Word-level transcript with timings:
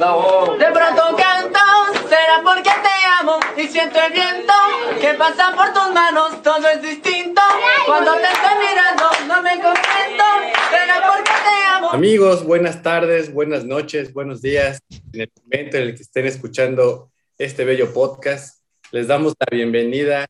De 0.00 0.06
pronto 0.06 1.14
canto, 1.14 1.60
será 2.08 2.40
porque 2.42 2.70
te 2.70 3.06
amo 3.20 3.38
y 3.54 3.68
siento 3.68 3.98
el 4.00 4.10
viento 4.14 4.54
que 4.98 5.12
pasa 5.12 5.54
por 5.54 5.74
tus 5.74 5.92
manos, 5.92 6.42
todo 6.42 6.66
es 6.68 6.80
distinto. 6.80 7.42
Cuando 7.84 8.12
te 8.14 8.22
estoy 8.22 8.66
mirando, 8.66 9.04
no 9.28 9.42
me 9.42 9.50
contento, 9.60 10.24
será 10.70 11.06
porque 11.06 11.30
te 11.30 11.66
amo. 11.76 11.90
Amigos, 11.90 12.44
buenas 12.44 12.82
tardes, 12.82 13.30
buenas 13.30 13.66
noches, 13.66 14.14
buenos 14.14 14.40
días. 14.40 14.80
En 15.12 15.20
el 15.20 15.32
momento 15.44 15.76
en 15.76 15.82
el 15.82 15.94
que 15.94 16.02
estén 16.02 16.24
escuchando 16.24 17.10
este 17.36 17.66
bello 17.66 17.92
podcast, 17.92 18.64
les 18.92 19.06
damos 19.06 19.34
la 19.38 19.54
bienvenida, 19.54 20.24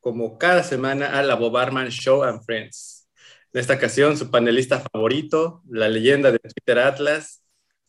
como 0.00 0.36
cada 0.36 0.64
semana, 0.64 1.16
a 1.16 1.22
la 1.22 1.36
Bob 1.36 1.56
Arman 1.56 1.90
Show 1.90 2.24
and 2.24 2.42
Friends. 2.44 3.06
En 3.52 3.60
esta 3.60 3.74
ocasión, 3.74 4.16
su 4.16 4.32
panelista 4.32 4.80
favorito, 4.80 5.62
la 5.70 5.88
leyenda 5.88 6.32
de 6.32 6.40
Twitter 6.40 6.80
Atlas, 6.80 7.41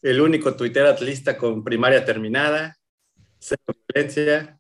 el 0.04 0.20
único 0.20 0.56
Twitter 0.56 0.86
atlista 0.86 1.38
con 1.38 1.64
primaria 1.64 2.04
terminada, 2.04 2.78
cero 3.40 3.62
violencia. 3.88 4.60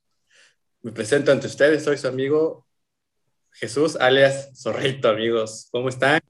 Me 0.82 0.92
presento 0.92 1.32
ante 1.32 1.48
ustedes, 1.48 1.84
soy 1.84 1.98
su 1.98 2.08
amigo 2.08 2.66
Jesús, 3.52 3.98
alias 3.98 4.52
Zorrito, 4.56 5.10
amigos. 5.10 5.68
¿Cómo 5.70 5.90
están? 5.90 6.22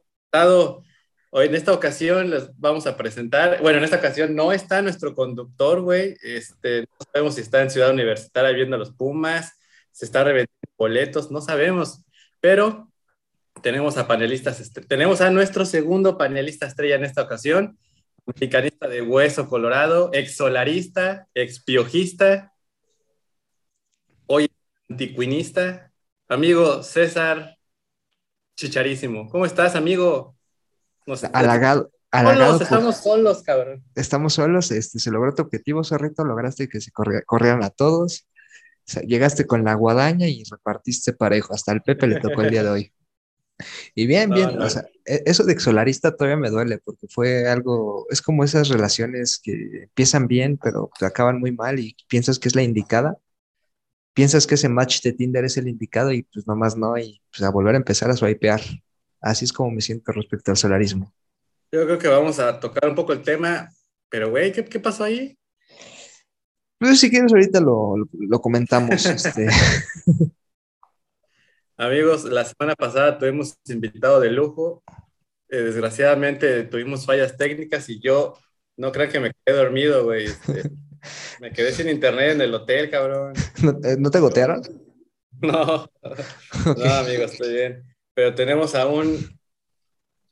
Hoy 1.29 1.45
en 1.45 1.55
esta 1.55 1.73
ocasión 1.73 2.31
les 2.31 2.57
vamos 2.59 2.87
a 2.87 2.97
presentar, 2.97 3.61
bueno, 3.61 3.77
en 3.77 3.83
esta 3.83 3.97
ocasión 3.97 4.35
no 4.35 4.51
está 4.51 4.81
nuestro 4.81 5.13
conductor, 5.13 5.81
güey, 5.81 6.15
este, 6.23 6.81
no 6.81 7.05
sabemos 7.11 7.35
si 7.35 7.41
está 7.41 7.61
en 7.61 7.69
Ciudad 7.69 7.91
Universitaria 7.91 8.51
viendo 8.51 8.75
a 8.75 8.79
los 8.79 8.91
Pumas, 8.91 9.59
se 9.91 10.05
está 10.05 10.23
revendiendo 10.23 10.69
boletos, 10.77 11.31
no 11.31 11.41
sabemos, 11.41 12.03
pero 12.39 12.91
tenemos 13.61 13.97
a 13.97 14.07
panelistas, 14.07 14.59
este, 14.59 14.81
tenemos 14.81 15.21
a 15.21 15.29
nuestro 15.29 15.65
segundo 15.65 16.17
panelista 16.17 16.65
estrella 16.65 16.95
en 16.95 17.05
esta 17.05 17.21
ocasión, 17.21 17.77
mexicanista 18.25 18.87
de 18.87 19.01
hueso 19.01 19.47
colorado, 19.47 20.09
ex 20.13 20.35
solarista, 20.35 21.27
ex 21.33 21.63
piojista, 21.63 22.53
hoy 24.27 24.49
anticuinista, 24.89 25.91
amigo 26.27 26.83
César 26.83 27.57
Chicharísimo. 28.55 29.29
¿Cómo 29.29 29.45
estás, 29.45 29.75
amigo? 29.75 30.35
halagado. 31.33 31.91
Solos, 32.11 32.61
estamos 32.61 32.97
solos, 32.97 33.41
cabrón. 33.41 33.83
Estamos 33.95 34.33
solos, 34.33 34.69
este, 34.71 34.99
se 34.99 35.09
logró 35.09 35.33
tu 35.33 35.41
objetivo, 35.41 35.83
Zorrito, 35.83 36.23
lograste 36.23 36.69
que 36.69 36.79
se 36.79 36.91
corrieran 36.91 37.63
a 37.63 37.71
todos, 37.71 38.27
llegaste 39.07 39.47
con 39.47 39.63
la 39.63 39.73
guadaña 39.73 40.27
y 40.27 40.43
repartiste 40.43 41.13
parejo, 41.13 41.55
hasta 41.55 41.71
el 41.71 41.81
Pepe 41.81 42.05
le 42.05 42.19
tocó 42.19 42.43
el 42.43 42.51
día 42.51 42.61
de 42.63 42.69
hoy. 42.69 42.93
Y 43.95 44.07
bien, 44.07 44.29
bien, 44.29 44.61
o 44.61 44.69
sea, 44.69 44.85
e, 45.05 45.23
eso 45.25 45.43
de 45.43 45.53
exolarista 45.53 46.15
todavía 46.15 46.37
me 46.37 46.49
duele 46.49 46.79
porque 46.79 47.07
fue 47.07 47.47
algo, 47.47 48.07
es 48.09 48.21
como 48.21 48.43
esas 48.43 48.69
relaciones 48.69 49.39
que 49.41 49.83
empiezan 49.83 50.27
bien, 50.27 50.59
pero 50.61 50.89
acaban 51.01 51.39
muy 51.39 51.51
mal 51.51 51.79
y 51.79 51.95
piensas 52.07 52.39
que 52.39 52.47
es 52.47 52.55
la 52.55 52.63
indicada, 52.63 53.17
piensas 54.13 54.47
que 54.47 54.55
ese 54.55 54.69
match 54.69 55.01
de 55.01 55.13
Tinder 55.13 55.45
es 55.45 55.57
el 55.57 55.67
indicado 55.67 56.11
y 56.11 56.23
pues 56.23 56.47
nomás 56.47 56.77
no, 56.77 56.97
y 56.97 57.21
pues 57.31 57.43
a 57.43 57.51
volver 57.51 57.75
a 57.75 57.79
empezar 57.79 58.09
a 58.09 58.17
swipear. 58.17 58.61
Así 59.21 59.45
es 59.45 59.53
como 59.53 59.71
me 59.71 59.81
siento 59.81 60.11
respecto 60.11 60.51
al 60.51 60.57
solarismo. 60.57 61.13
Yo 61.71 61.85
creo 61.85 61.97
que 61.97 62.07
vamos 62.07 62.39
a 62.39 62.59
tocar 62.59 62.89
un 62.89 62.95
poco 62.95 63.13
el 63.13 63.21
tema, 63.21 63.69
pero 64.09 64.29
güey, 64.29 64.51
¿qué, 64.51 64.65
qué 64.65 64.79
pasó 64.79 65.05
ahí? 65.05 65.37
Pues 66.77 66.99
si 66.99 67.09
quieres 67.09 67.31
ahorita 67.31 67.61
lo, 67.61 67.95
lo 68.11 68.41
comentamos. 68.41 69.05
este. 69.05 69.47
Amigos, 71.83 72.23
la 72.23 72.45
semana 72.45 72.75
pasada 72.75 73.17
tuvimos 73.17 73.57
invitado 73.67 74.21
de 74.21 74.31
lujo. 74.31 74.81
Eh, 75.49 75.57
desgraciadamente 75.57 76.63
tuvimos 76.63 77.05
fallas 77.05 77.35
técnicas 77.35 77.89
y 77.89 77.99
yo 77.99 78.37
no 78.77 78.93
creo 78.93 79.09
que 79.09 79.19
me 79.19 79.33
quedé 79.33 79.57
dormido, 79.57 80.05
güey. 80.05 80.27
Este, 80.27 80.71
me 81.41 81.51
quedé 81.51 81.73
sin 81.73 81.89
internet 81.89 82.35
en 82.35 82.41
el 82.41 82.53
hotel, 82.53 82.89
cabrón. 82.89 83.33
¿No, 83.99 84.09
te 84.09 84.19
gotearon? 84.19 84.61
No, 85.41 85.89
no, 86.77 86.93
amigo, 86.93 87.23
estoy 87.23 87.51
bien. 87.53 87.83
Pero 88.13 88.33
tenemos 88.33 88.75
aún 88.75 89.37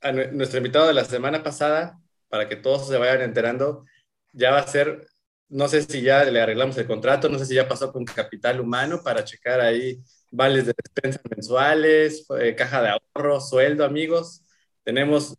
a 0.00 0.10
nuestro 0.10 0.56
invitado 0.56 0.86
de 0.86 0.94
la 0.94 1.04
semana 1.04 1.42
pasada, 1.42 2.00
para 2.30 2.48
que 2.48 2.56
todos 2.56 2.88
se 2.88 2.96
vayan 2.96 3.20
enterando, 3.20 3.84
ya 4.32 4.52
va 4.52 4.60
a 4.60 4.66
ser, 4.66 5.06
no 5.50 5.68
sé 5.68 5.82
si 5.82 6.00
ya 6.00 6.24
le 6.24 6.40
arreglamos 6.40 6.78
el 6.78 6.86
contrato, 6.86 7.28
no 7.28 7.38
sé 7.38 7.44
si 7.44 7.54
ya 7.54 7.68
pasó 7.68 7.92
con 7.92 8.06
Capital 8.06 8.58
Humano 8.58 9.02
para 9.04 9.22
checar 9.22 9.60
ahí 9.60 10.02
vales 10.32 10.66
de 10.66 10.74
despensa 10.82 11.20
mensuales, 11.30 12.26
eh, 12.40 12.56
caja 12.56 12.82
de 12.82 12.88
ahorro, 12.88 13.40
sueldo, 13.40 13.84
amigos. 13.84 14.42
Tenemos, 14.82 15.36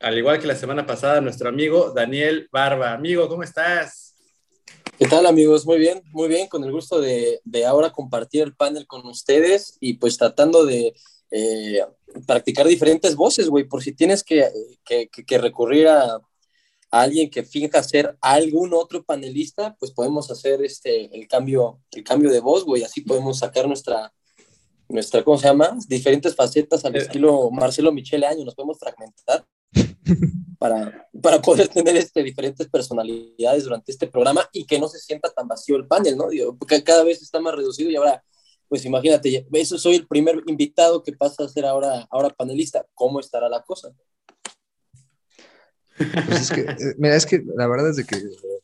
al 0.00 0.18
igual 0.18 0.40
que 0.40 0.48
la 0.48 0.56
semana 0.56 0.84
pasada, 0.84 1.20
nuestro 1.20 1.48
amigo 1.48 1.92
Daniel 1.92 2.48
Barba. 2.52 2.92
Amigo, 2.92 3.28
¿cómo 3.28 3.44
estás? 3.44 4.14
¿Qué 4.98 5.06
tal, 5.06 5.26
amigos? 5.26 5.64
Muy 5.64 5.78
bien, 5.78 6.02
muy 6.12 6.28
bien, 6.28 6.48
con 6.48 6.64
el 6.64 6.72
gusto 6.72 7.00
de, 7.00 7.40
de 7.44 7.64
ahora 7.64 7.90
compartir 7.90 8.42
el 8.42 8.54
panel 8.54 8.86
con 8.86 9.06
ustedes 9.06 9.78
y 9.80 9.94
pues 9.94 10.18
tratando 10.18 10.66
de 10.66 10.92
eh, 11.30 11.80
practicar 12.26 12.66
diferentes 12.66 13.14
voces, 13.14 13.48
güey, 13.48 13.64
por 13.64 13.82
si 13.82 13.92
tienes 13.92 14.22
que, 14.22 14.48
que, 14.84 15.08
que 15.08 15.38
recurrir 15.38 15.88
a, 15.88 16.16
a, 16.16 16.20
alguien 16.90 17.30
que 17.30 17.42
finja 17.42 17.82
ser 17.82 18.18
algún 18.20 18.74
otro 18.74 19.02
panelista, 19.04 19.76
pues 19.78 19.92
podemos 19.92 20.30
hacer 20.30 20.62
este, 20.62 21.16
el, 21.16 21.26
cambio, 21.26 21.80
el 21.92 22.04
cambio 22.04 22.30
de 22.30 22.40
voz, 22.40 22.64
güey, 22.64 22.82
así 22.82 23.00
podemos 23.00 23.38
sacar 23.38 23.66
nuestra, 23.66 24.12
nuestra, 24.92 25.24
¿cómo 25.24 25.38
se 25.38 25.48
llama? 25.48 25.76
Diferentes 25.88 26.34
facetas 26.34 26.84
al 26.84 26.94
eh, 26.94 27.00
estilo 27.00 27.50
Marcelo 27.50 27.92
Michele 27.92 28.26
Año, 28.26 28.44
nos 28.44 28.54
podemos 28.54 28.78
fragmentar 28.78 29.44
para, 30.58 31.08
para 31.20 31.40
poder 31.40 31.68
tener 31.68 31.96
este, 31.96 32.22
diferentes 32.22 32.68
personalidades 32.68 33.64
durante 33.64 33.92
este 33.92 34.06
programa 34.06 34.48
y 34.52 34.64
que 34.64 34.78
no 34.78 34.88
se 34.88 34.98
sienta 34.98 35.30
tan 35.30 35.48
vacío 35.48 35.76
el 35.76 35.86
panel, 35.86 36.16
¿no? 36.16 36.26
Porque 36.58 36.82
cada 36.84 37.04
vez 37.04 37.22
está 37.22 37.40
más 37.40 37.54
reducido 37.54 37.90
y 37.90 37.96
ahora, 37.96 38.22
pues 38.68 38.84
imagínate, 38.84 39.46
eso 39.52 39.78
soy 39.78 39.96
el 39.96 40.06
primer 40.06 40.42
invitado 40.46 41.02
que 41.02 41.12
pasa 41.12 41.44
a 41.44 41.48
ser 41.48 41.66
ahora, 41.66 42.06
ahora 42.10 42.30
panelista. 42.30 42.84
¿Cómo 42.94 43.20
estará 43.20 43.48
la 43.48 43.62
cosa? 43.62 43.92
Pues 45.96 46.40
es 46.40 46.50
que, 46.50 46.60
eh, 46.62 46.94
mira, 46.98 47.16
es 47.16 47.26
que 47.26 47.42
la 47.54 47.66
verdad 47.66 47.90
es 47.90 47.96
de 47.96 48.04
que 48.04 48.16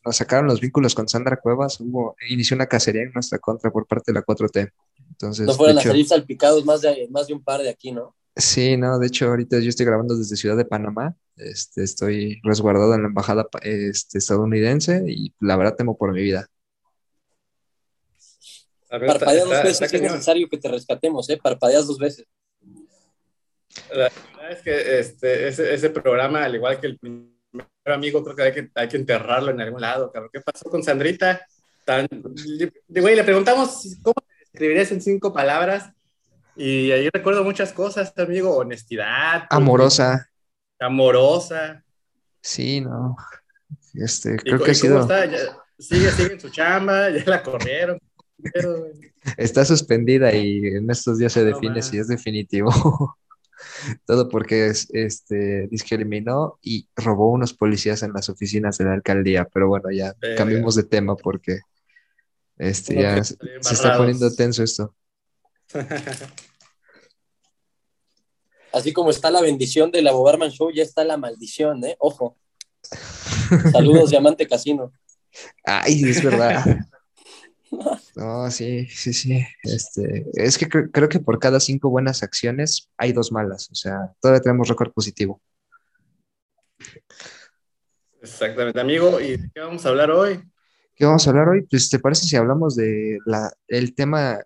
nos 0.04 0.16
sacaron 0.16 0.46
los 0.46 0.60
vínculos 0.60 0.94
con 0.94 1.08
Sandra 1.08 1.36
Cuevas, 1.36 1.80
hubo, 1.80 2.16
inició 2.28 2.54
una 2.54 2.66
cacería 2.66 3.02
en 3.02 3.12
nuestra 3.12 3.38
contra 3.38 3.70
por 3.70 3.86
parte 3.86 4.12
de 4.12 4.14
la 4.14 4.24
4T. 4.24 4.72
Entonces, 5.20 5.46
no 5.46 5.54
fueron 5.54 5.78
a 5.78 5.82
salir 5.82 6.06
salpicados 6.06 6.64
más 6.64 6.80
de, 6.80 7.08
más 7.10 7.26
de 7.26 7.34
un 7.34 7.42
par 7.42 7.60
de 7.60 7.68
aquí, 7.68 7.90
¿no? 7.90 8.14
Sí, 8.36 8.76
no, 8.76 9.00
de 9.00 9.08
hecho 9.08 9.26
ahorita 9.26 9.58
yo 9.58 9.68
estoy 9.68 9.84
grabando 9.84 10.16
desde 10.16 10.36
Ciudad 10.36 10.56
de 10.56 10.64
Panamá, 10.64 11.16
este, 11.36 11.82
estoy 11.82 12.40
resguardado 12.44 12.94
en 12.94 13.02
la 13.02 13.08
embajada 13.08 13.48
este, 13.62 14.18
estadounidense 14.18 15.02
y 15.08 15.34
la 15.40 15.56
verdad 15.56 15.74
temo 15.74 15.98
por 15.98 16.12
mi 16.12 16.22
vida. 16.22 16.46
Parpadeas 18.88 19.44
dos 19.44 19.62
veces 19.64 19.90
si 19.90 19.96
es 19.96 20.02
necesario 20.02 20.48
que 20.48 20.56
te 20.56 20.68
rescatemos, 20.68 21.28
¿eh? 21.30 21.38
Parpadeas 21.42 21.88
dos 21.88 21.98
veces. 21.98 22.24
La 23.90 23.96
verdad 23.96 24.52
es 24.52 24.62
que 24.62 24.98
este, 25.00 25.48
ese, 25.48 25.74
ese, 25.74 25.90
programa, 25.90 26.44
al 26.44 26.54
igual 26.54 26.78
que 26.78 26.86
el 26.86 26.98
primer 26.98 27.26
amigo, 27.84 28.22
creo 28.22 28.36
que 28.36 28.42
hay 28.42 28.52
que, 28.52 28.70
hay 28.76 28.88
que 28.88 28.96
enterrarlo 28.96 29.50
en 29.50 29.60
algún 29.60 29.80
lado. 29.80 30.12
¿Qué 30.32 30.40
pasó 30.40 30.70
con 30.70 30.84
Sandrita? 30.84 31.44
Tan, 31.84 32.06
güey, 32.88 33.16
le 33.16 33.24
preguntamos 33.24 33.98
cómo 34.02 34.14
escribirías 34.52 34.92
en 34.92 35.00
cinco 35.00 35.32
palabras. 35.32 35.92
Y 36.56 36.90
ahí 36.90 37.08
recuerdo 37.12 37.44
muchas 37.44 37.72
cosas, 37.72 38.12
amigo. 38.18 38.56
Honestidad. 38.56 39.46
Amorosa. 39.50 40.28
Amorosa. 40.80 41.84
Sí, 42.40 42.80
no. 42.80 43.16
Este, 43.94 44.36
creo 44.36 44.60
que 44.60 44.72
ha 44.72 44.74
sido... 44.74 45.08
sigue, 45.78 46.10
sigue 46.10 46.32
en 46.34 46.40
su 46.40 46.50
chamba, 46.50 47.10
ya 47.10 47.24
la 47.26 47.42
corrieron. 47.42 47.98
Está 49.36 49.64
suspendida 49.64 50.32
y 50.34 50.58
en 50.66 50.90
estos 50.90 51.18
días 51.18 51.32
se 51.32 51.44
define 51.44 51.82
si 51.82 51.98
es 51.98 52.08
definitivo. 52.08 52.70
Todo 54.06 54.28
porque 54.28 54.66
es, 54.66 54.88
este, 54.92 55.66
discriminó 55.68 56.58
y 56.62 56.88
robó 56.96 57.30
unos 57.30 57.54
policías 57.54 58.02
en 58.02 58.12
las 58.12 58.28
oficinas 58.28 58.78
de 58.78 58.84
la 58.84 58.94
alcaldía. 58.94 59.48
Pero 59.52 59.68
bueno, 59.68 59.90
ya 59.90 60.14
cambiemos 60.36 60.74
de 60.76 60.84
tema 60.84 61.16
porque 61.16 61.60
este, 62.58 63.00
ya 63.00 63.22
se, 63.22 63.36
está 63.60 63.96
poniendo 63.96 64.34
tenso 64.34 64.62
esto. 64.62 64.94
Así 68.72 68.92
como 68.92 69.10
está 69.10 69.30
la 69.30 69.40
bendición 69.40 69.90
de 69.90 70.02
la 70.02 70.12
Boberman 70.12 70.50
Show, 70.50 70.70
ya 70.70 70.82
está 70.82 71.02
la 71.04 71.16
maldición, 71.16 71.82
¿eh? 71.84 71.96
Ojo. 71.98 72.36
Saludos, 73.72 74.10
Diamante 74.10 74.46
Casino. 74.46 74.92
Ay, 75.64 76.02
es 76.04 76.22
verdad. 76.22 76.64
No, 78.16 78.50
sí, 78.50 78.86
sí, 78.86 79.12
sí. 79.12 79.44
Este, 79.62 80.24
es 80.32 80.56
que 80.56 80.66
creo 80.66 81.08
que 81.10 81.20
por 81.20 81.38
cada 81.38 81.60
cinco 81.60 81.90
buenas 81.90 82.22
acciones 82.22 82.88
hay 82.96 83.12
dos 83.12 83.30
malas. 83.30 83.68
O 83.70 83.74
sea, 83.74 84.10
todavía 84.22 84.40
tenemos 84.40 84.68
récord 84.68 84.90
positivo. 84.90 85.42
Exactamente, 88.22 88.80
amigo. 88.80 89.20
¿Y 89.20 89.36
de 89.36 89.50
qué 89.54 89.60
vamos 89.60 89.84
a 89.84 89.90
hablar 89.90 90.10
hoy? 90.10 90.42
¿Qué 90.98 91.06
vamos 91.06 91.24
a 91.26 91.30
hablar 91.30 91.48
hoy? 91.48 91.62
Pues, 91.62 91.88
¿te 91.90 92.00
parece 92.00 92.26
si 92.26 92.34
hablamos 92.34 92.74
de 92.74 93.18
la, 93.24 93.52
el 93.68 93.94
tema 93.94 94.40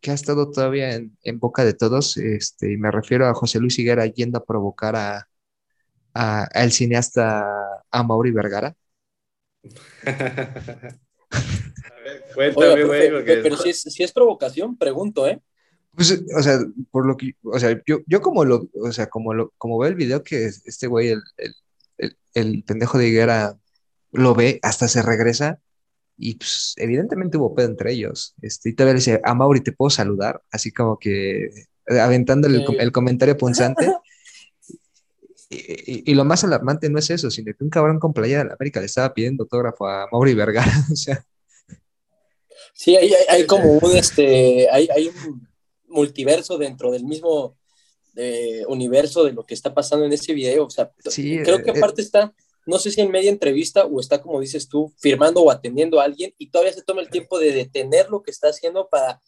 que 0.00 0.10
ha 0.12 0.14
estado 0.14 0.50
todavía 0.50 0.94
en, 0.94 1.14
en, 1.22 1.38
boca 1.38 1.62
de 1.62 1.74
todos? 1.74 2.16
Este, 2.16 2.72
y 2.72 2.78
me 2.78 2.90
refiero 2.90 3.26
a 3.28 3.34
José 3.34 3.60
Luis 3.60 3.78
Higuera 3.78 4.06
yendo 4.06 4.38
a 4.38 4.44
provocar 4.44 4.96
a, 4.96 5.28
a, 6.14 6.44
al 6.44 6.72
cineasta 6.72 7.44
a 7.90 8.02
Mauri 8.02 8.30
Vergara. 8.30 8.74
A 10.02 10.10
ver, 12.02 12.24
cuéntame, 12.34 12.84
güey, 12.84 13.10
porque- 13.10 13.40
pero 13.42 13.58
si 13.58 13.68
es, 13.68 13.82
si 13.82 14.02
es 14.02 14.12
provocación, 14.12 14.78
pregunto, 14.78 15.28
¿eh? 15.28 15.38
Pues, 15.94 16.18
o 16.34 16.42
sea, 16.42 16.60
por 16.90 17.06
lo 17.06 17.18
que, 17.18 17.32
o 17.42 17.58
sea, 17.58 17.78
yo, 17.86 17.98
yo 18.06 18.22
como 18.22 18.46
lo, 18.46 18.70
o 18.72 18.90
sea, 18.90 19.08
como 19.08 19.34
lo, 19.34 19.52
como 19.58 19.78
veo 19.78 19.90
el 19.90 19.96
video 19.96 20.22
que 20.22 20.46
este 20.46 20.86
güey, 20.86 21.10
el, 21.10 21.22
el, 21.36 21.54
el, 21.98 22.16
el 22.32 22.64
pendejo 22.64 22.96
de 22.96 23.08
Higuera, 23.08 23.58
lo 24.12 24.34
ve, 24.34 24.58
hasta 24.62 24.88
se 24.88 25.02
regresa, 25.02 25.60
y 26.16 26.34
pues, 26.34 26.74
evidentemente 26.76 27.36
hubo 27.36 27.54
pedo 27.54 27.68
entre 27.68 27.92
ellos. 27.92 28.34
Este, 28.40 28.70
y 28.70 28.72
todavía 28.74 28.94
le 28.94 28.98
dice, 29.00 29.20
a 29.24 29.34
Mauri, 29.34 29.60
¿te 29.60 29.72
puedo 29.72 29.90
saludar? 29.90 30.42
Así 30.50 30.72
como 30.72 30.98
que 30.98 31.44
eh, 31.44 32.00
aventándole 32.00 32.64
el, 32.78 32.92
comentario 32.92 33.36
punzante. 33.36 33.86
Y, 35.50 35.56
y- 35.56 36.02
y 36.10 36.14
lo 36.14 36.24
más 36.24 36.42
alarmante 36.42 36.88
no 36.88 36.98
es 36.98 37.10
eso, 37.10 37.30
sino 37.30 37.52
que 37.54 37.62
un 37.62 37.70
cabrón 37.70 38.00
con 38.00 38.12
playera 38.12 38.40
de 38.42 38.48
la 38.48 38.54
América 38.54 38.80
le 38.80 38.86
estaba 38.86 39.12
pidiendo 39.12 39.44
autógrafo 39.44 39.86
a 39.86 40.08
Mauri 40.10 40.34
Vergara. 40.34 40.72
O 40.92 40.96
sea, 40.96 41.24
Sí, 42.72 42.96
hay, 42.96 43.12
hay, 43.12 43.24
hay 43.28 43.46
como 43.46 43.72
un, 43.78 43.92
este, 43.96 44.68
hay, 44.70 44.88
hay 44.94 45.08
un 45.08 45.46
multiverso 45.88 46.58
dentro 46.58 46.90
del 46.90 47.04
mismo 47.04 47.56
eh, 48.16 48.64
universo 48.68 49.24
de 49.24 49.32
lo 49.32 49.44
que 49.44 49.54
está 49.54 49.72
pasando 49.72 50.04
en 50.06 50.12
ese 50.12 50.32
video. 50.34 50.66
O 50.66 50.70
sea, 50.70 50.90
Sí, 51.08 51.38
creo 51.44 51.62
que 51.62 51.70
eh, 51.70 51.74
aparte 51.76 52.02
está, 52.02 52.32
no 52.66 52.78
sé 52.78 52.90
si 52.90 53.00
en 53.00 53.10
media 53.10 53.30
entrevista 53.30 53.84
o 53.84 54.00
está, 54.00 54.20
como 54.20 54.40
dices 54.40 54.68
tú, 54.68 54.92
firmando 54.98 55.42
o 55.42 55.50
atendiendo 55.50 56.00
a 56.00 56.04
alguien 56.04 56.34
y 56.38 56.50
todavía 56.50 56.72
se 56.72 56.82
toma 56.82 57.02
el 57.02 57.10
tiempo 57.10 57.38
de 57.38 57.52
detener 57.52 58.08
lo 58.10 58.22
que 58.22 58.30
está 58.30 58.48
haciendo 58.48 58.88
para 58.88 59.20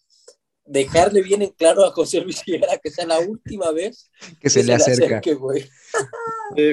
dejarle 0.65 1.23
bien 1.23 1.43
en 1.43 1.51
claro 1.51 1.85
a 1.85 1.93
José 1.93 2.21
Luis 2.21 2.43
Higuera 2.45 2.79
que 2.83 2.91
sea 2.91 3.07
la 3.07 3.21
última 3.21 3.71
vez 3.71 4.11
que 4.41 4.51
se 4.51 4.65
le 4.65 4.75
acerca. 4.75 5.19
acerque, 5.19 5.37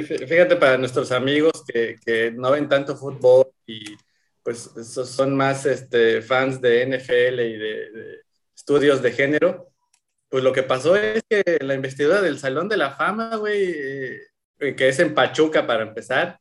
fíjate 0.04 0.56
para 0.56 0.78
nuestros 0.78 1.12
amigos 1.12 1.64
que, 1.68 1.98
que 2.04 2.32
no 2.32 2.52
ven 2.52 2.68
tanto 2.68 2.96
fútbol 2.96 3.52
y 3.68 3.96
pues 4.42 4.72
esos 4.76 5.10
son 5.10 5.36
más 5.36 5.66
este, 5.66 6.22
fans 6.22 6.60
de 6.60 6.86
NFL 6.86 7.40
y 7.40 7.58
de, 7.58 7.92
de 7.92 8.24
estudios 8.56 9.02
de 9.02 9.12
género, 9.12 9.72
pues 10.30 10.44
lo 10.44 10.52
que 10.52 10.64
pasó 10.64 10.96
es 10.96 11.24
que 11.30 11.60
la 11.62 11.76
investidura 11.76 12.22
del 12.22 12.40
Salón 12.40 12.68
de 12.68 12.78
la 12.78 12.92
Fama, 12.92 13.36
güey, 13.38 13.72
eh, 13.72 14.76
que 14.76 14.88
es 14.88 15.00
en 15.00 15.14
Pachuca 15.14 15.68
para 15.68 15.84
empezar, 15.84 16.40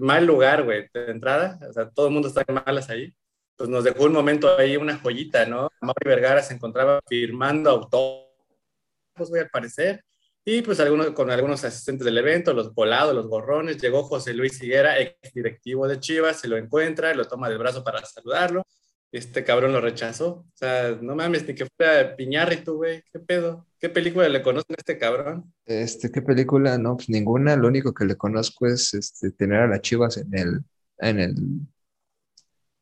mal 0.00 0.26
lugar, 0.26 0.64
güey, 0.64 0.88
de 0.92 1.10
entrada, 1.10 1.58
o 1.68 1.72
sea, 1.72 1.90
todo 1.90 2.06
el 2.08 2.12
mundo 2.12 2.28
está 2.28 2.44
en 2.46 2.54
malas 2.54 2.90
ahí, 2.90 3.14
pues 3.56 3.68
nos 3.68 3.84
dejó 3.84 4.04
un 4.04 4.12
momento 4.12 4.56
ahí 4.58 4.76
una 4.76 4.98
joyita, 4.98 5.46
¿no? 5.46 5.70
Mauri 5.80 6.04
Vergara 6.04 6.42
se 6.42 6.54
encontraba 6.54 7.00
firmando 7.08 7.70
autógrafos, 7.70 9.28
güey, 9.28 9.42
al 9.42 9.50
parecer, 9.50 10.02
y 10.44 10.62
pues 10.62 10.80
algunos, 10.80 11.10
con 11.10 11.30
algunos 11.30 11.62
asistentes 11.64 12.04
del 12.04 12.18
evento, 12.18 12.54
los 12.54 12.74
volados, 12.74 13.14
los 13.14 13.28
gorrones, 13.28 13.80
llegó 13.80 14.02
José 14.02 14.32
Luis 14.34 14.60
Higuera, 14.62 14.98
ex 14.98 15.32
directivo 15.34 15.86
de 15.86 16.00
Chivas, 16.00 16.40
se 16.40 16.48
lo 16.48 16.56
encuentra, 16.56 17.14
lo 17.14 17.26
toma 17.26 17.48
del 17.48 17.58
brazo 17.58 17.84
para 17.84 18.04
saludarlo. 18.04 18.64
Este 19.12 19.42
cabrón 19.44 19.72
lo 19.72 19.80
rechazó. 19.80 20.28
O 20.28 20.52
sea, 20.54 20.96
no 21.00 21.16
mames, 21.16 21.46
ni 21.46 21.54
que 21.54 21.66
fuera 21.76 22.14
Piñarrito, 22.14 22.76
güey. 22.76 23.02
¿Qué 23.12 23.18
pedo? 23.18 23.66
¿Qué 23.80 23.88
película 23.88 24.28
le 24.28 24.42
conocen 24.42 24.74
a 24.74 24.78
este 24.78 24.98
cabrón? 24.98 25.52
Este, 25.66 26.10
¿qué 26.12 26.22
película? 26.22 26.78
No, 26.78 26.96
pues 26.96 27.08
ninguna. 27.08 27.56
Lo 27.56 27.68
único 27.68 27.92
que 27.92 28.04
le 28.04 28.16
conozco 28.16 28.66
es 28.66 28.94
este, 28.94 29.32
tener 29.32 29.60
a 29.62 29.66
las 29.66 29.80
Chivas 29.80 30.16
en 30.16 30.38
el, 30.38 30.60
en 30.98 31.18
el, 31.18 31.34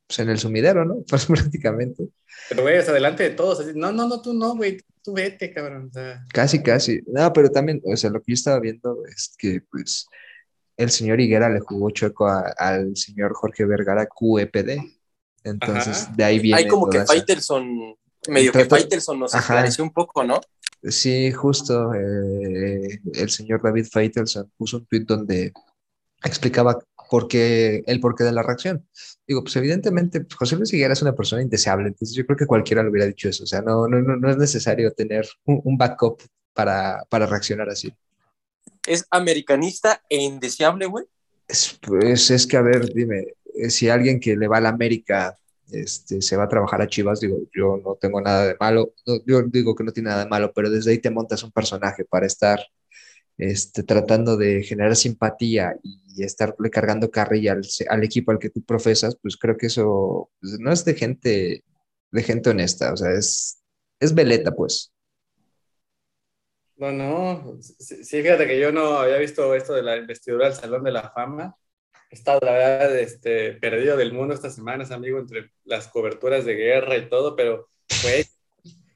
pues 0.06 0.19
en 0.19 0.28
el 0.30 0.38
sumidero, 0.38 0.84
¿no? 0.84 1.02
Pues 1.08 1.26
prácticamente. 1.26 2.08
Pero, 2.50 2.62
güey, 2.62 2.76
es 2.76 2.88
adelante 2.88 3.22
de 3.22 3.30
todos. 3.30 3.60
Así, 3.60 3.72
no, 3.75 3.92
no, 3.92 4.06
no, 4.08 4.20
tú 4.20 4.34
no, 4.34 4.54
güey. 4.56 4.78
Tú 5.02 5.14
vete, 5.14 5.52
cabrón. 5.54 5.86
O 5.88 5.92
sea, 5.92 6.22
Casi, 6.32 6.62
casi. 6.62 7.00
No, 7.06 7.32
pero 7.32 7.50
también, 7.50 7.80
o 7.84 7.96
sea, 7.96 8.10
lo 8.10 8.20
que 8.20 8.32
yo 8.32 8.34
estaba 8.34 8.60
viendo 8.60 9.02
es 9.06 9.34
que, 9.38 9.62
pues, 9.70 10.06
el 10.76 10.90
señor 10.90 11.20
Higuera 11.20 11.48
le 11.48 11.60
jugó 11.60 11.90
chueco 11.90 12.26
a- 12.28 12.52
al 12.58 12.94
señor 12.96 13.32
Jorge 13.34 13.64
Vergara 13.64 14.06
QEPD. 14.06 14.78
Entonces, 15.44 16.05
Ajá. 16.05 16.14
de 16.17 16.25
ahí 16.25 16.38
viene 16.38 16.61
Hay 16.61 16.69
como 16.69 16.88
que 16.88 17.05
Faitelson, 17.05 17.96
medio 18.29 18.52
que 18.52 18.64
Faitelson 18.64 19.19
nos 19.19 19.35
esclareció 19.35 19.85
un 19.85 19.93
poco, 19.93 20.25
¿no? 20.25 20.40
Sí, 20.82 21.32
justo 21.32 21.93
eh, 21.94 23.00
el 23.14 23.31
señor 23.31 23.61
David 23.62 23.87
Faitelson 23.90 24.50
puso 24.56 24.79
un 24.79 24.87
tweet 24.87 25.05
donde 25.05 25.52
explicaba 26.23 26.79
por 27.11 27.26
qué, 27.26 27.82
el 27.87 28.00
porqué 28.00 28.25
de 28.25 28.32
la 28.32 28.43
reacción. 28.43 28.87
Digo, 29.26 29.43
pues 29.43 29.56
evidentemente 29.56 30.26
José 30.37 30.56
Luis 30.56 30.73
Higuera 30.73 30.93
es 30.93 31.02
una 31.02 31.14
persona 31.14 31.43
indeseable, 31.43 31.88
entonces 31.88 32.17
yo 32.17 32.26
creo 32.26 32.37
que 32.37 32.46
cualquiera 32.46 32.82
le 32.82 32.90
hubiera 32.90 33.06
dicho 33.06 33.29
eso. 33.29 33.44
O 33.44 33.46
sea, 33.46 33.62
no, 33.62 33.88
no, 33.88 34.00
no, 34.00 34.17
no 34.17 34.31
es 34.31 34.37
necesario 34.37 34.93
tener 34.93 35.26
un, 35.44 35.61
un 35.64 35.79
backup 35.79 36.23
para, 36.52 37.05
para 37.08 37.26
reaccionar 37.26 37.69
así. 37.69 37.93
Es 38.87 39.06
americanista 39.11 40.02
e 40.08 40.17
indeseable, 40.23 40.87
güey. 40.87 41.06
Es, 41.46 41.79
pues 41.81 42.31
es 42.31 42.46
que, 42.46 42.56
a 42.56 42.62
ver, 42.62 42.93
dime, 42.93 43.35
si 43.69 43.88
alguien 43.88 44.20
que 44.20 44.37
le 44.37 44.49
va 44.49 44.58
a 44.58 44.60
la 44.60 44.69
América 44.70 45.37
este, 45.70 46.22
se 46.22 46.37
va 46.37 46.44
a 46.44 46.49
trabajar 46.49 46.81
a 46.81 46.87
Chivas, 46.87 47.20
digo, 47.20 47.38
yo 47.55 47.76
no 47.84 47.96
tengo 48.00 48.20
nada 48.20 48.46
de 48.46 48.56
malo, 48.58 48.94
yo 49.26 49.43
digo 49.43 49.75
que 49.75 49.84
no 49.84 49.93
tiene 49.93 50.10
nada 50.10 50.25
de 50.25 50.31
malo, 50.31 50.52
pero 50.55 50.70
desde 50.70 50.93
ahí 50.93 50.99
te 50.99 51.10
montas 51.10 51.43
un 51.43 51.52
personaje 51.52 52.05
para 52.05 52.26
estar 52.26 52.60
este, 53.37 53.82
tratando 53.82 54.37
de 54.37 54.62
generar 54.62 54.96
simpatía 54.96 55.76
y 55.82 56.22
estarle 56.25 56.70
cargando 56.70 57.10
carrilla 57.10 57.52
al, 57.52 57.62
al 57.88 58.05
equipo 58.05 58.32
al 58.32 58.38
que 58.38 58.50
tú 58.50 58.62
profesas, 58.64 59.16
pues 59.22 59.37
creo 59.37 59.56
que 59.56 59.66
eso 59.66 60.31
pues, 60.40 60.58
no 60.58 60.72
es 60.72 60.84
de 60.84 60.94
gente, 60.94 61.64
de 62.11 62.22
gente 62.22 62.50
honesta, 62.50 62.93
o 62.93 62.96
sea, 62.96 63.12
es, 63.12 63.62
es 64.00 64.14
veleta, 64.14 64.52
pues. 64.52 64.93
no, 66.76 66.93
no. 66.93 67.58
Sí, 67.61 68.04
sí, 68.04 68.22
fíjate 68.22 68.46
que 68.46 68.58
yo 68.58 68.72
no 68.72 68.99
había 68.99 69.19
visto 69.19 69.54
esto 69.54 69.75
de 69.75 69.82
la 69.82 69.96
investidura 69.96 70.46
del 70.46 70.54
Salón 70.54 70.84
de 70.84 70.93
la 70.93 71.11
Fama. 71.11 71.56
He 72.10 72.14
estado, 72.14 72.40
la 72.43 72.52
verdad, 72.52 72.99
este, 72.99 73.52
perdido 73.55 73.96
del 73.96 74.12
mundo 74.12 74.34
estas 74.34 74.55
semanas, 74.55 74.90
amigo, 74.90 75.19
entre 75.19 75.50
las 75.64 75.88
coberturas 75.88 76.44
de 76.44 76.55
guerra 76.55 76.96
y 76.96 77.08
todo, 77.08 77.37
pero, 77.37 77.69
güey, 78.02 78.25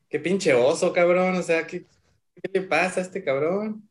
qué 0.08 0.18
pinche 0.18 0.54
oso, 0.54 0.92
cabrón. 0.92 1.36
O 1.36 1.42
sea, 1.42 1.66
¿qué, 1.66 1.84
qué 2.34 2.50
le 2.52 2.62
pasa 2.62 3.00
a 3.00 3.02
este 3.02 3.22
cabrón? 3.22 3.88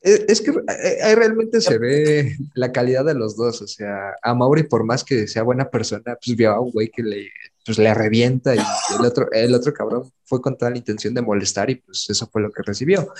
Es, 0.00 0.24
es 0.28 0.40
que 0.40 0.50
eh, 0.50 0.98
ahí 1.02 1.14
realmente 1.14 1.60
se 1.60 1.76
ve 1.76 2.36
la 2.54 2.70
calidad 2.70 3.04
de 3.04 3.14
los 3.14 3.36
dos, 3.36 3.60
o 3.62 3.66
sea, 3.66 4.14
a 4.22 4.34
Mauri 4.34 4.62
por 4.62 4.84
más 4.84 5.02
que 5.02 5.26
sea 5.26 5.42
buena 5.42 5.68
persona, 5.70 6.16
pues 6.24 6.36
vio 6.36 6.52
a 6.52 6.60
un 6.60 6.70
güey 6.70 6.88
que 6.88 7.02
le, 7.02 7.30
pues, 7.66 7.78
le 7.78 7.92
revienta 7.92 8.54
y 8.54 8.58
el 8.58 9.04
otro, 9.04 9.28
el 9.32 9.54
otro 9.54 9.72
cabrón 9.74 10.10
fue 10.24 10.40
con 10.40 10.56
toda 10.56 10.70
la 10.70 10.78
intención 10.78 11.14
de 11.14 11.22
molestar 11.22 11.68
y 11.68 11.76
pues 11.76 12.08
eso 12.08 12.28
fue 12.32 12.42
lo 12.42 12.50
que 12.50 12.62
recibió. 12.62 13.12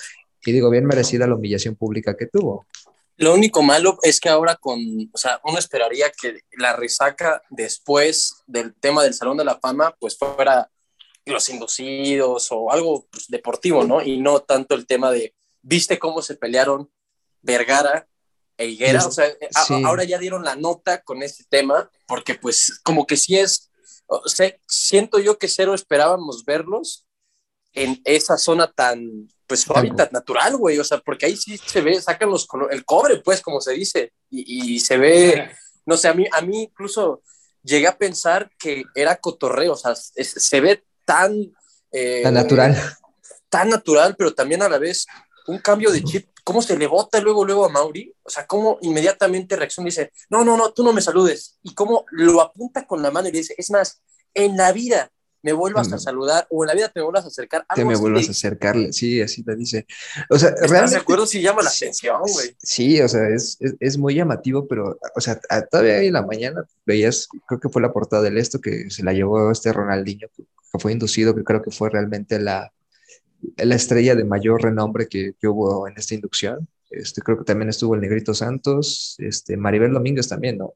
Y 0.45 0.53
digo, 0.53 0.71
bien 0.71 0.87
merecida 0.87 1.27
la 1.27 1.35
humillación 1.35 1.75
pública 1.75 2.17
que 2.17 2.27
tuvo. 2.27 2.65
Lo 3.19 3.35
único 3.35 3.63
malo 3.63 3.99
es 4.03 4.21
que 4.21 4.29
ahora 4.29 4.57
con, 4.57 4.79
o 5.13 5.19
sea, 5.19 5.41
uno 5.45 5.59
esperaría 5.59 6.11
que 6.11 6.41
la 6.57 6.75
resaca 6.75 7.43
después 7.51 8.43
del 8.47 8.75
tema 8.75 9.03
del 9.03 9.13
Salón 9.13 9.37
de 9.37 9.45
la 9.45 9.59
Fama, 9.59 9.95
pues 10.01 10.17
fuera 10.17 10.71
los 11.27 11.49
inducidos 11.51 12.49
o 12.51 12.71
algo 12.71 13.07
pues, 13.11 13.27
deportivo, 13.29 13.85
¿no? 13.85 14.01
Y 14.03 14.19
no 14.19 14.41
tanto 14.41 14.75
el 14.75 14.87
tema 14.87 15.11
de, 15.11 15.35
¿viste 15.63 15.99
cómo 15.99 16.23
se 16.23 16.37
pelearon 16.37 16.91
Vergara 17.43 18.09
e 18.57 18.67
Higuera? 18.67 19.05
O 19.05 19.11
sea, 19.11 19.27
a- 19.55 19.65
Sí. 19.65 19.83
ahora 19.85 20.05
ya 20.05 20.19
dieron 20.19 20.45
la 20.45 20.55
nota 20.57 21.03
con 21.03 21.23
este 21.23 21.45
tema, 21.51 21.91
porque 22.07 22.35
pues 22.37 22.81
como 22.85 23.05
que 23.07 23.17
sí 23.17 23.37
es, 23.37 23.71
o 24.07 24.29
sea, 24.29 24.55
siento 24.69 25.19
yo 25.19 25.39
que 25.39 25.49
cero 25.49 25.75
esperábamos 25.75 26.45
verlos 26.45 27.05
en 27.85 28.01
esa 28.05 28.37
zona 28.39 28.71
tan, 28.73 29.29
pues 29.47 29.61
su 29.61 29.73
hábitat 29.75 30.13
natural, 30.13 30.57
güey, 30.57 30.79
o 30.79 30.85
sea, 30.85 30.99
porque 30.99 31.27
ahí 31.27 31.37
sí 31.37 31.57
se 31.59 31.81
ve, 31.81 32.01
sacan 32.01 32.31
los 32.31 32.47
el 32.71 32.85
cobre, 32.85 33.21
pues, 33.23 33.41
como 33.41 33.61
se 33.61 33.73
dice, 33.73 34.13
y, 34.31 34.75
y 34.75 34.81
se 34.81 34.99
ve, 34.99 35.51
no 35.87 35.97
sé, 35.97 36.09
a 36.09 36.15
mí, 36.15 36.27
a 36.33 36.41
mí 36.43 36.63
incluso 36.65 37.23
llegué 37.63 37.87
a 37.87 37.97
pensar 37.97 38.51
que 38.59 38.85
era 38.95 39.17
cotorreo, 39.17 39.73
o 39.73 39.77
sea, 39.77 39.93
es- 40.15 40.31
se 40.33 40.61
ve 40.61 40.85
tan... 41.05 41.33
eh, 41.93 42.21
Tan 42.23 42.35
natural. 42.35 42.77
Tan 43.49 43.69
natural, 43.71 44.15
pero 44.17 44.35
también 44.35 44.63
a 44.63 44.69
la 44.69 44.79
vez 44.79 45.07
un 45.47 45.59
cambio 45.59 45.91
de 45.91 46.05
chip, 46.05 46.29
cómo 46.45 46.61
se 46.61 46.77
le 46.77 46.87
bota 46.87 47.21
luego, 47.21 47.45
luego 47.45 47.65
a 47.65 47.71
Mauri, 47.71 48.15
o 48.23 48.29
sea, 48.31 48.47
cómo 48.47 48.79
inmediatamente 48.83 49.57
reacciona 49.57 49.89
y 49.89 49.93
dice, 49.93 50.13
no, 50.29 50.45
no, 50.45 50.57
no, 50.59 50.73
tú 50.73 50.83
no 50.85 50.93
me 50.93 51.01
saludes, 51.01 51.59
y 51.63 51.75
cómo 51.75 52.05
lo 52.11 52.41
apunta 52.43 52.87
con 52.87 53.03
la 53.03 53.11
mano 53.11 53.29
y 53.29 53.33
le 53.33 53.39
dice, 53.39 53.55
es 53.57 53.71
más, 53.71 54.03
en 54.35 54.57
la 54.59 54.73
vida 54.73 55.11
me 55.43 55.53
vuelvas 55.53 55.93
a 55.93 55.99
saludar 55.99 56.47
o 56.51 56.65
en 56.65 56.69
la 56.69 56.75
vida 56.75 56.89
te 56.89 57.01
me 57.01 57.05
vuelvas 57.05 57.25
a 57.25 57.29
acercar. 57.29 57.63
Te 57.75 57.81
algo 57.81 57.89
me 57.89 57.95
así 57.95 58.03
vuelvas 58.03 58.29
a 58.29 58.31
acercarle, 58.33 58.93
sí, 58.93 59.21
así 59.23 59.45
le 59.47 59.57
dice. 59.57 59.87
O 60.31 60.39
sea, 60.39 60.51
¿Estás 60.51 60.71
realmente... 60.71 60.97
de 60.97 61.01
acuerdo 61.01 61.27
si 61.27 61.41
llama 61.41 61.63
la 61.63 61.71
Sí, 61.71 61.85
atención, 61.85 62.21
güey? 62.21 62.57
Sí, 62.59 63.01
o 63.01 63.09
sea, 63.09 63.29
es, 63.29 63.57
es, 63.61 63.75
es 63.79 63.99
muy 63.99 64.15
llamativo, 64.15 64.67
pero, 64.67 64.99
o 65.15 65.21
sea, 65.21 65.41
a- 65.49 65.63
todavía 65.63 66.03
en 66.03 66.13
la 66.13 66.23
mañana 66.27 66.65
veías, 66.85 67.29
creo 67.47 67.61
que 67.61 67.69
fue 67.69 67.83
la 67.83 67.93
portada 67.93 68.23
del 68.23 68.39
esto 68.39 68.61
que 68.61 68.91
se 68.91 69.03
la 69.03 69.13
llevó 69.13 69.51
este 69.51 69.73
Ronaldinho, 69.73 70.29
que, 70.37 70.43
que 70.43 70.79
fue 70.79 70.93
inducido, 70.93 71.35
que 71.35 71.45
creo 71.45 71.63
que 71.63 71.71
fue 71.71 71.89
realmente 71.91 72.39
la, 72.39 72.73
la 73.57 73.75
estrella 73.75 74.15
de 74.17 74.25
mayor 74.25 74.63
renombre 74.63 75.07
que, 75.07 75.35
que 75.41 75.47
hubo 75.49 75.87
en 75.87 75.95
esta 75.97 76.15
inducción. 76.15 76.69
Este, 76.91 77.21
creo 77.21 77.39
que 77.39 77.45
también 77.45 77.69
estuvo 77.69 77.95
el 77.95 78.01
Negrito 78.01 78.33
Santos, 78.35 79.15
este, 79.19 79.57
Maribel 79.59 79.93
Domínguez 79.93 80.27
también, 80.27 80.57
¿no? 80.59 80.73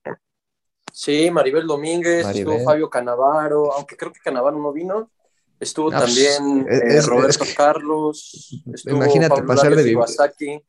Sí, 0.92 1.30
Maribel 1.30 1.66
Domínguez, 1.66 2.22
Maribel. 2.24 2.54
estuvo 2.54 2.64
Fabio 2.70 2.90
Canavaro, 2.90 3.72
aunque 3.72 3.96
creo 3.96 4.12
que 4.12 4.20
Canavaro 4.20 4.58
no 4.58 4.72
vino. 4.72 5.10
Estuvo 5.58 5.90
Ah, 5.92 6.00
pues, 6.00 6.06
también 6.06 6.66
es- 6.68 6.80
eh, 6.82 6.96
es- 6.98 7.06
Roberto 7.06 7.44
es 7.44 7.54
Carlos. 7.54 8.62
Estuvo 8.74 8.96
Imagínate 8.96 9.28
Pablo 9.30 9.46
pasar 9.46 9.70
de 9.70 9.76
Larios 9.76 9.92
Iwasaki. 9.92 10.60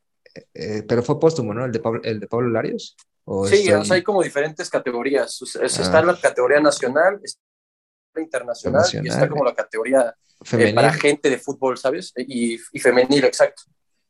Eh, 0.54 0.84
pero 0.88 1.04
fue 1.04 1.20
póstumo, 1.20 1.54
¿no? 1.54 1.66
El 1.66 1.72
de 1.72 1.80
Pablo, 1.80 2.02
el 2.04 2.20
de 2.20 2.28
Pablo 2.28 2.50
Larios. 2.50 2.96
¿O 3.26 3.48
Sí, 3.48 3.56
estoy- 3.56 3.74
o 3.74 3.86
sea, 3.86 3.96
hay 3.96 4.04
como 4.04 4.22
diferentes 4.24 4.70
categorías. 4.70 5.42
O 5.42 5.46
sea, 5.46 5.62
Ah. 5.62 5.66
Está 5.66 6.02
la 6.02 6.20
categoría 6.20 6.60
nacional, 6.60 7.20
está 7.24 7.40
la 8.16 8.22
internacional, 8.22 8.84
y 9.04 9.08
está 9.08 9.28
como 9.30 9.44
la 9.44 9.54
categoría 9.56 10.10
eh, 10.10 10.46
femenil? 10.46 10.76
para 10.76 10.94
gente 10.94 11.30
de 11.30 11.38
fútbol, 11.38 11.78
¿sabes? 11.78 12.12
Y, 12.18 12.56
y 12.72 12.80
femenil, 12.80 13.24
exacto. 13.26 13.64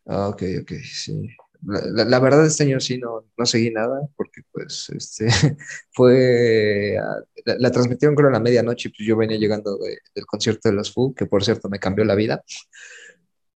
Ah, 0.05 0.27
ok, 0.29 0.43
ok, 0.61 0.71
sí. 0.83 1.29
La, 1.65 2.19
verdad 2.19 2.45
este 2.45 2.63
año 2.63 2.79
sí 2.81 2.97
no, 2.97 3.25
no 3.37 3.45
seguí 3.45 3.71
nada 3.71 4.01
porque 4.17 4.41
pues 4.51 4.89
este 4.89 5.27
fue 5.93 6.97
ah, 6.97 7.23
la, 7.45 7.55
la 7.57 7.71
transmitieron 7.71 8.15
creo 8.15 8.27
a 8.29 8.33
la 8.33 8.39
medianoche 8.41 8.89
y 8.89 8.91
pues 8.91 9.07
yo 9.07 9.15
venía 9.15 9.37
llegando 9.37 9.77
de- 9.77 9.99
del 10.13 10.25
concierto 10.25 10.67
de 10.69 10.75
los 10.75 10.91
Foo, 10.91 11.13
que 11.15 11.25
por 11.25 11.43
cierto 11.43 11.69
me 11.69 11.79
cambió 11.79 12.03
la 12.03 12.15
vida. 12.15 12.43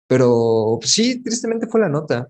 Pero 0.07 0.77
pues, 0.81 0.93
sí, 0.93 1.23
tristemente 1.23 1.67
fue 1.67 1.81
la 1.81 1.89
nota. 1.89 2.29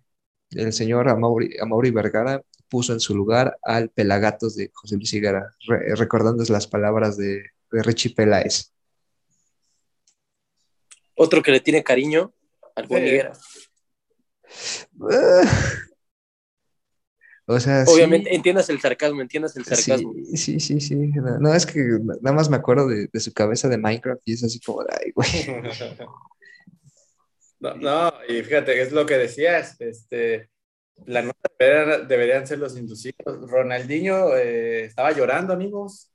El 0.50 0.73
señor 0.73 1.09
Amaury, 1.09 1.57
Amaury 1.61 1.90
Vergara 1.90 2.40
puso 2.69 2.93
en 2.93 3.00
su 3.00 3.14
lugar 3.16 3.57
al 3.62 3.90
Pelagatos 3.90 4.54
de 4.57 4.71
José 4.73 4.95
Luis 4.97 5.12
Higuera, 5.12 5.50
re- 5.66 5.95
recordando 5.97 6.45
las 6.49 6.66
palabras 6.69 7.16
de, 7.16 7.43
de 7.73 7.83
Richie 7.83 8.14
Peláez. 8.14 8.73
Otro 11.16 11.43
que 11.43 11.50
le 11.52 11.61
tiene 11.61 11.83
cariño 11.83 12.33
al 12.76 12.87
buen 12.87 13.02
Sí. 13.04 13.09
Higuera. 13.09 13.33
Ah. 15.00 15.42
O 17.46 17.61
sea, 17.61 17.84
sí. 17.84 17.92
Obviamente, 17.94 18.34
entiendas 18.34 18.70
el 18.70 18.80
sarcasmo, 18.80 19.20
entiendas 19.20 19.56
el 19.56 19.64
sarcasmo. 19.64 20.14
Sí, 20.34 20.58
sí, 20.58 20.61
sí, 20.61 20.80
sí. 20.80 20.94
No, 20.94 21.38
no, 21.38 21.54
es 21.54 21.66
que 21.66 21.80
nada 22.23 22.34
más 22.34 22.49
me 22.49 22.56
acuerdo 22.56 22.88
de, 22.88 23.08
de 23.12 23.20
su 23.20 23.32
cabeza 23.32 23.68
de 23.68 23.76
Minecraft 23.76 24.23
y 24.25 24.32
es 24.32 24.44
así 24.44 24.61
como, 24.61 24.82
ay, 24.82 25.11
güey. 25.14 25.28
No, 27.61 27.75
no, 27.76 28.12
y 28.28 28.42
fíjate, 28.42 28.82
es 28.82 28.92
lo 28.92 29.06
que 29.06 29.16
decías, 29.16 29.76
este, 29.80 30.50
la 31.06 31.23
nota 31.23 31.50
deberían, 31.58 32.08
deberían 32.08 32.46
ser 32.46 32.58
los 32.58 32.76
inducidos. 32.76 33.50
Ronaldinho 33.50 34.37
eh, 34.37 34.84
estaba 34.84 35.12
llorando, 35.12 35.54
amigos. 35.54 36.11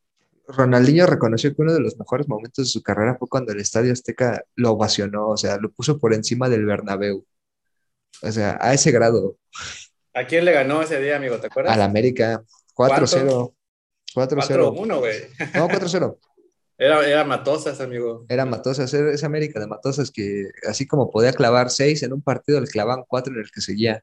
Ronaldinho 0.47 1.07
reconoció 1.07 1.55
que 1.55 1.61
uno 1.63 1.73
de 1.73 1.79
los 1.79 1.97
mejores 1.97 2.27
momentos 2.27 2.65
de 2.65 2.69
su 2.69 2.83
carrera 2.83 3.15
fue 3.17 3.27
cuando 3.27 3.51
el 3.51 3.59
Estadio 3.59 3.93
Azteca 3.93 4.43
lo 4.55 4.71
ovacionó, 4.71 5.29
o 5.29 5.37
sea, 5.37 5.57
lo 5.57 5.71
puso 5.71 5.97
por 5.97 6.13
encima 6.13 6.49
del 6.49 6.65
Bernabéu. 6.65 7.25
O 8.21 8.31
sea, 8.31 8.57
a 8.59 8.73
ese 8.73 8.91
grado, 8.91 9.37
¿A 10.13 10.25
quién 10.25 10.43
le 10.45 10.51
ganó 10.51 10.81
ese 10.81 10.99
día, 10.99 11.15
amigo? 11.15 11.37
¿Te 11.39 11.47
acuerdas? 11.47 11.73
al 11.73 11.81
América, 11.81 12.43
4-0. 12.75 13.53
4-0. 14.15 14.73
4-1, 14.73 14.99
güey. 14.99 15.15
No, 15.53 15.67
4-0. 15.69 16.17
Era, 16.81 17.05
era 17.05 17.25
Matosas, 17.25 17.81
amigo. 17.81 18.25
Era 18.29 18.45
Matosas, 18.45 18.93
era 18.93 19.11
esa 19.11 19.25
América 19.25 19.59
de 19.59 19.67
Matosas 19.67 20.09
que 20.11 20.45
así 20.65 20.87
como 20.87 21.11
podía 21.11 21.33
clavar 21.33 21.71
6 21.71 22.03
en 22.03 22.13
un 22.13 22.21
partido, 22.21 22.61
le 22.61 22.67
clavaban 22.67 23.03
4 23.05 23.33
en 23.33 23.41
el 23.41 23.51
que 23.51 23.59
seguía. 23.59 24.01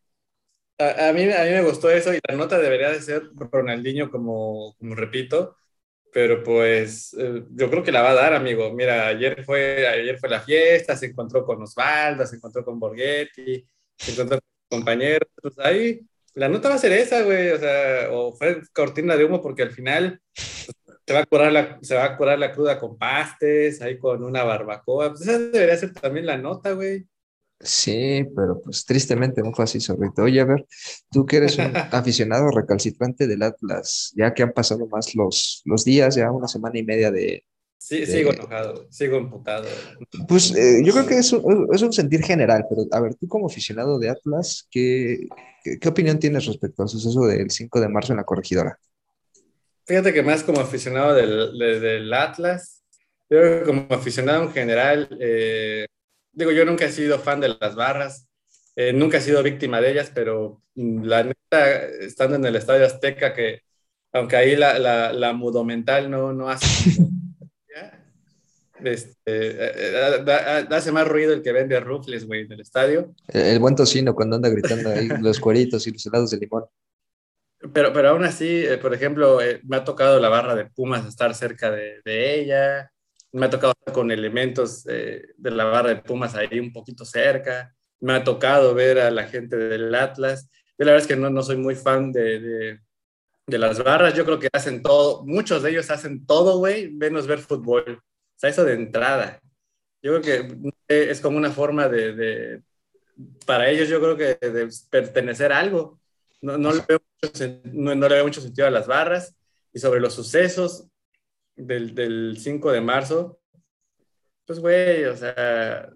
A, 0.76 1.08
a 1.08 1.12
mí, 1.14 1.22
a 1.22 1.44
mí 1.44 1.50
me 1.52 1.62
gustó 1.62 1.90
eso 1.90 2.12
y 2.12 2.18
la 2.28 2.36
nota 2.36 2.58
debería 2.58 2.90
de 2.90 3.00
ser 3.00 3.30
Ronaldinho, 3.50 4.10
como, 4.10 4.76
como 4.78 4.94
repito, 4.94 5.56
pero 6.12 6.42
pues 6.42 7.16
eh, 7.18 7.44
yo 7.52 7.70
creo 7.70 7.82
que 7.82 7.92
la 7.92 8.02
va 8.02 8.10
a 8.10 8.14
dar, 8.14 8.34
amigo. 8.34 8.70
Mira, 8.74 9.06
ayer 9.06 9.42
fue, 9.42 9.88
ayer 9.88 10.18
fue 10.18 10.28
la 10.28 10.40
fiesta, 10.42 10.94
se 10.96 11.06
encontró 11.06 11.46
con 11.46 11.62
Osvaldo, 11.62 12.26
se 12.26 12.36
encontró 12.36 12.62
con 12.62 12.78
Borghetti, 12.78 13.66
se 13.98 14.40
compañeros, 14.68 15.28
pues 15.40 15.58
ahí 15.58 16.00
la 16.34 16.48
nota 16.48 16.68
va 16.68 16.74
a 16.74 16.78
ser 16.78 16.92
esa, 16.92 17.22
güey, 17.22 17.50
o 17.50 17.58
sea, 17.58 18.08
o 18.10 18.32
fue 18.32 18.60
cortina 18.72 19.16
de 19.16 19.24
humo 19.24 19.40
porque 19.40 19.62
al 19.62 19.70
final 19.70 20.20
pues, 20.34 20.98
se 21.06 21.14
va 21.14 21.20
a 21.20 21.26
curar 21.26 21.52
la, 21.52 21.78
se 21.80 21.94
va 21.94 22.04
a 22.04 22.16
curar 22.16 22.38
la 22.38 22.52
cruda 22.52 22.78
con 22.78 22.98
pastes, 22.98 23.80
ahí 23.80 23.98
con 23.98 24.22
una 24.22 24.44
barbacoa, 24.44 25.10
pues 25.10 25.22
esa 25.22 25.38
debería 25.38 25.76
ser 25.76 25.94
también 25.94 26.26
la 26.26 26.36
nota, 26.36 26.72
güey. 26.72 27.06
Sí, 27.58 28.22
pero 28.36 28.60
pues 28.60 28.84
tristemente 28.84 29.42
no 29.42 29.52
fue 29.52 29.64
así, 29.64 29.80
zorrito. 29.80 30.22
Oye, 30.22 30.40
a 30.40 30.44
ver, 30.44 30.66
tú 31.10 31.24
que 31.24 31.38
eres 31.38 31.56
un 31.56 31.72
aficionado 31.90 32.50
recalcitrante 32.50 33.26
del 33.26 33.42
Atlas, 33.42 34.12
ya 34.14 34.34
que 34.34 34.42
han 34.42 34.52
pasado 34.52 34.86
más 34.88 35.14
los, 35.14 35.62
los 35.64 35.84
días, 35.84 36.16
ya 36.16 36.30
una 36.30 36.48
semana 36.48 36.78
y 36.78 36.82
media 36.82 37.10
de... 37.10 37.44
Sí, 37.78 38.00
de- 38.00 38.06
sigo 38.06 38.32
enojado, 38.32 38.86
sigo 38.90 39.16
emputado. 39.16 39.66
Pues 40.28 40.54
eh, 40.56 40.82
yo 40.84 40.92
creo 40.92 41.06
que 41.06 41.18
es 41.18 41.32
un, 41.32 41.68
es 41.72 41.82
un 41.82 41.92
sentir 41.92 42.22
general, 42.22 42.64
pero 42.68 42.82
a 42.90 43.00
ver, 43.00 43.14
tú 43.14 43.28
como 43.28 43.46
aficionado 43.46 43.98
de 43.98 44.10
Atlas, 44.10 44.66
¿qué, 44.70 45.26
qué, 45.62 45.78
qué 45.78 45.88
opinión 45.88 46.18
tienes 46.18 46.46
respecto 46.46 46.82
al 46.82 46.88
suceso 46.88 47.26
del 47.26 47.50
5 47.50 47.80
de 47.80 47.88
marzo 47.88 48.12
en 48.12 48.18
la 48.18 48.24
corregidora? 48.24 48.78
Fíjate 49.86 50.12
que 50.12 50.22
más 50.22 50.42
como 50.42 50.60
aficionado 50.60 51.14
del, 51.14 51.56
de- 51.58 51.80
del 51.80 52.12
Atlas, 52.12 52.82
yo 53.30 53.38
creo 53.40 53.60
que 53.60 53.66
como 53.66 53.86
aficionado 53.94 54.42
en 54.44 54.52
general, 54.52 55.08
eh, 55.20 55.86
digo, 56.32 56.50
yo 56.50 56.64
nunca 56.64 56.86
he 56.86 56.92
sido 56.92 57.18
fan 57.18 57.40
de 57.40 57.56
las 57.60 57.74
barras, 57.76 58.28
eh, 58.74 58.92
nunca 58.92 59.18
he 59.18 59.20
sido 59.20 59.42
víctima 59.42 59.80
de 59.80 59.92
ellas, 59.92 60.10
pero 60.14 60.62
mm, 60.74 61.04
la 61.04 61.22
neta, 61.24 61.82
estando 62.00 62.36
en 62.36 62.44
el 62.46 62.56
Estadio 62.56 62.84
Azteca, 62.86 63.32
que 63.32 63.60
aunque 64.12 64.36
ahí 64.36 64.56
la, 64.56 64.78
la, 64.78 65.12
la 65.12 65.32
mudo 65.32 65.62
mental 65.64 66.10
no, 66.10 66.32
no 66.32 66.48
hace... 66.48 66.66
Este, 68.84 69.16
eh, 69.26 70.22
da- 70.24 70.58
hace 70.76 70.92
más 70.92 71.08
ruido 71.08 71.32
el 71.32 71.42
que 71.42 71.52
vende 71.52 71.78
rufles, 71.80 72.26
güey, 72.26 72.42
en 72.42 72.52
el 72.52 72.60
estadio. 72.60 73.14
El, 73.28 73.42
el 73.42 73.58
buen 73.58 73.74
tocino 73.74 74.14
cuando 74.14 74.36
anda 74.36 74.48
gritando 74.48 74.90
ahí 74.90 75.08
los 75.20 75.40
cueritos 75.40 75.86
y 75.86 75.92
los 75.92 76.04
helados 76.06 76.30
de 76.30 76.38
limón. 76.38 76.64
Pero, 77.72 77.92
pero 77.92 78.10
aún 78.10 78.24
así, 78.24 78.64
eh, 78.64 78.76
por 78.78 78.92
ejemplo, 78.94 79.40
eh, 79.40 79.60
me 79.64 79.76
ha 79.78 79.84
tocado 79.84 80.20
la 80.20 80.28
barra 80.28 80.54
de 80.54 80.66
Pumas 80.66 81.06
estar 81.06 81.34
cerca 81.34 81.70
de, 81.70 82.00
de 82.04 82.40
ella, 82.40 82.92
me 83.32 83.46
ha 83.46 83.50
tocado 83.50 83.72
estar 83.78 83.94
con 83.94 84.10
elementos 84.10 84.86
eh, 84.88 85.22
de 85.36 85.50
la 85.50 85.64
barra 85.64 85.88
de 85.90 85.96
Pumas 85.96 86.34
ahí 86.34 86.60
un 86.60 86.72
poquito 86.72 87.04
cerca, 87.04 87.74
me 88.00 88.12
ha 88.12 88.22
tocado 88.24 88.74
ver 88.74 88.98
a 89.00 89.10
la 89.10 89.24
gente 89.24 89.56
del 89.56 89.94
Atlas. 89.94 90.48
Yo 90.78 90.84
la 90.84 90.92
verdad 90.92 91.02
es 91.02 91.06
que 91.08 91.16
no, 91.20 91.30
no 91.30 91.42
soy 91.42 91.56
muy 91.56 91.74
fan 91.74 92.12
de, 92.12 92.38
de, 92.40 92.78
de 93.46 93.58
las 93.58 93.82
barras, 93.82 94.12
yo 94.14 94.24
creo 94.26 94.38
que 94.38 94.48
hacen 94.52 94.82
todo, 94.82 95.24
muchos 95.24 95.62
de 95.62 95.70
ellos 95.70 95.90
hacen 95.90 96.26
todo, 96.26 96.58
güey, 96.58 96.90
menos 96.92 97.26
ver 97.26 97.38
fútbol. 97.38 98.00
Sea, 98.36 98.50
eso 98.50 98.64
de 98.64 98.74
entrada. 98.74 99.40
Yo 100.02 100.20
creo 100.20 100.48
que 100.86 101.10
es 101.10 101.20
como 101.20 101.36
una 101.38 101.50
forma 101.50 101.88
de, 101.88 102.14
de 102.14 102.62
para 103.46 103.68
ellos 103.70 103.88
yo 103.88 104.00
creo 104.00 104.16
que 104.16 104.46
de 104.46 104.68
pertenecer 104.90 105.52
a 105.52 105.58
algo. 105.58 106.00
No, 106.42 106.58
no, 106.58 106.72
le 106.72 106.82
veo 106.86 107.00
mucho, 107.22 107.60
no, 107.64 107.94
no 107.94 108.08
le 108.08 108.14
veo 108.14 108.24
mucho 108.24 108.40
sentido 108.40 108.66
a 108.66 108.70
las 108.70 108.86
barras. 108.86 109.34
Y 109.72 109.78
sobre 109.78 110.00
los 110.00 110.14
sucesos 110.14 110.88
del, 111.54 111.94
del 111.94 112.36
5 112.38 112.72
de 112.72 112.80
marzo, 112.80 113.40
pues, 114.46 114.60
güey, 114.60 115.04
o 115.04 115.16
sea, 115.16 115.90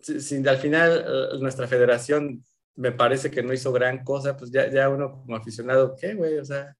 si, 0.00 0.20
si 0.20 0.48
al 0.48 0.58
final 0.58 1.04
eh, 1.06 1.38
nuestra 1.38 1.68
federación 1.68 2.42
me 2.76 2.92
parece 2.92 3.30
que 3.30 3.42
no 3.42 3.52
hizo 3.52 3.72
gran 3.72 4.02
cosa, 4.04 4.36
pues 4.36 4.50
ya, 4.50 4.68
ya 4.70 4.88
uno 4.88 5.22
como 5.22 5.36
aficionado, 5.36 5.94
¿qué, 5.96 6.14
güey? 6.14 6.38
O 6.38 6.44
sea, 6.44 6.76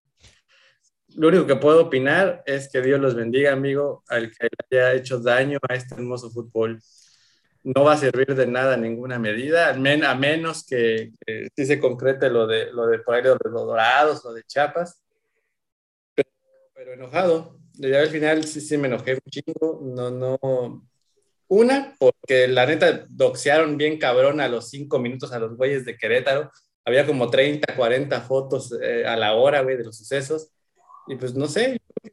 lo 1.16 1.28
único 1.28 1.46
que 1.46 1.56
puedo 1.56 1.82
opinar 1.82 2.42
es 2.46 2.68
que 2.68 2.80
Dios 2.80 3.00
los 3.00 3.14
bendiga, 3.14 3.52
amigo, 3.52 4.02
al 4.08 4.32
que 4.32 4.48
haya 4.70 4.94
hecho 4.94 5.18
daño 5.20 5.58
a 5.68 5.74
este 5.74 5.94
hermoso 5.94 6.30
fútbol. 6.30 6.80
No 7.62 7.84
va 7.84 7.94
a 7.94 7.98
servir 7.98 8.34
de 8.34 8.46
nada 8.46 8.76
ninguna 8.76 9.18
medida, 9.18 9.70
a 9.70 10.14
menos 10.14 10.66
que, 10.66 11.12
que 11.24 11.48
sí 11.56 11.66
se 11.66 11.80
concrete 11.80 12.28
lo 12.28 12.46
de, 12.46 12.72
lo 12.72 12.86
de 12.86 12.98
por 12.98 13.14
ahí 13.14 13.22
de 13.22 13.30
los 13.30 13.66
dorados, 13.66 14.24
lo 14.24 14.34
de 14.34 14.42
Chiapas. 14.44 15.00
Pero, 16.14 16.28
pero 16.74 16.92
enojado. 16.92 17.58
Ya 17.74 18.00
al 18.00 18.08
final 18.08 18.44
sí, 18.44 18.60
sí 18.60 18.76
me 18.76 18.88
enojé 18.88 19.14
un 19.14 19.30
chingo. 19.30 19.80
No, 19.82 20.10
no. 20.10 20.86
Una, 21.48 21.94
porque 21.98 22.48
la 22.48 22.66
neta 22.66 23.04
doxearon 23.08 23.76
bien 23.76 23.98
cabrón 23.98 24.40
a 24.40 24.48
los 24.48 24.70
cinco 24.70 24.98
minutos 24.98 25.32
a 25.32 25.38
los 25.38 25.56
güeyes 25.56 25.84
de 25.84 25.96
Querétaro. 25.96 26.50
Había 26.84 27.06
como 27.06 27.30
30, 27.30 27.76
40 27.76 28.20
fotos 28.22 28.76
eh, 28.82 29.06
a 29.06 29.16
la 29.16 29.34
hora, 29.34 29.62
güey, 29.62 29.76
de 29.76 29.84
los 29.84 29.96
sucesos. 29.96 30.53
Y 31.08 31.16
pues 31.16 31.34
no 31.34 31.46
sé, 31.46 31.80
yo 32.02 32.10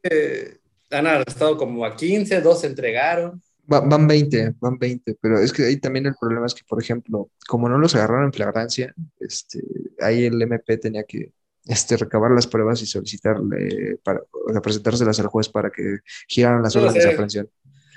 que 0.90 0.96
han 0.96 1.06
arrestado 1.06 1.56
como 1.56 1.84
a 1.84 1.96
15, 1.96 2.40
dos 2.40 2.60
se 2.60 2.66
entregaron. 2.66 3.42
Va- 3.72 3.80
van 3.80 4.06
20, 4.06 4.54
van 4.60 4.78
20, 4.78 5.16
pero 5.20 5.38
es 5.38 5.52
que 5.52 5.64
ahí 5.64 5.76
también 5.78 6.06
el 6.06 6.14
problema 6.20 6.46
es 6.46 6.54
que, 6.54 6.62
por 6.68 6.82
ejemplo, 6.82 7.30
como 7.48 7.68
no 7.68 7.78
los 7.78 7.94
agarraron 7.94 8.24
en 8.26 8.32
flagrancia, 8.32 8.92
este, 9.20 9.60
ahí 10.00 10.26
el 10.26 10.40
MP 10.42 10.76
tenía 10.78 11.04
que 11.04 11.32
este, 11.66 11.96
recabar 11.96 12.32
las 12.32 12.46
pruebas 12.48 12.82
y 12.82 12.86
solicitarle, 12.86 13.96
para, 14.02 14.20
o 14.48 14.52
sea, 14.52 14.60
presentárselas 14.60 15.20
al 15.20 15.28
juez 15.28 15.48
para 15.48 15.70
que 15.70 15.98
giraran 16.28 16.62
las 16.62 16.74
órdenes 16.74 16.94
de 16.94 17.00
sé. 17.02 17.08
aprehensión. 17.10 17.48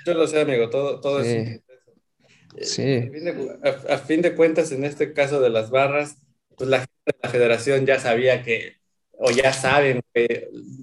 Yo 0.06 0.14
lo 0.14 0.26
sé, 0.28 0.40
amigo, 0.40 0.70
todo, 0.70 1.00
todo 1.00 1.22
Sí. 1.22 1.28
es. 1.36 1.62
Sí. 2.62 2.82
A 2.96 3.10
fin, 3.10 3.24
de, 3.24 3.58
a- 3.64 3.94
a 3.94 3.98
fin 3.98 4.22
de 4.22 4.34
cuentas, 4.34 4.72
en 4.72 4.84
este 4.84 5.12
caso 5.12 5.40
de 5.40 5.50
las 5.50 5.70
barras, 5.70 6.16
pues 6.56 6.70
la 6.70 6.78
gente 6.78 6.92
de 7.06 7.14
la 7.22 7.28
federación 7.28 7.86
ya 7.86 7.98
sabía 7.98 8.42
que, 8.42 8.74
o 9.18 9.30
ya 9.30 9.52
saben, 9.52 10.00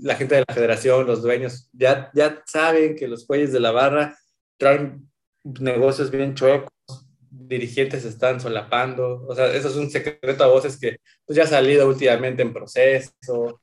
la 0.02 0.16
gente 0.16 0.36
de 0.36 0.44
la 0.48 0.54
federación, 0.54 1.06
los 1.06 1.22
dueños, 1.22 1.70
ya, 1.72 2.12
ya 2.14 2.42
saben 2.46 2.96
que 2.96 3.08
los 3.08 3.28
güeyes 3.28 3.52
de 3.52 3.60
la 3.60 3.72
barra 3.72 4.18
traen 4.58 5.10
negocios 5.44 6.10
bien 6.10 6.34
chuecos, 6.34 6.72
dirigentes 7.30 8.06
están 8.06 8.40
solapando, 8.40 9.26
o 9.28 9.36
sea, 9.36 9.54
eso 9.54 9.68
es 9.68 9.76
un 9.76 9.90
secreto 9.90 10.44
a 10.44 10.48
voces 10.48 10.80
que 10.80 10.98
pues, 11.26 11.36
ya 11.36 11.44
ha 11.44 11.48
salido 11.48 11.88
últimamente 11.88 12.42
en 12.42 12.54
proceso, 12.54 13.60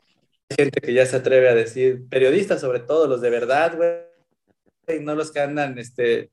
hay 0.49 0.57
gente 0.57 0.81
que 0.81 0.93
ya 0.93 1.07
se 1.07 1.17
atreve 1.17 1.49
a 1.49 1.55
decir, 1.55 2.09
periodistas 2.09 2.61
sobre 2.61 2.81
todo, 2.81 3.07
los 3.07 3.21
de 3.21 3.31
verdad, 3.31 3.77
güey, 3.77 5.01
no 5.01 5.15
los 5.15 5.33
que 5.33 5.41
andan, 5.41 5.79
este, 5.79 6.31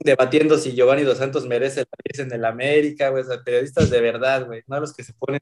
debatiendo 0.00 0.58
si 0.58 0.72
Giovanni 0.72 1.02
Dos 1.02 1.18
Santos 1.18 1.46
merece 1.46 1.80
la 1.80 1.86
10 2.12 2.26
en 2.26 2.32
el 2.32 2.44
América, 2.44 3.10
güey, 3.10 3.22
o 3.22 3.26
sea, 3.26 3.42
periodistas 3.42 3.90
de 3.90 4.00
verdad, 4.00 4.46
güey, 4.46 4.62
no 4.66 4.80
los 4.80 4.94
que 4.94 5.04
se 5.04 5.12
ponen 5.14 5.40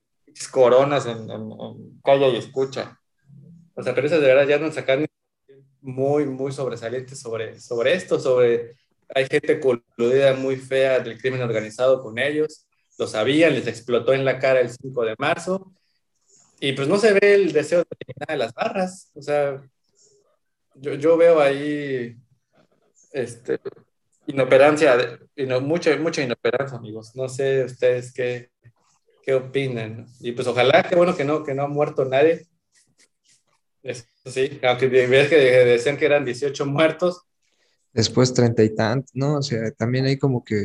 coronas 0.51 1.07
en, 1.07 1.31
en, 1.31 2.01
calla 2.05 2.29
y 2.29 2.37
escucha. 2.37 2.99
O 3.75 3.83
sea, 3.83 3.95
pero 3.95 4.07
esas 4.07 4.21
de 4.21 4.27
verdad 4.27 4.47
ya 4.47 4.59
nos 4.59 4.75
sacan 4.75 5.07
muy, 5.81 6.27
muy 6.27 6.53
sobresalientes 6.53 7.19
sobre, 7.19 7.59
sobre 7.61 7.95
esto, 7.95 8.19
sobre... 8.19 8.77
Hay 9.15 9.27
gente 9.27 9.61
coludida 9.61 10.35
muy 10.35 10.57
fea 10.57 10.99
del 10.99 11.19
crimen 11.21 11.43
organizado 11.43 12.03
con 12.03 12.19
ellos, 12.19 12.67
lo 12.99 13.07
sabían, 13.07 13.55
les 13.55 13.69
explotó 13.69 14.13
en 14.13 14.25
la 14.25 14.41
cara 14.41 14.61
el 14.61 14.71
5 14.71 15.05
de 15.05 15.15
marzo, 15.17 15.73
y 16.59 16.73
pues 16.73 16.89
no 16.89 16.99
se 16.99 17.13
ve 17.13 17.35
el 17.35 17.53
deseo 17.53 17.81
de 17.81 17.97
eliminar 18.01 18.39
las 18.39 18.53
barras, 18.53 19.13
o 19.15 19.23
sea, 19.23 19.63
yo, 20.75 20.95
yo 20.95 21.17
veo 21.17 21.41
ahí 21.41 22.17
este, 23.13 23.61
inoperancia, 24.27 25.19
mucha, 25.63 25.97
mucha 25.97 26.23
inoperancia, 26.23 26.79
amigos. 26.79 27.15
No 27.15 27.29
sé 27.29 27.65
ustedes 27.65 28.13
qué, 28.13 28.51
qué 29.27 29.35
opinan. 29.35 30.07
Y 30.21 30.33
pues 30.33 30.47
ojalá, 30.47 30.85
qué 30.85 30.95
bueno 30.95 31.17
que 31.17 31.25
no, 31.25 31.43
que 31.43 31.53
no 31.53 31.65
ha 31.65 31.69
muerto 31.69 32.05
nadie. 32.05 32.47
Eso 33.83 34.05
sí, 34.25 34.59
aunque 34.63 34.87
ves 34.87 35.29
que 35.29 35.37
decían 35.37 35.97
que 35.97 36.07
eran 36.07 36.25
18 36.25 36.65
muertos. 36.65 37.23
Después 37.93 38.33
treinta 38.33 38.63
y 38.63 38.75
tantos, 38.75 39.11
¿no? 39.15 39.39
O 39.39 39.43
sea, 39.43 39.71
también 39.73 40.05
hay 40.07 40.17
como 40.17 40.45
que 40.45 40.57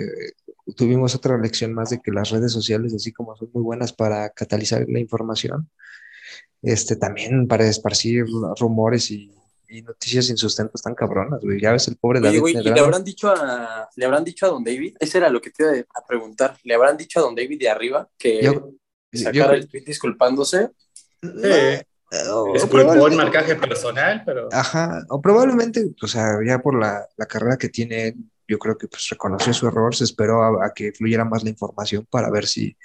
tuvimos 0.75 1.15
otra 1.15 1.37
lección 1.37 1.73
más 1.73 1.89
de 1.89 1.99
que 1.99 2.11
las 2.11 2.29
redes 2.29 2.51
sociales, 2.51 2.93
así 2.93 3.11
como 3.11 3.35
son 3.35 3.49
muy 3.53 3.63
buenas 3.63 3.93
para 3.93 4.29
catalizar 4.29 4.85
la 4.87 4.99
información, 4.99 5.69
este, 6.61 6.95
también 6.95 7.47
para 7.47 7.67
esparcir 7.67 8.25
rumores 8.59 9.09
y 9.11 9.31
y 9.71 9.81
noticias 9.81 10.25
sin 10.25 10.37
sustento 10.37 10.73
están 10.75 10.93
cabronas, 10.93 11.39
güey. 11.41 11.59
Ya 11.59 11.71
ves 11.71 11.87
el 11.87 11.95
pobre 11.95 12.19
David. 12.19 12.39
Güey, 12.41 12.57
¿y 12.57 12.63
le 12.63 12.79
habrán 12.79 13.03
dicho 13.03 13.29
a 13.29 13.89
le 13.95 14.05
habrán 14.05 14.23
dicho 14.23 14.45
a 14.45 14.49
Don 14.49 14.63
David? 14.63 14.97
Ese 14.99 15.17
era 15.17 15.29
lo 15.29 15.41
que 15.41 15.49
te 15.49 15.63
iba 15.63 15.85
a 15.95 16.05
preguntar. 16.05 16.57
¿Le 16.63 16.75
habrán 16.75 16.97
dicho 16.97 17.19
a 17.19 17.23
Don 17.23 17.35
David 17.35 17.59
de 17.59 17.69
arriba 17.69 18.09
que 18.17 18.41
sacara 19.13 19.55
el 19.55 19.69
tweet 19.69 19.83
disculpándose? 19.85 20.71
Sí. 21.21 21.85
Disculpó 22.53 23.07
el 23.07 23.15
marcaje 23.15 23.55
personal, 23.55 24.23
pero. 24.25 24.49
Ajá, 24.51 25.01
o 25.09 25.21
probablemente, 25.21 25.91
o 26.01 26.07
sea, 26.07 26.37
ya 26.45 26.59
por 26.59 26.77
la, 26.77 27.07
la 27.15 27.25
carrera 27.25 27.57
que 27.57 27.69
tiene, 27.69 28.15
yo 28.47 28.59
creo 28.59 28.77
que 28.77 28.89
pues 28.89 29.07
reconoció 29.09 29.53
su 29.53 29.65
error, 29.67 29.95
se 29.95 30.03
esperó 30.03 30.61
a, 30.61 30.73
que 30.73 30.91
fluyera 30.91 31.23
más 31.23 31.43
la 31.43 31.49
información 31.51 32.05
para 32.09 32.29
ver 32.29 32.47
si, 32.47 32.75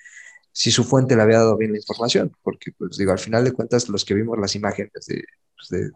si 0.53 0.71
su 0.71 0.85
fuente 0.85 1.17
le 1.17 1.23
había 1.23 1.39
dado 1.39 1.57
bien 1.57 1.73
la 1.73 1.79
información, 1.79 2.31
porque 2.43 2.71
pues 2.79 2.97
digo, 2.99 3.11
al 3.11 3.19
final 3.19 3.45
de 3.45 3.53
cuentas 3.53 3.89
los 3.89 4.05
que 4.05 4.15
vimos 4.15 4.39
las 4.39 4.55
imágenes 4.55 4.93
de, 5.07 5.25
pues, 5.57 5.69
de 5.71 5.91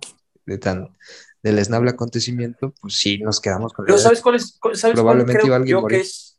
de 0.51 0.59
tan 0.59 0.97
del 1.43 1.59
esnable 1.59 1.91
acontecimiento, 1.91 2.75
pues 2.81 2.99
sí 2.99 3.19
nos 3.19 3.41
quedamos 3.41 3.73
con 3.73 3.87
Pero 3.87 3.97
¿sabes 3.97 4.21
cuál 4.21 4.35
es? 4.35 4.59
¿sabes 4.75 4.95
Probablemente 4.95 5.49
cuál 5.49 5.63
creo 5.63 5.81
yo 5.81 5.87
que 5.87 6.01
es 6.01 6.39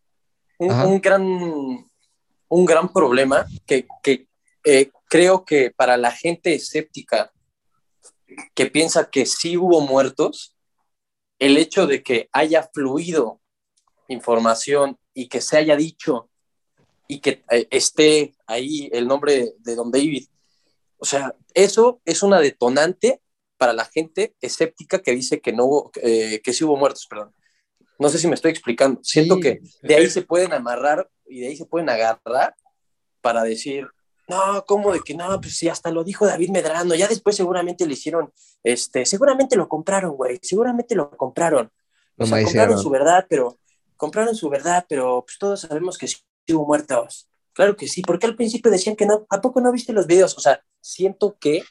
un, 0.59 1.01
gran, 1.01 1.23
un 1.23 2.65
gran 2.65 2.93
problema 2.93 3.47
que, 3.65 3.87
que 4.03 4.27
eh, 4.63 4.91
creo 5.09 5.43
que 5.43 5.71
para 5.71 5.97
la 5.97 6.11
gente 6.11 6.53
escéptica 6.53 7.31
que 8.53 8.67
piensa 8.67 9.09
que 9.09 9.25
sí 9.25 9.57
hubo 9.57 9.81
muertos, 9.81 10.55
el 11.39 11.57
hecho 11.57 11.87
de 11.87 12.03
que 12.03 12.29
haya 12.31 12.69
fluido 12.71 13.41
información 14.07 14.99
y 15.15 15.29
que 15.29 15.41
se 15.41 15.57
haya 15.57 15.75
dicho 15.75 16.29
y 17.07 17.21
que 17.21 17.43
eh, 17.49 17.67
esté 17.71 18.35
ahí 18.45 18.89
el 18.93 19.07
nombre 19.07 19.53
de 19.57 19.75
Don 19.75 19.89
David, 19.89 20.27
o 20.99 21.05
sea, 21.05 21.35
eso 21.55 22.01
es 22.05 22.21
una 22.21 22.39
detonante 22.39 23.21
para 23.61 23.73
la 23.73 23.85
gente 23.85 24.35
escéptica 24.41 25.03
que 25.03 25.11
dice 25.11 25.39
que 25.39 25.53
no 25.53 25.65
hubo, 25.65 25.91
eh, 26.01 26.41
que 26.43 26.51
sí 26.51 26.63
hubo 26.63 26.77
muertos, 26.77 27.05
perdón. 27.07 27.31
No 27.99 28.09
sé 28.09 28.17
si 28.17 28.27
me 28.27 28.33
estoy 28.33 28.49
explicando. 28.49 28.99
Siento 29.03 29.39
que 29.39 29.61
de 29.83 29.95
ahí 29.95 30.09
se 30.09 30.23
pueden 30.23 30.51
amarrar 30.51 31.07
y 31.27 31.41
de 31.41 31.49
ahí 31.49 31.55
se 31.55 31.67
pueden 31.67 31.87
agarrar 31.87 32.55
para 33.21 33.43
decir, 33.43 33.87
no, 34.27 34.65
¿cómo 34.65 34.91
de 34.91 35.01
que 35.01 35.13
no? 35.13 35.39
Pues 35.39 35.57
sí, 35.57 35.69
hasta 35.69 35.91
lo 35.91 36.03
dijo 36.03 36.25
David 36.25 36.49
Medrano. 36.49 36.95
Ya 36.95 37.07
después 37.07 37.35
seguramente 37.35 37.85
le 37.85 37.93
hicieron, 37.93 38.33
este, 38.63 39.05
seguramente 39.05 39.55
lo 39.55 39.69
compraron, 39.69 40.15
güey, 40.15 40.39
seguramente 40.41 40.95
lo 40.95 41.11
compraron. 41.11 41.71
O 42.17 42.25
sea, 42.25 42.43
compraron 42.43 42.79
su 42.79 42.89
verdad, 42.89 43.27
pero 43.29 43.59
compraron 43.95 44.33
su 44.33 44.49
verdad, 44.49 44.87
pero 44.89 45.23
pues 45.23 45.37
todos 45.37 45.61
sabemos 45.61 45.99
que 45.99 46.07
sí 46.07 46.17
hubo 46.49 46.65
muertos. 46.65 47.29
Claro 47.53 47.75
que 47.75 47.87
sí, 47.87 48.01
porque 48.01 48.25
al 48.25 48.35
principio 48.35 48.71
decían 48.71 48.95
que 48.95 49.05
no. 49.05 49.27
¿A 49.29 49.39
poco 49.39 49.61
no 49.61 49.71
viste 49.71 49.93
los 49.93 50.07
videos? 50.07 50.35
O 50.35 50.41
sea, 50.41 50.63
siento 50.79 51.37
que 51.39 51.61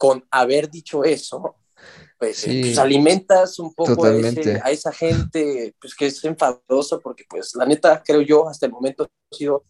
con 0.00 0.26
haber 0.30 0.70
dicho 0.70 1.04
eso, 1.04 1.56
pues, 2.18 2.48
eh, 2.48 2.60
pues 2.62 2.78
alimentas 2.78 3.58
un 3.58 3.74
poco 3.74 4.06
a, 4.06 4.70
esa 4.70 4.92
gente 4.92 5.74
pues, 5.78 5.94
que 5.94 6.06
es 6.06 6.24
enfadosa, 6.24 6.98
porque 7.00 7.24
pues 7.28 7.54
la 7.54 7.66
neta, 7.66 8.02
creo 8.02 8.22
yo, 8.22 8.48
hasta 8.48 8.64
el 8.64 8.72
momento 8.72 9.04
ha 9.04 9.36
sido 9.36 9.62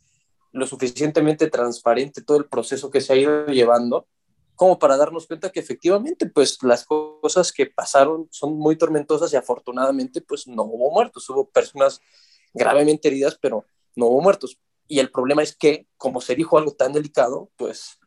lo 0.53 0.69
suficientemente 0.69 1.51
transparente 1.51 2.23
todo 2.23 2.38
el 2.38 2.45
proceso 2.45 2.93
que 2.93 3.01
se 3.01 3.12
ha 3.12 3.16
ido 3.16 3.47
llevando, 3.47 4.07
como 4.55 4.79
para 4.79 4.97
darnos 4.97 5.27
cuenta 5.27 5.51
que 5.51 5.59
efectivamente, 5.59 6.27
pues 6.27 6.62
las 6.62 6.85
cosas 6.85 7.51
que 7.51 7.66
pasaron 7.66 8.29
son 8.31 8.57
muy 8.57 8.77
tormentosas 8.77 9.33
y 9.33 9.37
afortunadamente, 9.37 10.21
pues 10.21 10.47
no 10.47 10.62
hubo 10.62 10.93
muertos, 10.93 11.29
hubo 11.29 11.49
personas 11.49 12.01
gravemente 12.55 13.09
heridas, 13.09 13.37
pero 13.43 13.64
no 13.97 14.07
hubo 14.07 14.21
muertos. 14.21 14.61
Y 14.87 15.01
el 15.01 15.11
problema 15.11 15.43
es 15.43 15.57
que, 15.57 15.88
como 15.97 16.21
se 16.21 16.37
dijo 16.37 16.57
algo 16.57 16.71
tan 16.71 16.93
delicado, 16.93 17.51
pues 17.57 18.00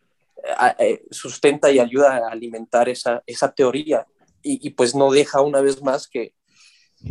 sustenta 1.10 1.71
y 1.71 1.79
ayuda 1.79 2.17
a 2.17 2.32
alimentar 2.32 2.89
esa, 2.89 3.23
esa 3.25 3.53
teoría 3.53 4.06
y, 4.43 4.69
pues 4.71 4.93
no 4.93 5.12
deja 5.12 5.41
una 5.41 5.62
vez 5.62 5.82
más 5.82 6.08
que 6.08 6.34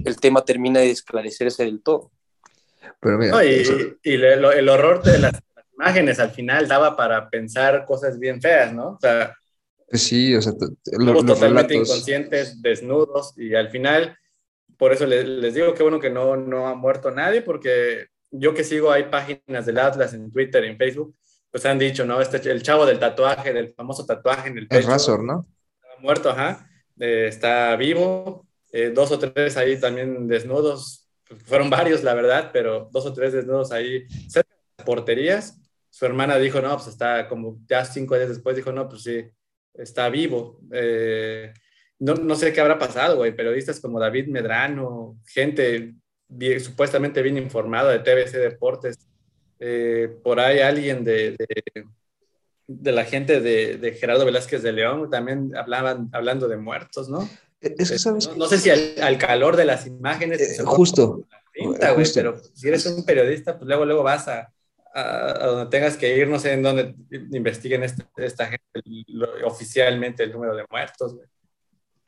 el 0.04 0.16
tema 0.20 0.44
termine 0.44 0.80
de 0.80 0.90
esclarecerse 0.90 1.64
del 1.64 1.82
todo. 1.82 2.12
Pero 3.00 3.42
y, 3.42 3.64
el, 4.02 4.68
horror 4.68 5.02
de 5.02 5.18
las 5.18 5.32
imágenes 5.74 6.18
al 6.18 6.30
final 6.30 6.68
daba 6.68 6.96
para 6.96 7.30
pensar 7.30 7.86
cosas 7.86 8.18
bien 8.18 8.40
feas, 8.40 8.72
¿no? 8.72 8.90
O 8.90 8.98
sea, 9.00 9.34
sí, 9.90 10.34
o 10.34 10.42
sea, 10.42 10.52
los, 10.98 11.24
totalmente 11.24 11.74
inconscientes, 11.74 12.60
desnudos, 12.60 13.32
y 13.38 13.54
al 13.54 13.70
final, 13.70 14.16
por 14.76 14.92
eso 14.92 15.06
les, 15.06 15.26
les, 15.26 15.54
digo 15.54 15.74
que 15.74 15.82
bueno 15.82 16.00
que 16.00 16.10
no, 16.10 16.36
no 16.36 16.68
ha 16.68 16.74
muerto 16.74 17.10
nadie, 17.10 17.40
porque 17.42 18.08
yo 18.30 18.54
que 18.54 18.64
sigo, 18.64 18.90
hay 18.90 19.04
páginas 19.04 19.66
del 19.66 19.78
Atlas 19.78 20.14
en 20.14 20.30
Twitter, 20.30 20.64
en 20.64 20.76
Facebook, 20.76 21.14
pues 21.52 21.66
han 21.66 21.78
dicho, 21.78 22.06
¿no? 22.06 22.20
Este, 22.20 22.50
el 22.50 22.62
chavo 22.62 22.86
del 22.86 22.98
tatuaje, 22.98 23.52
del 23.52 23.74
famoso 23.74 24.06
tatuaje 24.06 24.48
en 24.48 24.58
el 24.58 24.66
pecho. 24.66 24.80
El 24.80 24.86
Razor, 24.86 25.22
¿no? 25.22 25.46
Está 25.74 26.00
muerto, 26.00 26.30
ajá. 26.30 26.66
Eh, 26.98 27.26
está 27.28 27.76
vivo. 27.76 28.46
Eh, 28.72 28.90
dos 28.92 29.12
o 29.12 29.18
tres 29.18 29.58
ahí 29.58 29.78
también 29.78 30.26
desnudos. 30.26 31.10
Fueron 31.44 31.68
varios, 31.68 32.02
la 32.02 32.14
verdad, 32.14 32.50
pero 32.54 32.88
dos 32.90 33.04
o 33.04 33.12
tres 33.12 33.34
desnudos 33.34 33.70
ahí 33.70 34.08
cerca 34.28 34.48
de 34.48 34.74
las 34.78 34.86
porterías. 34.86 35.60
Su 35.90 36.06
hermana 36.06 36.38
dijo, 36.38 36.62
no, 36.62 36.74
pues 36.74 36.86
está 36.86 37.28
como 37.28 37.58
ya 37.68 37.84
cinco 37.84 38.16
días 38.16 38.30
después, 38.30 38.56
dijo, 38.56 38.72
no, 38.72 38.88
pues 38.88 39.02
sí, 39.02 39.22
está 39.74 40.08
vivo. 40.08 40.58
Eh, 40.72 41.52
no, 41.98 42.14
no, 42.14 42.34
sé 42.34 42.50
qué 42.54 42.62
habrá 42.62 42.78
pasado, 42.78 43.16
güey. 43.16 43.36
Periodistas 43.36 43.78
como 43.78 44.00
David 44.00 44.28
Medrano, 44.28 45.18
gente 45.26 45.94
supuestamente 46.60 47.20
bien 47.20 47.36
informada 47.36 47.92
de 47.92 47.98
TBC 47.98 48.38
Deportes, 48.38 49.11
eh, 49.64 50.08
por 50.24 50.40
ahí 50.40 50.58
alguien 50.58 51.04
de, 51.04 51.36
de, 52.66 52.92
la 52.92 53.04
gente 53.04 53.40
de, 53.40 53.92
Gerardo 53.92 54.24
Velázquez 54.24 54.60
de 54.60 54.72
León 54.72 55.08
también 55.08 55.56
hablaban 55.56 56.08
hablando 56.12 56.48
de 56.48 56.56
muertos, 56.56 57.08
¿no? 57.08 57.28
Eh, 57.60 57.72
es 57.78 57.90
que, 57.90 58.08
eh, 58.08 58.36
no, 58.36 58.46
sé 58.48 58.58
si 58.58 58.70
al, 58.70 59.18
calor 59.18 59.54
de 59.54 59.64
las 59.64 59.86
imágenes. 59.86 60.60
justo. 60.64 61.24
pero 62.12 62.36
si 62.54 62.66
eres 62.66 62.86
un 62.86 63.04
periodista, 63.04 63.56
pues 63.56 63.68
luego, 63.68 63.84
luego 63.84 64.02
vas 64.02 64.26
a, 64.26 64.52
a, 64.92 65.46
donde 65.46 65.70
tengas 65.70 65.96
que 65.96 66.16
ir, 66.16 66.26
no 66.26 66.40
sé 66.40 66.54
en 66.54 66.64
dónde 66.64 66.96
investiguen 67.30 67.84
este, 67.84 68.04
esta 68.16 68.46
gente 68.46 68.66
oficialmente 69.44 70.24
el 70.24 70.32
número 70.32 70.56
de 70.56 70.64
muertos. 70.68 71.14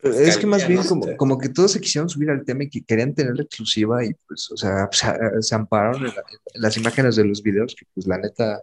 Es 0.04 0.36
que 0.36 0.46
más 0.46 0.68
bien 0.68 0.82
como, 0.84 1.16
como, 1.16 1.38
que 1.38 1.48
todos 1.48 1.72
se 1.72 1.80
quisieron 1.80 2.08
subir 2.10 2.30
al 2.30 2.44
tema 2.44 2.64
y 2.64 2.70
que 2.70 2.84
querían 2.84 3.14
tener 3.14 3.34
la 3.36 3.42
exclusiva 3.42 4.04
y 4.04 4.12
pues, 4.26 4.50
o 4.50 4.56
sea, 4.56 4.88
se, 5.40 5.54
ampararon 5.54 6.06
en, 6.06 6.12
las 6.54 6.76
imágenes 6.76 7.16
de 7.16 7.24
los 7.24 7.42
videos 7.42 7.74
que 7.74 7.86
pues 7.94 8.06
la 8.06 8.18
neta, 8.18 8.62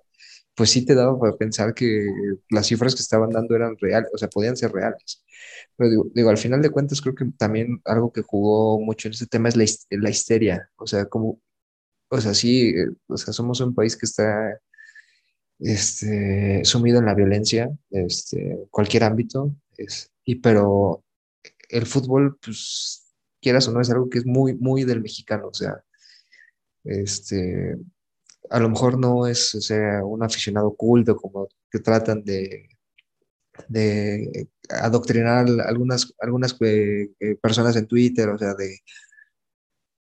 pues 0.54 0.69
sí 0.69 0.86
te 0.86 0.93
daba 0.93 1.17
para 1.19 1.36
pensar 1.36 1.73
que 1.73 2.06
las 2.49 2.67
cifras 2.67 2.93
que 2.93 3.01
estaban 3.01 3.32
dando 3.32 3.56
eran 3.56 3.75
reales, 3.80 4.12
o 4.13 4.17
sea, 4.17 4.27
podían 4.30 4.56
ser 4.56 4.71
reales. 4.71 5.23
Pero 5.75 6.04
digo, 6.13 6.30
al 6.30 6.38
final 6.38 6.62
de 6.62 6.69
cuentas 6.69 7.01
creo 7.01 7.15
que 7.15 7.25
también 7.38 7.82
algo 7.86 8.12
que 8.12 8.21
jugó 8.21 8.80
mucho 8.80 9.08
en 9.08 9.13
este 9.13 9.25
tema 9.25 9.49
es 9.49 9.56
la, 9.56 9.65
la 9.99 10.10
histeria, 10.10 10.69
o 10.75 10.86
sea, 10.86 11.06
como, 11.06 11.41
o 12.10 12.21
sea, 12.21 12.34
sí, 12.36 12.73
o 13.08 13.17
sea, 13.17 13.34
somos 13.34 13.62
un 13.62 13.73
país 13.73 13.97
que 13.97 14.06
está 14.06 14.60
este, 15.60 16.63
sumido 16.65 16.99
en 16.99 17.06
la 17.06 17.15
violencia, 17.15 17.69
este, 17.89 18.60
cualquier 18.69 19.06
ámbito, 19.06 19.56
es, 19.77 20.12
y 20.25 20.36
pero 20.36 21.04
el 21.71 21.86
fútbol, 21.86 22.38
pues, 22.43 23.13
quieras 23.41 23.67
o 23.67 23.71
no, 23.71 23.81
es 23.81 23.89
algo 23.89 24.10
que 24.10 24.19
es 24.19 24.25
muy, 24.25 24.53
muy 24.55 24.84
del 24.84 25.01
mexicano, 25.01 25.47
o 25.47 25.53
sea, 25.53 25.84
este, 26.84 27.77
a 28.49 28.60
lo 28.60 28.69
mejor 28.69 28.97
no 28.99 29.27
es 29.27 29.55
un 30.03 30.23
aficionado 30.23 30.75
culto 30.75 31.15
como 31.15 31.47
que 31.71 31.79
tratan 31.79 32.23
de, 32.23 32.69
de 33.67 34.49
adoctrinar 34.69 35.45
algunas, 35.65 36.13
algunas 36.19 36.55
eh, 36.62 37.12
eh, 37.19 37.36
personas 37.41 37.75
en 37.75 37.88
Twitter, 37.88 38.29
o 38.29 38.38
sea, 38.38 38.53
de, 38.55 38.79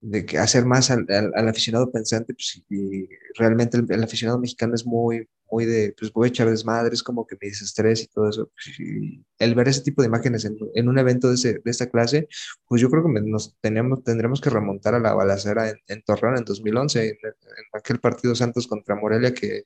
de 0.06 0.38
hacer 0.38 0.66
más 0.66 0.90
al, 0.90 1.06
aficionado 1.48 1.90
pensante, 1.90 2.34
pues, 2.34 2.62
y 2.68 3.08
realmente 3.38 3.78
el, 3.78 4.02
aficionado 4.04 4.38
mexicano 4.38 4.74
es 4.74 4.84
muy, 4.84 5.26
muy 5.50 5.64
de, 5.64 5.94
pues 5.98 6.12
voy 6.12 6.26
a 6.26 6.28
echar 6.28 6.50
desmadres, 6.50 7.02
como 7.02 7.26
que 7.26 7.38
me 7.40 7.48
estrés 7.48 8.02
y 8.02 8.08
todo 8.08 8.28
eso. 8.28 8.50
Pues, 8.52 8.78
y 8.80 9.24
el 9.38 9.54
ver 9.54 9.68
ese 9.68 9.80
tipo 9.80 10.02
de 10.02 10.08
imágenes 10.08 10.44
en, 10.44 10.58
en 10.74 10.88
un 10.90 10.98
evento 10.98 11.28
de, 11.28 11.36
ese, 11.36 11.54
de, 11.54 11.70
esta 11.70 11.88
clase, 11.88 12.28
pues 12.68 12.82
yo 12.82 12.90
creo 12.90 13.02
que 13.02 13.20
nos 13.22 13.56
tenemos, 13.62 14.04
tendremos 14.04 14.42
que 14.42 14.50
remontar 14.50 14.94
a 14.94 15.00
la 15.00 15.14
balacera 15.14 15.70
en, 15.70 15.76
en 15.88 16.02
Torreón 16.02 16.36
en 16.36 16.44
2011, 16.44 17.02
en, 17.02 17.08
en, 17.08 17.34
aquel 17.72 17.98
partido 17.98 18.34
Santos 18.34 18.66
contra 18.66 18.96
Morelia 18.96 19.32
que 19.32 19.64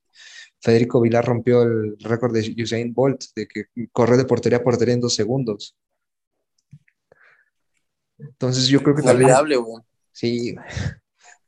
Federico 0.61 1.01
Vilar 1.01 1.25
rompió 1.27 1.63
el 1.63 1.97
récord 1.99 2.33
de 2.33 2.55
Usain 2.63 2.95
Bolt, 2.95 3.25
de 3.35 3.49
que 3.49 3.65
corre 3.91 4.17
de 4.17 4.25
portería 4.25 4.59
a 4.59 4.63
portería 4.63 4.95
en 4.95 5.01
dos 5.01 5.17
segundos. 5.17 5.77
Entonces 8.19 8.69
yo 8.69 8.81
creo 8.85 8.95
que 8.95 9.03
también... 9.03 9.31
güey. 9.65 9.88
Sí. 10.19 10.57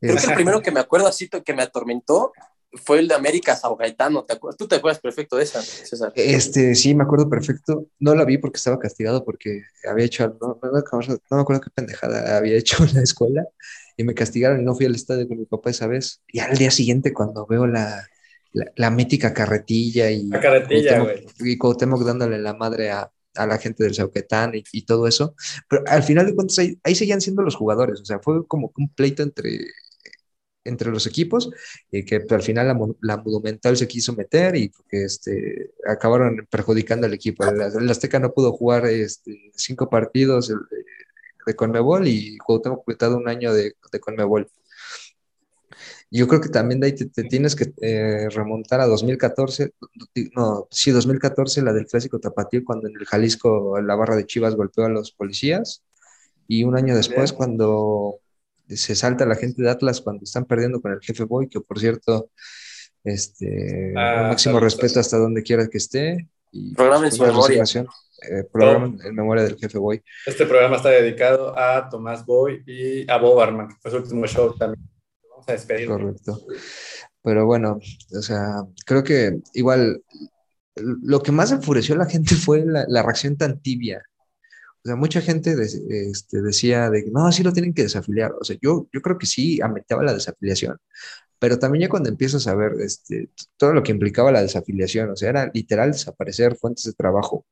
Creo 0.00 0.16
que 0.16 0.26
el 0.26 0.34
primero 0.34 0.62
que 0.62 0.70
me 0.70 0.78
acuerdo 0.78 1.08
así 1.08 1.28
que 1.28 1.54
me 1.54 1.62
atormentó 1.62 2.32
fue 2.74 3.00
el 3.00 3.08
de 3.08 3.14
América 3.14 3.56
Sao 3.56 3.74
Gaetano, 3.74 4.24
¿te 4.24 4.34
acuerdas? 4.34 4.56
¿Tú 4.56 4.68
te 4.68 4.76
acuerdas 4.76 5.00
perfecto 5.00 5.36
de 5.36 5.42
esa, 5.42 5.60
César? 5.60 6.12
Este, 6.14 6.76
sí, 6.76 6.94
me 6.94 7.02
acuerdo 7.02 7.28
perfecto. 7.28 7.88
No 7.98 8.14
la 8.14 8.24
vi 8.24 8.38
porque 8.38 8.58
estaba 8.58 8.78
castigado 8.78 9.24
porque 9.24 9.64
había 9.90 10.04
hecho, 10.04 10.36
no, 10.40 10.60
no, 10.62 10.70
me 10.72 11.40
acuerdo 11.40 11.60
qué 11.60 11.70
pendejada 11.74 12.36
había 12.36 12.56
hecho 12.56 12.84
en 12.84 12.94
la 12.94 13.02
escuela 13.02 13.44
y 13.96 14.04
me 14.04 14.14
castigaron 14.14 14.60
y 14.60 14.64
no 14.64 14.76
fui 14.76 14.86
al 14.86 14.94
estadio 14.94 15.26
con 15.26 15.38
mi 15.38 15.46
papá 15.46 15.70
esa 15.70 15.88
vez. 15.88 16.22
Y 16.28 16.38
al 16.38 16.56
día 16.56 16.70
siguiente 16.70 17.12
cuando 17.12 17.44
veo 17.44 17.66
la, 17.66 18.06
la, 18.52 18.66
la 18.76 18.90
mítica 18.92 19.34
carretilla 19.34 20.12
y, 20.12 20.28
la 20.28 20.38
carretilla, 20.38 21.00
Cuauhtémoc, 21.00 21.40
y 21.40 21.58
Cuauhtémoc 21.58 22.04
dándole 22.04 22.38
la 22.38 22.54
madre 22.54 22.92
a, 22.92 23.10
a 23.34 23.46
la 23.46 23.58
gente 23.58 23.84
del 23.84 23.94
Sauquetán 23.94 24.52
y, 24.54 24.82
todo 24.82 25.06
eso, 25.06 25.34
pero 25.68 25.84
al 25.86 26.02
final 26.02 26.26
de 26.26 26.34
cuentas 26.34 26.58
ahí, 26.58 26.78
ahí 26.82 26.94
seguían 26.94 27.20
siendo 27.20 27.42
los 27.42 27.56
jugadores, 27.56 28.00
o 28.00 28.04
sea, 28.04 28.18
fue 28.20 28.46
como 28.46 28.72
un 28.76 28.88
pleito 28.94 29.22
entre, 29.22 29.66
entre 30.64 30.90
los 30.90 31.06
equipos, 31.06 31.50
y 31.90 32.04
que 32.04 32.24
al 32.28 32.42
final 32.42 32.68
la, 32.68 32.78
la, 33.00 33.16
Monumental 33.18 33.76
se 33.76 33.88
quiso 33.88 34.14
meter 34.14 34.56
y 34.56 34.70
que 34.88 35.04
este, 35.04 35.72
acabaron 35.86 36.46
perjudicando 36.50 37.06
al 37.06 37.14
equipo. 37.14 37.44
El, 37.44 37.90
Azteca 37.90 38.18
no 38.18 38.32
pudo 38.32 38.52
jugar 38.52 38.86
este, 38.86 39.50
cinco 39.54 39.88
partidos 39.88 40.48
de, 40.48 40.56
de 41.46 41.56
Conmebol 41.56 42.06
y 42.06 42.38
Cuauhtémoc 42.38 42.84
cuitado 42.84 43.16
un 43.16 43.28
año 43.28 43.52
de, 43.52 43.74
de 43.92 44.00
Conmebol. 44.00 44.50
Yo 46.10 46.26
creo 46.26 46.40
que 46.40 46.48
también 46.48 46.80
de 46.80 46.88
ahí 46.88 46.92
te, 46.94 47.06
te 47.06 47.24
tienes 47.24 47.54
que 47.54 47.72
eh, 47.80 48.28
remontar 48.30 48.80
a 48.80 48.86
2014, 48.86 49.72
no, 50.34 50.66
sí, 50.70 50.90
2014, 50.90 51.62
la 51.62 51.72
del 51.72 51.86
clásico 51.86 52.18
tapatío, 52.18 52.64
cuando 52.64 52.88
en 52.88 52.96
el 52.98 53.06
Jalisco 53.06 53.80
la 53.80 53.94
barra 53.94 54.16
de 54.16 54.26
Chivas 54.26 54.56
golpeó 54.56 54.86
a 54.86 54.88
los 54.88 55.12
policías, 55.12 55.84
y 56.48 56.64
un 56.64 56.76
año 56.76 56.96
después, 56.96 57.32
cuando 57.32 58.18
se 58.66 58.94
salta 58.94 59.26
la 59.26 59.36
gente 59.36 59.62
de 59.62 59.70
Atlas 59.70 60.00
cuando 60.00 60.24
están 60.24 60.44
perdiendo 60.44 60.80
con 60.80 60.92
el 60.92 61.00
jefe 61.00 61.24
Boy, 61.24 61.48
que 61.48 61.60
por 61.60 61.78
cierto, 61.78 62.30
este, 63.04 63.92
ah, 63.96 64.26
máximo 64.28 64.60
respeto 64.60 65.00
hasta 65.00 65.16
donde 65.16 65.42
quiera 65.42 65.68
que 65.68 65.78
esté. 65.78 66.28
Y, 66.52 66.74
programa 66.74 67.06
en 67.06 67.12
su 67.12 67.22
memoria. 67.22 67.62
Eh, 67.62 68.44
programa 68.52 68.94
oh. 68.98 69.06
en 69.06 69.14
memoria 69.14 69.44
del 69.44 69.56
jefe 69.56 69.78
Boy. 69.78 70.02
Este 70.26 70.44
programa 70.44 70.76
está 70.76 70.90
dedicado 70.90 71.56
a 71.56 71.88
Tomás 71.88 72.26
Boy 72.26 72.62
y 72.66 73.10
a 73.10 73.16
Bob 73.16 73.40
Arman, 73.40 73.68
que 73.68 73.76
fue 73.80 73.90
su 73.90 73.96
último 73.98 74.26
show 74.26 74.54
también. 74.56 74.89
Vamos 75.46 75.70
a. 75.70 75.86
Correcto. 75.86 76.46
Pero 77.22 77.46
bueno, 77.46 77.78
o 78.16 78.22
sea, 78.22 78.62
creo 78.86 79.04
que 79.04 79.40
igual 79.54 80.02
lo 80.76 81.22
que 81.22 81.32
más 81.32 81.52
enfureció 81.52 81.94
a 81.94 81.98
la 81.98 82.06
gente 82.06 82.34
fue 82.34 82.64
la, 82.64 83.02
reacción 83.02 83.36
tan 83.36 83.60
tibia 83.60 84.02
o 84.82 84.88
sea, 84.88 84.96
mucha 84.96 85.20
gente 85.20 85.54
este, 85.60 86.40
decía 86.40 86.88
de 86.88 87.04
que 87.04 87.10
no, 87.10 87.30
sí 87.32 87.42
lo 87.42 87.52
tienen 87.52 87.74
que 87.74 87.82
desafiliar. 87.82 88.32
O 88.40 88.44
sea, 88.44 88.56
yo, 88.62 88.88
yo 88.92 89.02
creo 89.02 89.18
que 89.18 89.26
sí 89.26 89.60
aumentaba 89.60 90.02
la 90.02 90.14
desafiliación, 90.14 90.78
pero 91.38 91.58
también 91.58 91.82
ya 91.82 91.88
cuando 91.90 92.08
empiezas 92.08 92.46
a 92.46 92.54
ver 92.54 92.72
este, 92.80 93.30
todo 93.58 93.74
lo 93.74 93.82
que 93.82 93.92
implicaba 93.92 94.32
la 94.32 94.42
desafiliación, 94.42 95.10
o 95.10 95.16
sea, 95.16 95.30
era 95.30 95.50
literal 95.52 95.92
desaparecer 95.92 96.56
fuentes 96.56 96.84
de 96.84 96.94
trabajo. 96.94 97.46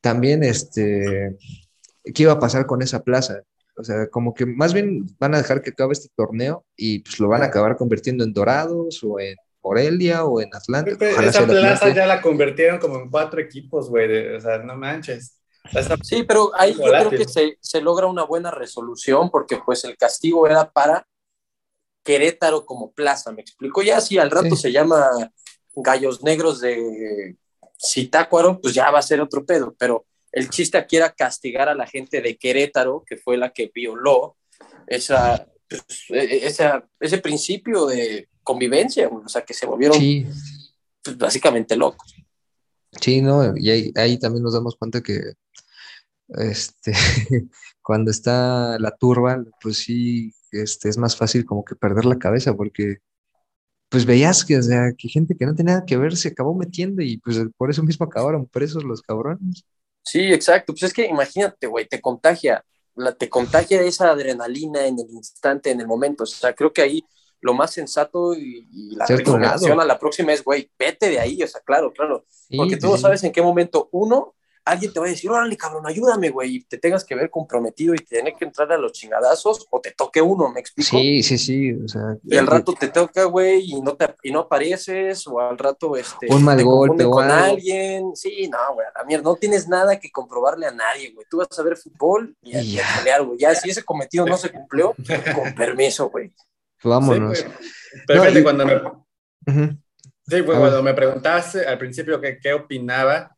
También, 0.00 0.42
este, 0.42 1.36
¿qué 2.14 2.22
iba 2.24 2.32
a 2.32 2.40
pasar 2.40 2.66
con 2.66 2.82
esa 2.82 3.02
plaza? 3.04 3.42
O 3.76 3.84
sea, 3.84 4.08
como 4.08 4.32
que 4.34 4.46
más 4.46 4.72
bien 4.72 5.06
van 5.18 5.34
a 5.34 5.38
dejar 5.38 5.62
que 5.62 5.70
acabe 5.70 5.92
este 5.92 6.08
torneo 6.16 6.64
y 6.76 7.00
pues 7.00 7.20
lo 7.20 7.28
van 7.28 7.42
a 7.42 7.46
acabar 7.46 7.76
convirtiendo 7.76 8.24
en 8.24 8.32
Dorados 8.32 9.02
o 9.04 9.20
en 9.20 9.36
Morelia 9.62 10.24
o 10.24 10.40
en 10.40 10.54
Atlanta. 10.54 10.92
Esa 11.22 11.46
plaza 11.46 11.92
ya 11.92 12.06
la 12.06 12.22
convirtieron 12.22 12.78
como 12.78 12.98
en 12.98 13.10
cuatro 13.10 13.40
equipos, 13.40 13.90
güey. 13.90 14.34
O 14.34 14.40
sea, 14.40 14.58
no 14.58 14.76
manches. 14.76 15.40
Sí, 16.02 16.22
pero 16.22 16.52
ahí 16.54 16.74
yo 16.74 16.84
creo 16.84 17.10
que 17.10 17.26
se, 17.26 17.58
se, 17.60 17.80
logra 17.80 18.06
una 18.06 18.24
buena 18.24 18.50
resolución 18.50 19.30
porque 19.30 19.58
pues 19.64 19.84
el 19.84 19.96
castigo 19.96 20.46
era 20.46 20.70
para 20.70 21.06
Querétaro 22.04 22.64
como 22.64 22.92
plaza, 22.92 23.32
me 23.32 23.42
explico. 23.42 23.82
Ya 23.82 24.00
si 24.00 24.16
al 24.16 24.30
rato 24.30 24.54
sí. 24.54 24.62
se 24.62 24.72
llama 24.72 25.10
Gallos 25.74 26.22
Negros 26.22 26.60
de 26.60 27.36
Citácuaro, 27.78 28.60
pues 28.60 28.74
ya 28.74 28.90
va 28.90 29.00
a 29.00 29.02
ser 29.02 29.20
otro 29.20 29.44
pedo, 29.44 29.74
pero 29.76 30.06
el 30.36 30.50
chiste 30.50 30.76
aquí 30.76 30.96
era 30.96 31.14
castigar 31.14 31.70
a 31.70 31.74
la 31.74 31.86
gente 31.86 32.20
de 32.20 32.36
Querétaro, 32.36 33.02
que 33.06 33.16
fue 33.16 33.38
la 33.38 33.54
que 33.54 33.70
violó 33.74 34.36
esa, 34.86 35.46
pues, 35.66 35.82
esa 36.10 36.86
ese 37.00 37.18
principio 37.18 37.86
de 37.86 38.28
convivencia, 38.42 39.08
o 39.08 39.26
sea, 39.30 39.42
que 39.46 39.54
se 39.54 39.64
volvieron 39.64 39.98
sí. 39.98 40.26
pues, 41.02 41.16
básicamente 41.16 41.74
locos. 41.74 42.14
Sí, 43.00 43.22
no, 43.22 43.56
y 43.56 43.70
ahí, 43.70 43.92
ahí, 43.94 44.18
también 44.18 44.42
nos 44.42 44.52
damos 44.52 44.76
cuenta 44.76 45.00
que 45.00 45.22
este, 46.28 46.92
cuando 47.82 48.10
está 48.10 48.78
la 48.78 48.94
turba, 48.94 49.42
pues 49.62 49.78
sí, 49.78 50.34
este, 50.52 50.90
es 50.90 50.98
más 50.98 51.16
fácil 51.16 51.46
como 51.46 51.64
que 51.64 51.76
perder 51.76 52.04
la 52.04 52.18
cabeza, 52.18 52.54
porque 52.54 52.98
pues 53.88 54.04
veías 54.04 54.44
que, 54.44 54.58
o 54.58 54.62
sea, 54.62 54.92
que 54.98 55.08
gente 55.08 55.34
que 55.34 55.46
no 55.46 55.54
tenía 55.54 55.76
nada 55.76 55.86
que 55.86 55.96
ver 55.96 56.14
se 56.14 56.28
acabó 56.28 56.54
metiendo 56.54 57.00
y 57.00 57.16
pues 57.16 57.40
por 57.56 57.70
eso 57.70 57.82
mismo 57.82 58.04
acabaron 58.04 58.46
presos 58.46 58.84
los 58.84 59.00
cabrones. 59.00 59.64
Sí, 60.06 60.32
exacto, 60.32 60.72
pues 60.72 60.84
es 60.84 60.92
que 60.92 61.04
imagínate, 61.04 61.66
güey, 61.66 61.86
te 61.88 62.00
contagia, 62.00 62.64
la, 62.94 63.12
te 63.12 63.28
contagia 63.28 63.82
esa 63.82 64.10
adrenalina 64.10 64.86
en 64.86 65.00
el 65.00 65.10
instante, 65.10 65.72
en 65.72 65.80
el 65.80 65.88
momento, 65.88 66.22
o 66.22 66.26
sea, 66.26 66.54
creo 66.54 66.72
que 66.72 66.82
ahí 66.82 67.04
lo 67.40 67.54
más 67.54 67.72
sensato 67.72 68.32
y, 68.32 68.68
y 68.72 68.94
la 68.94 69.04
recomendación 69.04 69.80
a 69.80 69.84
la 69.84 69.98
próxima 69.98 70.32
es, 70.32 70.44
güey, 70.44 70.70
vete 70.78 71.10
de 71.10 71.18
ahí, 71.18 71.42
o 71.42 71.48
sea, 71.48 71.60
claro, 71.60 71.92
claro, 71.92 72.24
porque 72.56 72.74
sí, 72.74 72.80
tú 72.80 72.86
no 72.86 72.96
sí. 72.96 73.02
sabes 73.02 73.24
en 73.24 73.32
qué 73.32 73.42
momento, 73.42 73.88
uno, 73.90 74.36
alguien 74.66 74.92
te 74.92 75.00
va 75.00 75.06
a 75.06 75.08
decir, 75.08 75.30
órale, 75.30 75.56
cabrón, 75.56 75.86
ayúdame, 75.86 76.30
güey, 76.30 76.56
y 76.56 76.64
te 76.64 76.76
tengas 76.76 77.04
que 77.04 77.14
ver 77.14 77.30
comprometido 77.30 77.94
y 77.94 77.98
tener 77.98 78.34
que 78.34 78.44
entrar 78.44 78.70
a 78.72 78.76
los 78.76 78.92
chingadazos, 78.92 79.66
o 79.70 79.80
te 79.80 79.92
toque 79.92 80.20
uno, 80.20 80.50
¿me 80.52 80.60
explico? 80.60 80.90
Sí, 80.90 81.22
sí, 81.22 81.38
sí, 81.38 81.72
o 81.72 81.88
sea. 81.88 82.16
Y 82.24 82.36
al 82.36 82.48
rato 82.48 82.74
te 82.74 82.88
toca, 82.88 83.24
güey, 83.24 83.62
y 83.64 83.80
no, 83.80 83.94
te, 83.94 84.12
y 84.24 84.32
no 84.32 84.40
apareces, 84.40 85.26
o 85.28 85.40
al 85.40 85.56
rato, 85.56 85.96
este, 85.96 86.26
un 86.28 86.42
mal 86.42 86.62
golpe 86.62 87.04
con 87.04 87.30
alguien, 87.30 88.14
sí, 88.16 88.48
no, 88.50 88.74
güey, 88.74 88.86
a 88.86 88.98
la 88.98 89.04
mierda, 89.04 89.22
no 89.22 89.36
tienes 89.36 89.68
nada 89.68 89.98
que 90.00 90.10
comprobarle 90.10 90.66
a 90.66 90.72
nadie, 90.72 91.12
güey, 91.12 91.26
tú 91.30 91.38
vas 91.38 91.58
a 91.58 91.62
ver 91.62 91.76
fútbol 91.76 92.36
y 92.42 92.56
a, 92.56 92.60
y 92.60 92.78
a 92.80 92.84
pelear, 92.98 93.22
güey, 93.22 93.38
ya 93.38 93.54
si 93.54 93.70
ese 93.70 93.84
cometido 93.84 94.26
no 94.26 94.36
se 94.36 94.50
cumplió, 94.50 94.94
con 95.34 95.54
permiso, 95.54 96.10
güey. 96.10 96.32
Vámonos. 96.82 97.38
Sí, 97.38 97.46
no, 98.08 98.28
y... 98.28 98.42
cuando 98.42 98.66
me... 98.66 98.74
Uh 98.76 99.04
-huh. 99.46 99.78
Sí, 100.28 100.42
pues, 100.42 100.58
cuando 100.58 100.82
me 100.82 100.92
preguntaste 100.92 101.64
al 101.64 101.78
principio 101.78 102.20
qué, 102.20 102.40
qué 102.42 102.52
opinaba, 102.52 103.35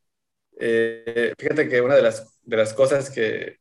eh, 0.60 1.34
fíjate 1.38 1.68
que 1.68 1.80
una 1.80 1.94
de 1.94 2.02
las, 2.02 2.40
de 2.42 2.56
las 2.56 2.74
cosas 2.74 3.10
que, 3.10 3.58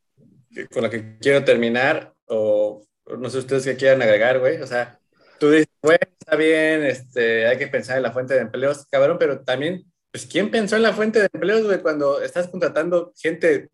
que, 0.53 0.67
con 0.67 0.83
la 0.83 0.89
que 0.89 1.17
quiero 1.19 1.43
terminar, 1.43 2.13
o 2.25 2.83
no 3.19 3.29
sé 3.29 3.37
ustedes 3.37 3.65
qué 3.65 3.75
quieran 3.75 4.01
agregar, 4.01 4.39
güey, 4.39 4.61
o 4.61 4.67
sea, 4.67 4.99
tú 5.39 5.51
dices, 5.51 5.67
güey, 5.81 5.97
está 6.19 6.35
bien, 6.35 6.83
este, 6.83 7.47
hay 7.47 7.57
que 7.57 7.67
pensar 7.67 7.97
en 7.97 8.03
la 8.03 8.11
fuente 8.11 8.33
de 8.33 8.41
empleos, 8.41 8.85
cabrón, 8.87 9.17
pero 9.19 9.41
también, 9.41 9.85
pues, 10.11 10.25
¿quién 10.25 10.49
pensó 10.49 10.75
en 10.75 10.83
la 10.83 10.93
fuente 10.93 11.19
de 11.19 11.29
empleos, 11.31 11.63
güey, 11.63 11.81
cuando 11.81 12.21
estás 12.21 12.47
contratando 12.47 13.13
gente 13.15 13.69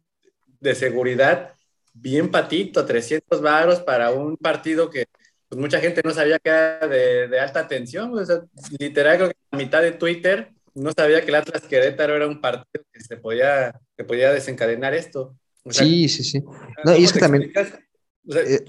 de 0.59 0.75
seguridad 0.75 1.53
bien 1.93 2.31
patito, 2.31 2.85
300 2.85 3.41
varos 3.41 3.79
para 3.81 4.11
un 4.11 4.35
partido 4.37 4.89
que 4.89 5.05
pues, 5.47 5.61
mucha 5.61 5.79
gente 5.79 6.01
no 6.03 6.11
sabía 6.11 6.39
que 6.39 6.49
era 6.49 6.87
de, 6.87 7.27
de 7.27 7.39
alta 7.39 7.67
tensión, 7.67 8.17
o 8.17 8.25
sea, 8.25 8.41
literal, 8.79 9.17
creo 9.17 9.29
que 9.29 9.37
la 9.51 9.57
mitad 9.57 9.81
de 9.81 9.91
Twitter 9.93 10.51
no 10.75 10.91
sabía 10.91 11.21
que 11.21 11.27
el 11.27 11.35
Atlas 11.35 11.63
Querétaro 11.63 12.15
era 12.15 12.27
un 12.27 12.41
partido 12.41 12.83
que 12.91 13.01
se 13.01 13.17
podía, 13.17 13.79
que 13.97 14.03
podía 14.03 14.31
desencadenar 14.31 14.93
esto. 14.93 15.35
O 15.63 15.71
sea, 15.71 15.85
sí, 15.85 16.09
sí, 16.09 16.23
sí. 16.23 16.43
No, 16.83 16.95
y 16.95 17.03
es 17.03 17.13
que 17.13 17.19
también. 17.19 17.51
O 18.27 18.31
sea, 18.31 18.41
eh, 18.41 18.63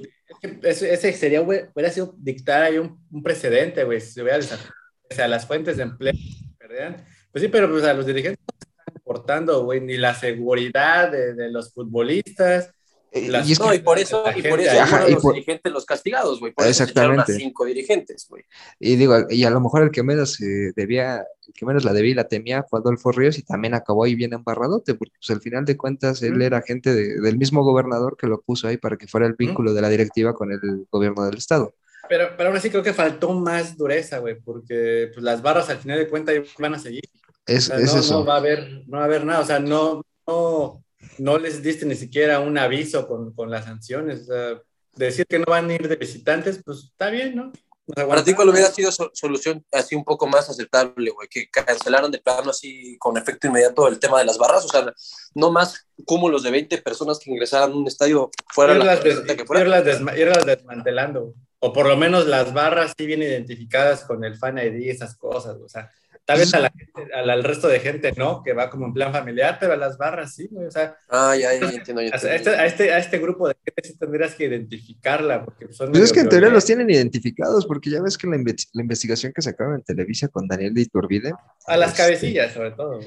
ese, 0.63 0.93
ese, 0.93 1.13
sería, 1.13 1.41
güey, 1.41 1.63
hubiera 1.75 1.91
sido 1.91 2.15
dictar 2.19 2.63
ahí 2.63 2.79
un, 2.79 3.01
un 3.11 3.23
precedente, 3.23 3.85
güey, 3.85 4.01
si 4.01 4.13
se 4.13 4.23
hubiera 4.23 4.39
o 4.39 5.15
sea, 5.15 5.29
las 5.29 5.47
fuentes 5.47 5.77
de 5.77 5.85
empleo 5.85 6.13
perdían. 6.59 7.05
Pues 7.31 7.43
sí, 7.43 7.49
pero 7.49 7.71
pues, 7.71 7.85
a 7.85 7.95
los 7.95 8.07
dirigentes 8.07 8.45
no 8.47 8.59
están 8.59 8.95
importando, 8.97 9.65
güey, 9.65 9.81
ni 9.81 9.97
la 9.97 10.15
seguridad 10.15 11.11
de, 11.11 11.35
de 11.35 11.51
los 11.51 11.73
futbolistas, 11.73 12.71
las, 13.15 13.49
y, 13.49 13.53
es 13.53 13.59
que, 13.59 13.65
no, 13.65 13.75
y 13.75 13.79
por 13.79 13.99
eso, 13.99 14.25
y 14.35 14.43
por 14.43 14.61
eso 14.61 14.81
ajá, 14.81 15.09
los 15.09 15.23
por, 15.23 15.35
dirigentes 15.35 15.73
los 15.73 15.85
castigados, 15.85 16.41
güey. 16.41 16.53
Por 16.53 16.67
exactamente. 16.67 17.33
Eso 17.33 17.39
cinco 17.39 17.65
dirigentes, 17.65 18.27
güey. 18.29 18.43
Y 18.81 18.97
digo, 18.97 19.17
y 19.31 19.45
a 19.45 19.51
lo 19.51 19.61
mejor 19.61 19.83
el 19.83 19.91
que 19.91 20.03
menos 20.03 20.41
eh, 20.41 20.73
debía, 20.75 21.25
el 21.47 21.53
que 21.55 21.65
menos 21.65 21.85
la 21.85 21.93
debía 21.93 22.11
y 22.11 22.15
la 22.15 22.29
temía 22.29 22.65
fue 22.65 22.81
Adolfo 22.81 23.13
Ríos 23.13 23.39
y 23.39 23.43
también 23.43 23.75
acabó 23.75 24.05
ahí 24.05 24.15
bien 24.15 24.33
embarradote, 24.33 24.95
porque 24.95 25.15
pues 25.19 25.31
al 25.31 25.41
final 25.41 25.65
de 25.65 25.77
cuentas 25.77 26.23
él 26.23 26.43
era 26.43 26.59
agente 26.59 26.95
de, 26.95 27.21
del 27.21 27.39
mismo 27.39 27.63
gobernador 27.63 28.17
que 28.17 28.27
lo 28.27 28.41
puso 28.41 28.67
ahí 28.69 28.77
para 28.77 28.97
que 28.97 29.07
fuera 29.07 29.27
el 29.27 29.35
vínculo 29.35 29.75
de 29.75 29.83
la 29.83 29.89
directiva 29.89 30.35
con 30.35 30.51
el 30.51 30.87
gobierno 30.91 31.25
del 31.25 31.37
estado. 31.37 31.75
Pero, 32.09 32.31
pero 32.37 32.49
aún 32.49 32.57
así 32.57 32.71
creo 32.71 32.83
que 32.83 32.93
faltó 32.93 33.33
más 33.33 33.77
dureza, 33.77 34.19
güey, 34.19 34.41
porque 34.41 35.11
pues, 35.13 35.23
las 35.23 35.43
barras 35.43 35.71
al 35.71 35.79
final 35.79 35.99
de 35.99 36.09
cuentas 36.09 36.35
van 36.59 36.75
a 36.75 36.79
seguir. 36.79 37.05
Es, 37.47 37.71
O 37.71 37.75
sea, 37.75 37.79
es 37.79 37.95
no, 37.95 38.01
eso. 38.01 38.21
no 38.21 38.27
va 38.27 38.35
a 38.35 38.39
haber, 38.39 38.83
no 38.87 38.97
va 38.99 39.03
a 39.03 39.07
haber 39.07 39.25
nada, 39.25 39.41
o 39.41 39.45
sea, 39.45 39.59
no, 39.59 40.05
no, 40.27 40.85
no 41.19 41.39
les 41.39 41.63
diste 41.63 41.87
ni 41.87 41.95
siquiera 41.95 42.41
un 42.41 42.57
aviso 42.59 43.07
con, 43.07 43.33
con 43.35 43.51
las 43.51 43.65
sanciones. 43.65 44.23
O 44.23 44.25
sea, 44.27 44.63
decir 44.97 45.27
que 45.27 45.39
no 45.39 45.45
van 45.47 45.69
a 45.71 45.75
ir 45.75 45.89
de 45.89 45.97
visitantes, 45.97 46.61
pues 46.65 46.85
está 46.85 47.11
bien, 47.11 47.35
¿no? 47.37 47.53
Para 47.95 48.25
ti. 48.25 48.33
¿cuál 48.33 48.49
hubiera 48.49 48.71
sido 48.71 48.91
so- 48.91 49.11
solución 49.13 49.63
así 49.71 49.95
un 49.95 50.05
poco 50.05 50.27
más 50.27 50.49
aceptable, 50.49 51.11
güey? 51.11 51.29
Que 51.29 51.51
cancelaran 51.51 52.11
de 52.11 52.19
plano 52.19 52.51
así 52.51 52.97
con 52.99 53.19
efecto 53.19 53.47
inmediato 53.47 53.87
el 53.89 53.99
tema 53.99 54.19
de 54.19 54.25
las 54.25 54.39
barras, 54.39 54.65
o 54.65 54.69
sea, 54.69 54.91
no 55.35 55.51
más 55.53 55.87
cúmulos 56.07 56.43
de 56.45 56.51
20 56.51 56.79
personas 56.79 57.19
que 57.19 57.31
ingresaran 57.31 57.73
a 57.73 57.77
un 57.77 57.87
estadio 57.87 58.31
fuera 58.55 58.73
la 58.73 58.95
irlas, 58.95 59.05
des- 59.05 59.37
que 59.37 59.45
fuera. 59.45 59.63
irlas 59.65 59.85
desma- 59.85 60.17
irlas 60.19 60.47
desmantelando. 60.47 61.35
O 61.59 61.73
por 61.75 61.87
lo 61.87 61.97
menos 61.99 62.27
las 62.27 62.55
barras 62.55 62.95
sí 62.97 63.05
bien 63.07 63.23
identificadas 63.23 64.05
con 64.05 64.25
el 64.25 64.37
fan 64.37 64.57
ID 64.59 64.77
y 64.81 64.89
esas 64.91 65.15
cosas. 65.17 65.57
O 65.63 65.69
sea, 65.69 65.91
tal 66.25 66.39
vez 66.39 66.55
a 66.55 66.61
la 66.61 66.71
gente- 66.71 67.15
al, 67.15 67.29
al 67.31 67.45
resto 67.45 67.69
de 67.69 67.81
gente 67.81 68.13
no, 68.17 68.43
que 68.43 68.53
va 68.53 68.71
como 68.71 68.87
en 68.87 68.93
plan 68.95 69.13
familiar, 69.13 69.59
pero 69.61 69.73
a 69.75 69.77
las 69.77 69.99
barras 69.99 70.35
sí, 70.35 70.49
güey. 70.51 70.67
O 70.67 70.71
sea, 70.71 70.97
Ah, 71.09 71.35
ya, 71.37 71.53
ya, 71.55 71.71
ya 71.71 71.77
entiendo, 71.79 72.01
a 72.03 72.05
este, 72.17 72.51
a, 72.51 72.67
este, 72.67 72.93
a 72.93 72.99
este 72.99 73.19
grupo 73.19 73.49
de 73.49 73.55
gente 73.65 73.83
sí 73.89 73.99
tendrías 73.99 74.35
que 74.35 74.45
identificarla. 74.47 75.45
Porque 75.45 75.73
son 75.73 75.91
Pues 75.93 76.05
es 76.05 76.13
que 76.13 76.21
en 76.21 76.29
teoría 76.29 76.49
los 76.51 76.65
tienen 76.65 76.89
identificados, 76.91 77.67
porque 77.67 77.91
ya 77.91 78.01
ves 78.03 78.17
que 78.19 78.27
la, 78.27 78.37
inve- 78.37 78.69
la 78.73 78.83
investigación 78.83 79.33
que 79.33 79.43
sacaron 79.43 79.75
en 79.75 79.83
Televisa 79.83 80.29
con 80.29 80.49
Daniel 80.49 80.73
de 80.75 80.83
Iturbide, 80.83 81.33
A 81.67 81.77
las 81.77 81.91
este, 81.91 82.03
cabecillas, 82.03 82.53
sobre 82.53 82.71
todo. 82.73 83.01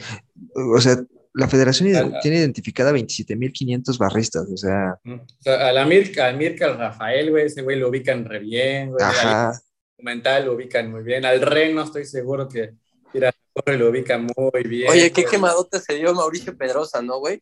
o 0.56 0.82
sea, 0.82 0.97
la 1.34 1.47
federación 1.47 2.13
tiene 2.21 2.38
identificada 2.38 2.91
27.500 2.91 3.97
barristas, 3.99 4.47
o 4.51 4.58
sea. 4.58 4.95
O 5.06 5.19
sea, 5.39 5.67
al 5.67 5.77
Amir, 5.77 6.19
al 6.19 6.36
Mirka, 6.38 6.65
al 6.65 6.77
Rafael, 6.77 7.30
güey, 7.30 7.45
ese 7.45 7.62
güey 7.62 7.77
lo 7.77 7.89
ubican 7.89 8.25
re 8.25 8.39
bien, 8.39 8.89
güey. 8.89 9.03
Al 9.03 9.10
ajá, 9.12 9.60
documental 9.97 10.45
lo 10.45 10.53
ubican 10.53 10.91
muy 10.91 11.03
bien. 11.03 11.25
Al 11.25 11.41
Reno 11.41 11.84
estoy 11.84 12.06
seguro 12.06 12.47
que 12.47 12.71
mira, 13.13 13.34
lo 13.65 13.89
ubica 13.89 14.17
muy 14.17 14.63
bien. 14.63 14.89
Oye, 14.91 15.12
qué 15.12 15.26
quemadote 15.26 15.80
se 15.80 15.96
dio 15.96 16.13
Mauricio 16.13 16.56
Pedrosa, 16.58 17.02
¿no, 17.02 17.20
güey? 17.20 17.41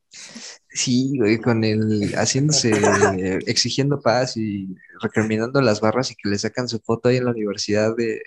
sí, 0.69 1.13
güey, 1.17 1.39
con 1.39 1.63
el 1.63 2.13
haciéndose, 2.15 2.71
exigiendo 3.47 4.01
paz 4.01 4.37
y 4.37 4.75
recriminando 5.01 5.61
las 5.61 5.81
barras 5.81 6.11
y 6.11 6.15
que 6.15 6.29
le 6.29 6.37
sacan 6.37 6.67
su 6.67 6.79
foto 6.79 7.09
ahí 7.09 7.17
en 7.17 7.25
la 7.25 7.31
universidad 7.31 7.95
de, 7.95 8.21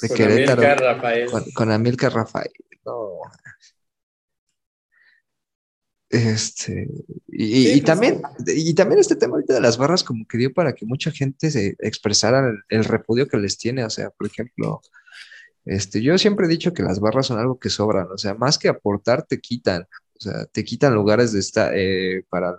de 0.00 0.08
Con 0.08 0.16
Querétaro 0.16 0.62
Amílcar, 0.62 0.80
Rafael. 0.80 1.30
con, 1.30 1.44
con 1.52 1.70
Amílcar 1.70 2.12
Rafael. 2.12 2.52
No. 2.84 3.20
Este, 6.10 6.88
y, 7.26 7.46
Sí, 7.46 7.68
y 7.68 7.80
pues, 7.80 7.84
también, 7.84 8.22
y 8.46 8.74
también 8.74 9.00
este 9.00 9.16
tema 9.16 9.34
ahorita 9.34 9.54
de 9.54 9.60
las 9.60 9.78
barras 9.78 10.04
como 10.04 10.26
que 10.26 10.38
dio 10.38 10.52
para 10.52 10.72
que 10.74 10.86
mucha 10.86 11.10
gente 11.10 11.50
se 11.50 11.74
expresara 11.80 12.48
el, 12.48 12.58
el 12.68 12.84
repudio 12.84 13.26
que 13.26 13.36
les 13.36 13.58
tiene, 13.58 13.84
o 13.84 13.90
sea, 13.90 14.10
por 14.10 14.28
ejemplo, 14.28 14.80
este, 15.64 16.02
yo 16.02 16.18
siempre 16.18 16.46
he 16.46 16.48
dicho 16.48 16.72
que 16.72 16.82
las 16.82 17.00
barras 17.00 17.26
son 17.26 17.38
algo 17.38 17.58
que 17.58 17.70
sobran, 17.70 18.08
o 18.12 18.18
sea, 18.18 18.34
más 18.34 18.58
que 18.58 18.68
aportar, 18.68 19.24
te 19.26 19.40
quitan, 19.40 19.82
o 19.82 20.20
sea, 20.20 20.44
te 20.46 20.64
quitan 20.64 20.94
lugares 20.94 21.32
de 21.32 21.40
esta, 21.40 21.70
eh, 21.74 22.24
para 22.28 22.56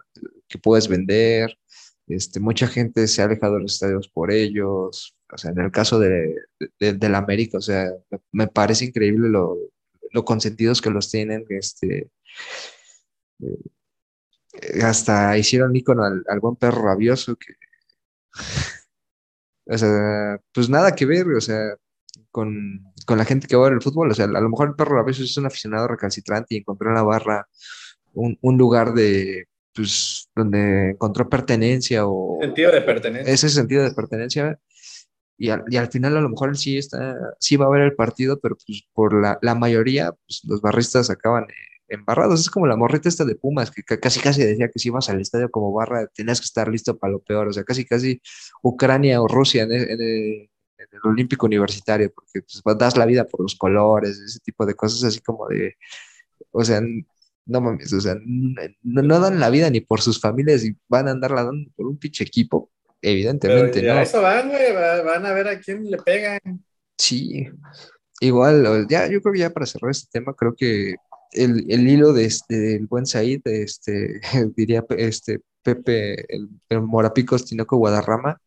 que 0.48 0.58
puedes 0.58 0.88
vender, 0.88 1.58
este, 2.08 2.40
mucha 2.40 2.68
gente 2.68 3.08
se 3.08 3.22
ha 3.22 3.26
alejado 3.26 3.56
de 3.56 3.62
los 3.62 3.74
estadios 3.74 4.08
por 4.10 4.32
ellos, 4.32 5.16
o 5.32 5.38
sea, 5.38 5.52
en 5.52 5.60
el 5.60 5.72
caso 5.72 6.00
de, 6.00 6.36
de, 6.80 6.94
del 6.94 7.16
América, 7.16 7.58
o 7.60 7.62
sea, 7.62 7.92
me, 8.32 8.48
parece 8.48 8.86
increíble 8.86 9.30
lo, 9.30 9.58
consentidos 10.24 10.82
que 10.82 10.90
los 10.90 11.12
tienen, 11.12 11.46
este, 11.50 12.10
eh, 13.42 14.84
hasta 14.84 15.38
hicieron 15.38 15.76
ícono 15.76 16.04
al, 16.04 16.24
al 16.28 16.40
buen 16.40 16.56
perro 16.56 16.84
rabioso 16.84 17.36
que, 17.36 17.54
o 19.68 19.78
sea, 19.78 20.40
pues 20.54 20.70
nada 20.70 20.96
que 20.96 21.06
ver, 21.06 21.28
o 21.28 21.42
sea, 21.42 21.76
con, 22.32 22.82
con 23.06 23.18
la 23.18 23.26
gente 23.26 23.48
que 23.48 23.56
va 23.56 23.64
a 23.66 23.70
ver 23.70 23.74
el 23.78 23.82
fútbol, 23.82 24.12
o 24.12 24.14
sea, 24.14 24.26
a 24.26 24.28
lo 24.42 24.50
mejor 24.50 24.70
el 24.70 24.76
perro 24.76 24.96
rabioso 24.98 25.24
es 25.24 25.38
un 25.38 25.46
aficionado 25.46 25.88
recalcitrante 25.88 26.56
y 26.56 26.58
encontró 26.60 26.90
en 26.90 26.96
la 26.96 27.04
barra 27.04 27.48
un, 28.14 28.38
un 28.42 28.58
lugar 28.58 28.94
de, 28.94 29.46
pues, 29.74 30.30
donde 30.36 30.92
encontró 30.92 31.30
pertenencia 31.30 32.06
o 32.08 32.38
Sentido 32.42 32.72
de 32.72 32.82
pertenencia. 32.82 33.34
ese 33.34 33.50
sentido 33.50 33.84
de 33.84 33.92
pertenencia. 33.94 34.60
Y 35.38 35.50
al, 35.50 35.64
y 35.70 35.76
al 35.76 35.90
final 35.92 36.16
a 36.16 36.22
lo 36.22 36.30
mejor 36.30 36.48
él 36.50 36.56
sí 36.56 36.78
está, 36.78 37.14
sí 37.42 37.58
va 37.58 37.66
a 37.66 37.70
ver 37.70 37.82
el 37.82 37.94
partido, 37.96 38.40
pero 38.40 38.56
pues 38.66 38.84
por 38.94 39.22
la, 39.22 39.38
la 39.42 39.54
mayoría, 39.54 40.14
pues 40.14 40.42
los 40.46 40.62
barristas 40.62 41.10
acaban 41.10 41.46
embarrados. 41.90 42.40
Es 42.40 42.50
como 42.50 42.68
la 42.68 42.78
morrita 42.78 43.10
esta 43.10 43.26
de 43.26 43.36
Pumas, 43.36 43.70
que 43.70 43.84
ca- 43.84 44.00
casi 44.00 44.22
casi 44.22 44.42
decía 44.46 44.70
que 44.70 44.80
si 44.80 44.88
ibas 44.88 45.10
al 45.10 45.20
estadio 45.20 45.52
como 45.52 45.74
barra, 45.74 46.08
tenías 46.16 46.40
que 46.40 46.46
estar 46.46 46.70
listo 46.70 46.98
para 46.98 47.12
lo 47.12 47.20
peor. 47.20 47.50
O 47.50 47.54
sea, 47.54 47.66
casi 47.66 47.84
casi 47.84 48.22
Ucrania 48.64 49.22
o 49.22 49.28
Rusia 49.28 49.64
en, 49.64 49.74
el- 49.74 49.90
en 49.90 50.02
el, 50.02 50.50
en 50.78 50.88
el 50.92 51.00
Olímpico 51.04 51.46
Universitario, 51.46 52.12
porque 52.14 52.42
pues 52.42 52.78
das 52.78 52.98
la 52.98 53.06
vida 53.06 53.26
por 53.26 53.42
los 53.42 53.56
colores, 53.56 54.20
ese 54.20 54.40
tipo 54.40 54.66
de 54.66 54.74
cosas 54.76 55.04
así 55.04 55.20
como 55.20 55.48
de, 55.48 55.76
o 56.52 56.64
sea, 56.64 56.82
no 57.48 57.62
mames, 57.62 57.94
o 57.94 58.02
sea, 58.02 58.16
no, 58.24 59.02
no 59.02 59.20
dan 59.20 59.40
la 59.40 59.50
vida 59.50 59.70
ni 59.70 59.82
por 59.82 60.02
sus 60.02 60.20
familias 60.20 60.64
y 60.66 60.76
van 60.90 61.08
a 61.08 61.12
andar 61.12 61.32
la 61.32 61.44
dando 61.44 61.70
por 61.76 61.86
un 61.88 61.98
pinche 61.98 62.24
equipo. 62.24 62.72
Pero 63.02 63.14
Evidentemente, 63.14 63.82
ya 63.84 63.96
¿no? 63.96 64.02
eso 64.02 64.22
van, 64.22 64.50
güey, 64.50 64.74
va- 64.74 65.04
van 65.04 65.26
a 65.26 65.34
ver 65.34 65.48
a 65.48 65.60
quién 65.60 65.84
le 65.90 65.98
pegan. 65.98 66.40
Sí, 66.98 67.48
igual, 68.22 68.88
ya, 68.90 69.08
yo 69.08 69.22
creo 69.22 69.34
que 69.34 69.40
ya 69.40 69.50
para 69.52 69.66
cerrar 69.66 69.92
este 69.92 70.08
tema, 70.12 70.34
creo 70.34 70.56
que 70.56 70.96
el, 71.32 71.66
el 71.70 71.88
hilo 71.88 72.14
de 72.14 72.26
este, 72.26 72.58
del 72.58 72.88
buen 72.88 73.06
Said, 73.06 73.42
de 73.44 73.64
este, 73.64 74.22
diría 74.56 74.84
este 74.98 75.42
Pepe, 75.62 76.34
el, 76.34 76.50
el 76.70 76.82
Morapicos 76.82 77.46
Tinoco 77.46 77.78
Guadarrama, 77.78 78.40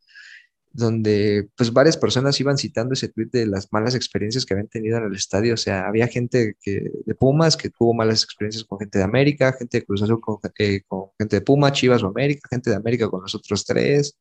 donde 0.78 1.48
pues 1.56 1.72
varias 1.72 1.96
personas 1.96 2.38
iban 2.40 2.56
citando 2.56 2.94
ese 2.94 3.08
tweet 3.08 3.30
de 3.32 3.46
las 3.46 3.72
malas 3.72 3.96
experiencias 3.96 4.46
que 4.46 4.54
habían 4.54 4.68
tenido 4.68 4.96
en 4.98 5.04
el 5.04 5.14
estadio, 5.14 5.54
o 5.54 5.56
sea, 5.56 5.88
había 5.88 6.06
gente 6.06 6.56
de 6.64 7.14
Pumas 7.18 7.56
que 7.56 7.68
tuvo 7.68 7.94
malas 7.94 8.22
experiencias 8.22 8.64
con 8.64 8.78
gente 8.78 8.98
de 8.98 9.04
América, 9.04 9.52
gente 9.52 9.78
de 9.78 9.84
Cruz 9.84 10.02
Azul 10.02 10.20
con, 10.20 10.38
eh, 10.58 10.82
gente 11.18 11.36
de 11.36 11.40
Puma, 11.40 11.72
Chivas 11.72 12.02
o 12.04 12.06
América, 12.06 12.48
gente 12.48 12.70
de 12.70 12.76
América 12.76 13.08
con 13.08 13.22
los 13.22 13.34
otros 13.34 13.64
tres, 13.64 14.16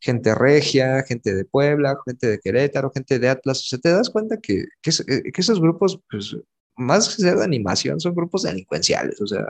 gente 0.00 0.34
regia, 0.34 1.04
gente 1.04 1.32
de 1.32 1.44
Puebla, 1.44 1.96
gente 2.04 2.26
de 2.26 2.38
Querétaro, 2.40 2.90
gente 2.90 3.20
de 3.20 3.28
Atlas. 3.28 3.60
O 3.60 3.62
sea, 3.62 3.78
te 3.78 3.90
das 3.90 4.10
cuenta 4.10 4.38
que, 4.40 4.64
que, 4.82 4.90
eh, 4.90 5.22
esos 5.32 5.60
grupos, 5.60 6.00
pues, 6.10 6.36
más 6.76 7.08
que 7.08 7.22
ser 7.22 7.36
de 7.36 7.44
animación, 7.44 8.00
son 8.00 8.14
grupos 8.14 8.42
delincuenciales, 8.42 9.20
o 9.20 9.26
sea, 9.28 9.46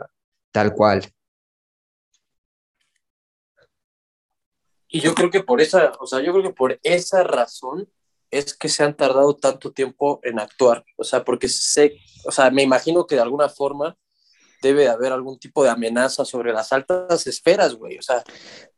tal 0.52 0.74
cual. 0.74 1.02
Y 4.94 5.00
yo 5.00 5.12
creo 5.12 5.28
que 5.28 5.42
por 5.42 5.61
esa, 5.61 5.92
o 5.98 6.07
sea, 6.07 6.20
yo 6.20 6.30
creo 6.30 6.44
que 6.44 6.52
por 6.54 6.78
esa 6.85 7.24
razón 7.24 7.88
es 8.30 8.57
que 8.57 8.68
se 8.68 8.85
han 8.85 8.96
tardado 8.96 9.35
tanto 9.35 9.72
tiempo 9.72 10.20
en 10.22 10.38
actuar. 10.38 10.85
O 10.96 11.02
sea, 11.02 11.24
porque 11.24 11.48
sé, 11.48 11.96
o 12.24 12.30
sea, 12.30 12.48
me 12.52 12.62
imagino 12.62 13.04
que 13.04 13.16
de 13.16 13.20
alguna 13.20 13.48
forma 13.48 13.98
debe 14.62 14.83
de 14.83 14.90
haber 14.90 15.12
algún 15.12 15.37
tipo 15.40 15.64
de 15.64 15.70
amenaza 15.70 16.24
sobre 16.24 16.52
las 16.52 16.72
altas 16.72 17.26
esferas, 17.26 17.74
güey. 17.74 17.98
O 17.98 18.02
sea, 18.02 18.22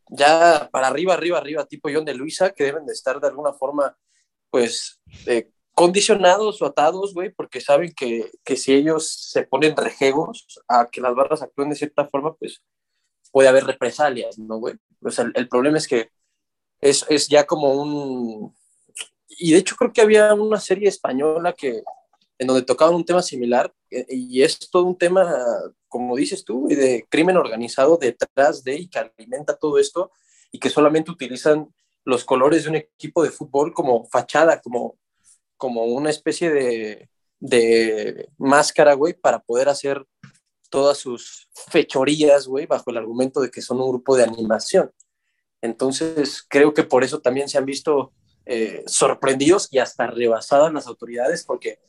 ya 0.08 0.70
para 0.72 0.86
arriba, 0.86 1.12
arriba, 1.12 1.36
arriba, 1.36 1.66
tipo 1.66 1.90
John 1.92 2.06
de 2.06 2.14
Luisa, 2.14 2.48
que 2.52 2.64
deben 2.64 2.86
de 2.86 2.94
estar 2.94 3.20
de 3.20 3.28
alguna 3.28 3.52
forma, 3.52 3.94
pues, 4.48 5.02
eh, 5.26 5.50
condicionados 5.74 6.62
o 6.62 6.64
atados, 6.64 7.12
güey, 7.12 7.28
porque 7.28 7.60
saben 7.60 7.92
que, 7.94 8.30
que 8.42 8.56
si 8.56 8.72
ellos 8.72 9.06
se 9.06 9.42
ponen 9.42 9.76
rejegos 9.76 10.46
a 10.66 10.86
que 10.90 11.02
las 11.02 11.14
barras 11.14 11.42
actúen 11.42 11.68
de 11.68 11.76
cierta 11.76 12.06
forma, 12.06 12.34
pues 12.36 12.62
puede 13.36 13.50
haber 13.50 13.66
represalias, 13.66 14.38
¿no, 14.38 14.56
güey? 14.56 14.76
O 15.02 15.10
sea, 15.10 15.26
el, 15.26 15.32
el 15.34 15.46
problema 15.46 15.76
es 15.76 15.86
que 15.86 16.08
es, 16.80 17.04
es 17.10 17.28
ya 17.28 17.44
como 17.44 17.70
un... 17.74 18.56
Y 19.28 19.52
de 19.52 19.58
hecho 19.58 19.76
creo 19.76 19.92
que 19.92 20.00
había 20.00 20.32
una 20.32 20.58
serie 20.58 20.88
española 20.88 21.52
que 21.52 21.82
en 22.38 22.46
donde 22.46 22.62
tocaban 22.62 22.94
un 22.94 23.04
tema 23.04 23.20
similar 23.20 23.70
eh, 23.90 24.06
y 24.08 24.40
es 24.40 24.58
todo 24.70 24.84
un 24.84 24.96
tema, 24.96 25.36
como 25.86 26.16
dices 26.16 26.46
tú, 26.46 26.66
de 26.66 27.04
crimen 27.10 27.36
organizado 27.36 27.98
detrás 27.98 28.64
de 28.64 28.76
y 28.76 28.88
que 28.88 29.00
alimenta 29.00 29.54
todo 29.54 29.78
esto 29.78 30.12
y 30.50 30.58
que 30.58 30.70
solamente 30.70 31.10
utilizan 31.10 31.68
los 32.06 32.24
colores 32.24 32.64
de 32.64 32.70
un 32.70 32.76
equipo 32.76 33.22
de 33.22 33.28
fútbol 33.28 33.74
como 33.74 34.06
fachada, 34.06 34.62
como, 34.62 34.96
como 35.58 35.84
una 35.84 36.08
especie 36.08 36.50
de, 36.50 37.10
de 37.38 38.30
máscara, 38.38 38.94
güey, 38.94 39.12
para 39.12 39.40
poder 39.40 39.68
hacer 39.68 40.06
todas 40.68 40.98
sus 40.98 41.48
fechorías, 41.70 42.46
güey, 42.46 42.66
bajo 42.66 42.90
el 42.90 42.98
argumento 42.98 43.40
de 43.40 43.50
que 43.50 43.62
son 43.62 43.80
un 43.80 43.88
grupo 43.90 44.16
de 44.16 44.24
animación. 44.24 44.90
Entonces, 45.60 46.44
creo 46.48 46.74
que 46.74 46.84
por 46.84 47.04
eso 47.04 47.20
también 47.20 47.48
se 47.48 47.58
han 47.58 47.64
visto 47.64 48.12
eh, 48.44 48.84
sorprendidos 48.86 49.68
y 49.72 49.78
hasta 49.78 50.06
rebasadas 50.06 50.72
las 50.72 50.86
autoridades, 50.86 51.44
porque 51.44 51.80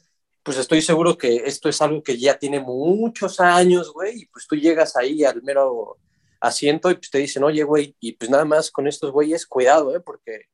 pues 0.44 0.58
estoy 0.58 0.82
seguro 0.82 1.18
que 1.18 1.44
esto 1.46 1.68
es 1.68 1.82
algo 1.82 2.02
que 2.02 2.18
ya 2.18 2.40
tiene 2.40 2.60
muchos 2.60 3.40
años, 3.40 3.92
güey, 3.92 4.22
y 4.22 4.26
pues 4.28 4.48
tú 4.48 4.56
llegas 4.56 4.96
ahí 4.96 5.24
al 5.24 5.44
mero 5.44 5.98
asiento 6.40 6.90
y 6.90 6.96
pues 6.96 7.12
te 7.12 7.18
dicen, 7.18 7.44
oye, 7.44 7.64
güey, 7.64 7.96
y 8.00 8.14
pues 8.14 8.32
nada 8.32 8.46
más 8.46 8.72
con 8.72 8.88
estos 8.88 9.12
güeyes, 9.12 9.46
cuidado, 9.46 9.96
¿eh? 9.96 10.00
Porque 10.00 10.46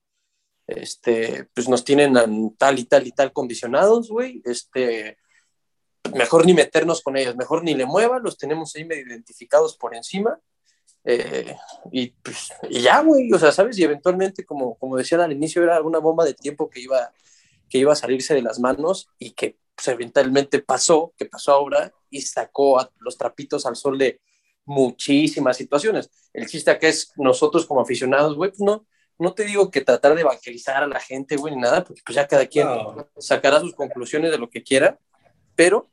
este, 0.67 1.47
pues 1.53 1.69
nos 1.69 1.83
tienen 1.83 2.13
tal 2.57 2.79
y 2.79 2.85
tal 2.85 3.05
y 3.07 3.11
tal 3.11 3.31
condicionados, 3.33 4.09
güey, 4.09 4.41
este, 4.45 5.17
mejor 6.15 6.45
ni 6.45 6.53
meternos 6.53 7.01
con 7.01 7.15
ellos, 7.17 7.35
mejor 7.35 7.63
ni 7.63 7.73
le 7.75 7.85
muevan, 7.85 8.23
los 8.23 8.37
tenemos 8.37 8.75
ahí 8.75 8.85
medio 8.85 9.05
identificados 9.07 9.77
por 9.77 9.95
encima 9.95 10.39
Eh, 11.05 11.53
y, 11.91 12.11
pues, 12.23 12.47
y 12.69 12.79
ya, 12.81 13.01
güey, 13.01 13.29
o 13.33 13.37
sea, 13.37 13.51
¿sabes? 13.51 13.77
Y 13.77 13.83
eventualmente, 13.83 14.45
como, 14.45 14.75
como 14.77 14.95
decían 14.95 15.19
al 15.19 15.33
inicio, 15.33 15.61
era 15.61 15.81
una 15.81 15.99
bomba 15.99 16.23
de 16.23 16.33
tiempo 16.33 16.69
que 16.69 16.79
iba, 16.79 17.11
que 17.69 17.77
iba 17.77 17.91
a 17.91 17.95
salirse 17.97 18.33
de 18.33 18.41
las 18.41 18.57
manos 18.59 19.09
y 19.19 19.31
que 19.31 19.57
pues, 19.75 19.85
eventualmente 19.89 20.59
pasó, 20.59 21.11
que 21.17 21.25
pasó 21.25 21.51
ahora 21.51 21.91
y 22.09 22.21
sacó 22.21 22.79
a 22.79 22.89
los 22.99 23.17
trapitos 23.17 23.65
al 23.65 23.75
sol 23.75 23.97
de 23.97 24.21
muchísimas 24.65 25.57
situaciones. 25.57 26.09
El 26.31 26.47
chiste 26.47 26.71
acá 26.71 26.87
es 26.87 27.11
nosotros 27.17 27.65
como 27.65 27.81
aficionados, 27.81 28.35
güey, 28.37 28.51
pues 28.51 28.61
no, 28.61 28.85
no 29.19 29.33
te 29.33 29.43
digo 29.43 29.69
que 29.69 29.81
tratar 29.81 30.15
de 30.15 30.21
evangelizar 30.21 30.83
a 30.83 30.87
la 30.87 31.01
gente, 31.01 31.35
güey, 31.35 31.53
ni 31.53 31.61
nada, 31.61 31.83
porque 31.83 32.01
pues 32.05 32.15
ya 32.15 32.27
cada 32.27 32.45
quien 32.47 32.67
No. 32.67 33.09
sacará 33.17 33.59
sus 33.59 33.75
conclusiones 33.75 34.31
de 34.31 34.37
lo 34.37 34.49
que 34.49 34.63
quiera, 34.63 34.97
pero 35.55 35.89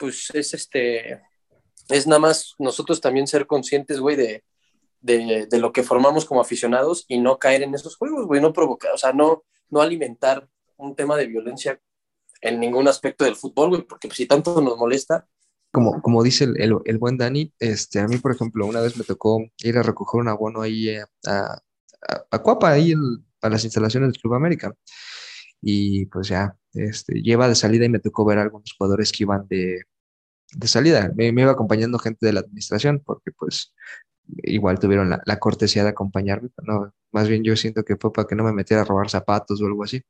pues 0.00 0.30
es 0.34 0.54
este, 0.54 1.20
es 1.90 2.06
nada 2.08 2.18
más 2.18 2.54
nosotros 2.58 3.00
también 3.00 3.26
ser 3.28 3.46
conscientes, 3.46 4.00
güey, 4.00 4.16
de, 4.16 4.42
de, 5.00 5.58
lo 5.58 5.72
que 5.72 5.82
formamos 5.82 6.24
como 6.24 6.40
aficionados 6.40 7.04
y 7.08 7.18
no 7.18 7.38
caer 7.38 7.62
en 7.62 7.74
esos 7.74 7.96
juegos, 7.96 8.26
güey, 8.26 8.40
no 8.40 8.52
provocar, 8.52 8.92
o 8.94 8.98
sea, 8.98 9.12
no, 9.12 9.44
no 9.68 9.80
alimentar 9.82 10.48
un 10.78 10.96
tema 10.96 11.16
de 11.16 11.26
violencia 11.26 11.78
en 12.40 12.58
ningún 12.58 12.88
aspecto 12.88 13.24
del 13.26 13.36
fútbol, 13.36 13.68
güey, 13.68 13.82
porque 13.82 14.08
pues, 14.08 14.16
si 14.16 14.26
tanto 14.26 14.60
nos 14.62 14.76
molesta, 14.78 15.28
Como, 15.72 16.00
como 16.02 16.22
dice 16.22 16.44
el, 16.44 16.60
el- 16.60 16.78
el 16.84 16.98
buen 16.98 17.16
Dani, 17.18 17.52
este, 17.60 18.00
a 18.00 18.08
mí, 18.08 18.16
por 18.18 18.32
ejemplo, 18.32 18.66
una 18.66 18.80
vez 18.80 18.96
me 18.96 19.04
tocó 19.04 19.38
ir 19.58 19.76
a 19.78 19.82
recoger 19.82 20.20
un 20.20 20.28
abono 20.28 20.62
ahí 20.62 20.88
eh, 20.88 21.04
a, 21.26 21.58
a, 22.08 22.24
a 22.30 22.38
Cuapa, 22.42 22.70
ahí 22.72 22.92
el- 22.92 23.18
a 23.42 23.48
las 23.50 23.62
instalaciones 23.64 24.10
del 24.12 24.20
Club 24.20 24.34
América. 24.34 24.74
Y 25.62 26.06
pues 26.06 26.28
ya, 26.28 26.56
este, 26.74 27.22
lleva 27.22 27.48
de 27.48 27.54
salida 27.54 27.84
y 27.84 27.88
me 27.88 27.98
tocó 27.98 28.24
ver 28.24 28.38
a 28.38 28.42
algunos 28.42 28.72
jugadores 28.76 29.12
que 29.12 29.24
iban 29.24 29.46
de, 29.48 29.82
de 30.54 30.68
salida. 30.68 31.12
Me, 31.16 31.28
iba 31.28 31.50
acompañando 31.50 31.98
gente 31.98 32.26
de 32.26 32.32
la 32.32 32.40
administración 32.40 33.02
porque 33.04 33.32
pues 33.32 33.74
igual 34.42 34.78
tuvieron 34.78 35.10
la, 35.10 35.20
la 35.24 35.38
cortesía 35.38 35.82
de 35.82 35.90
acompañarme, 35.90 36.50
pero 36.54 36.72
no, 36.72 36.94
más 37.12 37.28
bien 37.28 37.42
yo 37.44 37.56
siento 37.56 37.84
que 37.84 37.96
fue 37.96 38.12
para 38.12 38.28
que 38.28 38.36
no 38.36 38.44
me 38.44 38.52
metiera 38.52 38.82
a 38.82 38.84
robar 38.84 39.10
zapatos 39.10 39.60
o 39.60 39.66
algo 39.66 39.84
así. 39.84 40.02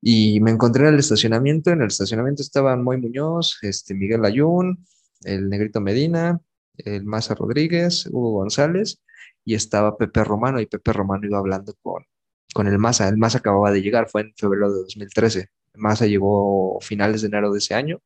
Y 0.00 0.40
me 0.40 0.50
encontré 0.50 0.86
en 0.86 0.94
el 0.94 1.00
estacionamiento. 1.00 1.70
En 1.70 1.80
el 1.80 1.88
estacionamiento 1.88 2.42
estaban 2.42 2.82
Moy 2.84 2.98
Muñoz, 2.98 3.58
este, 3.62 3.94
Miguel 3.94 4.24
Ayun, 4.24 4.84
el 5.24 5.48
Negrito 5.48 5.80
Medina, 5.80 6.40
el 6.78 7.04
Maza 7.04 7.34
Rodríguez, 7.34 8.06
Hugo 8.06 8.32
González 8.32 9.02
y 9.44 9.54
estaba 9.54 9.96
Pepe 9.96 10.24
Romano. 10.24 10.60
Y 10.60 10.66
Pepe 10.66 10.92
Romano 10.92 11.26
iba 11.26 11.38
hablando 11.38 11.74
con, 11.82 12.04
con 12.54 12.66
el 12.66 12.78
Maza. 12.78 13.08
El 13.08 13.16
Maza 13.18 13.38
acababa 13.38 13.70
de 13.72 13.82
llegar, 13.82 14.08
fue 14.08 14.22
en 14.22 14.34
febrero 14.36 14.70
de 14.72 14.78
2013. 14.80 15.40
El 15.74 15.80
Maza 15.80 16.06
llegó 16.06 16.78
finales 16.80 17.22
de 17.22 17.28
enero 17.28 17.52
de 17.52 17.58
ese 17.58 17.74
año 17.74 18.00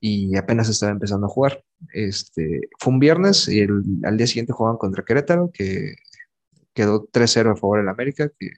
y 0.00 0.36
apenas 0.36 0.68
estaba 0.68 0.92
empezando 0.92 1.26
a 1.26 1.30
jugar. 1.30 1.64
Este, 1.92 2.62
fue 2.78 2.92
un 2.92 2.98
viernes 3.00 3.48
y 3.48 3.60
el- 3.60 3.82
al 4.04 4.16
día 4.16 4.26
siguiente 4.26 4.52
jugaban 4.52 4.78
contra 4.78 5.04
Querétaro, 5.04 5.50
que 5.52 5.94
quedó 6.74 7.08
3-0 7.10 7.50
a 7.52 7.56
favor 7.56 7.78
del 7.80 7.88
América, 7.88 8.30
que 8.38 8.50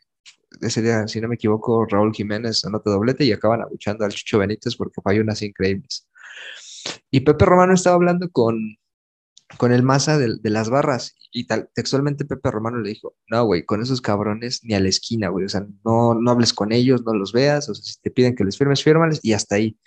ese 0.61 0.83
día, 0.83 1.07
si 1.09 1.21
no 1.21 1.29
me 1.29 1.37
equivoco, 1.37 1.87
Raúl 1.87 2.13
Jiménez 2.13 2.65
anota 2.65 2.91
doblete 2.91 3.25
y 3.25 3.33
acaban 3.33 3.63
abuchando 3.63 4.05
al 4.05 4.13
Chucho 4.13 4.39
Benítez 4.39 4.77
porque 4.77 5.01
falló 5.03 5.23
unas 5.23 5.43
increíbles. 5.43 6.07
Y 7.11 7.21
Pepe 7.21 7.45
Romano 7.45 7.75
estaba 7.75 7.97
hablando 7.97 8.31
con, 8.31 8.59
con 9.57 9.73
el 9.73 9.83
Maza 9.83 10.19
de, 10.19 10.37
de 10.41 10.51
las 10.51 10.71
barras. 10.71 11.17
Y 11.33 11.47
tal, 11.47 11.71
textualmente 11.75 12.25
Pepe 12.25 12.51
Romano 12.51 12.79
le 12.81 12.91
dijo, 12.91 13.15
no, 13.29 13.45
güey, 13.45 13.65
con 13.65 13.81
esos 13.83 14.01
cabrones 14.01 14.61
ni 14.65 14.75
a 14.75 14.81
la 14.81 14.89
esquina, 14.89 15.29
güey, 15.29 15.45
o 15.45 15.49
sea, 15.49 15.65
no, 15.85 16.15
no 16.15 16.31
hables 16.31 16.53
con 16.53 16.73
ellos, 16.73 17.05
no 17.05 17.15
los 17.15 17.33
veas, 17.33 17.69
o 17.69 17.75
sea, 17.75 17.85
si 17.85 18.01
te 18.01 18.11
piden 18.11 18.35
que 18.35 18.45
les 18.45 18.59
firmes, 18.59 18.83
fírmales 18.83 19.21
y 19.23 19.33
hasta 19.33 19.55
ahí, 19.55 19.79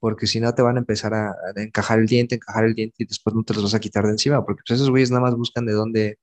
porque 0.00 0.26
si 0.26 0.40
no 0.40 0.52
te 0.54 0.62
van 0.62 0.76
a 0.76 0.80
empezar 0.80 1.14
a, 1.14 1.30
a 1.30 1.62
encajar 1.62 2.00
el 2.00 2.06
diente, 2.06 2.34
encajar 2.36 2.64
el 2.64 2.74
diente 2.74 2.96
y 2.98 3.06
después 3.06 3.34
no 3.36 3.44
te 3.44 3.54
los 3.54 3.62
vas 3.62 3.74
a 3.74 3.80
quitar 3.80 4.04
de 4.04 4.10
encima, 4.10 4.44
porque 4.44 4.62
pues, 4.66 4.76
esos 4.76 4.90
güeyes 4.90 5.10
nada 5.10 5.22
más 5.22 5.36
buscan 5.36 5.66
de 5.66 5.72
dónde, 5.72 6.18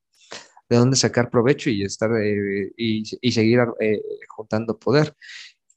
de 0.70 0.78
dónde 0.78 0.98
sacar 0.98 1.30
provecho 1.30 1.70
y 1.70 1.84
estar 1.84 2.12
eh, 2.22 2.72
y, 2.76 3.04
y 3.22 3.32
seguir 3.32 3.60
eh, 3.80 4.02
juntando 4.28 4.78
poder. 4.78 5.16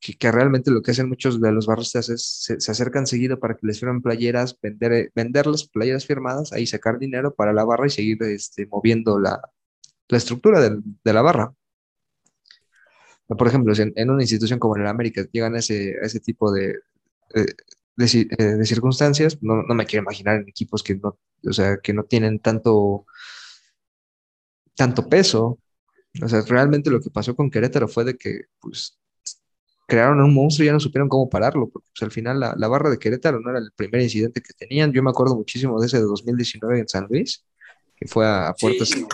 Que, 0.01 0.31
realmente 0.33 0.71
lo 0.71 0.81
que 0.81 0.93
hacen 0.93 1.09
muchos 1.09 1.41
de 1.41 1.53
los 1.53 1.67
barristas 1.67 2.09
es 2.09 2.23
se, 2.25 2.71
acercan 2.71 3.07
seguido 3.07 3.41
para 3.41 3.55
que 3.55 3.67
les 3.67 3.81
firmen 3.81 4.01
playeras, 4.01 4.57
vender, 4.63 4.93
eh, 4.93 5.11
vender 5.15 5.47
las 5.47 5.67
playeras 5.69 6.07
firmadas, 6.07 6.53
ahí 6.53 6.67
sacar 6.67 6.99
dinero 6.99 7.35
para 7.35 7.53
la 7.53 7.65
barra 7.65 7.87
y 7.87 7.91
seguir 7.91 8.23
este, 8.23 8.67
moviendo 8.67 9.19
la, 9.19 9.41
la 10.09 10.19
estructura 10.19 10.61
de, 10.61 11.13
la 11.13 11.23
barra. 11.23 11.53
Por 13.27 13.47
ejemplo, 13.47 13.75
en, 13.77 14.11
una 14.11 14.23
institución 14.23 14.59
como 14.59 14.77
en 14.77 14.83
el 14.83 14.89
América 14.89 15.27
llegan 15.31 15.55
a 15.55 15.59
ese, 15.59 15.97
ese 16.01 16.21
tipo 16.21 16.51
de, 16.51 16.79
de, 17.35 17.47
de, 17.97 18.57
de 18.57 18.67
circunstancias, 18.67 19.39
no, 19.43 19.63
no, 19.63 19.75
me 19.75 19.85
quiero 19.85 20.05
imaginar 20.05 20.37
en 20.37 20.49
equipos 20.49 20.83
que 20.83 20.95
no, 20.95 21.19
o 21.47 21.53
sea, 21.53 21.79
que 21.79 21.93
no 21.93 22.05
tienen 22.05 22.39
tanto, 22.39 23.07
tanto 24.75 25.09
peso. 25.09 25.59
O 26.23 26.29
sea, 26.29 26.41
realmente 26.43 26.91
lo 26.91 27.01
que 27.01 27.11
pasó 27.11 27.37
con 27.37 27.51
Querétaro 27.51 27.89
fue 27.89 28.05
de 28.05 28.17
que, 28.17 28.47
pues, 28.61 28.99
crearon 29.89 30.21
un 30.21 30.35
monstruo 30.35 30.65
y 30.65 30.67
ya 30.67 30.73
no 30.75 30.81
supieron 30.81 31.09
cómo 31.09 31.31
pararlo, 31.31 31.71
porque 31.71 31.89
pues, 31.89 32.03
al 32.03 32.11
final 32.13 32.39
la, 32.39 32.55
la, 32.59 32.69
barra 32.69 32.91
de 32.91 32.99
Querétaro 32.99 33.41
no 33.41 33.49
era 33.49 33.59
el 33.59 33.73
primer 33.73 34.03
incidente 34.03 34.43
que 34.43 34.53
tenían. 34.53 34.93
Yo 34.93 35.03
me 35.03 35.09
acuerdo 35.09 35.35
muchísimo 35.35 35.81
de 35.81 35.87
ese 35.87 35.97
de 35.97 36.05
2019 36.05 36.81
en 36.81 36.89
San 36.89 37.07
Luis, 37.09 37.43
que 37.97 38.07
fue 38.07 38.27
a, 38.27 38.49
a 38.49 38.55
puertas. 38.55 38.91
Sí. 38.91 39.07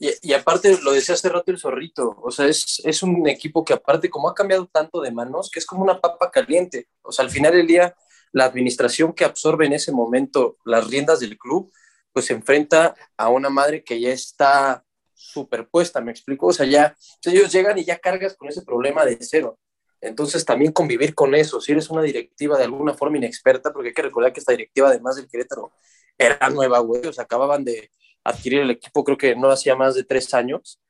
Y, 0.00 0.10
y, 0.22 0.32
aparte, 0.32 0.76
lo 0.82 0.92
decía 0.92 1.14
hace 1.14 1.28
rato 1.28 1.52
el 1.52 1.58
zorrito, 1.58 2.16
o 2.20 2.32
sea, 2.32 2.46
es, 2.46 2.82
es 2.84 3.02
un 3.04 3.28
equipo 3.28 3.64
que 3.64 3.74
aparte, 3.74 4.10
como 4.10 4.28
ha 4.28 4.34
cambiado 4.34 4.66
tanto 4.66 5.00
de 5.02 5.12
manos, 5.12 5.50
que 5.52 5.60
es 5.60 5.66
como 5.66 5.84
una 5.84 6.00
papa 6.00 6.32
caliente. 6.32 6.88
O 7.02 7.12
sea, 7.12 7.24
al 7.24 7.30
final 7.30 7.52
del 7.52 7.68
día, 7.68 7.94
la 8.32 8.46
administración 8.46 9.12
que 9.12 9.24
absorbe 9.24 9.66
en 9.66 9.74
ese 9.74 9.92
momento 9.92 10.56
las 10.64 10.88
riendas 10.88 11.20
del 11.20 11.38
club, 11.38 11.70
pues 12.12 12.24
se 12.24 12.32
enfrenta 12.32 12.96
a 13.16 13.28
una 13.28 13.50
madre 13.50 13.84
que 13.84 14.00
ya 14.00 14.10
está 14.10 14.84
superpuesta, 15.20 16.00
¿me 16.00 16.10
explico? 16.10 16.46
O 16.46 16.52
sea, 16.52 16.66
ya 16.66 16.96
ellos 17.24 17.52
llegan 17.52 17.78
y 17.78 17.84
ya 17.84 17.98
cargas 17.98 18.36
con 18.36 18.48
ese 18.48 18.62
problema 18.62 19.04
de 19.04 19.18
cero. 19.20 19.58
Entonces, 20.00 20.44
también 20.44 20.72
convivir 20.72 21.14
con 21.14 21.34
eso, 21.34 21.60
si 21.60 21.72
eres 21.72 21.90
una 21.90 22.02
directiva 22.02 22.56
de 22.56 22.64
alguna 22.64 22.94
forma 22.94 23.18
inexperta, 23.18 23.72
porque 23.72 23.88
hay 23.88 23.94
que 23.94 24.02
recordar 24.02 24.32
que 24.32 24.40
esta 24.40 24.52
directiva, 24.52 24.88
además 24.88 25.16
del 25.16 25.28
Querétaro, 25.28 25.72
era 26.16 26.48
nueva, 26.50 26.78
güey, 26.78 27.06
o 27.06 27.12
sea, 27.12 27.24
acababan 27.24 27.64
de 27.64 27.90
adquirir 28.24 28.60
el 28.60 28.70
equipo, 28.70 29.04
creo 29.04 29.18
que 29.18 29.36
no 29.36 29.50
hacía 29.50 29.76
más 29.76 29.94
de 29.94 30.04
tres 30.04 30.32
años. 30.32 30.80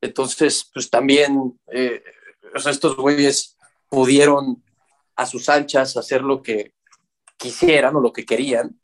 Entonces, 0.00 0.70
pues 0.72 0.90
también, 0.90 1.58
eh, 1.72 2.02
o 2.54 2.58
sea, 2.58 2.72
estos 2.72 2.96
güeyes 2.96 3.56
pudieron 3.88 4.62
a 5.16 5.26
sus 5.26 5.48
anchas 5.48 5.96
hacer 5.96 6.22
lo 6.22 6.42
que 6.42 6.74
quisieran 7.36 7.96
o 7.96 8.00
lo 8.00 8.12
que 8.12 8.24
querían, 8.24 8.78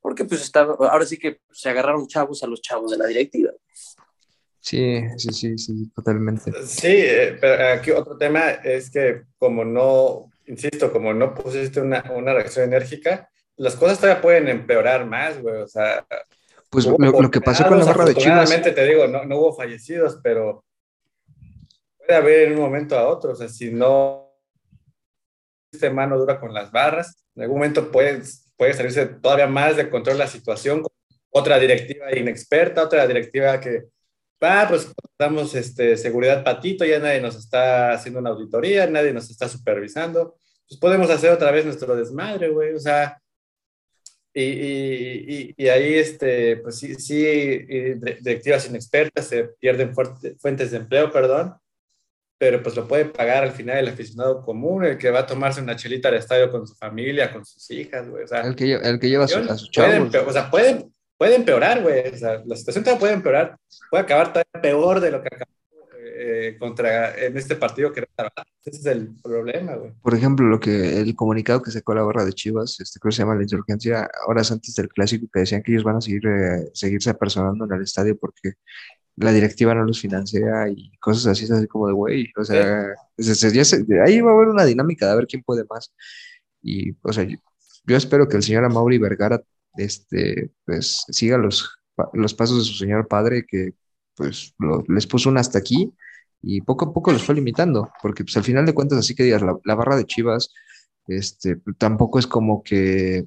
porque 0.00 0.24
pues 0.24 0.40
estaba, 0.40 0.74
ahora 0.88 1.04
sí 1.04 1.18
que 1.18 1.40
se 1.50 1.68
agarraron 1.68 2.06
chavos 2.06 2.42
a 2.42 2.46
los 2.46 2.62
chavos 2.62 2.90
de 2.90 2.98
la 2.98 3.06
directiva. 3.06 3.50
Sí, 4.60 5.02
sí, 5.16 5.32
sí, 5.32 5.58
sí, 5.58 5.90
totalmente. 5.94 6.52
Sí, 6.66 6.88
eh, 6.88 7.38
pero 7.40 7.74
aquí 7.74 7.90
otro 7.90 8.16
tema 8.16 8.50
es 8.50 8.90
que 8.90 9.22
como 9.38 9.64
no, 9.64 10.30
insisto, 10.46 10.92
como 10.92 11.14
no 11.14 11.34
pusiste 11.34 11.80
una, 11.80 12.04
una 12.14 12.34
reacción 12.34 12.66
enérgica, 12.66 13.30
las 13.56 13.74
cosas 13.74 13.98
todavía 13.98 14.22
pueden 14.22 14.48
empeorar 14.48 15.06
más, 15.06 15.40
güey, 15.40 15.56
o 15.56 15.68
sea... 15.68 16.06
Pues 16.70 16.86
lo, 16.86 16.96
lo, 16.98 17.30
que 17.30 17.40
pasó 17.40 17.66
con 17.66 17.78
la 17.78 17.84
barra 17.84 18.04
de 18.04 18.14
Chivas... 18.14 18.48
te 18.62 18.84
digo, 18.86 19.08
no, 19.08 19.24
no 19.24 19.38
hubo 19.38 19.54
fallecidos, 19.54 20.20
pero 20.22 20.64
puede 21.98 22.14
haber 22.14 22.48
en 22.48 22.52
un 22.54 22.60
momento 22.60 22.96
a 22.96 23.08
otro, 23.08 23.32
o 23.32 23.34
sea, 23.34 23.48
si 23.48 23.72
no 23.72 24.30
este 25.72 25.90
mano 25.90 26.18
dura 26.18 26.38
con 26.38 26.52
las 26.52 26.70
barras, 26.70 27.24
en 27.34 27.42
algún 27.42 27.58
momento 27.58 27.90
puede, 27.90 28.22
puede 28.56 28.74
salirse 28.74 29.06
todavía 29.06 29.46
más 29.46 29.76
de 29.76 29.88
control 29.88 30.18
la 30.18 30.26
situación, 30.26 30.82
con 30.82 30.92
otra 31.30 31.58
directiva 31.58 32.16
inexperta, 32.16 32.82
otra 32.82 33.06
directiva 33.06 33.60
que 33.60 33.84
ah, 34.40 34.66
pues 34.68 34.92
damos 35.18 35.54
este, 35.54 35.96
seguridad 35.96 36.44
patito, 36.44 36.84
ya 36.84 36.98
nadie 36.98 37.20
nos 37.20 37.36
está 37.36 37.92
haciendo 37.92 38.20
una 38.20 38.30
auditoría, 38.30 38.86
nadie 38.86 39.12
nos 39.12 39.30
está 39.30 39.48
supervisando, 39.48 40.36
pues 40.68 40.78
podemos 40.80 41.10
hacer 41.10 41.30
otra 41.30 41.50
vez 41.50 41.64
nuestro 41.64 41.94
desmadre, 41.96 42.48
güey, 42.48 42.74
o 42.74 42.80
sea, 42.80 43.20
y, 44.32 44.42
y, 44.42 45.24
y, 45.28 45.54
y, 45.56 45.68
ahí, 45.68 45.94
este, 45.94 46.58
pues 46.58 46.78
sí, 46.78 46.94
sí, 46.94 47.16
directivas 48.20 48.68
inexpertas 48.68 49.26
se 49.26 49.44
pierden 49.58 49.92
fuentes 49.92 50.70
de 50.70 50.76
empleo, 50.76 51.10
perdón, 51.10 51.54
pero 52.38 52.62
pues 52.62 52.74
lo 52.74 52.88
puede 52.88 53.04
pagar 53.04 53.42
al 53.42 53.52
final 53.52 53.78
el 53.78 53.88
aficionado 53.88 54.42
común, 54.42 54.84
el 54.84 54.96
que 54.96 55.10
va 55.10 55.20
a 55.20 55.26
tomarse 55.26 55.60
una 55.60 55.76
chelita 55.76 56.08
al 56.08 56.14
estadio 56.14 56.50
con 56.50 56.66
su 56.66 56.74
familia, 56.74 57.30
con 57.30 57.44
sus 57.44 57.70
hijas, 57.70 58.08
güey, 58.08 58.24
o 58.24 58.26
sea. 58.26 58.40
El 58.40 58.56
que, 58.56 58.72
el 58.72 58.98
que 58.98 59.10
lleva 59.10 59.24
a, 59.24 59.28
su, 59.28 59.38
a 59.40 59.58
sus 59.58 59.70
chavos. 59.70 60.14
o 60.14 60.32
sea, 60.32 60.50
pueden, 60.50 60.90
puede 61.20 61.36
empeorar, 61.36 61.82
güey. 61.82 62.08
O 62.08 62.16
sea, 62.16 62.42
la 62.46 62.56
situación 62.56 62.82
todavía 62.82 63.00
puede 63.00 63.12
empeorar, 63.12 63.58
puede 63.90 64.04
acabar 64.04 64.28
todavía 64.28 64.62
peor 64.62 65.00
de 65.00 65.10
lo 65.10 65.20
que 65.20 65.28
acabó 65.30 65.52
eh, 66.02 66.56
contra 66.58 67.14
en 67.14 67.36
este 67.36 67.56
partido 67.56 67.92
que 67.92 68.06
ese 68.64 68.78
es 68.78 68.86
el 68.86 69.10
problema, 69.22 69.74
güey. 69.74 69.92
Por 70.00 70.14
ejemplo, 70.14 70.46
lo 70.46 70.58
que 70.58 70.98
el 70.98 71.14
comunicado 71.14 71.60
que 71.60 71.72
sacó 71.72 71.92
la 71.92 72.02
barra 72.04 72.24
de 72.24 72.32
Chivas, 72.32 72.80
este 72.80 72.98
creo 72.98 73.10
que 73.10 73.16
se 73.16 73.22
llama 73.22 73.34
la 73.34 73.42
insurgencia, 73.42 74.08
horas 74.28 74.50
antes 74.50 74.74
del 74.74 74.88
clásico, 74.88 75.26
que 75.30 75.40
decían 75.40 75.62
que 75.62 75.72
ellos 75.72 75.84
van 75.84 75.96
a 75.96 76.00
seguir 76.00 76.26
eh, 76.26 76.70
seguirse 76.72 77.10
apersonando 77.10 77.66
en 77.66 77.72
el 77.72 77.82
estadio 77.82 78.16
porque 78.18 78.52
la 79.16 79.32
directiva 79.32 79.74
no 79.74 79.84
los 79.84 80.00
financia 80.00 80.40
y 80.74 80.96
cosas 81.00 81.26
así, 81.26 81.52
así 81.52 81.66
como 81.66 81.86
de 81.86 81.92
güey, 81.92 82.32
o 82.38 82.44
sea, 82.44 82.94
¿Sí? 83.18 83.34
se, 83.34 83.64
se, 83.64 83.76
ahí 84.00 84.22
va 84.22 84.30
a 84.30 84.34
haber 84.34 84.48
una 84.48 84.64
dinámica 84.64 85.04
de 85.04 85.12
a 85.12 85.16
ver 85.16 85.26
quién 85.26 85.42
puede 85.42 85.64
más. 85.68 85.92
Y, 86.62 86.92
o 87.02 87.12
sea, 87.12 87.24
yo, 87.24 87.36
yo 87.84 87.96
espero 87.96 88.26
que 88.26 88.38
el 88.38 88.42
señor 88.42 88.64
Amaury 88.64 88.96
Vergara 88.96 89.42
este, 89.76 90.50
pues 90.64 91.04
siga 91.08 91.38
los, 91.38 91.78
los 92.12 92.34
pasos 92.34 92.58
de 92.58 92.64
su 92.64 92.74
señor 92.74 93.08
padre 93.08 93.44
que 93.46 93.74
pues 94.14 94.54
les 94.88 95.06
puso 95.06 95.30
un 95.30 95.38
hasta 95.38 95.58
aquí 95.58 95.92
y 96.42 96.60
poco 96.62 96.86
a 96.86 96.92
poco 96.92 97.12
los 97.12 97.22
fue 97.22 97.34
limitando, 97.34 97.90
porque 98.02 98.24
pues 98.24 98.36
al 98.36 98.44
final 98.44 98.66
de 98.66 98.74
cuentas, 98.74 98.98
así 98.98 99.14
que 99.14 99.24
digas, 99.24 99.42
la, 99.42 99.74
barra 99.74 99.96
de 99.96 100.06
Chivas 100.06 100.52
este, 101.06 101.60
tampoco 101.78 102.18
es 102.18 102.26
como 102.26 102.62
que 102.62 103.26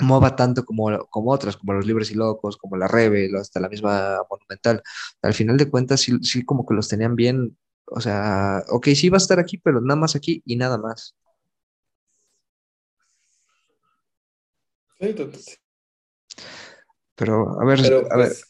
mueva 0.00 0.36
tanto 0.36 0.64
como, 0.64 1.06
como 1.10 1.32
otras, 1.32 1.56
como 1.56 1.72
los 1.72 1.86
Libres 1.86 2.10
y 2.10 2.14
Locos, 2.14 2.56
como 2.56 2.76
la 2.76 2.86
Rebel, 2.86 3.34
hasta 3.36 3.60
la 3.60 3.68
misma 3.68 4.18
Monumental. 4.30 4.82
Al 5.22 5.34
final 5.34 5.56
de 5.56 5.68
cuentas, 5.68 6.00
sí, 6.00 6.18
sí 6.22 6.44
como 6.44 6.64
que 6.64 6.74
los 6.74 6.88
tenían 6.88 7.16
bien, 7.16 7.56
o 7.86 8.00
sea, 8.00 8.62
ok, 8.68 8.88
sí 8.94 9.08
va 9.08 9.16
a 9.16 9.18
estar 9.18 9.40
aquí, 9.40 9.58
pero 9.58 9.80
nada 9.80 9.98
más 9.98 10.14
aquí 10.14 10.42
y 10.44 10.56
nada 10.56 10.78
más. 10.78 11.16
Pero, 17.14 17.60
a 17.60 17.64
ver, 17.64 17.80
a 18.10 18.16
ver. 18.16 18.28
Pues, 18.28 18.44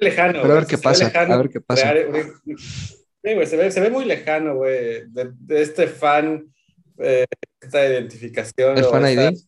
lejano. 0.00 0.42
Pero 0.42 0.52
a 0.54 0.56
ver 0.56 0.66
qué 0.66 0.78
pasa, 0.78 1.06
a 1.06 1.36
ver 1.36 1.48
qué 1.50 1.60
pasa. 1.60 1.92
se, 1.92 3.80
ve, 3.80 3.90
muy 3.90 4.04
lejano, 4.04 4.56
güey, 4.56 5.04
de, 5.08 5.32
este 5.48 5.86
fan, 5.86 6.52
eh, 6.98 7.26
esta 7.60 7.86
identificación. 7.86 8.78
¿El 8.78 8.84
fan 8.84 9.08
ID? 9.08 9.38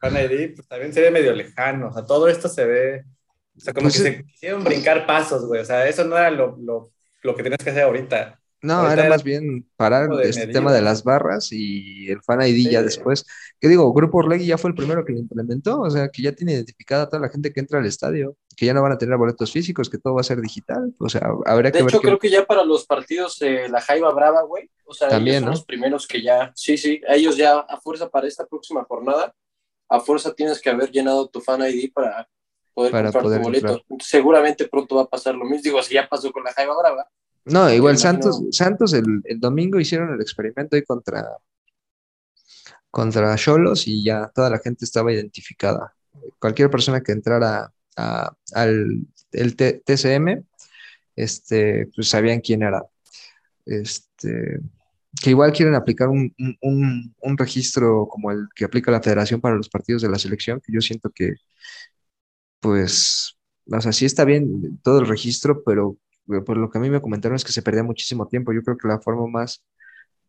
Fan 0.00 0.16
ID, 0.16 0.54
pues 0.54 0.68
también 0.68 0.92
se 0.92 1.00
ve 1.00 1.10
medio 1.10 1.32
lejano, 1.32 1.88
o 1.88 1.92
sea, 1.92 2.04
todo 2.04 2.28
esto 2.28 2.48
se 2.48 2.66
ve, 2.66 3.04
o 3.56 3.60
sea, 3.60 3.72
como 3.72 3.84
pues 3.84 3.96
que 3.96 4.02
se 4.02 4.24
quisieron 4.24 4.62
brincar 4.62 5.06
pasos, 5.06 5.46
güey, 5.46 5.62
o 5.62 5.64
sea, 5.64 5.88
eso 5.88 6.04
no 6.04 6.18
era 6.18 6.30
lo, 6.30 6.58
lo, 6.58 6.92
lo 7.22 7.34
que 7.34 7.42
tienes 7.42 7.58
que 7.62 7.70
hacer 7.70 7.84
ahorita. 7.84 8.38
No, 8.64 8.90
era, 8.90 9.08
más 9.10 9.22
bien 9.22 9.68
parar 9.76 10.08
este 10.22 10.46
tema 10.46 10.72
de 10.72 10.80
las 10.80 11.04
barras 11.04 11.52
y 11.52 12.08
el 12.10 12.22
Fan 12.22 12.40
ID 12.40 12.70
ya 12.70 12.82
después. 12.82 13.26
Que 13.60 13.68
digo, 13.68 13.92
Grupo 13.92 14.18
Orlegui 14.18 14.46
ya 14.46 14.56
fue 14.56 14.70
el 14.70 14.76
primero 14.76 15.04
que 15.04 15.12
lo 15.12 15.18
implementó, 15.18 15.82
o 15.82 15.90
sea, 15.90 16.08
que 16.08 16.22
ya 16.22 16.32
tiene 16.32 16.54
identificada 16.54 17.02
a 17.02 17.08
toda 17.08 17.20
la 17.20 17.28
gente 17.28 17.52
que 17.52 17.60
entra 17.60 17.78
al 17.78 17.84
estadio, 17.84 18.36
que 18.56 18.64
ya 18.64 18.72
no 18.72 18.82
van 18.82 18.92
a 18.92 18.98
tener 18.98 19.18
boletos 19.18 19.52
físicos, 19.52 19.90
que 19.90 19.98
todo 19.98 20.14
va 20.14 20.22
a 20.22 20.24
ser 20.24 20.40
digital. 20.40 20.94
O 20.98 21.10
sea, 21.10 21.30
habría 21.44 21.72
que 21.72 21.78
de 21.78 21.84
hecho, 21.84 22.00
creo 22.00 22.18
que 22.18 22.30
ya 22.30 22.46
para 22.46 22.64
los 22.64 22.86
partidos 22.86 23.38
de 23.38 23.68
la 23.68 23.82
Jaiba 23.82 24.12
Brava, 24.14 24.42
güey, 24.42 24.70
o 24.86 24.94
sea, 24.94 25.08
También, 25.08 25.42
son 25.42 25.50
los 25.50 25.64
primeros 25.64 26.08
que 26.08 26.22
ya, 26.22 26.50
sí, 26.54 26.78
sí, 26.78 27.02
ellos 27.06 27.36
ya 27.36 27.58
a 27.58 27.78
fuerza 27.80 28.08
para 28.08 28.26
esta 28.26 28.46
próxima 28.46 28.82
jornada, 28.84 29.34
a 29.90 30.00
fuerza 30.00 30.34
tienes 30.34 30.60
que 30.62 30.70
haber 30.70 30.90
llenado 30.90 31.28
tu 31.28 31.42
Fan 31.42 31.60
ID 31.60 31.92
para 31.92 32.26
poder 32.72 32.92
comprar 32.92 33.24
tu 33.24 33.42
boleto. 33.42 33.82
Seguramente 34.00 34.66
pronto 34.66 34.96
va 34.96 35.02
a 35.02 35.08
pasar 35.08 35.34
lo 35.34 35.44
mismo, 35.44 35.62
digo, 35.62 35.82
si 35.82 35.94
ya 35.94 36.08
pasó 36.08 36.32
con 36.32 36.42
la 36.42 36.52
Jaiba 36.54 36.74
Brava 36.78 37.06
no, 37.46 37.72
igual 37.72 37.98
Santos, 37.98 38.42
Santos 38.50 38.92
el, 38.94 39.22
domingo 39.38 39.78
hicieron 39.78 40.12
el 40.14 40.20
experimento 40.20 40.76
ahí 40.76 40.82
contra 40.82 41.26
contra 42.90 43.36
Cholos 43.36 43.88
y 43.88 44.04
ya 44.04 44.30
toda 44.34 44.50
la 44.50 44.60
gente 44.60 44.84
estaba 44.84 45.12
identificada. 45.12 45.94
Cualquier 46.38 46.70
persona 46.70 47.00
que 47.00 47.12
entrara 47.12 47.72
al 47.96 49.06
el 49.34 49.56
TCM, 49.56 50.44
este, 51.16 51.88
pues 51.94 52.08
sabían 52.08 52.40
quién 52.40 52.62
era. 52.62 52.82
Este, 53.66 54.60
que 55.22 55.30
igual 55.30 55.52
quieren 55.52 55.74
aplicar 55.74 56.08
un, 56.08 56.34
un, 56.60 57.38
registro 57.38 58.06
como 58.08 58.30
el 58.30 58.48
que 58.54 58.64
aplica 58.64 58.90
la 58.90 59.02
federación 59.02 59.40
para 59.40 59.56
los 59.56 59.68
partidos 59.68 60.02
de 60.02 60.08
la 60.08 60.18
selección, 60.18 60.60
que 60.60 60.72
yo 60.72 60.80
siento 60.80 61.10
que, 61.10 61.34
pues, 62.60 63.36
o 63.70 63.80
sea, 63.80 63.92
sí 63.92 64.04
está 64.04 64.24
bien 64.24 64.78
todo 64.82 65.00
el 65.00 65.06
registro, 65.06 65.62
pero 65.64 65.96
por 66.44 66.56
lo 66.56 66.70
que 66.70 66.78
a 66.78 66.80
mí 66.80 66.90
me 66.90 67.00
comentaron 67.00 67.36
es 67.36 67.44
que 67.44 67.52
se 67.52 67.62
perdía 67.62 67.82
muchísimo 67.82 68.26
tiempo. 68.28 68.52
Yo 68.52 68.62
creo 68.62 68.76
que 68.76 68.88
la 68.88 69.00
forma 69.00 69.26
más 69.26 69.64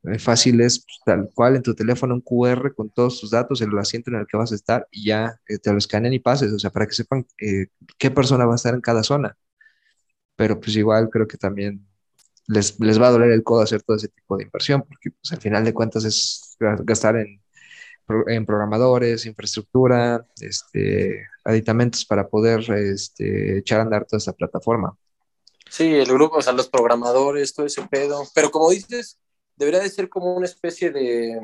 eh, 0.04 0.20
fácil 0.20 0.62
es 0.62 0.80
pues, 0.80 1.00
tal 1.06 1.30
cual 1.34 1.56
en 1.56 1.64
tu 1.64 1.74
teléfono 1.76 2.16
un 2.16 2.22
QR 2.22 2.74
con 2.76 2.89
todos 2.89 3.20
tus 3.20 3.32
datos, 3.32 3.62
el 3.62 3.78
asiento 3.78 4.12
en 4.12 4.18
el 4.18 4.28
que 4.28 4.38
vas 4.38 4.52
a 4.52 4.56
estar 4.56 4.88
y 4.91 5.06
ya 5.08 5.39
eh, 5.48 5.58
te 5.58 5.72
lo 5.72 5.78
escanean 5.78 6.14
y 6.14 6.20
pases, 6.20 6.52
o 6.54 6.60
sea, 6.60 6.70
para 6.72 6.88
que 6.88 6.93
sepan 6.93 7.26
eh, 7.39 7.68
qué 7.98 8.12
persona 8.12 8.46
va 8.46 8.54
a 8.54 8.56
estar 8.58 8.74
en 8.76 8.82
cada 8.82 9.04
zona. 9.04 9.38
Pero 10.36 10.60
pues 10.60 10.76
igual 10.76 11.10
creo 11.10 11.28
que 11.28 11.38
también 11.38 11.86
les, 12.48 12.80
les 12.80 13.02
va 13.02 13.08
a 13.08 13.12
doler 13.12 13.32
el 13.32 13.43
codo 13.43 13.62
hacer 13.62 13.84
todo 13.84 13.98
ese 13.98 14.10
tipo 14.10 14.38
de 14.38 14.43
inversión, 14.46 14.84
porque 14.88 15.12
pues 15.12 15.32
al 15.34 15.41
final 15.41 15.64
de 15.66 15.74
cuentas 15.74 16.06
es 16.06 16.58
gastar 16.60 17.18
en, 17.18 17.41
en 18.28 18.46
programadores, 18.46 19.26
infraestructura, 19.26 20.26
este, 20.41 21.28
aditamentos 21.43 22.06
para 22.06 22.28
poder 22.28 22.70
este, 22.72 23.60
echar 23.60 23.80
a 23.80 23.84
andar 23.84 24.06
toda 24.06 24.20
esta 24.20 24.34
plataforma. 24.34 24.98
Sí, 25.70 25.93
el 25.93 26.07
grupo, 26.07 26.38
o 26.38 26.41
sea, 26.41 26.53
los 26.53 26.70
programadores, 26.70 27.53
todo 27.53 27.66
ese 27.66 27.82
pedo. 27.88 28.24
Pero 28.34 28.51
como 28.51 28.70
dices, 28.70 29.20
debería 29.55 29.82
de 29.82 29.89
ser 29.89 30.09
como 30.09 30.36
una 30.36 30.45
especie 30.45 30.91
de 30.91 31.39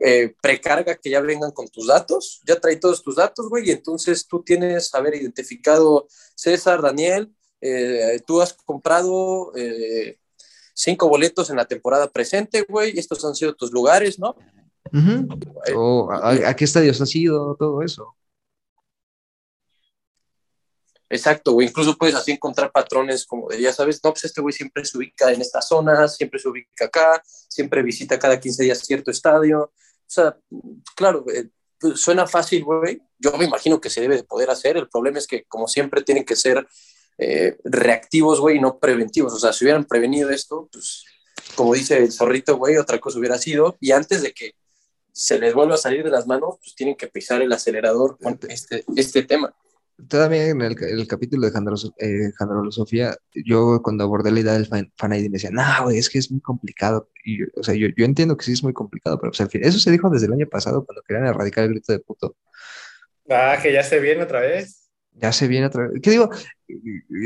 eh, 0.00 0.34
precarga 0.40 0.94
que 0.96 1.10
ya 1.10 1.20
vengan 1.20 1.50
con 1.52 1.68
tus 1.68 1.86
datos. 1.86 2.40
Ya 2.46 2.60
trae 2.60 2.76
todos 2.76 3.02
tus 3.02 3.16
datos, 3.16 3.48
güey, 3.48 3.68
y 3.68 3.72
entonces 3.72 4.26
tú 4.26 4.42
tienes 4.42 4.94
haber 4.94 5.14
identificado 5.14 6.06
César, 6.34 6.82
Daniel, 6.82 7.32
eh, 7.60 8.20
tú 8.26 8.40
has 8.40 8.52
comprado 8.52 9.52
eh, 9.56 10.18
cinco 10.74 11.08
boletos 11.08 11.50
en 11.50 11.56
la 11.56 11.64
temporada 11.64 12.08
presente, 12.08 12.64
güey, 12.68 12.98
estos 12.98 13.24
han 13.24 13.34
sido 13.34 13.54
tus 13.54 13.72
lugares, 13.72 14.18
¿no? 14.18 14.36
o 15.74 16.10
a, 16.10 16.54
qué 16.54 16.64
estadios 16.64 17.00
has 17.00 17.14
ido? 17.14 17.56
Todo 17.56 17.82
eso. 17.82 18.14
Exacto, 21.10 21.52
güey. 21.52 21.68
Incluso 21.68 21.96
puedes 21.96 22.14
así 22.14 22.32
encontrar 22.32 22.70
patrones 22.70 23.24
como 23.24 23.48
de, 23.48 23.60
ya 23.60 23.72
sabes, 23.72 24.00
no, 24.04 24.12
pues 24.12 24.24
este 24.24 24.40
güey 24.40 24.52
siempre 24.52 24.84
se 24.84 24.98
ubica 24.98 25.32
en 25.32 25.40
esta 25.40 25.62
zona, 25.62 26.06
siempre 26.06 26.38
se 26.38 26.48
ubica 26.48 26.84
acá, 26.84 27.22
siempre 27.48 27.82
visita 27.82 28.18
cada 28.18 28.38
15 28.38 28.64
días 28.64 28.78
cierto 28.80 29.10
estadio. 29.10 29.62
O 29.62 29.72
sea, 30.06 30.36
claro, 30.94 31.24
eh, 31.34 31.48
pues, 31.80 32.00
suena 32.00 32.26
fácil, 32.26 32.64
güey. 32.64 33.00
Yo 33.18 33.32
me 33.38 33.46
imagino 33.46 33.80
que 33.80 33.88
se 33.88 34.02
debe 34.02 34.16
de 34.16 34.24
poder 34.24 34.50
hacer. 34.50 34.76
El 34.76 34.88
problema 34.88 35.18
es 35.18 35.26
que, 35.26 35.44
como 35.44 35.66
siempre, 35.66 36.02
tienen 36.02 36.24
que 36.24 36.36
ser 36.36 36.66
eh, 37.16 37.56
reactivos, 37.64 38.40
güey, 38.40 38.56
y 38.58 38.60
no 38.60 38.78
preventivos. 38.78 39.32
O 39.32 39.38
sea, 39.38 39.52
si 39.54 39.64
hubieran 39.64 39.84
prevenido 39.84 40.28
esto, 40.30 40.68
pues, 40.70 41.04
como 41.54 41.72
dice 41.72 41.96
el 41.96 42.12
zorrito, 42.12 42.58
güey, 42.58 42.76
otra 42.76 42.98
cosa 42.98 43.18
hubiera 43.18 43.38
sido. 43.38 43.78
Y 43.80 43.92
antes 43.92 44.20
de 44.22 44.32
que 44.32 44.52
se 45.10 45.38
les 45.38 45.54
vuelva 45.54 45.76
a 45.76 45.78
salir 45.78 46.04
de 46.04 46.10
las 46.10 46.26
manos, 46.26 46.56
pues 46.60 46.74
tienen 46.74 46.96
que 46.96 47.08
pisar 47.08 47.40
el 47.40 47.52
acelerador 47.52 48.18
con 48.18 48.38
este, 48.48 48.84
este 48.94 49.22
tema 49.22 49.54
todavía 50.06 50.46
en 50.46 50.60
el, 50.62 50.76
capítulo 51.08 51.50
de 51.50 51.52
eh, 51.98 52.30
Sofía, 52.70 53.16
yo 53.34 53.80
cuando 53.82 54.04
abordé 54.04 54.30
la 54.30 54.40
idea 54.40 54.52
del 54.52 54.66
fan, 54.66 54.90
ID 55.12 55.24
me 55.24 55.30
decía, 55.30 55.50
no, 55.50 55.62
güey, 55.84 55.98
es 55.98 56.08
que 56.08 56.18
es 56.18 56.30
muy 56.30 56.40
complicado. 56.40 57.10
Y, 57.24 57.42
o 57.58 57.62
sea, 57.62 57.74
yo, 57.74 57.88
yo, 57.96 58.04
entiendo 58.04 58.36
que 58.36 58.44
sí 58.44 58.52
es 58.52 58.62
muy 58.62 58.72
complicado, 58.72 59.18
pero 59.18 59.32
pues, 59.32 59.40
al 59.40 59.50
fin, 59.50 59.62
eso 59.64 59.78
se 59.78 59.90
dijo 59.90 60.08
desde 60.10 60.26
el 60.26 60.34
año 60.34 60.46
pasado 60.46 60.84
cuando 60.84 61.02
querían 61.02 61.26
erradicar 61.26 61.64
el 61.64 61.70
grito 61.70 61.92
de 61.92 61.98
puto. 61.98 62.36
Ah, 63.28 63.58
que 63.60 63.72
ya 63.72 63.82
se 63.82 63.98
viene 63.98 64.22
otra 64.22 64.40
vez. 64.40 64.90
Ya 65.12 65.32
se 65.32 65.48
viene 65.48 65.66
otra 65.66 65.88
vez. 65.88 66.00
¿Qué 66.00 66.10
digo? 66.10 66.30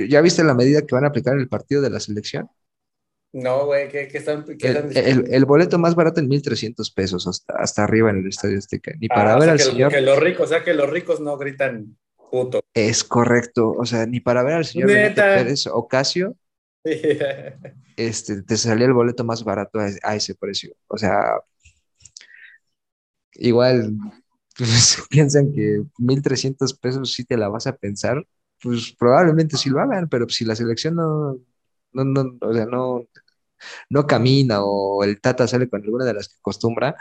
¿Ya 0.09 0.21
viste 0.23 0.43
la 0.43 0.55
medida 0.55 0.83
que 0.83 0.95
van 0.95 1.05
a 1.05 1.09
aplicar 1.09 1.35
en 1.35 1.41
el 1.41 1.49
partido 1.49 1.83
de 1.83 1.91
la 1.91 2.01
selección? 2.01 2.49
No, 3.35 3.65
güey, 3.67 3.89
¿qué, 3.89 4.11
están, 4.13 4.45
el, 4.51 5.45
boleto 5.47 5.79
más 5.79 5.95
barato 5.95 6.21
en 6.21 6.29
1.300 6.29 6.93
pesos 6.95 7.27
hasta, 7.27 7.55
hasta 7.55 7.85
arriba 7.85 8.11
en 8.11 8.19
el 8.19 8.29
Estadio 8.29 8.59
Azteca. 8.59 8.93
Ni 9.01 9.09
para 9.09 9.35
ah, 9.35 9.39
ver 9.39 9.49
al 9.49 9.59
señor. 9.61 9.91
Que 9.91 10.03
los 10.03 10.19
ricos, 10.19 10.47
o 10.47 10.49
sea, 10.49 10.63
que 10.63 10.75
los 10.75 10.91
ricos 10.91 11.19
no 11.21 11.39
gritan 11.39 11.97
es 12.75 13.05
correcto, 13.05 13.73
o 13.73 13.85
sea, 13.85 14.07
ni 14.07 14.21
para 14.21 14.43
ver 14.43 14.55
al 14.55 14.65
señor 14.65 14.89
Pérez 14.89 15.67
Ocasio, 15.67 16.37
este, 17.97 18.43
te 18.43 18.57
salía 18.57 18.87
el 18.87 18.93
boleto 18.93 19.25
más 19.25 19.45
barato 19.45 19.79
a, 19.79 20.17
ese 20.17 20.35
precio. 20.35 20.75
O 20.89 20.97
sea, 20.97 21.21
igual 23.35 23.93
pues, 24.57 25.03
piensan 25.11 25.53
que 25.53 25.83
1.300 25.99 26.79
pesos 26.81 27.13
sí 27.13 27.25
te 27.25 27.37
la 27.37 27.49
vas 27.49 27.67
a 27.67 27.77
pensar, 27.77 28.27
pues 28.61 28.95
probablemente 28.99 29.57
sí 29.57 29.71
lo 29.71 29.81
hagan, 29.81 30.09
pero 30.09 30.29
si 30.29 30.45
la 30.45 30.57
selección 30.57 30.95
no, 30.95 31.39
no, 31.93 32.05
no, 32.05 32.39
o 32.41 32.55
sea, 32.55 32.67
no, 32.67 33.07
no 33.91 34.07
camina 34.07 34.65
o 34.65 35.05
el 35.05 35.21
Tata 35.21 35.47
sale 35.47 35.69
con 35.69 35.83
alguna 35.83 36.05
de 36.05 36.15
las 36.15 36.29
que 36.29 36.37
acostumbra, 36.39 36.97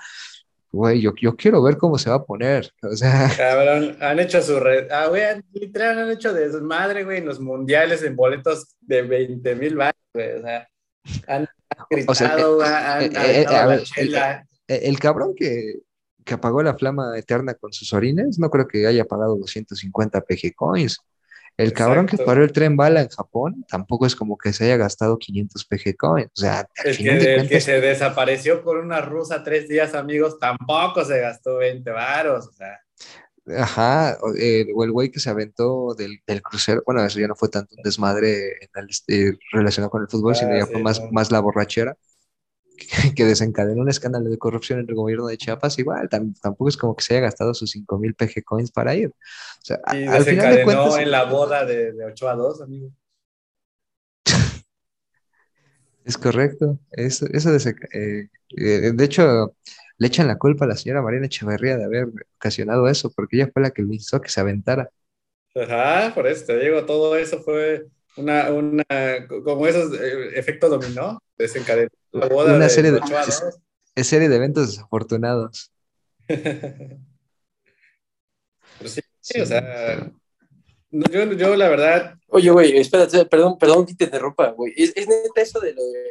güey, 0.72 1.02
yo, 1.02 1.14
yo 1.20 1.36
quiero 1.36 1.62
ver 1.62 1.78
cómo 1.78 1.98
se 1.98 2.10
va 2.10 2.18
a 2.18 2.24
poner. 2.24 2.72
O 2.84 2.96
sea. 2.96 3.32
Cabrón, 3.36 3.98
han 4.02 4.20
hecho 4.20 4.42
su 4.42 4.60
red. 4.60 4.90
Ah, 4.92 5.08
güey, 5.08 5.24
literal 5.54 6.00
han 6.00 6.12
hecho 6.12 6.34
de 6.34 6.52
su 6.52 6.62
madre, 6.62 7.04
güey, 7.04 7.20
en 7.20 7.26
los 7.26 7.40
mundiales 7.40 8.04
en 8.04 8.16
boletos 8.16 8.76
de 8.82 9.02
20 9.02 9.56
mil 9.56 9.76
baros, 9.76 10.02
güey. 10.14 10.34
O 10.34 10.42
sea, 10.42 10.68
han, 11.28 11.48
gritado, 11.90 12.62
han, 12.62 13.02
el, 14.68 15.00
cabrón 15.00 15.34
que, 15.36 15.80
que 16.24 16.34
apagó 16.34 16.62
la 16.64 16.78
flama 16.78 17.18
eterna 17.18 17.54
con 17.56 17.74
sus 17.74 17.92
orines, 17.94 18.40
no 18.40 18.50
creo 18.50 18.68
que 18.68 18.88
haya 18.88 19.06
pagado 19.06 19.36
250 19.38 20.22
PG 20.22 20.54
coins. 20.56 21.00
El 21.58 21.74
cabrón 21.74 22.08
que 22.08 22.18
paró 22.18 22.44
el 22.44 22.52
tren 22.52 22.76
bala 22.76 23.02
en 23.02 23.10
Japón 23.10 23.66
tampoco 23.68 24.06
es 24.06 24.16
como 24.16 24.38
que 24.38 24.54
se 24.54 24.66
haya 24.66 24.78
gastado 24.78 25.18
500 25.18 25.66
PG 25.66 25.96
coins. 25.98 26.32
O 26.36 26.40
sea, 26.40 26.68
el, 26.84 26.98
que, 27.48 27.62
se 27.62 27.80
desapareció 27.80 28.64
con 28.64 28.78
una 28.78 29.02
rusa 29.02 29.44
tres 29.44 29.68
días, 29.68 29.94
amigos, 29.94 30.40
tampoco 30.40 31.06
se 31.06 31.20
gastó 31.20 31.58
20 31.58 31.90
varos. 31.92 32.48
O 32.48 32.52
sea. 32.52 32.80
Ajá, 33.58 34.18
o, 34.22 34.34
el 34.34 34.92
güey 34.92 35.12
que 35.12 35.20
se 35.20 35.30
aventó 35.30 35.94
del, 35.96 36.22
crucero, 36.42 36.84
bueno, 36.86 37.04
eso 37.04 37.20
ya 37.20 37.28
no 37.28 37.36
fue 37.36 37.50
tanto 37.50 37.76
un 37.76 37.84
desmadre 37.84 38.54
en 38.62 38.70
el, 38.76 38.90
este, 38.90 39.38
relacionado 39.52 39.90
con 39.90 40.02
el 40.02 40.08
fútbol, 40.08 40.36
sino 40.36 40.52
ah, 40.54 40.60
ya 40.60 40.68
fue 40.68 40.82
más, 40.82 41.02
más 41.12 41.32
la 41.32 41.40
borrachera, 41.40 41.98
que 43.16 43.26
desencadenó 43.26 43.82
un 43.82 43.90
escándalo 43.90 44.30
de 44.30 44.38
corrupción 44.38 44.80
en 44.80 44.90
el 44.90 44.96
gobierno 44.96 45.28
de 45.28 45.38
Chiapas, 45.38 45.80
igual, 45.80 46.10
tam- 46.10 46.34
tampoco 46.42 46.70
es 46.70 46.78
como 46.78 46.96
que 46.96 47.04
se 47.04 47.14
haya 47.16 47.24
gastado 47.24 47.54
sus 47.54 47.72
5 47.72 47.98
mil 48.00 48.14
PG 48.16 48.44
coins 48.44 48.72
para 48.72 48.96
ir. 48.96 49.10
O 49.10 49.14
sea, 49.66 49.80
Y 49.86 50.08
al 50.08 50.26
final 50.26 50.50
de 50.50 50.60
desencadenó 50.60 50.64
cuentas, 50.64 50.98
en 50.98 51.12
la 51.12 51.26
boda 51.26 51.66
de, 51.66 51.92
de 51.94 52.06
8 52.06 52.28
a 52.30 52.36
2, 52.36 52.62
amigo. 52.62 52.92
es 56.06 56.18
correcto. 56.18 56.80
Eso, 56.92 57.26
eso 57.32 57.56
eh, 57.94 58.30
eh, 58.58 58.92
de 58.94 59.04
hecho, 59.06 59.56
le 59.98 60.08
echan 60.08 60.28
la 60.28 60.38
culpa 60.38 60.66
a 60.66 60.68
la 60.70 60.76
señora 60.78 61.02
Mariana 61.02 61.28
Echeverría 61.28 61.78
de 61.78 61.86
haber 61.86 62.08
ocasionado 62.38 62.88
eso, 62.88 63.12
porque 63.12 63.38
ella 63.38 63.50
fue 63.54 63.62
la 63.64 63.72
que 63.72 63.84
le 63.84 63.96
hizo 63.96 64.20
que 64.22 64.30
se 64.30 64.42
aventara. 64.42 64.90
Ajá, 65.56 66.14
por 66.16 66.28
eso 66.28 66.46
te 66.46 66.58
digo, 66.60 66.86
todo 66.86 67.16
eso 67.18 67.42
fue 67.42 67.88
una, 68.16 68.50
una 68.52 68.84
como 69.44 69.68
esos 69.68 69.94
eh, 70.00 70.30
efectos 70.40 70.70
dominó, 70.70 71.20
desencadenó 71.42 71.90
la 72.12 72.28
boda 72.28 72.54
Una 72.56 72.66
de 72.66 72.70
serie 72.70 72.92
de- 72.92 73.00
8 73.04 73.18
a 73.18 73.26
2. 73.26 73.44
Es 73.96 74.08
serie 74.08 74.30
de 74.30 74.36
eventos 74.38 74.68
desafortunados. 74.72 75.72
Pero 78.78 78.90
sí, 78.90 79.02
sí, 79.20 79.40
o 79.42 79.46
sea, 79.46 80.12
no, 80.90 81.06
yo, 81.12 81.32
yo 81.34 81.56
la 81.56 81.70
verdad, 81.70 82.16
Oye, 82.28 82.50
güey, 82.50 82.78
espérate, 82.78 83.26
perdón, 83.26 83.58
perdón 83.58 83.86
que 83.86 83.94
te 83.94 84.06
interrumpa, 84.06 84.48
güey. 84.52 84.74
¿Es, 84.76 84.94
es 84.96 85.08
neta 85.08 85.42
eso 85.42 85.60
de 85.60 85.74
lo 85.74 85.84
de 85.84 86.06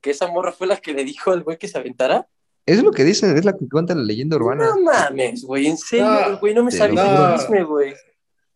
que 0.00 0.10
esa 0.10 0.26
morra 0.26 0.52
fue 0.52 0.66
la 0.66 0.76
que 0.76 0.92
le 0.92 1.04
dijo 1.04 1.30
al 1.30 1.42
güey 1.44 1.56
que 1.56 1.68
se 1.68 1.78
aventara? 1.78 2.26
Es 2.66 2.82
lo 2.82 2.90
que 2.90 3.04
dice, 3.04 3.32
es 3.36 3.44
la 3.44 3.56
que 3.56 3.68
cuenta 3.68 3.94
la 3.94 4.02
leyenda 4.02 4.36
urbana. 4.36 4.66
No 4.66 4.80
mames, 4.80 5.44
güey, 5.44 5.66
en 5.68 5.78
serio, 5.78 6.04
No, 6.06 6.38
güey, 6.38 6.52
no 6.54 6.64
me 6.64 6.72
sabía 6.72 7.36
chisme, 7.38 7.62
güey. 7.62 7.94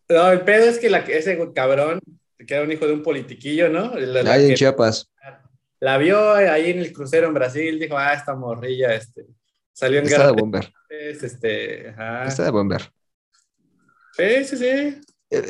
no, 0.09 0.31
el 0.31 0.41
pedo 0.41 0.65
es 0.65 0.77
que 0.79 0.89
la, 0.89 0.99
ese 0.99 1.39
cabrón, 1.53 1.99
que 2.45 2.53
era 2.53 2.63
un 2.63 2.71
hijo 2.71 2.85
de 2.85 2.93
un 2.93 3.03
politiquillo, 3.03 3.69
¿no? 3.69 3.95
La, 3.95 4.23
la 4.23 4.33
Ahí 4.33 4.49
en 4.49 4.55
Chiapas. 4.55 5.09
La 5.79 5.97
vio 5.97 6.33
ahí 6.33 6.71
en 6.71 6.79
el 6.79 6.93
crucero 6.93 7.27
en 7.27 7.33
Brasil, 7.33 7.79
dijo, 7.79 7.97
ah, 7.97 8.13
esta 8.13 8.35
morrilla, 8.35 8.93
este, 8.93 9.25
salió 9.73 9.99
en 9.99 10.05
Está 10.05 10.17
de 10.17 10.23
guerra. 10.25 10.35
bomber. 10.41 10.73
Este, 10.89 11.89
ajá. 11.89 12.25
Está 12.25 12.43
de 12.43 12.51
bomber. 12.51 12.91
Sí, 14.13 14.43
sí, 14.45 14.57
sí. 14.57 14.65
Eh, 14.65 15.01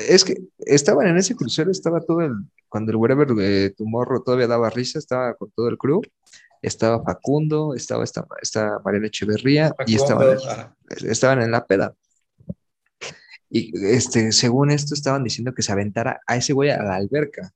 Es 0.09 0.23
que 0.23 0.35
estaban 0.59 1.07
en 1.07 1.17
ese 1.17 1.35
crucero, 1.35 1.71
estaba 1.71 2.01
todo 2.01 2.21
el, 2.21 2.33
cuando 2.67 2.91
el 2.91 2.97
Wherever 2.97 3.27
eh, 3.41 3.73
Tomorrow 3.75 4.23
todavía 4.23 4.47
daba 4.47 4.69
risa, 4.69 4.99
estaba 4.99 5.33
con 5.35 5.49
todo 5.51 5.69
el 5.69 5.77
crew, 5.77 6.01
estaba 6.61 7.01
Facundo, 7.03 7.73
estaba 7.73 8.03
esta, 8.03 8.27
esta 8.41 8.79
Mariana 8.83 9.07
Echeverría 9.07 9.73
y 9.87 9.95
estaban, 9.95 10.37
estaban 11.07 11.41
en 11.41 11.51
la 11.51 11.65
peda. 11.65 11.95
Y 13.49 13.71
este, 13.87 14.31
según 14.31 14.69
esto 14.69 14.93
estaban 14.93 15.23
diciendo 15.23 15.53
que 15.55 15.63
se 15.63 15.71
aventara 15.71 16.21
a 16.27 16.35
ese 16.35 16.53
güey 16.53 16.69
a 16.69 16.83
la 16.83 16.95
alberca, 16.95 17.51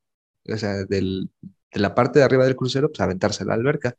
o 0.51 0.57
sea, 0.57 0.85
del, 0.85 1.29
de 1.73 1.79
la 1.79 1.95
parte 1.95 2.19
de 2.19 2.25
arriba 2.25 2.45
del 2.45 2.55
crucero, 2.55 2.89
pues 2.89 2.99
aventarse 3.01 3.43
a 3.43 3.47
la 3.47 3.53
alberca. 3.55 3.95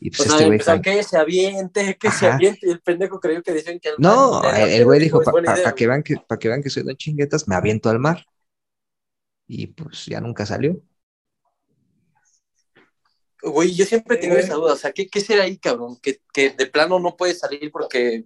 Y 0.00 0.10
pues 0.10 0.20
O 0.20 0.24
sea, 0.24 0.32
este 0.32 0.44
güey 0.46 0.56
empezaron, 0.56 0.82
fue- 0.82 0.92
que 0.96 1.02
se 1.04 1.16
aviente, 1.16 1.96
que 1.98 2.10
se 2.10 2.26
aviente, 2.26 2.66
y 2.66 2.70
el 2.70 2.80
pendejo 2.80 3.20
creyó 3.20 3.42
que 3.42 3.52
decían 3.52 3.78
que 3.78 3.90
al 3.90 3.94
No, 3.98 4.40
mar, 4.42 4.68
el, 4.68 4.84
güey 4.84 4.98
dijo, 5.00 5.20
es 5.20 5.24
para 5.24 5.32
buena 5.32 5.54
idea, 5.56 5.72
que 5.72 5.86
vean 5.86 6.02
que, 6.02 6.16
para 6.16 6.38
que 6.38 6.48
vean 6.48 6.62
que 6.62 6.70
soy 6.70 6.82
don 6.82 6.96
chinguetas, 6.96 7.46
me 7.46 7.54
aviento 7.54 7.88
al 7.88 8.00
mar. 8.00 8.24
Y 9.46 9.68
pues 9.68 10.06
ya 10.06 10.20
nunca 10.20 10.44
salió. 10.46 10.80
Güey, 13.42 13.74
yo 13.74 13.84
siempre 13.84 14.16
he 14.16 14.20
tenido 14.20 14.38
Eh. 14.38 14.42
esa 14.42 14.54
duda, 14.54 14.74
o 14.74 14.76
sea, 14.76 14.92
¿qué, 14.92 15.08
qué 15.08 15.20
será 15.20 15.44
ahí, 15.44 15.58
cabrón? 15.58 15.98
Que, 16.00 16.20
que 16.32 16.50
de 16.50 16.66
plano 16.66 17.00
no 17.00 17.16
puedes 17.16 17.40
salir 17.40 17.70
porque 17.72 18.24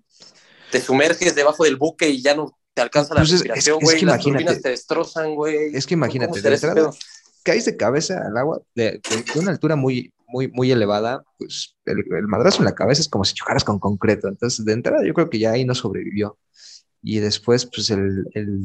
te 0.71 0.81
sumerges 0.81 1.35
debajo 1.35 1.65
del 1.65 1.77
buque 1.77 2.09
y 2.09 2.21
ya 2.23 2.35
no 2.35 2.59
te 2.75 2.83
alcanza 2.83 3.15
la 3.15 3.21
Pues 3.21 3.31
es- 3.31 3.35
es- 3.37 3.41
respiración, 3.41 3.79
es 3.81 3.85
güey, 3.85 3.99
que 3.99 4.07
las 4.07 4.15
imagínate. 4.17 4.45
turbinas 4.45 4.63
te 4.63 4.69
destrozan, 4.71 5.35
güey. 5.35 5.75
Es 5.75 5.87
que 5.87 5.95
imagínate, 5.95 6.31
¿Cómo 6.41 6.43
de 6.51 6.55
entrada? 6.55 6.91
Caes 7.47 7.65
de 7.67 7.77
cabeza 7.79 8.21
al 8.27 8.37
agua 8.37 8.61
de, 8.75 9.01
de- 9.11 9.25
de 9.35 9.41
una 9.41 9.53
altura 9.53 9.77
muy, 9.77 10.13
muy, 10.29 10.49
muy 10.49 10.73
elevada, 10.73 11.25
pues 11.39 11.77
el, 11.87 12.01
el 12.01 12.27
madrazo 12.29 12.59
en 12.61 12.67
la 12.67 12.75
cabeza 12.75 13.01
es 13.03 13.09
como 13.09 13.25
si 13.25 13.35
chocaras 13.35 13.65
con 13.65 13.79
concreto. 13.79 14.29
Entonces, 14.29 14.65
de 14.67 14.73
entrada, 14.75 15.05
yo 15.07 15.15
creo 15.15 15.31
que 15.31 15.39
ya 15.41 15.53
ahí 15.53 15.65
no 15.65 15.75
sobrevivió. 15.77 16.39
Y 17.03 17.21
después, 17.21 17.67
pues, 17.67 17.91
el, 17.91 18.27
el- 18.35 18.61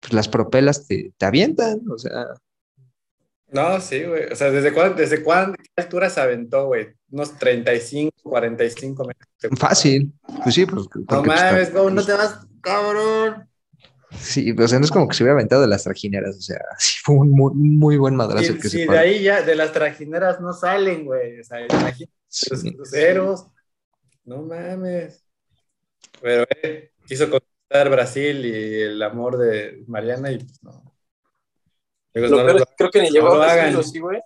pues, 0.00 0.12
las 0.14 0.28
propelas 0.28 0.86
te, 0.86 1.12
te 1.18 1.26
avientan, 1.26 1.80
o 1.90 1.98
sea, 1.98 2.26
No, 3.52 3.80
sí, 3.80 4.04
güey. 4.04 4.32
O 4.32 4.36
sea, 4.36 4.50
¿desde 4.52 4.72
cuándo, 4.72 4.94
desde 4.96 5.22
cuándo, 5.24 5.56
qué 5.58 5.82
altura 5.82 6.08
se 6.08 6.20
aventó, 6.20 6.66
güey? 6.66 6.88
Unos 7.10 7.36
35, 7.36 8.12
45 8.22 9.04
metros. 9.04 9.28
fácil. 9.58 10.12
Pues 10.44 10.54
sí, 10.54 10.66
pues, 10.66 10.84
No 10.94 11.06
pues, 11.06 11.26
mames, 11.26 11.70
¿cómo 11.70 11.90
no 11.90 12.04
te 12.06 12.12
vas, 12.12 12.46
cabrón? 12.60 13.49
Sí, 14.18 14.52
o 14.58 14.68
sea, 14.68 14.78
no 14.78 14.84
es 14.84 14.90
como 14.90 15.08
que 15.08 15.14
se 15.14 15.22
hubiera 15.22 15.34
aventado 15.34 15.62
de 15.62 15.68
las 15.68 15.84
trajineras, 15.84 16.36
o 16.36 16.40
sea, 16.40 16.58
sí 16.78 16.98
fue 17.02 17.16
un 17.16 17.30
muy, 17.30 17.52
muy 17.54 17.96
buen 17.96 18.16
madrazo 18.16 18.52
el 18.52 18.60
que 18.60 18.68
se 18.68 18.78
de 18.80 18.86
paró. 18.86 18.98
ahí 19.00 19.22
ya, 19.22 19.42
de 19.42 19.54
las 19.56 19.72
trajineras 19.72 20.40
no 20.40 20.52
salen, 20.52 21.04
güey. 21.04 21.40
O 21.40 21.44
sea, 21.44 21.60
imagínate 21.60 22.12
los 22.50 22.60
Sí. 22.60 22.74
cruceros. 22.76 23.46
No 24.24 24.42
mames. 24.42 25.24
Pero, 26.20 26.44
eh, 26.62 26.92
quiso 27.06 27.28
conquistar 27.30 27.90
Brasil 27.90 28.44
y 28.46 28.80
el 28.82 29.02
amor 29.02 29.38
de 29.38 29.82
Mariana 29.86 30.30
y 30.30 30.38
pues 30.38 30.62
no. 30.62 30.84
Lo 32.14 32.28
no 32.28 32.36
peor 32.36 32.52
lo- 32.52 32.58
es 32.58 32.64
que 32.64 32.74
creo 32.76 32.90
que 32.90 33.02
ni 33.02 33.10
llegó 33.10 33.28
no 33.34 33.42
a 33.42 33.52
hagan. 33.52 33.66
decirlo, 33.66 33.82
sí, 33.84 33.98
güey. 34.00 34.20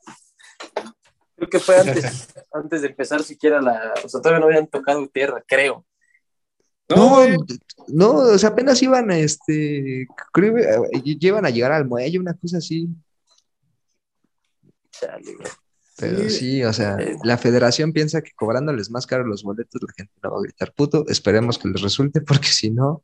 Creo 1.36 1.48
que 1.48 1.58
fue 1.60 1.76
antes, 1.78 2.28
antes 2.52 2.82
de 2.82 2.88
empezar 2.88 3.22
siquiera 3.22 3.60
la... 3.60 3.92
O 4.04 4.08
sea, 4.08 4.20
todavía 4.20 4.40
no 4.40 4.46
habían 4.46 4.66
tocado 4.66 5.06
tierra, 5.08 5.42
creo. 5.46 5.84
No, 6.88 7.24
No, 7.88 8.10
o 8.12 8.38
sea, 8.38 8.50
apenas 8.50 8.82
iban, 8.82 9.10
este, 9.10 10.06
creo, 10.32 10.54
que, 10.54 10.62
eh, 10.62 11.16
llevan 11.18 11.44
a 11.46 11.50
llegar 11.50 11.72
al 11.72 11.86
muelle, 11.86 12.18
una 12.18 12.34
cosa 12.34 12.58
así. 12.58 12.88
Güey. 15.00 15.50
Pero 15.96 16.18
Sí. 16.28 16.30
sí, 16.30 16.64
o 16.64 16.72
sea, 16.72 16.96
Eh. 16.98 17.16
la 17.22 17.38
federación 17.38 17.92
piensa 17.92 18.20
que 18.22 18.32
cobrándoles 18.34 18.90
más 18.90 19.06
caro 19.06 19.24
los 19.24 19.42
boletos 19.44 19.80
la 19.82 19.92
gente 19.94 20.12
no 20.22 20.32
va 20.32 20.38
a 20.38 20.42
gritar 20.42 20.72
puto. 20.72 21.04
Esperemos 21.08 21.58
que 21.58 21.68
les 21.68 21.80
resulte, 21.80 22.20
porque 22.20 22.48
si 22.48 22.70
no, 22.70 23.02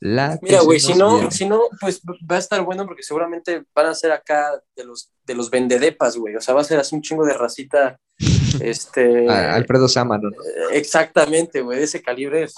la 0.00 0.38
Mira, 0.42 0.60
güey, 0.62 0.80
si 0.80 0.94
no, 0.94 1.14
viene. 1.16 1.30
si 1.30 1.46
no, 1.48 1.60
pues 1.80 2.00
va 2.30 2.36
a 2.36 2.40
estar 2.40 2.62
bueno 2.64 2.84
porque 2.84 3.02
seguramente 3.02 3.64
van 3.74 3.86
a 3.86 3.94
ser 3.94 4.12
acá 4.12 4.60
de 4.74 4.84
los, 4.84 5.10
de 5.24 5.34
los 5.34 5.50
vendedepas, 5.50 6.16
güey. 6.16 6.34
O 6.36 6.40
sea, 6.40 6.54
va 6.54 6.62
a 6.62 6.64
ser 6.64 6.78
así 6.80 6.94
un 6.96 7.02
chingo 7.02 7.24
de 7.24 7.34
racita, 7.34 7.98
este... 8.60 9.26
A- 9.30 9.54
Alfredo 9.54 9.88
Sámano, 9.88 10.30
¿no? 10.30 10.42
eh, 10.42 10.78
Exactamente, 10.78 11.60
güey, 11.62 11.78
de 11.78 11.84
ese 11.84 12.02
calibre 12.02 12.42
es... 12.44 12.54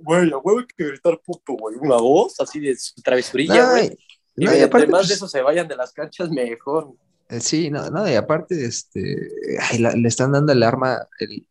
Güey, 0.00 0.30
a 0.32 0.38
huevo 0.38 0.60
hay 0.60 0.66
que 0.66 0.84
gritar 0.86 1.20
puto, 1.24 1.54
güey. 1.54 1.76
Una 1.80 1.96
voz 1.96 2.38
así 2.40 2.60
de 2.60 2.76
su 2.76 3.00
travesurilla, 3.02 3.70
güey. 3.70 3.86
y- 3.86 4.42
Y 4.42 4.44
no, 4.44 4.52
y 4.52 4.54
entre 4.54 4.64
aparte, 4.66 4.86
más 4.88 5.00
pues, 5.00 5.08
de 5.08 5.14
eso 5.14 5.28
se 5.28 5.42
vayan 5.42 5.66
de 5.66 5.76
las 5.76 5.92
canchas, 5.92 6.30
mejor. 6.30 6.92
eh, 7.28 7.40
sí, 7.40 7.70
no, 7.70 7.90
no, 7.90 8.08
y 8.08 8.14
aparte, 8.14 8.64
este, 8.64 9.16
ay, 9.60 9.78
la- 9.78 9.92
le 9.92 10.06
están 10.08 10.30
dando 10.32 10.52
el 10.52 10.62
arma, 10.62 11.06
el, 11.18 11.46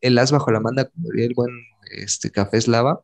el 0.00 0.18
as 0.18 0.32
bajo 0.32 0.50
la 0.50 0.58
manda, 0.60 0.84
como 0.88 1.08
diría 1.10 1.26
el 1.26 1.34
buen 1.34 1.50
este, 1.92 2.30
Café 2.32 2.56
Eslava, 2.58 3.00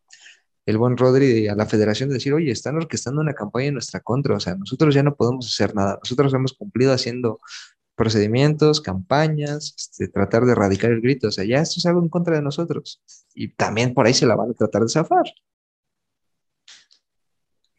el 0.67 0.77
buen 0.77 0.97
Rodri 0.97 1.47
a 1.49 1.55
la 1.55 1.67
federación 1.67 2.09
de 2.09 2.17
decir, 2.17 2.35
oye, 2.35 2.51
están 2.51 2.77
orquestando 2.77 3.21
una 3.21 3.33
campaña 3.33 3.67
en 3.69 3.75
nuestra 3.75 4.01
contra, 4.01 4.35
o 4.37 4.41
sea, 4.41 4.55
nosotros 4.57 4.95
ya 4.95 5.03
no 5.05 5.15
podemos 5.15 5.47
hacer 5.47 5.75
nada, 5.75 5.99
nosotros 6.03 6.35
hemos 6.35 6.53
cumplido 6.53 6.93
haciendo 6.93 7.39
procedimientos, 7.99 8.81
campañas, 8.81 9.75
este, 9.77 10.09
tratar 10.09 10.45
de 10.45 10.53
erradicar 10.53 10.91
el 10.93 11.03
grito, 11.03 11.29
o 11.29 11.31
sea, 11.31 11.45
ya 11.45 11.61
esto 11.61 11.75
es 11.79 11.85
algo 11.85 12.01
en 12.01 12.09
contra 12.09 12.37
de 12.37 12.43
nosotros, 12.43 13.03
y 13.35 13.49
también 13.49 13.93
por 13.93 14.07
ahí 14.07 14.15
se 14.15 14.25
la 14.25 14.37
van 14.37 14.53
a 14.53 14.55
tratar 14.55 14.83
de 14.83 14.89
zafar. 14.89 15.27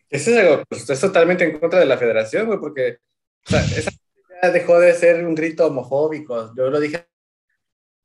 Eso 0.10 0.32
es 0.32 0.38
algo, 0.38 0.64
pues, 0.70 0.88
es 0.88 1.00
totalmente 1.00 1.44
en 1.44 1.60
contra 1.60 1.80
de 1.80 1.86
la 1.88 1.98
federación, 1.98 2.46
güey, 2.46 2.60
porque 2.60 3.00
o 3.46 3.50
sea, 3.50 3.62
esa 3.62 3.92
ya 4.42 4.52
dejó 4.52 4.80
de 4.80 4.94
ser 4.94 5.26
un 5.26 5.36
grito 5.36 5.68
homofóbico. 5.68 6.54
Yo 6.56 6.70
lo 6.70 6.80
dije 6.80 7.08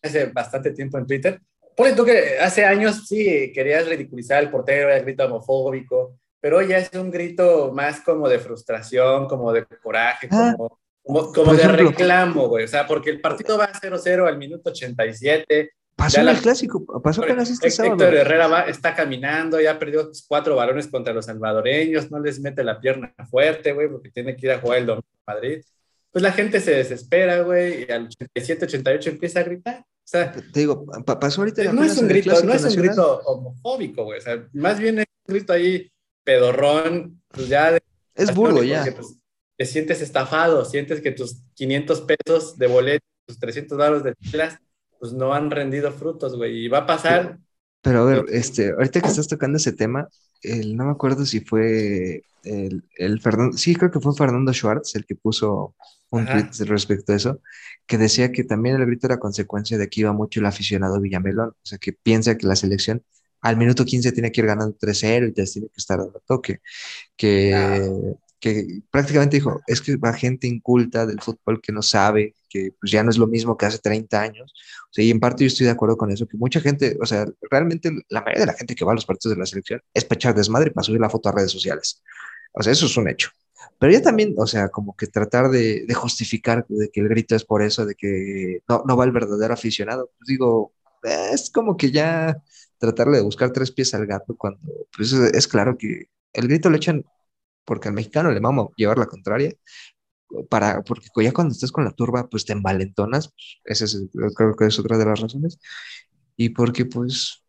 hace 0.03 0.27
bastante 0.27 0.71
tiempo 0.73 0.99
en 0.99 1.07
Twitter. 1.07 1.41
Ponle 1.77 1.95
tú 1.95 2.05
que 2.05 2.39
hace 2.39 2.65
años 2.65 3.07
sí 3.07 3.51
querías 3.53 3.87
ridiculizar 3.89 4.39
al 4.39 4.51
portero, 4.51 4.93
el 4.93 5.03
grito 5.03 5.25
homofóbico, 5.25 6.19
pero 6.41 6.59
hoy 6.59 6.69
ya 6.69 6.79
es 6.79 6.93
un 6.95 7.11
grito 7.11 7.73
más 7.73 8.01
como 8.01 8.29
de 8.29 8.39
frustración, 8.39 9.27
como 9.27 9.53
de 9.53 9.65
coraje, 9.83 10.29
Ah, 10.31 10.55
como, 10.57 10.79
como, 11.05 11.53
de 11.55 11.63
ejemplo. 11.63 11.91
reclamo, 11.91 12.49
güey. 12.49 12.65
O 12.65 12.69
sea, 12.69 12.87
porque 12.87 13.11
el 13.11 13.21
partido 13.21 13.59
va 13.59 13.71
0-0 13.73 14.27
al 14.27 14.39
minuto 14.39 14.71
87. 14.71 15.71
Pasó 15.97 16.21
en 16.21 16.29
el 16.29 16.39
clásico, 16.39 16.85
pasó 17.03 17.23
apenas 17.23 17.49
este 17.51 17.69
Héctor 17.69 17.87
sábado. 17.87 18.05
Herrera 18.05 18.49
va- 18.49 18.63
está 18.63 18.95
caminando, 18.97 19.61
ya 19.61 19.79
perdió 19.79 20.11
cuatro 20.27 20.57
balones 20.57 20.89
contra 20.89 21.13
los 21.15 21.27
salvadoreños, 21.27 22.11
no 22.11 22.19
les 22.19 22.41
mete 22.41 22.65
la 22.65 22.81
pierna 22.81 23.15
fuerte, 23.31 23.73
güey, 23.73 23.89
porque 23.89 24.11
tiene 24.11 24.35
que 24.35 24.47
ir 24.47 24.53
a 24.53 24.59
jugar 24.59 24.79
el 24.79 24.87
domingo 24.87 25.07
a 25.27 25.35
Madrid. 25.35 25.63
Pues 26.11 26.23
la 26.23 26.33
gente 26.33 26.59
se 26.61 26.73
desespera, 26.73 27.41
güey, 27.43 27.87
y 27.89 27.93
al 27.93 28.07
87, 28.07 28.65
88 28.65 29.11
empieza 29.11 29.41
a 29.41 29.43
gritar. 29.45 29.79
O 29.81 30.07
sea, 30.07 30.33
Te 30.33 30.61
digo, 30.61 30.85
pa- 31.05 31.19
pasó 31.21 31.41
ahorita 31.43 31.73
no 31.73 31.85
es 31.85 31.97
un 31.97 32.09
grito, 32.09 32.43
no 32.43 32.53
es 32.55 32.65
un 32.65 32.75
grito 32.75 33.21
homofóbico, 33.25 34.05
güey. 34.05 34.19
O 34.19 34.23
sea, 34.23 34.45
más 34.53 34.79
bien 34.81 34.99
es 34.99 35.07
un 35.29 35.35
grito 35.35 35.53
ahí 35.53 35.91
pedorrón, 36.25 37.23
pues 37.29 37.49
ya 37.49 37.73
de 37.73 37.81
Es 38.17 38.33
porque, 38.33 38.67
ya. 38.67 38.85
pues, 38.95 39.17
te 39.57 39.67
sientes 39.67 40.01
estafado, 40.01 40.65
sientes 40.65 41.01
que 41.01 41.13
tus 41.13 41.43
500 41.55 42.03
pesos 42.03 42.59
de 42.59 42.67
boleto, 42.67 43.07
tus 43.27 43.39
300 43.39 43.79
dólares 43.79 44.05
de 44.05 44.15
telas, 44.31 44.59
pues 44.99 45.13
no 45.13 45.33
han 45.35 45.51
rendido 45.51 45.93
frutos, 45.93 46.37
güey. 46.37 46.65
Y 46.65 46.69
va 46.69 46.79
a 46.79 46.87
pasar 46.87 47.39
Pero 47.83 48.01
a 48.03 48.05
ver, 48.05 48.25
este, 48.29 48.71
ahorita 48.71 49.01
que 49.01 49.09
estás 49.09 49.29
tocando 49.29 49.59
ese 49.59 49.73
tema, 49.73 50.09
el, 50.43 50.77
no 50.77 50.87
me 50.87 50.93
acuerdo 50.93 51.27
si 51.27 51.41
fue 51.41 52.23
el, 52.43 52.85
el 52.97 53.21
Fernando, 53.21 53.57
sí, 53.57 53.75
creo 53.77 53.91
que 53.91 54.01
fue 54.01 54.15
Fernando 54.15 54.53
Schwartz 54.53 54.95
el 54.97 55.05
que 55.07 55.15
puso 55.17 55.75
un 56.11 56.29
Ajá. 56.29 56.51
tweet 56.51 56.67
respecto 56.67 57.13
a 57.13 57.17
eso, 57.17 57.41
que 57.87 57.99
decía 57.99 58.33
que 58.33 58.45
también 58.45 58.77
el 58.77 58.87
grito 58.87 59.07
era 59.07 59.19
consecuencia 59.19 59.79
de 59.79 59.89
que 59.89 60.01
iba 60.01 60.13
mucho 60.13 60.41
el 60.41 60.47
aficionado 60.47 61.01
Villamelón, 61.01 61.51
o 61.51 61.67
sea, 61.67 61.79
que 61.79 61.93
piensa 61.93 62.37
que 62.39 62.47
la 62.47 62.57
selección 62.57 63.03
al 63.41 63.57
minuto 63.59 63.85
15 63.85 64.13
tiene 64.13 64.33
que 64.33 64.41
ir 64.41 64.47
ganando 64.47 64.77
3-0 64.79 65.29
y 65.29 65.33
te 65.33 65.45
tiene 65.45 65.69
que 65.69 65.75
estar 65.77 65.99
dando 65.99 66.23
toque, 66.27 66.61
que, 67.17 67.53
que 68.45 68.83
prácticamente 68.91 69.39
dijo, 69.39 69.63
es 69.67 69.81
que 69.81 69.97
va 69.97 70.13
gente 70.13 70.47
inculta 70.47 71.07
del 71.07 71.19
fútbol 71.23 71.63
que 71.63 71.73
no 71.73 71.81
sabe, 71.81 72.35
que 72.51 72.73
pues 72.79 72.93
ya 72.93 73.03
no 73.03 73.09
es 73.09 73.17
lo 73.17 73.27
mismo 73.27 73.57
que 73.57 73.65
hace 73.65 73.79
30 73.79 74.21
años, 74.21 74.53
y 74.95 75.11
en 75.11 75.19
parte 75.19 75.45
yo 75.45 75.49
estoy 75.49 75.65
de 75.65 75.73
acuerdo 75.73 75.97
con 75.97 76.11
eso, 76.11 76.27
que 76.27 76.37
mucha 76.37 76.61
gente, 76.61 76.99
o 77.01 77.07
sea, 77.07 77.25
realmente 77.51 77.91
la 78.11 78.21
mayoría 78.21 78.43
de 78.43 78.53
la 78.53 78.53
gente 78.53 78.75
que 78.75 78.85
va 78.85 78.93
a 78.93 78.97
los 78.97 79.07
partidos 79.07 79.35
de 79.35 79.41
la 79.41 79.47
selección 79.47 79.81
es 79.95 80.05
para 80.05 80.17
echar 80.19 80.35
desmadre 80.35 80.69
y 80.69 80.75
para 80.75 80.85
subir 80.85 81.01
la 81.01 81.09
foto 81.09 81.31
a 81.31 81.33
redes 81.33 81.53
sociales. 81.53 82.03
O 82.53 82.63
sea, 82.63 82.75
eso 82.75 82.85
es 82.85 82.95
un 82.99 83.09
hecho. 83.09 83.31
Pero 83.79 83.95
ya 83.95 84.03
también, 84.03 84.35
o 84.37 84.47
sea, 84.47 84.69
como 84.69 84.95
que 84.95 85.07
tratar 85.07 85.49
de, 85.49 85.87
justificar 85.95 86.67
de 86.69 86.91
que 86.91 87.01
el 87.01 87.09
grito 87.09 87.35
es 87.35 87.47
por 87.47 87.63
eso, 87.63 87.87
de 87.87 87.95
que 87.95 88.61
no, 88.69 88.83
no 88.87 88.95
va 88.95 89.05
el 89.07 89.13
verdadero 89.13 89.55
aficionado, 89.55 90.11
pues 90.19 90.29
digo, 90.29 90.75
es 91.33 91.49
como 91.51 91.79
que 91.79 91.91
ya 91.91 92.37
tratarle 92.77 93.17
de 93.17 93.23
buscar 93.23 93.53
tres 93.53 93.73
pies 93.73 93.95
al 93.95 94.05
gato 94.07 94.37
cuando, 94.37 94.61
pues 94.95 95.13
es, 95.13 95.33
es 95.33 95.49
claro 95.49 95.79
que 95.79 96.09
el 96.35 96.47
grito 96.47 96.69
lo 96.69 96.77
echan 96.77 97.07
porque 97.65 97.89
al 97.89 97.95
mexicano 97.95 98.31
le 98.31 98.41
vamos 98.41 98.69
a 98.69 98.75
llevar 98.77 98.99
la 98.99 99.07
contraria, 99.07 99.53
para, 100.49 100.83
porque 100.83 101.09
ya 101.23 101.33
cuando 101.33 101.53
estás 101.53 101.73
con 101.73 101.85
la 101.85 101.93
turba, 101.93 102.29
pues 102.29 102.45
te 102.45 102.53
envalentonas, 102.53 103.29
pues, 103.29 103.61
ese 103.65 103.85
es, 103.85 104.09
creo 104.35 104.55
que 104.55 104.67
es 104.67 104.79
otra 104.79 104.99
de 104.99 105.07
las 105.07 105.21
razones, 105.21 105.59
y 106.37 106.51
porque 106.51 106.85
pues, 106.87 107.45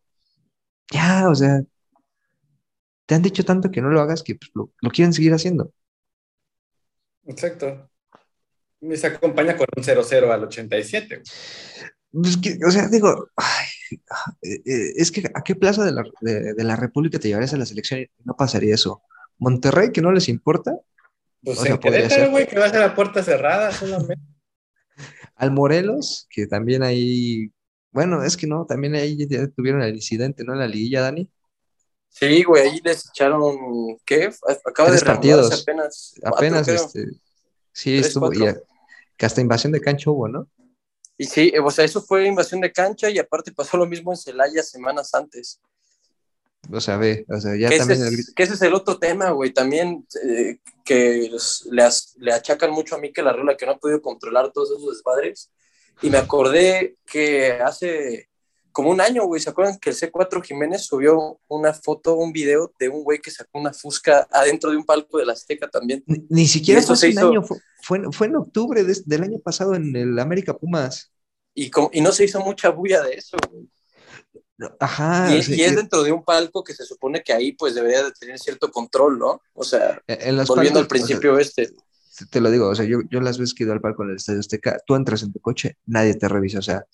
ya, 0.92 1.28
o 1.28 1.34
sea, 1.34 1.62
te 3.06 3.14
han 3.14 3.22
dicho 3.22 3.44
tanto 3.44 3.70
que 3.70 3.80
no 3.80 3.90
lo 3.90 4.00
hagas 4.00 4.22
que 4.22 4.34
pues, 4.34 4.50
lo, 4.54 4.72
lo 4.80 4.90
quieren 4.90 5.12
seguir 5.12 5.32
haciendo. 5.32 5.72
Exacto. 7.24 7.90
Y 8.80 8.96
se 8.96 9.06
acompaña 9.06 9.56
con 9.56 9.66
un 9.76 9.82
0-0 9.82 10.30
al 10.30 10.44
87. 10.44 11.22
Pues 12.12 12.36
que, 12.36 12.58
o 12.64 12.70
sea, 12.70 12.88
digo, 12.88 13.28
ay, 13.36 13.66
eh, 14.42 14.62
eh, 14.64 14.92
es 14.96 15.10
que 15.10 15.28
a 15.34 15.42
qué 15.42 15.54
plaza 15.54 15.84
de 15.84 15.92
la, 15.92 16.04
de, 16.20 16.54
de 16.54 16.64
la 16.64 16.76
República 16.76 17.18
te 17.18 17.28
llevarías 17.28 17.54
a 17.54 17.58
la 17.58 17.66
selección 17.66 18.00
y 18.00 18.06
no 18.24 18.36
pasaría 18.36 18.74
eso. 18.74 19.02
Monterrey, 19.38 19.92
que 19.92 20.00
no 20.02 20.12
les 20.12 20.28
importa, 20.28 20.72
Pues 21.44 21.58
O 21.58 21.62
sea, 21.62 21.72
en 21.74 21.78
Querétaro, 21.78 22.22
ser. 22.22 22.30
güey, 22.30 22.46
que 22.48 22.58
va 22.58 22.66
a 22.66 22.70
ser 22.70 22.80
la 22.80 22.94
puerta 22.94 23.22
cerrada 23.22 23.70
solamente. 23.72 24.18
al 25.36 25.50
Morelos, 25.50 26.26
que 26.30 26.46
también 26.46 26.82
ahí, 26.82 27.50
bueno, 27.92 28.22
es 28.22 28.36
que 28.36 28.46
no, 28.46 28.64
también 28.66 28.94
ahí 28.94 29.16
ya 29.28 29.46
tuvieron 29.48 29.82
el 29.82 29.94
incidente, 29.94 30.44
¿no? 30.44 30.54
En 30.54 30.60
la 30.60 30.66
liguilla, 30.68 31.02
Dani. 31.02 31.30
Sí, 32.08 32.44
güey, 32.44 32.68
ahí 32.68 32.80
les 32.82 33.08
echaron, 33.10 33.54
¿qué? 34.06 34.30
Acaba 34.64 34.88
Tres 34.88 35.00
de 35.00 35.06
partidos. 35.06 35.62
apenas. 35.62 36.14
cuatro, 36.20 36.36
Apenas, 36.38 36.66
creo. 36.66 36.76
este, 36.76 37.04
sí, 37.72 37.96
Tres, 37.96 38.06
estuvo, 38.06 38.32
y 38.32 38.38
que 39.18 39.26
hasta 39.26 39.40
invasión 39.42 39.72
de 39.72 39.80
cancha 39.82 40.10
hubo, 40.10 40.26
¿no? 40.28 40.48
Y 41.18 41.24
sí, 41.24 41.52
o 41.62 41.70
sea, 41.70 41.84
eso 41.84 42.02
fue 42.02 42.26
invasión 42.26 42.60
de 42.60 42.72
cancha 42.72 43.08
y 43.10 43.18
aparte 43.18 43.52
pasó 43.52 43.76
lo 43.76 43.86
mismo 43.86 44.12
en 44.12 44.16
Celaya 44.16 44.62
semanas 44.62 45.12
antes. 45.14 45.60
O 46.72 46.80
sea, 46.80 46.96
ve, 46.96 47.24
o 47.28 47.40
sea, 47.40 47.56
ya 47.56 47.68
que, 47.68 47.76
ese 47.76 47.86
también 47.86 48.06
el 48.08 48.14
es, 48.20 48.32
que 48.34 48.42
ese 48.42 48.54
es 48.54 48.62
el 48.62 48.74
otro 48.74 48.98
tema, 48.98 49.30
güey. 49.30 49.52
También 49.52 50.06
eh, 50.24 50.58
que 50.84 51.28
los- 51.30 51.66
le, 51.70 51.82
as- 51.82 52.14
le 52.18 52.32
achacan 52.32 52.70
mucho 52.70 52.96
a 52.96 52.98
mí 52.98 53.12
que 53.12 53.22
la 53.22 53.32
regla 53.32 53.56
que 53.56 53.66
no 53.66 53.72
ha 53.72 53.78
podido 53.78 54.00
controlar 54.02 54.52
todos 54.52 54.70
esos 54.70 54.94
desmadres. 54.96 55.50
Y 56.02 56.10
me 56.10 56.18
acordé 56.18 56.96
que 57.06 57.52
hace 57.52 58.28
como 58.72 58.90
un 58.90 59.00
año, 59.00 59.24
güey, 59.24 59.40
¿se 59.40 59.48
acuerdan 59.48 59.78
que 59.78 59.88
el 59.88 59.96
C4 59.96 60.42
Jiménez 60.44 60.84
subió 60.84 61.40
una 61.48 61.72
foto, 61.72 62.14
un 62.16 62.30
video 62.32 62.70
de 62.78 62.90
un 62.90 63.04
güey 63.04 63.18
que 63.20 63.30
sacó 63.30 63.58
una 63.58 63.72
fusca 63.72 64.28
adentro 64.30 64.70
de 64.70 64.76
un 64.76 64.84
palco 64.84 65.16
de 65.16 65.24
la 65.24 65.32
Azteca 65.32 65.66
también? 65.68 66.04
Ni, 66.06 66.26
ni 66.28 66.46
siquiera 66.46 66.82
fue 66.82 66.92
hace 66.92 67.06
un 67.06 67.12
hizo- 67.12 67.28
año, 67.30 67.42
fue, 67.42 67.56
fue, 67.82 68.00
fue 68.12 68.26
en 68.26 68.36
octubre 68.36 68.84
de- 68.84 69.02
del 69.06 69.22
año 69.22 69.38
pasado 69.38 69.74
en 69.74 69.96
el 69.96 70.18
América 70.18 70.52
Pumas. 70.54 71.10
Y, 71.54 71.70
como- 71.70 71.88
y 71.90 72.02
no 72.02 72.12
se 72.12 72.24
hizo 72.24 72.40
mucha 72.40 72.68
bulla 72.68 73.02
de 73.02 73.14
eso, 73.14 73.38
güey. 73.50 73.66
Ajá, 74.80 75.34
y, 75.34 75.38
es 75.38 75.48
y- 75.50 75.74
dentro 75.74 76.02
de 76.02 76.12
un 76.12 76.24
palco 76.24 76.64
que 76.64 76.72
se 76.74 76.84
supone 76.84 77.22
que 77.22 77.32
ahí 77.32 77.52
pues 77.52 77.74
debería 77.74 78.02
de 78.04 78.12
tener 78.12 78.38
cierto 78.38 78.70
control, 78.70 79.18
¿no? 79.18 79.42
O 79.54 79.64
sea, 79.64 80.00
en 80.06 80.36
los 80.36 80.48
volviendo 80.48 80.80
al 80.80 80.86
palcos, 80.86 81.04
o 81.04 81.06
sea, 81.06 81.18
principio 81.18 81.38
este. 81.38 81.68
te- 82.18 82.26
te 82.30 82.40
lo 82.40 82.50
digo, 82.50 82.68
o 82.68 82.74
sea, 82.74 82.86
yo, 82.86 83.00
yo 83.10 83.20
las 83.20 83.38
veces 83.38 83.52
que 83.54 83.64
he 83.64 83.66
ido 83.66 83.74
al 83.74 83.80
palco 83.82 84.02
en 84.02 84.10
el 84.10 84.16
Estadio 84.16 84.40
Azteca, 84.40 84.78
tú 84.86 84.94
entras 84.94 85.22
en 85.22 85.32
tu 85.32 85.40
coche, 85.40 85.76
nadie 85.84 86.14
te 86.14 86.28
revisa, 86.28 86.60
o 86.60 86.62
sea, 86.62 86.86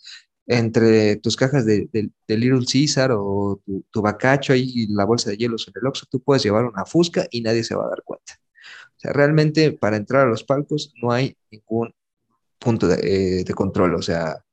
entre 0.46 1.16
tus 1.16 1.36
cajas 1.36 1.64
de, 1.64 1.88
de- 1.92 2.10
de 2.26 2.36
Little 2.36 2.66
Caesar 2.70 3.12
o 3.12 3.60
tu, 3.64 3.84
tu 3.90 4.02
bacacho 4.02 4.52
ahí 4.52 4.68
y 4.74 4.86
la 4.92 5.04
bolsa 5.04 5.30
de 5.30 5.36
hielos 5.36 5.68
en 5.68 5.74
el 5.80 5.86
Oxxo, 5.86 6.06
tú 6.10 6.20
puedes 6.20 6.42
llevar 6.42 6.64
una 6.64 6.84
fusca 6.84 7.26
y 7.30 7.42
nadie 7.42 7.62
se 7.62 7.76
va 7.76 7.84
a 7.86 7.90
dar 7.90 8.02
cuenta. 8.04 8.40
O 8.96 9.00
sea, 9.00 9.12
realmente 9.12 9.70
para 9.72 9.96
entrar 9.96 10.26
a 10.26 10.30
los 10.30 10.42
palcos 10.42 10.92
no 11.00 11.12
hay 11.12 11.36
ningún 11.50 11.94
punto 12.58 12.88
de, 12.88 13.40
eh, 13.40 13.44
de 13.44 13.54
control, 13.54 13.94
o 13.94 14.02
sea, 14.02 14.44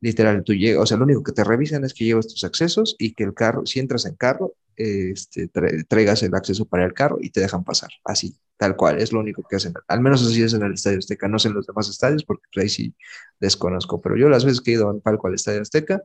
literal, 0.00 0.42
tú 0.44 0.54
llegas, 0.54 0.82
o 0.82 0.86
sea, 0.86 0.96
lo 0.96 1.04
único 1.04 1.22
que 1.22 1.32
te 1.32 1.44
revisan 1.44 1.84
es 1.84 1.94
que 1.94 2.04
llevas 2.04 2.28
tus 2.28 2.44
accesos 2.44 2.96
y 2.98 3.14
que 3.14 3.24
el 3.24 3.34
carro, 3.34 3.66
si 3.66 3.80
entras 3.80 4.06
en 4.06 4.14
carro, 4.16 4.54
este, 4.76 5.50
tra- 5.50 5.86
traigas 5.88 6.22
el 6.22 6.34
acceso 6.34 6.64
para 6.64 6.84
el 6.84 6.94
carro 6.94 7.18
y 7.20 7.30
te 7.30 7.40
dejan 7.40 7.64
pasar, 7.64 7.90
así, 8.04 8.36
tal 8.56 8.76
cual, 8.76 9.00
es 9.00 9.12
lo 9.12 9.20
único 9.20 9.42
que 9.48 9.56
hacen. 9.56 9.74
Al 9.88 10.00
menos 10.00 10.24
así 10.24 10.42
es 10.42 10.54
en 10.54 10.62
el 10.62 10.74
Estadio 10.74 10.98
Azteca, 10.98 11.26
no 11.28 11.38
sé 11.38 11.48
en 11.48 11.54
los 11.54 11.66
demás 11.66 11.88
estadios 11.88 12.24
porque 12.24 12.44
pues, 12.52 12.62
ahí 12.62 12.68
sí 12.68 12.94
desconozco, 13.40 14.00
pero 14.00 14.16
yo 14.16 14.28
las 14.28 14.44
veces 14.44 14.60
que 14.60 14.70
he 14.70 14.74
ido 14.74 14.90
en 14.90 15.00
palco 15.00 15.26
al 15.26 15.34
Estadio 15.34 15.62
Azteca, 15.62 16.02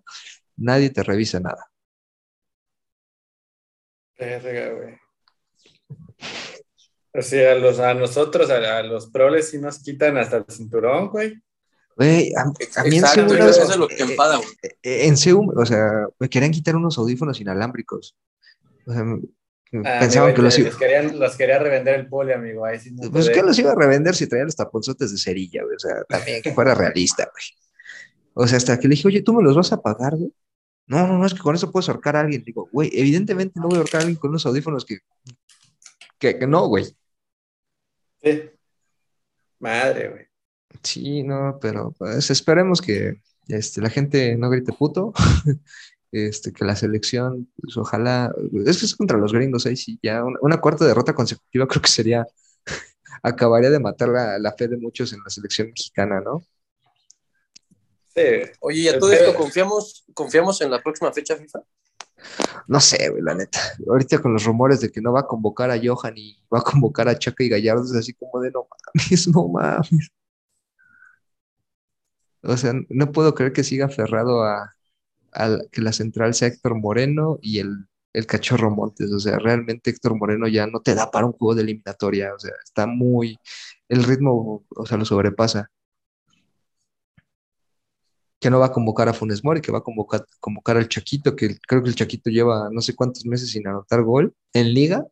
nadie 0.57 0.89
te 0.89 1.03
revisa 1.03 1.39
nada. 1.39 1.69
O 7.15 7.21
sea, 7.21 7.91
a 7.91 7.93
nosotros, 7.93 8.49
a, 8.49 8.77
a 8.77 8.83
los 8.83 9.07
proles, 9.11 9.49
sí 9.49 9.59
nos 9.59 9.79
quitan 9.83 10.17
hasta 10.17 10.37
el 10.37 10.45
cinturón, 10.49 11.09
güey. 11.09 11.35
Güey, 11.95 12.33
a, 12.35 12.41
a 12.41 12.83
mí 12.85 12.97
en 12.97 13.03
Exacto, 13.03 13.31
una 13.33 13.45
vez- 13.45 13.57
eso 13.57 13.71
es 13.71 13.77
lo 13.77 13.87
que 13.87 14.01
enfada, 14.03 14.37
güey. 14.37 14.49
eh, 14.63 14.77
eh, 14.83 15.07
en 15.07 15.13
o 15.55 15.65
sea, 15.65 16.07
me 16.19 16.29
querían 16.29 16.51
quitar 16.51 16.75
unos 16.75 16.97
audífonos 16.97 17.39
inalámbricos. 17.39 18.15
O 18.85 18.93
sea, 18.93 19.03
Ah, 19.85 19.97
pensaban 20.01 20.29
amigo, 20.29 20.35
que 20.35 20.41
los, 20.43 20.59
iba- 20.59 20.77
querían, 20.77 21.19
los 21.19 21.35
quería 21.35 21.57
revender 21.57 21.99
el 21.99 22.07
poli, 22.07 22.31
amigo. 22.31 22.63
Ahí 22.63 22.79
sí 22.79 22.91
no 22.91 23.09
Pues 23.09 23.27
que 23.29 23.41
los 23.41 23.57
iba 23.57 23.71
a 23.71 23.75
revender 23.75 24.13
si 24.15 24.27
traían 24.27 24.45
los 24.45 24.55
taponzotes 24.55 25.11
de 25.11 25.17
cerilla, 25.17 25.63
güey. 25.63 25.75
O 25.75 25.79
sea, 25.79 26.03
también 26.07 26.43
que 26.43 26.53
fuera 26.53 26.75
realista, 26.75 27.23
güey. 27.31 27.43
O 28.35 28.47
sea, 28.47 28.57
hasta 28.57 28.79
que 28.79 28.87
le 28.87 28.93
dije, 28.95 29.07
oye, 29.07 29.23
¿tú 29.23 29.33
me 29.33 29.41
los 29.41 29.55
vas 29.55 29.71
a 29.73 29.81
pagar, 29.81 30.15
güey? 30.15 30.31
No, 30.85 31.07
no, 31.07 31.17
no, 31.17 31.25
es 31.25 31.33
que 31.33 31.39
con 31.39 31.55
eso 31.55 31.71
puedes 31.71 31.89
ahorcar 31.89 32.15
a 32.15 32.19
alguien. 32.19 32.43
Digo, 32.43 32.69
güey, 32.71 32.91
evidentemente 32.93 33.59
no 33.59 33.67
voy 33.67 33.77
a 33.77 33.79
ahorcar 33.79 34.01
a 34.01 34.03
alguien 34.03 34.19
con 34.19 34.29
unos 34.29 34.45
audífonos 34.45 34.85
que, 34.85 34.99
que, 36.19 36.37
que 36.37 36.45
no, 36.45 36.67
güey. 36.67 36.85
Sí. 38.21 38.51
Madre, 39.59 40.09
güey. 40.09 40.25
Sí, 40.81 41.23
no, 41.23 41.57
pero 41.61 41.93
pues 41.97 42.29
esperemos 42.29 42.81
que 42.81 43.21
este, 43.47 43.81
la 43.81 43.89
gente 43.89 44.35
no 44.37 44.49
grite 44.49 44.73
puto. 44.73 45.13
Este, 46.15 46.53
que 46.53 46.63
la 46.63 46.75
selección, 46.75 47.51
pues 47.59 47.75
ojalá, 47.75 48.31
es 48.67 48.77
que 48.77 48.85
es 48.85 48.95
contra 48.95 49.17
los 49.17 49.33
gringos, 49.33 49.65
ahí 49.65 49.75
sí, 49.75 49.97
ya 50.03 50.23
una, 50.23 50.37
una 50.43 50.61
cuarta 50.61 50.85
derrota 50.85 51.15
consecutiva 51.15 51.67
creo 51.67 51.81
que 51.81 51.89
sería, 51.89 52.27
acabaría 53.23 53.71
de 53.71 53.79
matar 53.79 54.09
la, 54.09 54.37
la 54.37 54.51
fe 54.51 54.67
de 54.67 54.77
muchos 54.77 55.11
en 55.11 55.21
la 55.23 55.31
selección 55.31 55.69
mexicana, 55.69 56.21
¿no? 56.21 56.43
Sí. 58.15 58.21
Oye, 58.59 58.79
y 58.81 58.87
a 58.89 58.99
todo 58.99 59.11
esto, 59.11 59.33
¿confiamos, 59.33 60.05
¿confiamos 60.13 60.61
en 60.61 60.69
la 60.69 60.83
próxima 60.83 61.11
fecha 61.11 61.35
FIFA? 61.35 61.63
No 62.67 62.79
sé, 62.79 63.09
güey, 63.09 63.23
la 63.23 63.33
neta. 63.33 63.59
Ahorita 63.87 64.21
con 64.21 64.33
los 64.33 64.43
rumores 64.43 64.81
de 64.81 64.91
que 64.91 65.01
no 65.01 65.13
va 65.13 65.21
a 65.21 65.27
convocar 65.27 65.71
a 65.71 65.79
Johan 65.83 66.13
y 66.15 66.39
va 66.53 66.59
a 66.59 66.61
convocar 66.61 67.09
a 67.09 67.17
Chaca 67.17 67.43
y 67.43 67.49
Gallardo, 67.49 67.83
es 67.83 67.95
así 67.95 68.13
como 68.13 68.39
de 68.39 68.51
no 68.51 68.67
mames, 68.93 69.27
no 69.27 69.47
mames. 69.47 70.11
O 72.43 72.57
sea, 72.57 72.73
no 72.89 73.11
puedo 73.11 73.33
creer 73.35 73.53
que 73.53 73.63
siga 73.63 73.85
aferrado 73.85 74.43
a, 74.43 74.73
que 75.71 75.81
la 75.81 75.93
central 75.93 76.33
sea 76.33 76.49
Héctor 76.49 76.75
Moreno 76.75 77.39
y 77.41 77.59
el, 77.59 77.87
el 78.13 78.25
cachorro 78.27 78.69
Montes. 78.71 79.11
O 79.11 79.19
sea, 79.19 79.39
realmente 79.39 79.89
Héctor 79.89 80.15
Moreno 80.17 80.47
ya 80.47 80.67
no 80.67 80.81
te 80.81 80.95
da 80.95 81.09
para 81.11 81.25
un 81.25 81.33
juego 81.33 81.55
de 81.55 81.63
eliminatoria. 81.63 82.33
O 82.35 82.39
sea, 82.39 82.51
está 82.63 82.87
muy. 82.87 83.37
El 83.89 84.03
ritmo, 84.03 84.65
o 84.69 84.85
sea, 84.85 84.97
lo 84.97 85.05
sobrepasa. 85.05 85.69
Que 88.39 88.49
no 88.49 88.59
va 88.59 88.67
a 88.67 88.71
convocar 88.73 89.07
a 89.07 89.13
Funes 89.13 89.43
Mori, 89.43 89.61
que 89.61 89.71
va 89.71 89.79
a 89.79 89.81
convocar, 89.83 90.25
convocar 90.41 90.75
al 90.77 90.89
Chaquito, 90.89 91.35
que 91.35 91.57
creo 91.65 91.81
que 91.81 91.89
el 91.89 91.95
Chaquito 91.95 92.29
lleva 92.29 92.69
no 92.71 92.81
sé 92.81 92.93
cuántos 92.93 93.25
meses 93.25 93.51
sin 93.51 93.65
anotar 93.67 94.03
gol 94.03 94.35
en 94.51 94.73
Liga, 94.73 95.05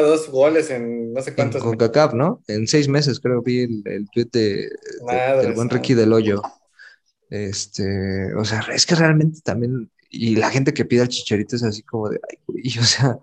dos 0.00 0.28
goles 0.30 0.70
en 0.70 1.12
no 1.12 1.20
sé 1.22 1.34
cuántos. 1.34 1.62
CONCACAF, 1.62 2.14
¿no? 2.14 2.42
En 2.48 2.66
seis 2.68 2.88
meses, 2.88 3.20
creo, 3.20 3.42
vi 3.42 3.60
el, 3.62 3.82
el 3.86 4.08
tweet 4.10 4.28
de, 4.32 4.70
de- 4.70 4.70
Madre 5.04 5.42
del 5.42 5.54
buen. 5.54 5.68
Ricky 5.70 5.94
del 5.94 6.12
Hoyo. 6.12 6.42
Este, 7.30 8.34
o 8.34 8.44
sea, 8.44 8.60
es 8.74 8.86
que 8.86 8.94
realmente 8.96 9.40
también, 9.42 9.90
y 10.10 10.36
la 10.36 10.50
gente 10.50 10.74
que 10.74 10.84
pide 10.84 11.02
al 11.02 11.08
Chicharito 11.08 11.56
es 11.56 11.62
así 11.64 11.82
como 11.82 12.08
de, 12.10 12.20
ay, 12.30 12.38
güey, 12.46 12.64
o 12.80 12.84
sea, 12.84 13.18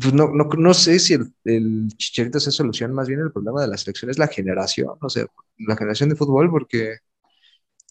pues 0.00 0.14
no, 0.14 0.28
no, 0.32 0.44
no 0.56 0.74
sé 0.74 0.98
si 0.98 1.14
el, 1.14 1.32
el 1.44 1.88
Chicharito 1.96 2.38
se 2.40 2.52
soluciona, 2.52 2.94
más 2.94 3.08
bien 3.08 3.20
el 3.20 3.32
problema 3.32 3.62
de 3.62 3.68
la 3.68 3.76
selección 3.76 4.10
es 4.10 4.18
la 4.18 4.28
generación, 4.28 4.90
o 5.00 5.08
sea, 5.10 5.26
la 5.58 5.76
generación 5.76 6.08
de 6.10 6.16
fútbol, 6.16 6.50
porque 6.50 6.96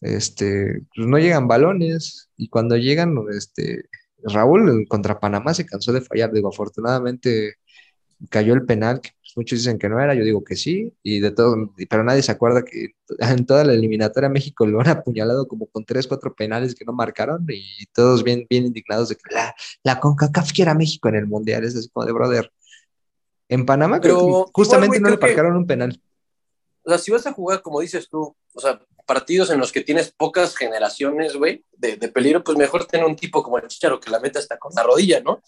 este, 0.01 0.81
pues 0.95 1.07
no 1.07 1.17
llegan 1.19 1.47
balones, 1.47 2.29
y 2.37 2.49
cuando 2.49 2.77
llegan, 2.77 3.15
este, 3.35 3.85
Raúl 4.23 4.85
contra 4.89 5.19
Panamá 5.19 5.53
se 5.53 5.65
cansó 5.65 5.93
de 5.93 6.01
fallar, 6.01 6.31
digo, 6.33 6.49
afortunadamente 6.49 7.55
cayó 8.29 8.53
el 8.53 8.65
penal, 8.65 9.01
que 9.01 9.11
pues, 9.19 9.33
muchos 9.35 9.59
dicen 9.59 9.79
que 9.79 9.89
no 9.89 9.99
era, 9.99 10.13
yo 10.13 10.23
digo 10.23 10.43
que 10.43 10.55
sí, 10.55 10.93
y 11.03 11.19
de 11.19 11.31
todo, 11.31 11.73
pero 11.89 12.03
nadie 12.03 12.21
se 12.21 12.31
acuerda 12.31 12.63
que 12.63 12.95
en 13.19 13.45
toda 13.45 13.63
la 13.63 13.73
eliminatoria 13.73 14.29
México 14.29 14.65
lo 14.65 14.81
han 14.81 14.89
apuñalado 14.89 15.47
como 15.47 15.67
con 15.67 15.85
tres, 15.85 16.07
cuatro 16.07 16.33
penales 16.33 16.75
que 16.75 16.85
no 16.85 16.93
marcaron 16.93 17.45
y 17.49 17.85
todos 17.93 18.23
bien, 18.23 18.45
bien 18.49 18.65
indignados 18.65 19.09
de 19.09 19.15
que 19.15 19.33
la, 19.33 19.55
la 19.83 19.99
CONCACAF 19.99 20.51
quiera 20.51 20.73
México 20.73 21.09
en 21.09 21.15
el 21.15 21.27
Mundial, 21.27 21.63
es 21.63 21.75
así 21.75 21.89
como 21.89 22.05
de 22.05 22.11
brother. 22.11 22.51
En 23.49 23.65
Panamá 23.65 23.99
pero, 24.01 24.49
justamente 24.53 24.99
no 24.99 25.09
le 25.09 25.17
marcaron 25.17 25.57
un 25.57 25.67
penal. 25.67 26.01
O 26.83 26.89
sea, 26.89 26.97
si 26.97 27.11
vas 27.11 27.27
a 27.27 27.33
jugar, 27.33 27.61
como 27.61 27.81
dices 27.81 28.07
tú, 28.09 28.35
o 28.53 28.59
sea, 28.59 28.79
partidos 29.05 29.49
en 29.49 29.59
los 29.59 29.71
que 29.71 29.81
tienes 29.81 30.11
pocas 30.11 30.55
generaciones, 30.55 31.35
güey, 31.35 31.63
de, 31.73 31.97
de, 31.97 32.07
peligro, 32.07 32.43
pues 32.43 32.57
mejor 32.57 32.85
tener 32.85 33.05
un 33.05 33.15
tipo 33.15 33.43
como 33.43 33.57
el 33.57 33.67
Chicharo 33.67 33.99
que 33.99 34.09
la 34.09 34.19
meta 34.19 34.39
hasta 34.39 34.57
con 34.57 34.73
la 34.73 34.83
rodilla, 34.83 35.19
¿no? 35.19 35.41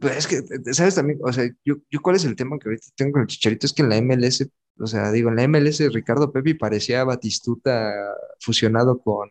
Pero 0.00 0.14
es 0.14 0.26
que, 0.26 0.42
¿sabes 0.72 0.94
también? 0.94 1.18
O 1.22 1.32
sea, 1.32 1.48
yo, 1.64 1.76
yo 1.90 2.00
cuál 2.02 2.16
es 2.16 2.24
el 2.24 2.36
tema 2.36 2.58
que 2.58 2.68
ahorita 2.68 2.86
tengo 2.96 3.12
con 3.12 3.22
el 3.22 3.26
Chicharito, 3.28 3.66
es 3.66 3.72
que 3.72 3.82
en 3.82 3.90
la 3.90 3.96
MLS, 4.00 4.48
o 4.78 4.86
sea, 4.86 5.10
digo, 5.12 5.30
en 5.30 5.36
la 5.36 5.48
MLS 5.48 5.80
Ricardo 5.92 6.32
Pepi 6.32 6.54
parecía 6.54 7.04
Batistuta 7.04 7.92
fusionado 8.40 8.98
con, 9.00 9.30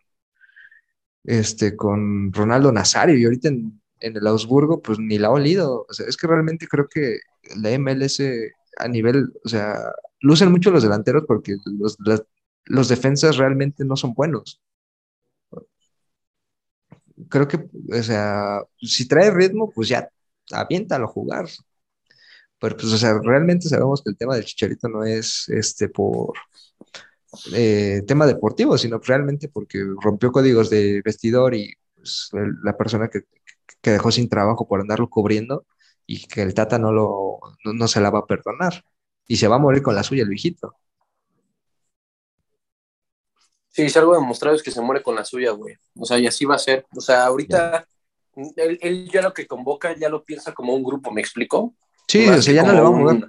este, 1.24 1.76
con 1.76 2.32
Ronaldo 2.32 2.72
Nazario, 2.72 3.16
y 3.16 3.24
ahorita 3.24 3.48
en, 3.48 3.80
en 4.00 4.16
el 4.16 4.26
Augsburgo, 4.26 4.82
pues 4.82 4.98
ni 4.98 5.18
la 5.18 5.28
ha 5.28 5.30
olido. 5.32 5.86
O 5.88 5.92
sea, 5.92 6.06
es 6.06 6.16
que 6.16 6.26
realmente 6.26 6.68
creo 6.68 6.88
que 6.88 7.18
la 7.56 7.70
MLS 7.78 8.20
a 8.78 8.88
nivel, 8.88 9.32
o 9.44 9.48
sea, 9.48 9.76
lucen 10.20 10.50
mucho 10.50 10.70
los 10.70 10.82
delanteros 10.82 11.24
porque 11.26 11.56
los, 11.78 11.96
los 12.66 12.88
defensas 12.88 13.36
realmente 13.36 13.84
no 13.84 13.96
son 13.96 14.14
buenos. 14.14 14.60
Creo 17.28 17.46
que, 17.48 17.56
o 17.56 18.02
sea, 18.02 18.62
si 18.80 19.06
trae 19.06 19.30
ritmo, 19.30 19.70
pues 19.72 19.88
ya 19.88 20.08
aviéntalo 20.52 21.06
a 21.06 21.08
jugar. 21.08 21.46
Pero 22.58 22.76
pues, 22.76 22.92
o 22.92 22.98
sea, 22.98 23.18
realmente 23.22 23.68
sabemos 23.68 24.02
que 24.02 24.10
el 24.10 24.16
tema 24.16 24.34
del 24.36 24.44
Chicharito 24.44 24.88
no 24.88 25.04
es 25.04 25.48
este 25.48 25.88
por 25.88 26.32
eh, 27.52 28.02
tema 28.06 28.26
deportivo, 28.26 28.78
sino 28.78 28.98
realmente 28.98 29.48
porque 29.48 29.84
rompió 30.00 30.32
códigos 30.32 30.70
de 30.70 31.02
vestidor 31.04 31.54
y 31.54 31.74
pues, 31.94 32.30
la 32.62 32.76
persona 32.76 33.08
que, 33.08 33.22
que, 33.82 33.90
dejó 33.90 34.10
sin 34.12 34.28
trabajo 34.28 34.66
por 34.68 34.80
andarlo 34.80 35.08
cubriendo 35.10 35.66
y 36.06 36.26
que 36.26 36.42
el 36.42 36.54
Tata 36.54 36.78
no, 36.78 36.92
lo, 36.92 37.40
no 37.64 37.88
se 37.88 38.00
la 38.00 38.10
va 38.10 38.20
a 38.20 38.26
perdonar. 38.26 38.84
Y 39.26 39.36
se 39.36 39.48
va 39.48 39.56
a 39.56 39.58
morir 39.58 39.82
con 39.82 39.94
la 39.94 40.02
suya 40.02 40.22
el 40.22 40.28
viejito. 40.28 40.74
Sí, 43.70 43.88
si 43.88 43.98
algo 43.98 44.14
demostrado 44.14 44.54
es 44.54 44.62
que 44.62 44.70
se 44.70 44.80
muere 44.80 45.02
con 45.02 45.14
la 45.16 45.24
suya, 45.24 45.50
güey. 45.52 45.74
O 45.98 46.04
sea, 46.04 46.18
y 46.18 46.26
así 46.26 46.44
va 46.44 46.54
a 46.56 46.58
ser. 46.58 46.86
O 46.94 47.00
sea, 47.00 47.26
ahorita 47.26 47.88
él, 48.56 49.10
ya 49.12 49.22
lo 49.22 49.32
que 49.32 49.46
convoca 49.46 49.96
ya 49.96 50.08
lo 50.08 50.24
piensa 50.24 50.52
como 50.52 50.74
un 50.74 50.82
grupo, 50.82 51.10
¿me 51.10 51.20
explico? 51.20 51.74
Sí, 52.08 52.28
o 52.28 52.40
sea, 52.40 52.54
ya 52.54 52.62
no 52.62 52.72
le 52.72 52.80
va 52.80 52.88
a 52.88 52.90
mover. 52.90 53.28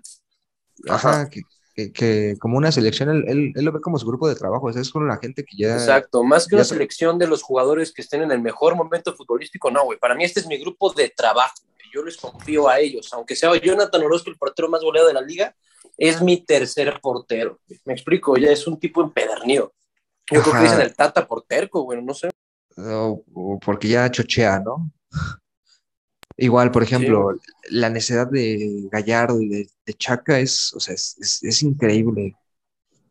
Ajá, 0.89 1.29
que, 1.29 2.35
como 2.39 2.57
una 2.57 2.71
selección, 2.71 3.09
él, 3.27 3.51
lo 3.53 3.71
ve 3.71 3.81
como 3.81 3.99
su 3.99 4.07
grupo 4.07 4.29
de 4.29 4.35
trabajo, 4.35 4.67
o 4.67 4.73
sea, 4.73 4.81
es 4.81 4.89
con 4.89 5.07
la 5.07 5.17
gente 5.17 5.43
que 5.43 5.57
ya... 5.57 5.73
Exacto, 5.73 6.23
más 6.23 6.47
que 6.47 6.55
una 6.55 6.63
selección 6.63 7.19
de 7.19 7.27
los 7.27 7.43
jugadores 7.43 7.91
que 7.91 8.01
estén 8.01 8.21
en 8.21 8.31
el 8.31 8.41
mejor 8.41 8.75
momento 8.75 9.13
futbolístico, 9.13 9.71
no, 9.71 9.83
güey, 9.83 9.99
para 9.99 10.15
mí 10.15 10.23
este 10.23 10.39
es 10.39 10.47
mi 10.47 10.57
grupo 10.57 10.93
de 10.93 11.09
trabajo, 11.09 11.55
yo 11.93 12.03
les 12.03 12.17
confío 12.17 12.67
a 12.69 12.79
ellos, 12.79 13.11
aunque 13.13 13.35
sea 13.35 13.55
Jonathan 13.55 14.03
Orozco 14.03 14.29
el 14.29 14.37
portero 14.37 14.69
más 14.69 14.81
goleado 14.81 15.07
de 15.07 15.13
la 15.13 15.21
liga, 15.21 15.55
es 15.97 16.21
mi 16.21 16.43
tercer 16.45 16.99
portero, 17.01 17.59
me 17.85 17.93
explico, 17.93 18.37
ya 18.37 18.51
es 18.51 18.67
un 18.67 18.79
tipo 18.79 19.01
empedernido. 19.01 19.73
Yo 20.31 20.41
creo 20.41 20.55
que 20.55 20.61
dicen 20.61 20.81
el 20.81 20.95
Tata 20.95 21.27
por 21.27 21.43
terco, 21.43 21.83
bueno, 21.85 22.01
no 22.01 22.13
sé. 22.13 22.29
O, 22.77 23.23
porque 23.63 23.87
ya 23.87 24.09
chochea, 24.09 24.59
¿no? 24.59 24.91
Igual, 26.37 26.71
por 26.71 26.83
ejemplo, 26.83 27.33
la 27.69 27.89
necesidad 27.89 28.29
de 28.29 28.87
Gallardo 28.91 29.41
y 29.41 29.47
de, 29.47 29.93
Chaca 29.97 30.39
es, 30.39 30.73
o 30.73 30.79
sea, 30.79 30.93
es, 30.93 31.63
increíble. 31.63 32.35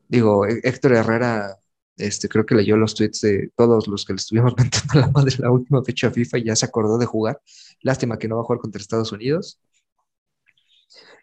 Digo, 0.09 0.46
Héctor 0.46 0.92
Herrera, 0.92 1.57
este, 1.96 2.28
creo 2.28 2.44
que 2.44 2.55
leyó 2.55 2.76
los 2.76 2.94
tweets 2.94 3.22
de 3.22 3.50
todos 3.57 3.88
los 3.88 4.05
que 4.05 4.12
le 4.12 4.18
estuvimos 4.18 4.55
mentando 4.59 5.00
la 5.00 5.11
madre 5.11 5.36
la 5.38 5.50
última 5.50 5.82
fecha 5.82 6.11
FIFA 6.11 6.38
y 6.38 6.44
ya 6.44 6.57
se 6.57 6.66
acordó 6.66 6.98
de 6.98 7.07
jugar. 7.07 7.40
Lástima 7.80 8.18
que 8.18 8.28
no 8.28 8.36
va 8.36 8.42
a 8.42 8.44
jugar 8.44 8.61
contra 8.61 8.80
Estados 8.80 9.12
Unidos. 9.12 9.59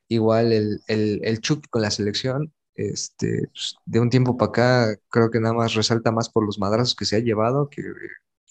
Igual 0.07 0.51
el, 0.51 0.81
el, 0.87 1.41
con 1.69 1.81
la 1.81 1.91
selección, 1.91 2.51
este, 2.75 3.47
pues, 3.53 3.75
de 3.85 3.99
un 3.99 4.09
tiempo 4.09 4.37
para 4.37 4.49
acá, 4.49 4.95
creo 5.09 5.29
que 5.29 5.39
nada 5.39 5.53
más 5.53 5.73
resalta 5.75 6.11
más 6.11 6.29
por 6.29 6.45
los 6.45 6.59
madrazos 6.59 6.95
que 6.95 7.05
se 7.05 7.15
ha 7.15 7.19
llevado 7.19 7.69
que, 7.69 7.83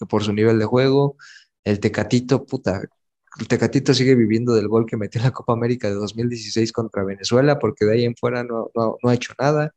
por 0.07 0.23
su 0.23 0.33
nivel 0.33 0.57
de 0.59 0.65
juego. 0.65 1.17
El 1.63 1.79
Tecatito, 1.79 2.45
puta, 2.45 2.81
el 3.39 3.47
Tecatito 3.47 3.93
sigue 3.93 4.15
viviendo 4.15 4.53
del 4.53 4.67
gol 4.67 4.85
que 4.85 4.97
metió 4.97 5.19
en 5.19 5.25
la 5.25 5.31
Copa 5.31 5.53
América 5.53 5.87
de 5.87 5.95
2016 5.95 6.71
contra 6.71 7.03
Venezuela, 7.03 7.59
porque 7.59 7.85
de 7.85 7.93
ahí 7.93 8.05
en 8.05 8.15
fuera 8.15 8.43
no, 8.43 8.71
ha 9.03 9.13
hecho 9.13 9.33
nada. 9.39 9.73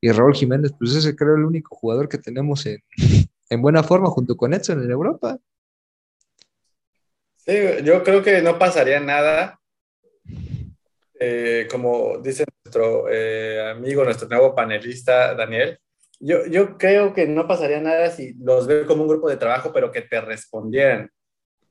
Y 0.00 0.10
Raúl 0.10 0.34
Jiménez, 0.34 0.72
pues 0.78 0.94
ese 0.94 1.16
creo 1.16 1.36
el 1.36 1.44
único 1.44 1.74
jugador 1.76 2.08
que 2.08 2.18
tenemos 2.18 2.66
en, 2.66 2.82
en 3.50 3.62
buena 3.62 3.82
forma 3.82 4.08
junto 4.10 4.36
con 4.36 4.52
Edson 4.52 4.82
en 4.82 4.90
Europa. 4.90 5.38
Sí, 7.36 7.52
yo 7.84 8.02
creo 8.02 8.22
que 8.22 8.40
no 8.42 8.58
pasaría 8.58 9.00
nada 9.00 9.60
eh, 11.20 11.68
como 11.70 12.18
dice 12.18 12.44
nuestro 12.64 13.06
eh, 13.10 13.70
amigo, 13.70 14.04
nuestro 14.04 14.28
nuevo 14.28 14.54
panelista, 14.54 15.34
Daniel, 15.34 15.78
yo, 16.20 16.78
creo 16.78 17.12
que 17.12 17.26
no 17.26 17.46
pasaría 17.46 17.80
nada 17.80 18.10
si 18.10 18.34
los 18.34 18.66
ve 18.66 18.86
como 18.86 19.02
un 19.02 19.08
grupo 19.08 19.28
de 19.28 19.36
trabajo, 19.36 19.72
pero 19.72 19.90
que 19.90 20.02
te 20.02 20.20
respondieran. 20.20 21.10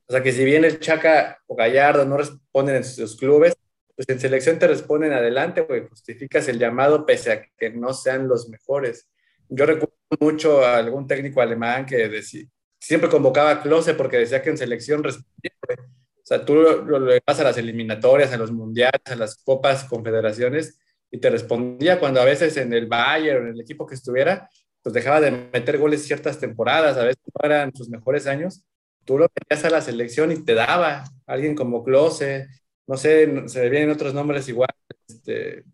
O 0.07 0.11
sea, 0.11 0.21
que 0.21 0.31
si 0.31 0.43
bien 0.43 0.65
el 0.65 0.79
Chaca 0.79 1.39
o 1.47 1.55
Gallardo 1.55 2.05
no 2.05 2.17
responden 2.17 2.77
en 2.77 2.83
sus 2.83 3.17
clubes, 3.17 3.55
pues 3.95 4.09
en 4.09 4.19
selección 4.19 4.59
te 4.59 4.67
responden 4.67 5.13
adelante, 5.13 5.61
güey, 5.61 5.87
justificas 5.87 6.47
el 6.47 6.59
llamado 6.59 7.05
pese 7.05 7.31
a 7.31 7.45
que 7.57 7.69
no 7.71 7.93
sean 7.93 8.27
los 8.27 8.49
mejores. 8.49 9.09
Yo 9.49 9.65
recuerdo 9.65 9.95
mucho 10.19 10.65
a 10.65 10.77
algún 10.77 11.07
técnico 11.07 11.41
alemán 11.41 11.85
que 11.85 12.07
decía, 12.07 12.45
siempre 12.79 13.09
convocaba 13.09 13.51
a 13.51 13.61
Klose 13.61 13.93
porque 13.93 14.17
decía 14.17 14.41
que 14.41 14.49
en 14.49 14.57
selección 14.57 15.03
respondía, 15.03 15.51
o 15.69 16.25
sea, 16.25 16.43
tú 16.43 16.55
lo, 16.55 16.81
lo, 16.83 17.13
vas 17.25 17.39
a 17.39 17.43
las 17.43 17.57
eliminatorias, 17.57 18.33
a 18.33 18.37
los 18.37 18.51
mundiales, 18.51 19.01
a 19.05 19.15
las 19.15 19.43
copas, 19.43 19.83
confederaciones, 19.83 20.79
y 21.13 21.19
te 21.19 21.29
respondía 21.29 21.99
cuando 21.99 22.19
a 22.19 22.25
veces 22.25 22.57
en 22.57 22.73
el 22.73 22.87
Bayern, 22.87 23.45
en 23.47 23.53
el 23.53 23.61
equipo 23.61 23.85
que 23.85 23.93
estuviera, 23.93 24.49
pues 24.81 24.93
dejaba 24.93 25.21
de 25.21 25.29
meter 25.29 25.77
goles 25.77 26.03
ciertas 26.03 26.39
temporadas, 26.39 26.97
a 26.97 27.03
veces 27.03 27.21
no 27.27 27.45
eran 27.47 27.71
sus 27.75 27.87
mejores 27.87 28.25
años, 28.25 28.63
tú 29.05 29.19
lo 29.19 29.27
metías 29.35 29.63
a 29.63 29.69
la 29.69 29.81
selección 29.81 30.31
y 30.31 30.43
te 30.43 30.55
daba 30.55 31.03
alguien 31.27 31.53
como 31.53 31.83
Klose, 31.83 32.47
no 32.87 32.97
sé, 32.97 33.47
se 33.47 33.69
vienen 33.69 33.91
otros 33.91 34.15
nombres 34.15 34.49
igual, 34.49 34.69
este, 35.07 35.65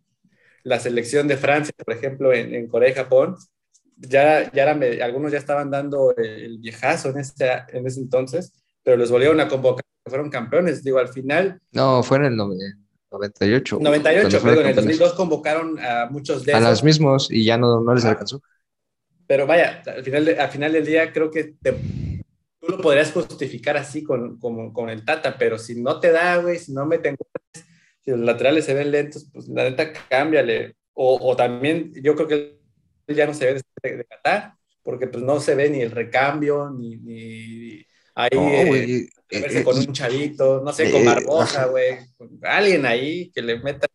la 0.63 0.77
selección 0.77 1.25
de 1.29 1.37
Francia, 1.37 1.73
por 1.85 1.93
ejemplo, 1.95 2.33
en, 2.33 2.53
en 2.53 2.67
Corea 2.67 2.89
y 2.89 2.93
Japón, 2.93 3.37
ya, 3.95 4.51
ya 4.51 4.69
algunos 5.05 5.31
ya 5.31 5.37
estaban 5.37 5.71
dando 5.71 6.13
el 6.17 6.57
viejazo 6.57 7.11
en 7.11 7.19
ese, 7.19 7.49
en 7.69 7.87
ese 7.87 8.01
entonces, 8.01 8.51
pero 8.83 8.97
los 8.97 9.09
volvieron 9.09 9.39
a 9.39 9.47
convocar 9.47 9.85
fueron 10.09 10.29
campeones. 10.29 10.83
Digo, 10.83 10.99
al 10.99 11.09
final. 11.09 11.61
No, 11.71 12.03
fue 12.03 12.17
en 12.17 12.25
el 12.25 12.35
98. 13.11 13.79
98, 13.81 14.39
pero 14.43 14.61
en 14.61 14.67
el 14.67 14.75
2002 14.75 15.13
convocaron 15.13 15.79
a 15.79 16.07
muchos 16.09 16.45
de 16.45 16.53
A 16.53 16.59
los 16.59 16.83
mismos 16.83 17.31
y 17.31 17.43
ya 17.43 17.57
no, 17.57 17.81
no 17.81 17.93
les 17.93 18.05
alcanzó. 18.05 18.41
Pero 19.27 19.45
vaya, 19.45 19.83
al 19.85 20.03
final, 20.03 20.35
al 20.39 20.49
final 20.49 20.73
del 20.73 20.85
día 20.85 21.11
creo 21.13 21.29
que 21.29 21.55
tú 22.59 22.67
lo 22.67 22.81
podrías 22.81 23.11
justificar 23.11 23.77
así 23.77 24.03
con, 24.03 24.39
con, 24.39 24.73
con, 24.73 24.89
el 24.89 25.05
Tata, 25.05 25.37
pero 25.37 25.57
si 25.57 25.81
no 25.81 25.99
te 25.99 26.11
da, 26.11 26.37
güey, 26.37 26.57
si 26.57 26.73
no 26.73 26.85
meten 26.85 27.15
si 28.03 28.11
los 28.11 28.19
laterales 28.19 28.65
se 28.65 28.73
ven 28.73 28.91
lentos, 28.91 29.29
pues 29.31 29.47
la 29.47 29.63
neta 29.63 29.91
cámbiale. 29.93 30.75
O, 30.93 31.17
o 31.21 31.35
también 31.35 31.93
yo 32.01 32.15
creo 32.15 32.27
que 32.27 32.59
ya 33.07 33.25
no 33.25 33.33
se 33.33 33.45
ve 33.45 33.61
de, 33.83 33.97
de 33.97 34.05
Qatar, 34.05 34.53
porque 34.83 35.07
pues 35.07 35.23
no 35.23 35.39
se 35.39 35.55
ve 35.55 35.69
ni 35.69 35.81
el 35.81 35.91
recambio, 35.91 36.69
ni, 36.71 36.97
ni 36.97 37.85
ahí 38.15 38.29
eh, 38.33 39.09
verse 39.29 39.59
eh, 39.59 39.63
con 39.63 39.77
un 39.77 39.93
chavito, 39.93 40.61
no 40.63 40.73
sé, 40.73 40.91
con 40.91 41.05
Barbosa, 41.05 41.65
güey, 41.65 41.99
alguien 42.43 42.85
ahí 42.85 43.31
que 43.31 43.41
le 43.41 43.59
meta 43.59 43.87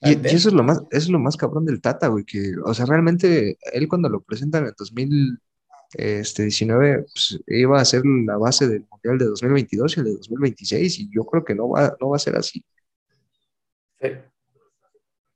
y, 0.00 0.26
eso 0.26 0.48
es 0.48 0.54
lo 0.54 0.62
más, 0.62 0.82
es 0.90 1.08
lo 1.08 1.18
más 1.18 1.36
cabrón 1.36 1.64
del 1.64 1.80
Tata, 1.80 2.08
güey, 2.08 2.24
que, 2.24 2.52
o 2.62 2.74
sea, 2.74 2.84
realmente 2.84 3.56
él 3.72 3.88
cuando 3.88 4.10
lo 4.10 4.20
presentan 4.20 4.62
en 4.62 4.68
el 4.68 4.74
2019, 4.76 7.04
pues, 7.04 7.40
iba 7.46 7.80
a 7.80 7.84
ser 7.84 8.02
la 8.04 8.36
base 8.36 8.68
del 8.68 8.86
Mundial 8.90 9.18
de 9.18 9.24
2022 9.26 9.96
y 9.96 10.00
el 10.00 10.06
de 10.06 10.12
2026, 10.12 10.98
y 10.98 11.08
yo 11.10 11.24
creo 11.24 11.44
que 11.44 11.54
no 11.54 11.70
va, 11.70 11.96
no 12.00 12.10
va 12.10 12.16
a 12.16 12.20
ser 12.20 12.36
así. 12.36 12.62
Sí. 14.00 14.08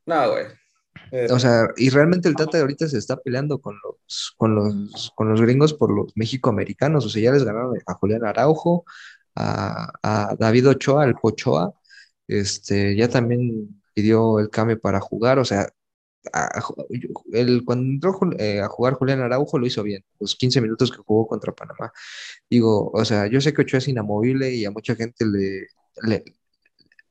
No, 0.04 0.32
güey. 0.32 0.46
O 1.30 1.38
sea, 1.38 1.68
y 1.76 1.90
realmente 1.90 2.28
el 2.28 2.36
Tata 2.36 2.58
de 2.58 2.62
ahorita 2.62 2.88
se 2.88 2.98
está 2.98 3.16
peleando 3.16 3.60
con 3.60 3.78
los, 3.82 4.34
con 4.36 4.54
los, 4.54 5.10
con 5.14 5.30
los 5.30 5.40
gringos 5.40 5.72
por 5.72 5.90
los 5.90 6.14
mexicoamericanos. 6.16 7.06
O 7.06 7.08
sea, 7.08 7.22
ya 7.22 7.32
les 7.32 7.44
ganaron 7.44 7.78
a 7.86 7.94
Julián 7.94 8.26
Araujo, 8.26 8.84
a, 9.34 10.36
David 10.38 10.68
Ochoa, 10.68 11.04
al 11.04 11.14
Pochoa. 11.14 11.72
Este, 12.28 12.96
ya 12.96 13.08
también 13.08 13.82
pidió 13.94 14.38
el 14.40 14.50
cambio 14.50 14.80
para 14.80 15.00
jugar. 15.00 15.38
O 15.38 15.44
sea, 15.44 15.68
el, 17.32 17.64
cuando 17.64 17.84
entró 17.84 18.18
eh, 18.38 18.60
a 18.60 18.68
jugar 18.68 18.94
Julián 18.94 19.20
Araujo 19.20 19.58
lo 19.58 19.66
hizo 19.66 19.82
bien, 19.82 20.04
los 20.20 20.36
15 20.36 20.60
minutos 20.60 20.90
que 20.90 20.98
jugó 20.98 21.26
contra 21.26 21.52
Panamá. 21.54 21.92
Digo, 22.50 22.90
o 22.92 23.04
sea, 23.04 23.26
yo 23.26 23.40
sé 23.40 23.52
que 23.52 23.62
Ochoa 23.62 23.78
es 23.78 23.88
inamovible 23.88 24.52
y 24.54 24.64
a 24.64 24.70
mucha 24.70 24.94
gente 24.94 25.24
le, 25.26 25.68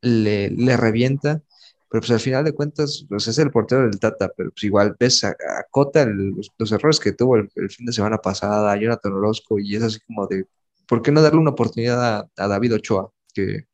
le, 0.01 0.49
le, 0.49 0.78
revienta, 0.78 1.41
pero 1.89 2.01
pues 2.01 2.11
al 2.11 2.20
final 2.20 2.45
de 2.45 2.53
cuentas, 2.53 3.05
pues 3.09 3.28
es 3.28 3.38
el 3.39 3.51
portero 3.51 3.84
del 3.84 3.99
Tata, 3.99 4.32
pero 4.36 4.51
pues 4.51 4.63
igual 4.63 4.95
ves 4.99 5.24
a, 5.24 5.36
Cota 5.72 6.05
los, 6.05 6.72
errores 6.72 6.99
que 6.99 7.13
tuvo 7.13 7.38
el, 7.38 7.49
fin 7.70 7.86
de 7.86 7.93
semana 7.93 8.18
pasada, 8.20 8.72
a 8.72 8.78
Jonathan 8.78 9.13
Orozco, 9.13 9.59
y 9.59 9.76
es 9.76 9.84
así 9.84 9.99
como 10.01 10.28
de, 10.28 10.45
¿por 10.88 11.01
qué 11.01 11.11
no 11.11 11.22
darle 11.22 11.39
una 11.39 11.51
oportunidad 11.51 12.30
a, 12.38 12.47
David 12.47 12.76
Ochoa? 12.76 13.11
Que 13.34 13.68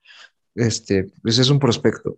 este, 0.56 1.12
pues 1.22 1.39
es 1.39 1.49
un 1.49 1.60
prospecto, 1.60 2.18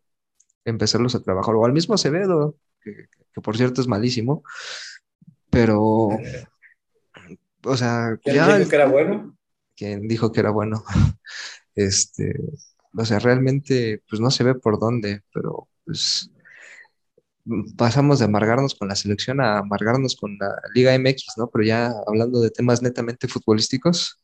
empezarlos 0.66 1.16
a 1.16 1.22
trabajar, 1.22 1.56
o 1.56 1.66
al 1.66 1.74
mismo 1.74 1.96
Acevedo, 1.96 2.56
que, 2.82 3.08
por 3.42 3.58
cierto 3.58 3.82
es 3.82 3.88
malísimo, 3.88 4.44
pero, 5.50 6.10
o 7.64 7.78
sea, 7.78 8.18
¿Quién 8.22 8.46
dijo 8.46 8.70
que 8.70 8.76
era 8.76 8.88
bueno? 8.88 9.38
¿Quién 9.76 10.08
dijo 10.08 10.32
que 10.32 10.40
era 10.40 10.52
bueno? 10.52 10.84
Este, 11.78 12.34
o 12.98 13.04
sea, 13.04 13.20
realmente, 13.20 14.02
pues 14.10 14.22
no 14.22 14.32
se 14.32 14.46
ve 14.46 14.56
por 14.56 14.80
dónde, 14.80 15.24
pero 15.34 15.68
pues 15.84 16.32
pasamos 17.76 18.20
de 18.20 18.26
amargarnos 18.26 18.76
con 18.76 18.88
la 18.88 18.96
selección 18.96 19.42
a 19.42 19.58
amargarnos 19.58 20.16
con 20.16 20.38
la 20.40 20.56
Liga 20.74 20.98
MX, 20.98 21.34
¿no? 21.36 21.50
Pero 21.50 21.66
ya 21.66 21.92
hablando 22.08 22.40
de 22.40 22.50
temas 22.50 22.82
netamente 22.82 23.28
futbolísticos. 23.28 24.18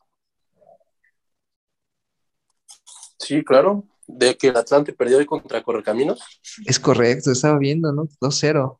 Sí, 3.18 3.44
claro 3.44 3.84
de 4.06 4.36
que 4.36 4.48
el 4.48 4.56
Atlante 4.56 4.92
perdió 4.92 5.18
hoy 5.18 5.26
contra 5.26 5.62
Correcaminos. 5.62 6.22
Es 6.66 6.78
correcto, 6.78 7.32
estaba 7.32 7.58
viendo, 7.58 7.92
¿no? 7.92 8.06
2-0. 8.20 8.78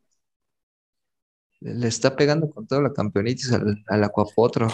Le 1.61 1.87
está 1.87 2.15
pegando 2.15 2.49
con 2.49 2.67
toda 2.67 2.81
la 2.81 2.93
campeonitis 2.93 3.51
al, 3.53 3.83
al 3.87 4.03
Acuapotro. 4.03 4.67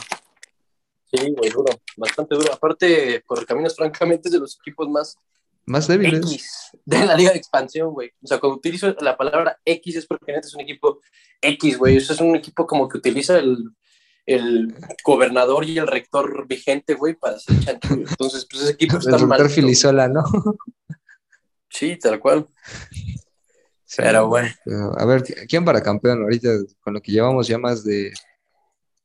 Sí, 1.11 1.33
muy 1.35 1.49
duro, 1.49 1.71
bastante 1.97 2.35
duro. 2.35 2.53
Aparte, 2.53 3.23
Correcaminos, 3.25 3.75
francamente, 3.75 4.29
es 4.29 4.33
de 4.33 4.39
los 4.39 4.57
equipos 4.59 4.87
más, 4.89 5.17
más 5.65 5.87
débiles 5.87 6.19
X 6.19 6.71
de 6.85 7.05
la 7.05 7.15
Liga 7.15 7.31
de 7.31 7.37
Expansión, 7.37 7.93
güey. 7.93 8.11
O 8.21 8.27
sea, 8.27 8.39
cuando 8.39 8.57
utilizo 8.57 8.95
la 9.01 9.17
palabra 9.17 9.59
X 9.65 9.95
es 9.95 10.05
porque 10.05 10.33
es 10.33 10.53
un 10.53 10.61
equipo 10.61 10.99
X, 11.41 11.77
güey. 11.77 11.97
Eso 11.97 12.13
es 12.13 12.21
un 12.21 12.35
equipo 12.35 12.65
como 12.67 12.87
que 12.87 12.97
utiliza 12.97 13.37
el, 13.37 13.71
el 14.29 14.75
gobernador 15.03 15.65
y 15.65 15.79
el 15.79 15.87
rector 15.87 16.47
vigente, 16.47 16.93
güey, 16.93 17.15
para 17.15 17.37
hacer 17.37 17.59
chanchullo. 17.59 18.07
Entonces, 18.07 18.45
pues 18.49 18.63
ese 18.63 18.73
equipo 18.73 18.97
está 18.97 19.15
el 19.15 19.27
rector 19.27 20.09
¿no? 20.11 20.23
Sí, 21.69 21.97
tal 21.97 22.19
cual. 22.19 22.47
Pero 23.97 24.27
bueno. 24.27 24.49
A 24.97 25.05
ver, 25.05 25.23
¿quién 25.47 25.65
para 25.65 25.81
campeón 25.81 26.21
ahorita? 26.21 26.49
Con 26.79 26.93
lo 26.93 27.01
que 27.01 27.11
llevamos 27.11 27.47
ya 27.47 27.57
más 27.57 27.83
de 27.83 28.11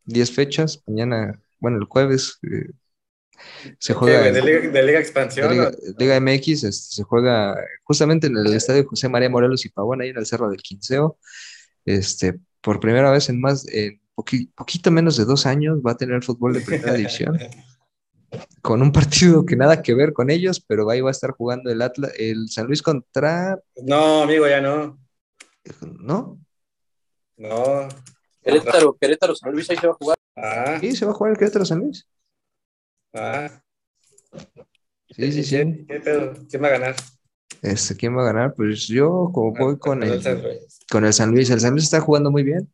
10 0.04 0.30
fechas, 0.30 0.82
mañana, 0.86 1.40
bueno, 1.58 1.78
el 1.78 1.84
jueves 1.84 2.38
eh, 2.42 2.70
se 3.78 3.94
juega. 3.94 4.30
¿De, 4.30 4.42
Liga, 4.82 5.00
Expansión? 5.00 5.50
Liga, 5.50 5.72
Liga, 5.98 6.20
MX 6.20 6.64
este, 6.64 6.96
se 6.96 7.02
juega 7.02 7.56
justamente 7.82 8.26
en 8.26 8.36
el 8.36 8.52
estadio 8.52 8.86
José 8.86 9.08
María 9.08 9.30
Morelos 9.30 9.64
y 9.64 9.70
Pavón, 9.70 10.02
ahí 10.02 10.10
en 10.10 10.18
el 10.18 10.26
Cerro 10.26 10.50
del 10.50 10.60
Quinceo. 10.60 11.18
Este, 11.86 12.38
por 12.60 12.80
primera 12.80 13.10
vez 13.10 13.28
en 13.30 13.40
más, 13.40 13.66
en 13.68 14.00
poquito 14.14 14.90
menos 14.90 15.16
de 15.16 15.24
dos 15.24 15.46
años 15.46 15.80
va 15.84 15.92
a 15.92 15.96
tener 15.96 16.22
fútbol 16.22 16.54
de 16.54 16.60
primera 16.60 16.92
división. 16.94 17.38
con 18.62 18.82
un 18.82 18.92
partido 18.92 19.44
que 19.44 19.56
nada 19.56 19.82
que 19.82 19.94
ver 19.94 20.12
con 20.12 20.30
ellos, 20.30 20.60
pero 20.60 20.88
ahí 20.90 21.00
va 21.00 21.10
a 21.10 21.12
estar 21.12 21.32
jugando 21.32 21.70
el 21.70 21.82
Atlas, 21.82 22.12
el 22.18 22.48
San 22.48 22.66
Luis 22.66 22.82
contra. 22.82 23.58
No, 23.82 24.22
amigo, 24.22 24.46
ya 24.48 24.60
no. 24.60 24.98
¿No? 25.80 26.38
No. 27.36 27.88
Querétaro, 28.42 28.96
Querétaro, 29.00 29.34
San 29.34 29.52
Luis, 29.52 29.68
ahí 29.70 29.76
se 29.76 29.86
va 29.86 29.92
a 29.92 29.96
jugar. 29.96 30.16
Ah. 30.36 30.78
Sí, 30.80 30.94
se 30.94 31.06
va 31.06 31.12
a 31.12 31.14
jugar 31.14 31.32
el 31.32 31.38
Querétaro 31.38 31.64
San 31.64 31.78
Luis. 31.80 32.06
Ah. 33.14 33.48
Sí, 35.10 35.32
sí, 35.32 35.44
sí. 35.44 35.86
¿Qué 35.88 36.00
pedo? 36.00 36.34
¿Quién 36.50 36.62
va 36.62 36.66
a 36.68 36.70
ganar? 36.72 36.96
Este, 37.62 37.96
¿Quién 37.96 38.16
va 38.16 38.22
a 38.22 38.26
ganar? 38.26 38.54
Pues 38.54 38.86
yo, 38.88 39.30
como 39.32 39.54
voy 39.54 39.78
con 39.78 40.02
el, 40.02 40.20
con 40.90 41.04
el 41.04 41.12
San 41.12 41.30
Luis. 41.30 41.48
El 41.50 41.60
San 41.60 41.72
Luis 41.72 41.84
está 41.84 42.00
jugando 42.00 42.30
muy 42.30 42.42
bien. 42.42 42.70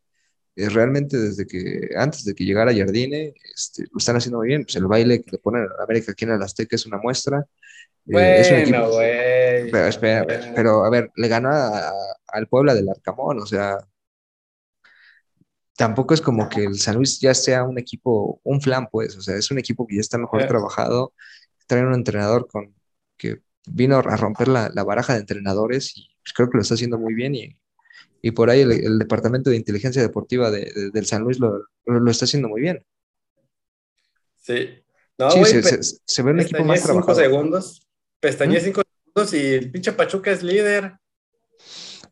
Eh, 0.55 0.69
realmente 0.69 1.17
desde 1.17 1.47
que, 1.47 1.89
antes 1.95 2.25
de 2.25 2.35
que 2.35 2.43
llegara 2.43 2.75
Jardine, 2.75 3.33
este, 3.55 3.83
lo 3.91 3.97
están 3.97 4.17
haciendo 4.17 4.39
muy 4.39 4.47
bien. 4.47 4.63
Pues 4.63 4.75
el 4.75 4.87
baile 4.87 5.21
que 5.23 5.31
le 5.31 5.37
ponen 5.37 5.63
a 5.63 5.83
América 5.83 6.11
aquí 6.11 6.25
en 6.25 6.31
el 6.31 6.41
Azteca 6.41 6.75
es 6.75 6.85
una 6.85 6.97
muestra. 6.97 7.45
Bueno, 8.03 8.89
güey. 8.89 9.71
Pero, 9.71 9.87
espera, 9.87 10.25
pero 10.55 10.83
a 10.83 10.89
ver, 10.89 11.11
le 11.15 11.27
gana 11.27 11.91
al 12.27 12.47
Puebla 12.47 12.73
del 12.73 12.89
Arcamón, 12.89 13.39
o 13.39 13.45
sea, 13.45 13.77
tampoco 15.77 16.13
es 16.13 16.21
como 16.21 16.49
que 16.49 16.63
el 16.65 16.79
San 16.79 16.95
Luis 16.95 17.19
ya 17.19 17.33
sea 17.33 17.63
un 17.63 17.77
equipo, 17.77 18.39
un 18.43 18.61
flan, 18.61 18.87
pues, 18.91 19.15
o 19.17 19.21
sea, 19.21 19.35
es 19.35 19.51
un 19.51 19.59
equipo 19.59 19.87
que 19.87 19.95
ya 19.95 20.01
está 20.01 20.17
mejor 20.17 20.45
trabajado, 20.47 21.13
trae 21.67 21.85
un 21.85 21.93
entrenador 21.93 22.47
con 22.47 22.75
que 23.17 23.41
vino 23.67 23.97
a 23.97 24.01
romper 24.01 24.47
la, 24.47 24.71
la 24.73 24.83
baraja 24.83 25.13
de 25.13 25.19
entrenadores 25.19 25.95
y 25.97 26.09
pues, 26.23 26.33
creo 26.33 26.49
que 26.49 26.57
lo 26.57 26.61
está 26.63 26.75
haciendo 26.75 26.97
muy 26.97 27.13
bien 27.13 27.35
y 27.35 27.57
y 28.21 28.31
por 28.31 28.49
ahí 28.49 28.61
el, 28.61 28.99
Departamento 28.99 29.49
de 29.49 29.57
Inteligencia 29.57 30.01
Deportiva 30.01 30.51
de, 30.51 30.91
del 30.93 31.05
San 31.05 31.23
Luis 31.23 31.39
lo, 31.39 31.67
lo, 31.85 32.11
está 32.11 32.25
haciendo 32.25 32.49
muy 32.49 32.61
bien. 32.61 32.85
Sí. 34.37 34.69
No, 35.17 35.31
sí, 35.31 35.61
se, 36.05 36.23
ve 36.23 36.31
un 36.31 36.39
equipo 36.39 36.63
más 36.63 36.83
trabajado. 36.83 37.15
cinco 37.15 37.15
segundos, 37.15 37.87
pestañé 38.19 38.59
¿Mm? 38.59 38.63
cinco 38.63 38.81
segundos 38.81 39.33
y 39.33 39.53
el 39.53 39.71
pinche 39.71 39.91
Pachuca 39.91 40.31
es 40.31 40.41
líder. 40.41 40.93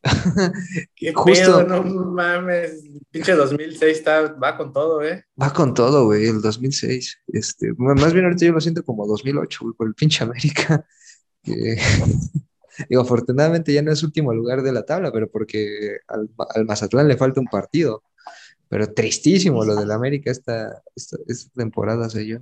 Qué 0.96 1.14
Justo. 1.14 1.64
no 1.64 1.84
mames. 1.84 2.84
Pinche 3.12 3.34
2006 3.34 3.98
está, 3.98 4.34
va 4.34 4.56
con 4.56 4.72
todo, 4.72 5.04
¿eh? 5.04 5.26
Va 5.42 5.52
con 5.52 5.74
todo, 5.74 6.06
güey, 6.06 6.28
el 6.28 6.42
2006. 6.42 7.20
Este, 7.28 7.74
más 7.78 8.14
bien 8.14 8.26
ahorita 8.26 8.46
yo 8.46 8.54
lo 8.54 8.62
siento 8.62 8.84
como 8.84 9.06
2008, 9.08 9.60
güey, 9.62 9.74
por 9.76 9.88
el 9.88 9.96
pinche 9.96 10.24
América. 10.24 10.86
Digo, 12.88 13.02
afortunadamente 13.02 13.74
ya 13.74 13.82
no 13.82 13.92
es 13.92 14.04
último 14.04 14.34
lugar 14.34 14.62
de 14.62 14.72
la 14.72 14.84
tabla, 14.84 15.12
pero 15.12 15.30
porque 15.30 15.98
al, 16.08 16.30
Mazatlán 16.66 17.08
le 17.08 17.18
falta 17.18 17.42
un 17.42 17.48
partido. 17.48 18.04
Pero 18.70 18.94
tristísimo 18.94 19.66
lo 19.66 19.76
del 19.76 19.92
América 19.92 20.30
esta, 20.30 20.84
esta, 20.96 21.18
temporada, 21.56 22.10
sé 22.10 22.28
yo. 22.28 22.40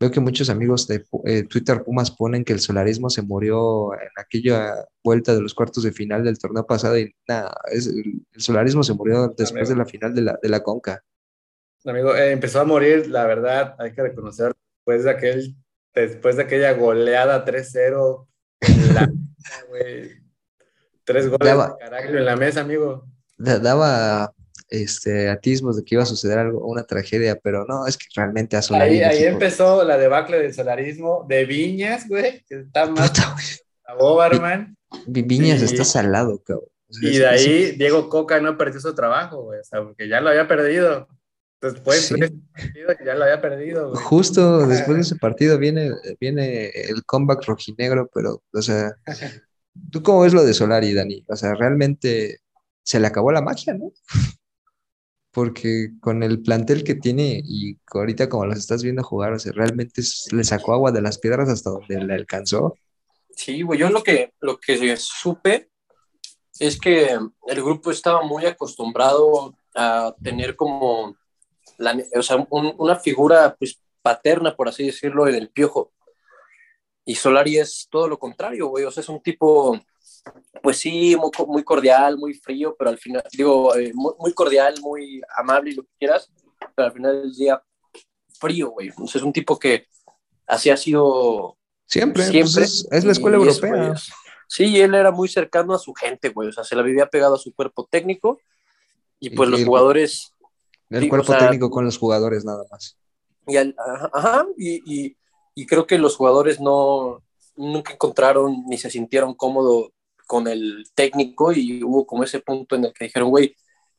Veo 0.00 0.10
que 0.10 0.18
muchos 0.18 0.50
amigos 0.50 0.88
de 0.88 1.04
eh, 1.24 1.44
Twitter 1.44 1.84
Pumas 1.84 2.10
ponen 2.10 2.44
que 2.44 2.52
el 2.52 2.58
solarismo 2.58 3.08
se 3.08 3.22
murió 3.22 3.94
en 3.94 4.08
aquella 4.16 4.74
vuelta 5.04 5.32
de 5.32 5.40
los 5.40 5.54
cuartos 5.54 5.84
de 5.84 5.92
final 5.92 6.24
del 6.24 6.38
torneo 6.38 6.66
pasado 6.66 6.98
y 6.98 7.14
nada, 7.28 7.54
el, 7.70 8.26
solarismo 8.36 8.82
se 8.82 8.94
murió 8.94 9.28
después 9.28 9.68
de 9.68 9.76
la 9.76 9.86
final 9.86 10.14
de 10.14 10.22
la, 10.22 10.38
de 10.42 10.48
la 10.48 10.64
Conca. 10.64 11.04
Amigo, 11.84 12.14
eh, 12.16 12.32
empezó 12.32 12.60
a 12.60 12.64
morir, 12.64 13.06
la 13.08 13.24
verdad, 13.24 13.76
hay 13.78 13.92
que 13.92 14.02
reconocer, 14.02 14.52
después 14.78 15.04
de, 15.04 15.10
aquel, 15.10 15.56
después 15.94 16.36
de 16.36 16.42
aquella 16.42 16.72
goleada 16.72 17.44
3-0 17.44 18.26
la 18.94 19.12
Tres 21.04 21.28
goles 21.28 21.56
de 21.56 21.74
Caraglio 21.80 22.18
en 22.18 22.24
la 22.24 22.36
mesa, 22.36 22.60
amigo. 22.60 23.04
Daba 23.36 24.32
este, 24.72 25.28
atismos 25.28 25.76
de 25.76 25.84
que 25.84 25.96
iba 25.96 26.02
a 26.02 26.06
suceder 26.06 26.38
algo, 26.38 26.66
una 26.66 26.84
tragedia, 26.84 27.38
pero 27.42 27.66
no, 27.66 27.86
es 27.86 27.98
que 27.98 28.06
realmente 28.14 28.56
a 28.56 28.62
Ahí, 28.70 29.02
ahí 29.02 29.24
empezó 29.24 29.84
la 29.84 29.98
debacle 29.98 30.38
del 30.38 30.54
solarismo 30.54 31.26
de 31.28 31.44
Viñas, 31.44 32.08
güey, 32.08 32.42
que 32.48 32.60
está 32.60 32.86
más 32.86 33.12
a 33.84 33.94
Bobarman. 33.94 34.76
Viñas 35.06 35.60
está 35.60 35.84
salado, 35.84 36.42
cabrón. 36.42 36.68
y 37.02 37.18
de 37.18 37.26
ahí 37.26 37.72
Diego 37.72 38.08
Coca 38.08 38.40
no 38.40 38.56
perdió 38.56 38.80
su 38.80 38.94
trabajo, 38.94 39.42
güey, 39.42 39.60
o 39.60 39.64
sea, 39.64 39.82
porque 39.82 40.08
ya 40.08 40.20
lo 40.20 40.30
había 40.30 40.48
perdido. 40.48 41.08
Después 41.62 42.10
de 42.10 42.26
ese 42.26 42.34
partido 42.52 42.88
ya 43.06 43.14
lo 43.14 43.22
había 43.22 43.40
perdido. 43.40 43.90
Güey. 43.90 44.02
Justo 44.02 44.66
después 44.66 44.96
de 44.96 45.02
ese 45.02 45.16
partido 45.16 45.58
viene, 45.58 45.92
viene 46.18 46.70
el 46.70 47.04
comeback 47.04 47.44
rojinegro, 47.44 48.10
pero, 48.12 48.42
o 48.52 48.62
sea, 48.62 48.96
¿tú 49.92 50.02
cómo 50.02 50.22
ves 50.22 50.34
lo 50.34 50.44
de 50.44 50.54
Solari, 50.54 50.92
Dani? 50.92 51.24
O 51.28 51.36
sea, 51.36 51.54
realmente 51.54 52.40
se 52.82 52.98
le 52.98 53.06
acabó 53.06 53.30
la 53.30 53.42
magia, 53.42 53.74
¿no? 53.74 53.92
Porque 55.30 55.90
con 56.00 56.24
el 56.24 56.42
plantel 56.42 56.82
que 56.82 56.96
tiene 56.96 57.40
y 57.44 57.78
ahorita 57.94 58.28
como 58.28 58.44
los 58.46 58.58
estás 58.58 58.82
viendo 58.82 59.04
jugar, 59.04 59.32
o 59.32 59.38
sea, 59.38 59.52
realmente 59.52 60.02
le 60.32 60.42
sacó 60.42 60.74
agua 60.74 60.90
de 60.90 61.00
las 61.00 61.18
piedras 61.18 61.48
hasta 61.48 61.70
donde 61.70 62.04
le 62.04 62.14
alcanzó. 62.14 62.74
Sí, 63.36 63.62
güey, 63.62 63.78
yo 63.78 63.88
lo 63.88 64.02
que, 64.02 64.34
lo 64.40 64.58
que 64.58 64.96
supe 64.96 65.70
es 66.58 66.78
que 66.78 67.16
el 67.46 67.62
grupo 67.62 67.92
estaba 67.92 68.22
muy 68.22 68.46
acostumbrado 68.46 69.56
a 69.74 70.14
tener 70.22 70.54
como 70.54 71.16
o 72.14 72.22
sea, 72.22 72.46
una 72.50 72.96
figura 72.96 73.54
pues, 73.58 73.80
paterna, 74.02 74.54
por 74.54 74.68
así 74.68 74.86
decirlo, 74.86 75.28
en 75.28 75.34
el 75.36 75.50
piojo. 75.50 75.92
Y 77.04 77.14
Solari 77.14 77.58
es 77.58 77.88
todo 77.90 78.08
lo 78.08 78.18
contrario, 78.18 78.68
güey. 78.68 78.84
O 78.84 78.90
sea, 78.90 79.00
es 79.00 79.08
un 79.08 79.20
tipo, 79.20 79.78
pues 80.62 80.78
sí, 80.78 81.16
muy, 81.46 81.64
cordial, 81.64 82.16
muy 82.16 82.34
frío, 82.34 82.76
pero 82.78 82.90
al 82.90 82.98
final, 82.98 83.24
digo, 83.32 83.74
eh, 83.76 83.92
muy, 83.94 84.32
cordial, 84.32 84.74
muy 84.80 85.20
amable 85.36 85.70
y 85.70 85.74
lo 85.74 85.82
que 85.82 85.90
quieras, 85.98 86.30
pero 86.74 86.86
al 86.86 86.92
final 86.92 87.22
del 87.22 87.34
día 87.34 87.62
frío, 88.38 88.70
güey. 88.70 88.90
O 88.96 89.06
sea, 89.06 89.18
es 89.18 89.24
un 89.24 89.32
tipo 89.32 89.58
que 89.58 89.86
así 90.46 90.70
ha 90.70 90.76
sido 90.76 91.56
siempre. 91.86 92.22
Pues, 92.22 92.52
siempre. 92.52 92.64
es, 92.98 93.04
la 93.04 93.12
escuela 93.12 93.36
europea. 93.36 93.94
Sí, 94.48 94.80
él 94.80 94.94
era 94.94 95.10
muy 95.10 95.28
cercano 95.28 95.74
a 95.74 95.78
su 95.78 95.94
gente, 95.94 96.28
güey. 96.28 96.48
O 96.48 96.52
sea, 96.52 96.62
se 96.62 96.76
la 96.76 96.82
vivía 96.82 97.06
pegado 97.06 97.36
a 97.36 97.38
su 97.38 97.54
cuerpo 97.54 97.88
técnico. 97.90 98.38
Y 99.18 99.30
pues 99.30 99.48
Y 99.48 99.52
los 99.52 99.64
jugadores. 99.64 100.34
El 100.92 101.02
Sí, 101.02 101.08
cuerpo 101.08 101.32
o 101.32 101.36
sea- 101.36 101.38
técnico 101.46 101.70
con 101.70 101.84
los 101.84 101.98
jugadores 101.98 102.44
nada 102.44 102.64
más. 102.70 102.96
Y, 103.46 103.56
al- 103.56 103.74
ajá, 104.12 104.46
y, 104.56 104.82
y- 105.06 105.16
y 105.54 105.66
creo 105.66 105.86
que 105.86 105.98
los 105.98 106.16
jugadores 106.16 106.60
no 106.60 107.22
nunca 107.56 107.92
encontraron 107.92 108.64
ni 108.66 108.78
se 108.78 108.90
sintieron 108.90 109.34
cómodos 109.34 109.90
con 110.26 110.48
el 110.48 110.84
técnico 110.94 111.52
y 111.52 111.82
hubo 111.84 112.06
como 112.06 112.24
ese 112.24 112.40
punto 112.40 112.76
en 112.76 112.86
el 112.86 112.92
que 112.94 113.04
dijeron, 113.04 113.28
güey, 113.28 113.54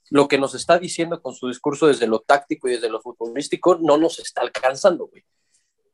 lo 0.10 0.28
que 0.28 0.38
nos 0.40 0.56
está 0.56 0.80
diciendo 0.80 1.22
con 1.22 1.36
su 1.36 1.48
discurso 1.48 1.88
desde 1.88 2.08
lo 2.08 2.20
táctico 2.22 2.68
y 2.68 2.72
desde 2.74 2.90
lo 2.90 3.02
futbolístico 3.02 3.76
no 3.82 3.98
nos 3.98 4.20
está 4.20 4.42
alcanzando, 4.42 5.08
güey. 5.08 5.24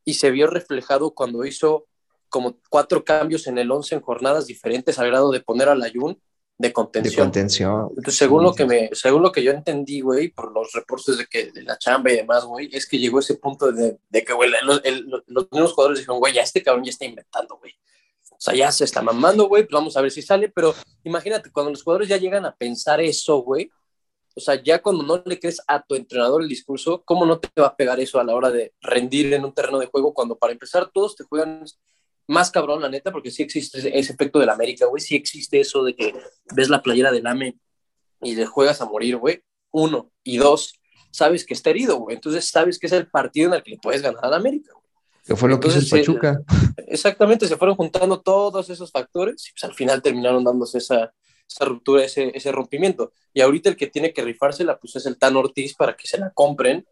Y 0.05 0.13
se 0.13 0.31
vio 0.31 0.47
reflejado 0.47 1.11
cuando 1.13 1.43
hizo 1.45 1.85
como 2.29 2.57
cuatro 2.69 3.03
cambios 3.03 3.47
en 3.47 3.57
el 3.57 3.69
11 3.71 3.95
en 3.95 4.01
jornadas 4.01 4.45
diferentes 4.47 4.97
al 4.99 5.07
grado 5.07 5.31
de 5.31 5.41
poner 5.41 5.67
al 5.69 5.81
Ayun 5.83 6.21
de 6.60 6.68
De 6.68 6.74
contención. 6.74 7.26
contención. 7.26 7.88
Entonces, 7.89 8.16
según 8.18 8.43
lo 8.43 8.53
que 8.53 8.66
me, 8.66 8.89
según 8.91 9.24
lo 9.24 9.32
que 9.32 9.41
yo 9.41 9.51
entendí, 9.51 10.01
güey, 10.01 10.28
por 10.28 10.51
los 10.51 10.72
reportes 10.74 11.18
de 11.18 11.26
que 11.26 11.51
de 11.51 11.64
la 11.64 11.78
chamba 11.78 12.12
y 12.12 12.18
demás, 12.18 12.43
güey, 12.43 12.70
es 12.72 12.86
que 12.86 12.99
llegó 12.99 13.20
ese 13.20 13.36
punto 13.36 13.72
de, 13.72 13.97
de 14.10 14.24
que, 14.26 14.34
güey, 14.34 14.51
los, 14.64 14.82
los 15.28 15.47
mismos 15.51 15.72
jugadores 15.72 15.99
dijeron, 15.99 16.20
güey, 16.20 16.34
ya 16.34 16.41
este 16.41 16.62
cabrón 16.62 16.84
ya 16.84 16.91
está 16.91 17.05
inventando, 17.05 17.57
güey. 17.57 17.72
O 18.32 18.41
sea, 18.41 18.53
ya 18.53 18.72
se 18.72 18.84
está 18.84 19.01
mamando, 19.01 19.47
güey, 19.47 19.64
pues 19.64 19.74
vamos 19.74 19.97
a 19.97 20.01
ver 20.01 20.12
si 20.12 20.22
sale, 20.22 20.49
pero 20.49 20.76
imagínate, 21.03 21.49
cuando 21.51 21.72
los 21.72 21.82
jugadores 21.82 22.10
ya 22.10 22.18
llegan 22.18 22.45
a 22.45 22.55
pensar 22.55 23.01
eso, 23.01 23.38
güey, 23.38 23.72
o 24.36 24.41
sea, 24.41 24.62
ya 24.62 24.82
cuando 24.82 25.03
no 25.03 25.22
le 25.26 25.39
crees 25.39 25.62
a 25.68 25.82
tu 25.82 25.95
entrenador 25.95 26.41
el 26.41 26.47
discurso, 26.47 27.03
¿cómo 27.03 27.26
no 27.26 27.39
te 27.39 27.49
va 27.60 27.68
a 27.68 27.76
pegar 27.76 27.99
eso 27.99 28.20
a 28.20 28.24
la 28.24 28.36
hora 28.36 28.51
de 28.51 28.74
rendir 28.82 29.34
en 29.34 29.43
un 29.43 29.53
terreno 29.53 29.80
de 29.80 29.88
juego 29.88 30.14
cuando 30.14 30.38
para 30.38 30.53
empezar 30.53 30.89
todos 30.93 31.16
te 31.16 31.24
juegan 31.24 31.64
más 32.30 32.51
cabrón, 32.51 32.82
la 32.82 32.89
neta, 32.89 33.11
porque 33.11 33.32
sí 33.32 33.43
existe 33.43 33.80
ese, 33.80 33.97
ese 33.97 34.13
efecto 34.13 34.39
del 34.39 34.49
América, 34.49 34.86
güey, 34.86 35.01
sí 35.01 35.15
existe 35.15 35.59
eso 35.59 35.84
de 35.84 35.95
que 35.95 36.13
ves 36.53 36.69
la 36.69 36.82
playera 36.82 37.11
del 37.11 37.27
AME 37.27 37.57
y 38.21 38.36
le 38.36 38.45
juegas 38.45 38.82
a 38.82 38.86
morir, 38.86 39.17
güey. 39.17 39.41
Uno. 39.71 40.11
Y 40.23 40.38
dos, 40.38 40.80
sabes 41.11 41.45
que 41.45 41.53
está 41.53 41.71
herido, 41.71 41.97
güey. 41.97 42.15
Entonces 42.15 42.45
sabes 42.45 42.77
que 42.77 42.88
es 42.88 42.93
el 42.93 43.07
partido 43.07 43.49
en 43.49 43.55
el 43.55 43.63
que 43.63 43.71
le 43.71 43.77
puedes 43.77 44.01
ganar 44.01 44.23
al 44.25 44.34
América, 44.36 44.71
güey. 44.73 44.86
Que 45.25 45.36
fue 45.36 45.49
lo 45.49 45.59
que 45.59 45.67
hizo 45.67 45.77
el 45.77 45.84
Entonces, 45.84 46.07
Pachuca. 46.07 46.41
Exactamente, 46.88 47.47
se 47.47 47.57
fueron 47.57 47.75
juntando 47.75 48.21
todos 48.21 48.69
esos 48.69 48.91
factores 48.91 49.47
y 49.47 49.51
pues 49.51 49.63
al 49.63 49.73
final 49.73 50.01
terminaron 50.01 50.43
dándose 50.43 50.80
esa, 50.80 51.13
esa 51.47 51.65
ruptura, 51.65 52.03
ese, 52.03 52.32
ese 52.36 52.51
rompimiento. 52.51 53.13
Y 53.34 53.41
ahorita 53.41 53.69
el 53.69 53.75
que 53.75 53.88
tiene 53.88 54.13
que 54.13 54.23
rifársela, 54.23 54.80
pues 54.80 54.95
es 54.95 55.05
el 55.05 55.17
Tan 55.17 55.36
Ortiz 55.36 55.75
para 55.75 55.95
que 55.95 56.07
se 56.07 56.17
la 56.17 56.32
compren 56.32 56.86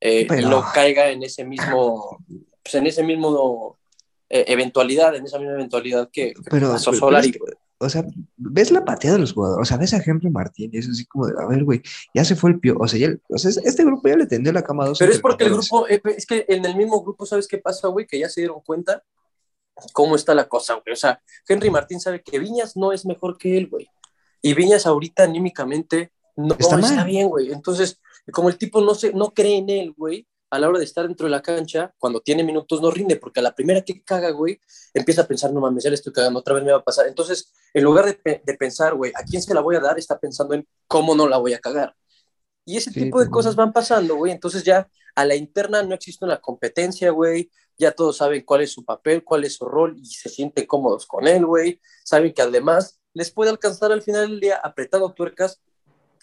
eh, 0.00 0.26
y 0.38 0.44
no 0.44 0.64
caiga 0.74 1.10
en 1.10 1.22
ese 1.22 1.44
mismo, 1.44 2.18
pues 2.62 2.74
en 2.74 2.86
ese 2.86 3.02
mismo 3.02 3.78
eh, 3.78 3.85
eventualidad, 4.28 5.14
en 5.14 5.24
esa 5.24 5.38
misma 5.38 5.54
eventualidad 5.54 6.10
que, 6.12 6.32
que 6.34 6.50
Pero, 6.50 6.72
pasó 6.72 6.90
pero 6.90 7.00
Solari. 7.00 7.28
es 7.28 7.32
que, 7.34 7.40
o 7.78 7.88
sea, 7.88 8.04
ves 8.36 8.70
la 8.70 8.84
pateada 8.84 9.16
de 9.16 9.20
los 9.20 9.32
jugadores, 9.32 9.62
o 9.62 9.64
sea, 9.66 9.76
ves 9.76 9.92
a 9.92 10.02
Henry 10.04 10.30
Martín 10.30 10.70
y 10.72 10.78
es 10.78 10.88
así 10.88 11.04
como 11.04 11.26
de, 11.26 11.34
a 11.38 11.46
ver, 11.46 11.62
güey, 11.64 11.82
ya 12.14 12.24
se 12.24 12.34
fue 12.34 12.50
el 12.50 12.58
pio, 12.58 12.76
o 12.78 12.88
sea, 12.88 12.98
ya, 12.98 13.14
o 13.28 13.38
sea, 13.38 13.50
este 13.64 13.84
grupo 13.84 14.08
ya 14.08 14.16
le 14.16 14.26
tendió 14.26 14.52
la 14.52 14.62
cama 14.62 14.84
a 14.84 14.88
dos 14.88 14.98
Pero 14.98 15.12
es 15.12 15.20
porque 15.20 15.44
el 15.44 15.52
grupo, 15.52 15.86
eh, 15.88 16.00
es 16.16 16.24
que 16.24 16.46
en 16.48 16.64
el 16.64 16.74
mismo 16.74 17.02
grupo, 17.02 17.26
¿sabes 17.26 17.46
qué 17.46 17.58
pasa, 17.58 17.88
güey? 17.88 18.06
Que 18.06 18.18
ya 18.18 18.28
se 18.28 18.40
dieron 18.40 18.60
cuenta 18.62 19.02
cómo 19.92 20.16
está 20.16 20.34
la 20.34 20.48
cosa, 20.48 20.74
güey. 20.74 20.94
O 20.94 20.96
sea, 20.96 21.20
Henry 21.46 21.70
Martín 21.70 22.00
sabe 22.00 22.22
que 22.22 22.38
Viñas 22.38 22.76
no 22.76 22.92
es 22.92 23.04
mejor 23.04 23.36
que 23.36 23.58
él, 23.58 23.68
güey. 23.68 23.88
Y 24.40 24.54
Viñas 24.54 24.86
ahorita 24.86 25.24
anímicamente 25.24 26.12
no 26.36 26.54
Está 26.58 26.78
está, 26.78 27.04
bien, 27.04 27.28
güey. 27.28 27.52
Entonces, 27.52 28.00
como 28.32 28.48
el 28.48 28.58
tipo 28.58 28.80
no, 28.80 28.94
se, 28.94 29.12
no 29.12 29.32
cree 29.32 29.56
en 29.56 29.70
él, 29.70 29.94
güey, 29.96 30.26
a 30.50 30.58
la 30.58 30.68
hora 30.68 30.78
de 30.78 30.84
estar 30.84 31.06
dentro 31.06 31.26
de 31.26 31.30
la 31.30 31.42
cancha, 31.42 31.92
cuando 31.98 32.20
tiene 32.20 32.44
minutos 32.44 32.80
no 32.80 32.90
rinde, 32.90 33.16
porque 33.16 33.40
a 33.40 33.42
la 33.42 33.54
primera 33.54 33.82
que 33.82 34.02
caga, 34.02 34.30
güey, 34.30 34.60
empieza 34.94 35.22
a 35.22 35.26
pensar, 35.26 35.52
no 35.52 35.60
mames, 35.60 35.84
ya 35.84 35.90
le 35.90 35.96
estoy 35.96 36.12
cagando, 36.12 36.40
otra 36.40 36.54
vez 36.54 36.64
me 36.64 36.72
va 36.72 36.78
a 36.78 36.84
pasar. 36.84 37.06
Entonces, 37.06 37.52
en 37.74 37.84
lugar 37.84 38.06
de, 38.06 38.14
pe- 38.14 38.42
de 38.44 38.54
pensar, 38.54 38.94
güey, 38.94 39.12
¿a 39.16 39.22
quién 39.24 39.42
se 39.42 39.54
la 39.54 39.60
voy 39.60 39.76
a 39.76 39.80
dar? 39.80 39.98
Está 39.98 40.18
pensando 40.18 40.54
en 40.54 40.66
cómo 40.86 41.14
no 41.14 41.28
la 41.28 41.38
voy 41.38 41.54
a 41.54 41.58
cagar. 41.60 41.94
Y 42.64 42.76
ese 42.76 42.90
Sí, 42.90 43.00
tipo 43.00 43.20
de 43.20 43.30
cosas 43.30 43.54
van 43.56 43.72
pasando, 43.72 44.16
güey. 44.16 44.32
Entonces 44.32 44.64
ya 44.64 44.88
a 45.14 45.24
la 45.24 45.34
interna 45.36 45.82
no 45.82 45.94
existe 45.94 46.24
una 46.24 46.40
competencia, 46.40 47.10
güey. 47.10 47.50
Ya 47.78 47.92
todos 47.92 48.16
saben 48.18 48.42
cuál 48.44 48.62
es 48.62 48.72
su 48.72 48.84
papel, 48.84 49.22
cuál 49.24 49.44
es 49.44 49.54
su 49.56 49.66
rol 49.66 49.96
y 49.98 50.06
se 50.06 50.28
sienten 50.28 50.66
cómodos 50.66 51.06
con 51.06 51.28
él, 51.28 51.46
güey. 51.46 51.80
Saben 52.04 52.32
que 52.32 52.42
además 52.42 53.00
les 53.14 53.30
puede 53.30 53.50
alcanzar 53.50 53.92
al 53.92 54.02
final 54.02 54.28
del 54.30 54.40
día 54.40 54.56
apretando 54.62 55.12
tuercas, 55.12 55.60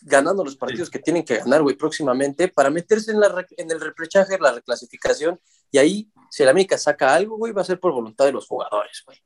ganando 0.06 0.44
los 0.44 0.56
partidos 0.56 0.90
que 0.90 1.00
tienen 1.00 1.24
que 1.24 1.38
ganar, 1.38 1.62
güey, 1.62 1.76
próximamente 1.76 2.48
para 2.50 2.70
meterse 2.70 3.12
en, 3.12 3.20
la 3.20 3.46
en 3.58 3.72
el 3.72 3.80
reprechaje, 3.82 4.38
la 4.40 4.52
reclasificación. 4.54 5.40
Y 5.72 5.78
ahí, 5.78 6.12
si 6.30 6.44
el 6.44 6.50
América 6.50 6.78
saca 6.78 7.14
algo, 7.16 7.38
güey, 7.38 7.54
va 7.54 7.62
a 7.62 7.66
ser 7.66 7.80
por 7.80 7.94
voluntad 7.94 8.26
de 8.26 8.32
los 8.34 8.46
jugadores, 8.48 9.02
güey. 9.06 9.18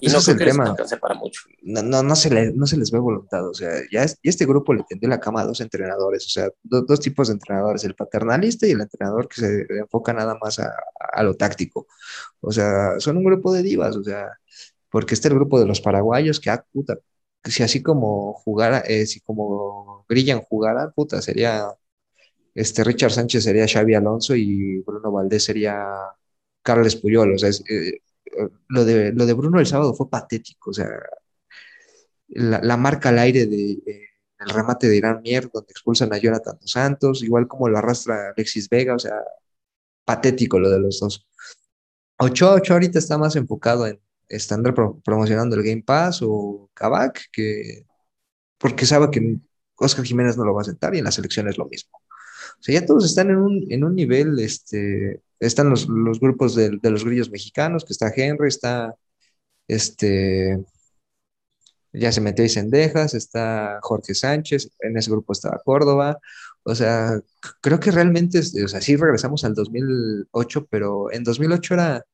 Y 0.00 0.06
Ese 0.06 0.12
no 0.14 0.18
es 0.20 0.24
creo 0.26 0.32
el 0.34 0.38
que 0.38 0.44
les 0.44 0.54
tema. 0.54 0.70
alcance 0.70 0.96
para 0.96 1.14
mucho. 1.16 1.40
No, 1.62 1.82
no, 1.82 2.02
no, 2.04 2.14
se 2.14 2.30
le- 2.30 2.52
no 2.52 2.66
se 2.68 2.76
les 2.76 2.92
ve 2.92 3.00
voluntad, 3.00 3.48
o 3.48 3.52
sea, 3.52 3.70
ya 3.90 4.04
es- 4.04 4.16
y 4.22 4.28
este 4.28 4.46
grupo 4.46 4.72
le 4.72 4.84
tendió 4.88 5.08
la 5.08 5.18
cama 5.18 5.40
a 5.40 5.44
dos 5.44 5.60
entrenadores, 5.60 6.24
o 6.26 6.28
sea, 6.28 6.48
do- 6.62 6.82
dos 6.82 7.00
tipos 7.00 7.26
de 7.28 7.34
entrenadores, 7.34 7.82
el 7.82 7.96
paternalista 7.96 8.64
y 8.66 8.70
el 8.72 8.80
entrenador 8.80 9.26
que 9.28 9.40
se 9.40 9.66
enfoca 9.76 10.12
nada 10.12 10.36
más 10.40 10.60
a, 10.60 10.72
a 11.12 11.22
lo 11.24 11.34
táctico. 11.34 11.88
O 12.40 12.52
sea, 12.52 13.00
son 13.00 13.16
un 13.16 13.24
grupo 13.24 13.52
de 13.52 13.62
divas, 13.64 13.96
o 13.96 14.04
sea, 14.04 14.38
porque 14.88 15.14
está 15.14 15.26
el 15.28 15.34
grupo 15.34 15.58
de 15.58 15.66
los 15.66 15.80
paraguayos 15.80 16.38
que, 16.38 16.50
ah, 16.50 16.64
puta, 16.72 16.96
si 17.50 17.62
así 17.62 17.82
como 17.82 18.34
jugara, 18.34 18.80
eh, 18.80 19.06
si 19.06 19.20
como 19.20 20.04
Grillan 20.08 20.40
jugara, 20.40 20.90
puta, 20.90 21.22
sería, 21.22 21.68
este, 22.54 22.84
Richard 22.84 23.12
Sánchez 23.12 23.44
sería 23.44 23.66
Xavi 23.68 23.94
Alonso 23.94 24.34
y 24.36 24.80
Bruno 24.80 25.12
Valdés 25.12 25.44
sería 25.44 25.86
Carles 26.62 26.96
Puyol, 26.96 27.34
o 27.34 27.38
sea, 27.38 27.50
eh, 27.50 28.00
eh, 28.26 28.48
lo 28.68 28.84
de, 28.84 29.12
lo 29.12 29.26
de 29.26 29.32
Bruno 29.34 29.60
el 29.60 29.66
sábado 29.66 29.94
fue 29.94 30.10
patético, 30.10 30.70
o 30.70 30.74
sea, 30.74 30.88
la, 32.28 32.60
la 32.62 32.76
marca 32.76 33.08
al 33.10 33.18
aire 33.18 33.46
de, 33.46 33.78
el 34.38 34.48
remate 34.50 34.88
de 34.88 34.96
Irán 34.96 35.20
Mier, 35.22 35.50
donde 35.52 35.70
expulsan 35.70 36.12
a 36.12 36.18
Jonathan 36.18 36.58
Dos 36.60 36.70
Santos, 36.70 37.22
igual 37.22 37.48
como 37.48 37.68
lo 37.68 37.78
arrastra 37.78 38.30
Alexis 38.36 38.68
Vega, 38.68 38.94
o 38.94 38.98
sea, 38.98 39.14
patético 40.04 40.58
lo 40.58 40.70
de 40.70 40.80
los 40.80 41.00
dos. 41.00 41.26
Ochoa, 42.18 42.54
Ochoa 42.54 42.76
ahorita 42.76 42.98
está 42.98 43.18
más 43.18 43.36
enfocado 43.36 43.86
en 43.86 44.00
estar 44.28 44.60
pro- 44.74 45.00
promocionando 45.04 45.56
el 45.56 45.62
Game 45.62 45.82
Pass 45.82 46.20
o 46.22 46.70
Kavak, 46.74 47.30
que 47.32 47.84
porque 48.58 48.86
sabe 48.86 49.10
que 49.10 49.36
Oscar 49.76 50.04
Jiménez 50.04 50.36
no 50.36 50.44
lo 50.44 50.54
va 50.54 50.62
a 50.62 50.64
sentar 50.64 50.94
y 50.94 50.98
en 50.98 51.04
la 51.04 51.12
selección 51.12 51.48
es 51.48 51.58
lo 51.58 51.66
mismo. 51.68 51.92
O 52.60 52.62
sea, 52.62 52.80
ya 52.80 52.86
todos 52.86 53.04
están 53.06 53.30
en 53.30 53.38
un, 53.38 53.66
en 53.70 53.84
un 53.84 53.94
nivel, 53.94 54.38
este, 54.40 55.22
están 55.40 55.70
los, 55.70 55.88
los 55.88 56.20
grupos 56.20 56.54
de, 56.54 56.78
de 56.82 56.90
los 56.90 57.04
grillos 57.04 57.30
mexicanos, 57.30 57.84
que 57.84 57.92
está 57.92 58.12
Henry, 58.14 58.48
está 58.48 58.94
este, 59.68 60.58
ya 61.92 62.12
se 62.12 62.20
metió 62.20 62.42
ahí 62.42 62.48
Cendejas, 62.48 63.14
está 63.14 63.78
Jorge 63.82 64.14
Sánchez, 64.14 64.70
en 64.80 64.96
ese 64.96 65.10
grupo 65.10 65.32
estaba 65.32 65.60
Córdoba. 65.64 66.18
O 66.62 66.74
sea, 66.74 67.20
creo 67.60 67.80
que 67.80 67.90
realmente, 67.90 68.40
o 68.40 68.68
sea, 68.68 68.80
sí 68.80 68.96
regresamos 68.96 69.44
al 69.44 69.54
2008, 69.54 70.66
pero 70.70 71.10
en 71.12 71.24
2008 71.24 71.74
era, 71.74 72.04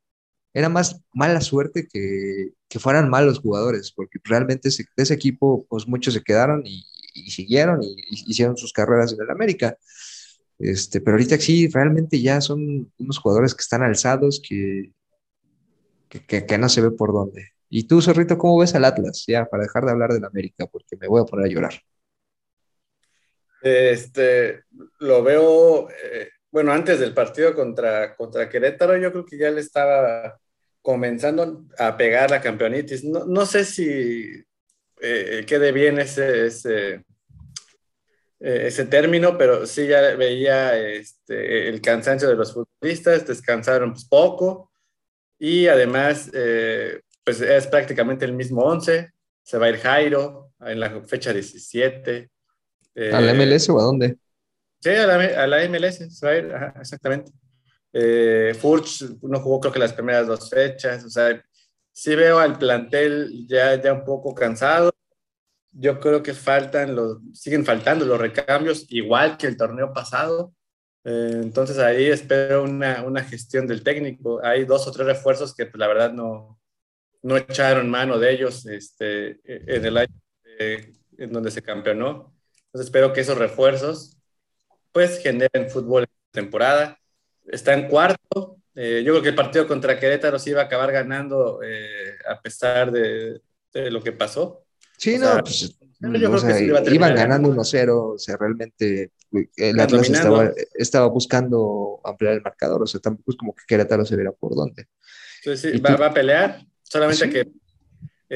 era 0.54 0.68
más 0.70 1.00
mala 1.12 1.40
suerte 1.42 1.88
que, 1.92 2.52
que 2.68 2.78
fueran 2.78 3.10
malos 3.10 3.40
jugadores, 3.40 3.92
porque 3.92 4.18
realmente 4.24 4.68
ese- 4.70 4.84
de 4.96 5.02
ese 5.02 5.14
equipo, 5.14 5.66
pues 5.68 5.86
muchos 5.88 6.14
se 6.14 6.22
quedaron 6.22 6.62
y, 6.66 6.84
siguieron 7.30 7.82
y, 7.82 7.96
hicieron 8.30 8.56
sus 8.56 8.72
carreras 8.72 9.12
en 9.12 9.20
el 9.22 9.30
América. 9.30 9.76
Este, 10.58 11.00
pero 11.00 11.16
ahorita 11.16 11.36
sí, 11.38 11.68
realmente 11.68 12.20
ya 12.22 12.40
son 12.40 12.92
unos 12.98 13.18
jugadores 13.18 13.54
que 13.54 13.62
están 13.62 13.82
alzados, 13.82 14.40
que, 14.46 14.92
que, 16.08 16.24
que- 16.26 16.46
que 16.46 16.58
no 16.58 16.68
se 16.68 16.80
ve 16.80 16.90
por 16.92 17.12
dónde. 17.12 17.48
¿Y 17.68 17.84
tú, 17.88 18.00
Zorrito, 18.00 18.38
cómo 18.38 18.58
ves 18.58 18.74
al 18.76 18.84
Atlas? 18.84 19.24
Ya, 19.26 19.46
para 19.46 19.64
dejar 19.64 19.84
de 19.84 19.90
hablar 19.90 20.12
del 20.12 20.24
América, 20.24 20.66
porque 20.66 20.96
me 20.96 21.08
voy 21.08 21.22
a 21.22 21.24
poner 21.24 21.46
a 21.46 21.48
llorar. 21.52 21.74
Este, 23.62 24.64
lo 25.00 25.22
veo, 25.22 25.88
eh, 25.90 26.28
bueno, 26.50 26.72
antes 26.72 27.00
del 27.00 27.14
partido 27.14 27.54
contra, 27.54 28.14
contra 28.14 28.48
Querétaro, 28.48 28.96
yo 28.98 29.10
creo 29.10 29.24
que 29.24 29.38
ya 29.38 29.50
le 29.50 29.60
estaba 29.60 30.38
comenzando 30.84 31.64
a 31.78 31.96
pegar 31.96 32.30
la 32.30 32.42
campeonitis. 32.42 33.04
No, 33.04 33.24
no 33.24 33.46
sé 33.46 33.64
si 33.64 34.44
eh, 35.00 35.44
quede 35.46 35.72
bien 35.72 35.98
ese, 35.98 36.46
ese, 36.46 36.92
eh, 38.38 38.66
ese 38.66 38.84
término, 38.84 39.38
pero 39.38 39.64
sí 39.64 39.86
ya 39.86 40.14
veía 40.14 40.78
este, 40.78 41.70
el 41.70 41.80
cansancio 41.80 42.28
de 42.28 42.36
los 42.36 42.52
futbolistas, 42.52 43.26
descansaron 43.26 43.92
pues, 43.92 44.04
poco 44.04 44.70
y 45.38 45.68
además 45.68 46.30
eh, 46.34 47.00
pues 47.24 47.40
es 47.40 47.66
prácticamente 47.66 48.26
el 48.26 48.34
mismo 48.34 48.60
11, 48.64 49.10
se 49.42 49.58
va 49.58 49.66
a 49.66 49.70
ir 49.70 49.78
Jairo 49.78 50.52
en 50.60 50.80
la 50.80 51.00
fecha 51.00 51.32
17. 51.32 52.30
¿A 53.10 53.20
la 53.22 53.32
Eh, 53.32 53.34
MLS 53.34 53.70
o 53.70 53.80
a 53.80 53.84
dónde? 53.84 54.18
Sí, 54.80 54.90
a 54.90 55.06
la, 55.06 55.14
a 55.14 55.46
la 55.46 55.66
MLS, 55.66 56.14
se 56.14 56.26
va 56.26 56.32
a 56.32 56.36
ir, 56.36 56.52
ajá, 56.52 56.74
exactamente. 56.78 57.32
Eh, 57.96 58.56
Furch 58.60 59.02
no 59.22 59.40
jugó 59.40 59.60
creo 59.60 59.72
que 59.72 59.78
las 59.78 59.92
primeras 59.92 60.26
dos 60.26 60.50
fechas, 60.50 61.04
o 61.04 61.10
sea, 61.10 61.42
sí 61.92 62.14
veo 62.16 62.40
al 62.40 62.58
plantel 62.58 63.46
ya, 63.46 63.80
ya 63.80 63.92
un 63.92 64.04
poco 64.04 64.34
cansado. 64.34 64.92
Yo 65.72 66.00
creo 66.00 66.22
que 66.22 66.34
faltan 66.34 66.94
los, 66.96 67.18
siguen 67.32 67.64
faltando 67.64 68.04
los 68.04 68.20
recambios, 68.20 68.86
igual 68.90 69.36
que 69.36 69.46
el 69.46 69.56
torneo 69.56 69.92
pasado. 69.92 70.52
Eh, 71.04 71.40
entonces 71.42 71.78
ahí 71.78 72.06
espero 72.06 72.64
una, 72.64 73.02
una 73.04 73.22
gestión 73.22 73.66
del 73.66 73.82
técnico. 73.84 74.40
Hay 74.44 74.64
dos 74.64 74.86
o 74.88 74.92
tres 74.92 75.06
refuerzos 75.06 75.54
que 75.54 75.66
pues, 75.66 75.78
la 75.78 75.86
verdad 75.88 76.12
no, 76.12 76.60
no 77.22 77.36
echaron 77.36 77.90
mano 77.90 78.18
de 78.18 78.32
ellos 78.32 78.66
este, 78.66 79.40
en 79.44 79.84
el 79.84 79.96
año 79.98 80.14
eh, 80.58 80.92
en 81.18 81.32
donde 81.32 81.50
se 81.50 81.62
campeonó. 81.62 82.34
Entonces 82.66 82.86
espero 82.86 83.12
que 83.12 83.20
esos 83.20 83.38
refuerzos 83.38 84.18
pues 84.92 85.20
generen 85.20 85.70
fútbol 85.70 86.02
en 86.04 86.08
temporada. 86.32 86.98
Está 87.46 87.74
en 87.74 87.88
cuarto. 87.88 88.58
Eh, 88.74 89.02
yo 89.04 89.12
creo 89.12 89.22
que 89.22 89.28
el 89.28 89.34
partido 89.34 89.66
contra 89.66 89.98
Querétaro 89.98 90.38
se 90.38 90.50
iba 90.50 90.62
a 90.62 90.64
acabar 90.64 90.90
ganando 90.90 91.60
eh, 91.62 92.16
a 92.28 92.40
pesar 92.40 92.90
de, 92.90 93.40
de, 93.72 93.90
lo 93.90 94.02
que 94.02 94.12
pasó. 94.12 94.64
Sí, 94.96 95.14
o 95.14 95.18
no, 95.18 95.26
sea, 95.26 95.42
pues, 95.42 95.78
yo 96.00 96.32
o 96.32 96.38
sea, 96.38 96.60
iba 96.60 96.80
iban 96.90 97.14
ganando 97.14 97.50
1-0, 97.50 98.14
o 98.14 98.18
sea, 98.18 98.36
realmente 98.36 99.12
el 99.56 99.80
Atlas 99.80 100.10
estaba, 100.10 100.50
estaba, 100.74 101.06
buscando 101.06 102.00
ampliar 102.04 102.34
el 102.34 102.42
marcador, 102.42 102.82
o 102.82 102.86
sea, 102.86 103.00
tampoco 103.00 103.32
es 103.32 103.36
como 103.36 103.54
que 103.54 103.64
Querétaro 103.66 104.04
se 104.04 104.16
viera 104.16 104.32
por 104.32 104.54
dónde. 104.54 104.88
Entonces, 105.44 105.72
sí, 105.72 105.80
va, 105.80 105.96
va, 105.96 106.06
a 106.06 106.14
pelear, 106.14 106.64
solamente 106.82 107.24
¿Sí? 107.24 107.30
que 107.30 107.48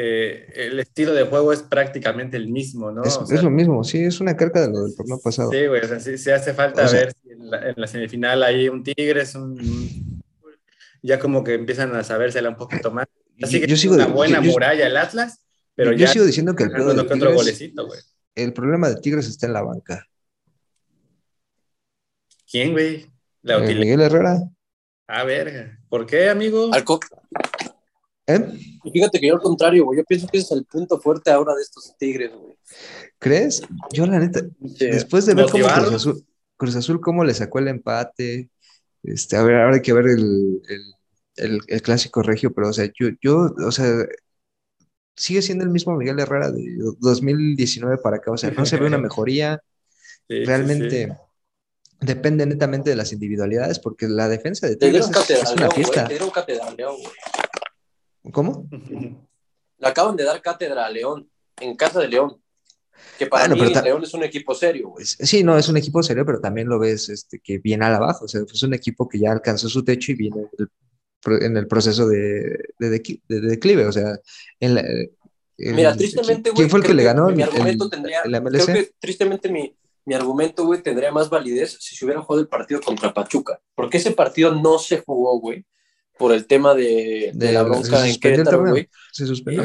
eh, 0.01 0.53
el 0.55 0.79
estilo 0.79 1.13
de 1.13 1.25
juego 1.25 1.53
es 1.53 1.61
prácticamente 1.65 2.37
el 2.37 2.49
mismo, 2.49 2.93
¿no? 2.93 3.03
Es, 3.03 3.17
o 3.17 3.27
sea, 3.27 3.37
es, 3.37 3.43
lo 3.43 3.51
mismo, 3.51 3.83
sí, 3.83 4.05
es 4.05 4.21
una 4.21 4.37
carga 4.37 4.61
de 4.61 4.69
lo 4.69 4.85
del 4.85 4.95
torneo 4.95 5.19
pasado. 5.19 5.51
Sí, 5.51 5.67
güey, 5.67 5.83
o 5.83 5.89
sea, 5.89 5.99
sí, 5.99 6.17
sí 6.17 6.31
hace 6.31 6.55
falta 6.55 6.85
o 6.85 6.89
sea, 6.89 7.01
ver 7.01 7.15
si 7.21 7.31
en 7.33 7.51
la, 7.51 7.69
en 7.71 7.75
la, 7.77 7.87
semifinal 7.89 8.45
hay 8.45 8.69
un 8.69 8.85
Tigres, 8.85 9.35
un, 9.35 10.23
ya 11.03 11.19
como 11.19 11.43
que 11.43 11.55
empiezan 11.55 11.97
a 11.97 12.05
sabérsela 12.05 12.49
un 12.49 12.57
poquito 12.57 12.93
más. 12.93 13.07
Así 13.43 13.61
que 13.61 13.67
yo 13.67 13.77
sigo 13.77 13.95
una 13.95 14.07
de, 14.07 14.13
buena 14.13 14.41
yo, 14.41 14.53
muralla 14.53 14.87
el 14.87 14.97
Atlas, 14.97 15.41
pero 15.75 15.91
yo 15.91 15.99
ya 15.99 16.13
sigo 16.13 16.25
diciendo 16.25 16.55
que 16.55 16.63
el, 16.63 16.71
pedo 16.71 16.95
de 16.95 17.03
Tigres, 17.03 17.35
golecito, 17.35 17.89
el 18.37 18.53
problema 18.53 18.89
de 18.91 19.01
Tigres 19.01 19.27
está 19.27 19.49
en 19.49 19.53
la 19.53 19.63
banca. 19.63 20.07
¿Quién, 22.49 22.71
güey? 22.71 23.05
La 23.43 23.57
eh, 23.57 23.75
Miguel 23.75 24.01
Herrera. 24.01 24.39
Ah, 25.09 25.25
verga. 25.25 25.77
¿Por 25.89 26.07
qué, 26.07 26.29
amigo? 26.29 26.71
Al 26.73 26.85
co 26.85 27.01
¿Eh? 28.29 28.79
Fíjate 28.93 29.19
que 29.19 29.27
yo 29.27 29.35
al 29.35 29.41
contrario, 29.41 29.87
güey. 29.87 29.99
Yo 29.99 30.05
pienso 30.05 30.27
que 30.29 30.39
ese 30.39 30.47
es 30.55 30.61
el 30.61 30.65
punto 30.67 31.01
fuerte 31.01 31.31
ahora 31.31 31.55
de 31.55 31.63
estos 31.63 31.97
Tigres, 31.99 32.31
güey. 32.33 32.55
¿Crees? 33.19 33.63
Yo, 33.93 34.07
la 34.07 34.19
neta, 34.19 34.41
sí. 34.77 34.87
después 34.87 35.27
de 35.27 35.35
ver 35.35 35.47
cómo 35.51 35.65
Cruz 35.67 35.95
Azul, 35.95 36.27
Cruz 36.57 36.77
Azul, 36.77 37.01
cómo 37.01 37.25
le 37.25 37.35
sacó 37.35 37.59
el 37.59 37.69
empate, 37.69 38.51
este, 39.03 39.37
a 39.37 39.43
ver, 39.43 39.57
ahora 39.57 39.77
hay 39.77 39.83
que 39.83 39.93
ver 39.95 40.07
el, 40.07 40.61
el, 40.69 40.95
el, 41.37 41.61
el 41.67 41.83
clásico 41.83 42.23
regio, 42.23 42.53
pero, 42.53 42.69
o 42.69 42.73
sea, 42.73 42.85
yo, 42.99 43.09
yo, 43.23 43.55
o 43.67 43.73
sea, 43.73 44.07
sigue 45.17 45.43
siendo 45.43 45.65
el 45.65 45.71
mismo 45.71 45.97
Miguel 45.97 46.21
Herrera 46.21 46.51
de 46.51 46.63
2019 47.01 47.99
para 47.99 48.19
acá, 48.19 48.31
o 48.31 48.37
sea, 48.37 48.51
no 48.51 48.67
se 48.67 48.77
ve 48.77 48.87
una 48.87 48.99
mejoría. 48.99 49.63
Sí, 50.29 50.45
Realmente. 50.45 51.07
Sí, 51.07 51.13
depende 52.01 52.47
netamente 52.47 52.91
de 52.91 52.97
las 52.97 53.13
individualidades, 53.13 53.79
porque 53.81 54.07
la 54.07 54.29
defensa 54.29 54.69
de 54.69 54.77
Tigres 54.77 55.09
es, 55.09 55.31
es, 55.31 55.53
una 55.53 55.71
fiesta. 55.71 56.07
Wey, 56.07 56.17
era 56.17 56.25
un 56.25 56.31
catedral, 56.31 56.77
güey. 56.77 57.13
¿Cómo? 58.33 58.69
Le 58.71 59.89
acaban 59.89 60.17
de 60.17 60.25
dar 60.25 60.41
cátedra 60.43 60.87
a 60.87 60.91
León, 60.91 61.31
en 61.61 61.77
casa 61.77 62.01
de 62.01 62.09
León. 62.09 62.41
Que 63.17 63.27
para 63.27 63.47
bueno, 63.47 63.65
mí 63.65 63.73
León 63.83 64.03
es 64.03 64.15
un 64.15 64.25
equipo 64.25 64.55
serio, 64.55 64.89
güey. 64.89 65.07
Sí, 65.07 65.45
no, 65.45 65.57
es 65.57 65.69
un 65.69 65.77
equipo 65.77 66.03
serio, 66.03 66.27
pero 66.27 66.41
también 66.41 66.69
lo 66.69 66.79
ves 66.81 67.09
este, 67.09 67.39
que 67.39 67.59
viene 67.59 67.85
al 67.85 67.95
abajo. 67.95 68.25
O 68.25 68.29
sea, 68.29 68.41
es 68.43 68.63
un 68.63 68.75
equipo 68.75 69.09
que 69.09 69.21
ya 69.21 69.31
alcanzó 69.31 69.69
su 69.69 69.85
techo 69.85 70.13
y 70.13 70.17
viene 70.17 70.49
el, 70.59 71.43
en 71.43 71.57
el 71.57 71.69
proceso 71.69 72.09
de, 72.09 72.59
de, 72.79 72.91
de, 72.91 73.21
de 73.29 73.41
declive. 73.41 73.87
O 73.87 73.93
sea, 73.93 74.19
en 74.59 74.75
la, 74.75 74.81
el, 74.81 75.75
Mira, 75.75 75.97
tristemente, 75.97 76.51
¿Quién 76.55 76.71
fue 76.71 76.81
el 76.81 76.87
que 76.87 76.95
le 76.95 77.05
ganó? 77.05 77.29
Mi 77.29 77.43
argumento 77.43 77.89
tendría. 77.89 78.23
Creo 78.23 78.67
que 78.67 78.91
tristemente 78.99 79.49
mi, 79.49 79.77
mi 80.05 80.15
argumento, 80.15 80.65
güey, 80.65 80.83
tendría 80.83 81.13
más 81.13 81.31
validez 81.31 81.77
si 81.81 81.95
se 81.95 82.05
hubiera 82.05 82.21
jugado 82.21 82.43
el 82.43 82.49
partido 82.49 82.81
contra 82.81 83.15
Pachuca. 83.15 83.61
Porque 83.77 83.99
ese 83.99 84.11
partido 84.11 84.53
no 84.55 84.79
se 84.79 84.99
jugó, 84.99 85.39
güey 85.39 85.65
por 86.19 86.33
el 86.33 86.47
tema 86.47 86.75
de, 86.75 87.31
de, 87.33 87.47
de 87.47 87.53
la 87.53 87.63
bronca 87.63 88.09
en 88.09 88.19
Querétaro, 88.19 88.67
güey. 88.69 88.89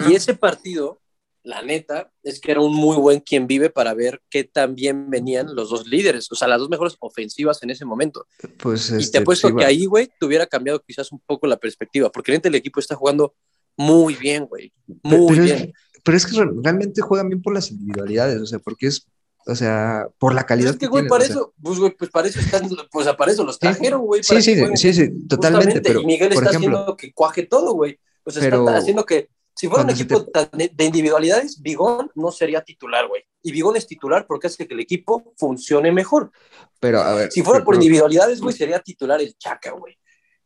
Y 0.10 0.14
ese 0.14 0.36
partido, 0.36 1.02
la 1.44 1.62
neta, 1.62 2.12
es 2.24 2.40
que 2.40 2.52
era 2.52 2.62
un 2.62 2.74
muy 2.74 2.96
buen 2.98 3.20
quien 3.20 3.48
vive 3.48 3.70
para 3.70 3.94
ver 3.94 4.22
qué 4.30 4.44
tan 4.44 4.76
bien 4.76 5.10
venían 5.10 5.56
los 5.56 5.70
dos 5.70 5.88
líderes, 5.88 6.32
o 6.32 6.36
sea, 6.36 6.48
las 6.48 6.60
dos 6.60 6.70
mejores 6.70 6.96
ofensivas 7.00 7.62
en 7.64 7.72
ese 7.72 7.86
momento. 7.86 8.28
Pues, 8.58 8.94
y 8.98 9.12
te 9.12 9.18
apuesto 9.18 9.50
sí, 9.50 9.56
que 9.56 9.66
ahí, 9.66 9.86
güey, 9.86 10.10
te 10.20 10.26
hubiera 10.26 10.46
cambiado 10.48 10.82
quizás 10.86 11.12
un 11.12 11.22
poco 11.26 11.48
la 11.48 11.58
perspectiva, 11.58 12.12
porque 12.12 12.40
el 12.42 12.56
equipo 12.56 12.80
está 12.80 12.96
jugando 12.96 13.36
muy 13.76 14.16
bien, 14.16 14.46
güey, 14.46 14.72
muy 15.04 15.36
pero, 15.36 15.44
bien. 15.44 15.74
Pero 16.04 16.18
es 16.18 16.26
que 16.26 16.38
realmente 16.62 17.02
juegan 17.02 17.30
bien 17.30 17.42
por 17.42 17.54
las 17.54 17.72
individualidades, 17.72 18.40
o 18.40 18.46
sea, 18.46 18.60
porque 18.60 18.88
es 18.88 19.08
o 19.46 19.56
sea, 19.56 20.08
por 20.18 20.34
la 20.34 20.46
calidad 20.46 20.72
es 20.72 20.78
que, 20.78 20.88
güey, 20.88 21.08
para 21.08 21.26
eso, 21.26 21.54
pues, 21.62 21.80
güey, 21.80 21.92
pues 21.92 22.10
para 22.10 22.28
eso 22.28 22.40
están, 22.40 22.70
pues 22.92 23.08
para 23.16 23.32
eso 23.32 23.44
los 23.44 23.60
trajeron, 23.60 24.02
güey. 24.02 24.24
Sí, 24.24 24.42
sí, 24.42 24.56
sí, 24.56 24.66
sí, 24.76 24.94
sí, 24.94 25.28
totalmente. 25.28 25.82
Pero, 25.82 26.02
y 26.02 26.06
Miguel 26.06 26.32
está 26.32 26.50
ejemplo, 26.50 26.78
haciendo 26.78 26.98
que 26.98 27.14
cuaje 27.14 27.44
todo, 27.44 27.74
güey. 27.74 28.00
O 28.24 28.32
sea, 28.32 28.42
pero, 28.42 28.60
está 28.60 28.78
haciendo 28.78 29.06
que, 29.06 29.30
si 29.56 29.68
fuera 29.68 29.84
un 29.84 29.90
equipo 29.90 30.26
te... 30.26 30.72
de 30.74 30.86
individualidades, 30.86 31.62
Bigón 31.62 32.10
no 32.16 32.32
sería 32.32 32.62
titular, 32.62 33.08
güey. 33.08 33.24
Y 33.42 33.52
Bigón 33.52 33.76
es 33.76 33.86
titular 33.86 34.26
porque 34.26 34.48
hace 34.48 34.66
que 34.68 34.74
el 34.74 34.80
equipo 34.80 35.34
funcione 35.38 35.92
mejor. 35.92 36.32
Pero, 36.80 37.02
a 37.02 37.14
ver. 37.14 37.32
Si 37.32 37.42
fuera 37.42 37.60
pero, 37.60 37.66
por 37.66 37.76
individualidades, 37.76 38.40
güey, 38.40 38.56
sería 38.56 38.80
titular 38.80 39.22
el 39.22 39.38
Chaca, 39.38 39.72
güey. 39.72 39.98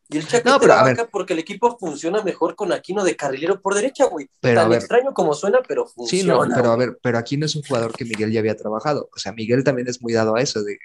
Y 0.09 0.17
el 0.17 0.27
Chaca 0.27 0.51
no, 0.51 0.59
pero, 0.59 0.73
te 0.95 1.05
porque 1.05 1.33
el 1.33 1.39
equipo 1.39 1.77
funciona 1.77 2.23
mejor 2.23 2.55
con 2.55 2.71
Aquino 2.71 3.03
de 3.03 3.15
carrilero 3.15 3.61
por 3.61 3.75
derecha, 3.75 4.05
güey. 4.05 4.29
Tan 4.39 4.69
ver, 4.69 4.79
extraño 4.79 5.13
como 5.13 5.33
suena, 5.33 5.59
pero 5.67 5.85
funciona. 5.85 6.33
Sí, 6.33 6.49
no, 6.49 6.55
pero 6.55 6.71
a 6.71 6.77
ver, 6.77 6.97
pero 7.01 7.17
aquí 7.17 7.35
no 7.35 7.45
es 7.45 7.55
un 7.55 7.63
jugador 7.63 7.93
que 7.93 8.05
Miguel 8.05 8.31
ya 8.31 8.39
había 8.39 8.55
trabajado. 8.55 9.09
O 9.13 9.19
sea, 9.19 9.33
Miguel 9.33 9.63
también 9.63 9.87
es 9.87 10.01
muy 10.01 10.13
dado 10.13 10.35
a 10.35 10.41
eso, 10.41 10.63
de 10.63 10.77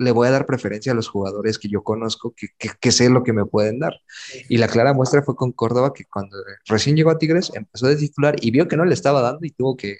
le 0.00 0.12
voy 0.12 0.28
a 0.28 0.30
dar 0.30 0.46
preferencia 0.46 0.92
a 0.92 0.94
los 0.94 1.08
jugadores 1.08 1.58
que 1.58 1.68
yo 1.68 1.82
conozco, 1.82 2.32
que, 2.34 2.48
que, 2.56 2.70
que 2.80 2.90
sé 2.90 3.10
lo 3.10 3.22
que 3.22 3.34
me 3.34 3.44
pueden 3.44 3.78
dar. 3.80 4.00
Y 4.48 4.56
la 4.56 4.66
clara 4.66 4.94
muestra 4.94 5.22
fue 5.22 5.36
con 5.36 5.52
Córdoba, 5.52 5.92
que 5.92 6.04
cuando 6.06 6.38
recién 6.64 6.96
llegó 6.96 7.10
a 7.10 7.18
Tigres, 7.18 7.52
empezó 7.54 7.86
de 7.86 7.96
titular 7.96 8.34
y 8.40 8.50
vio 8.50 8.66
que 8.66 8.78
no 8.78 8.86
le 8.86 8.94
estaba 8.94 9.20
dando 9.20 9.40
y 9.42 9.50
tuvo 9.50 9.76
que, 9.76 9.98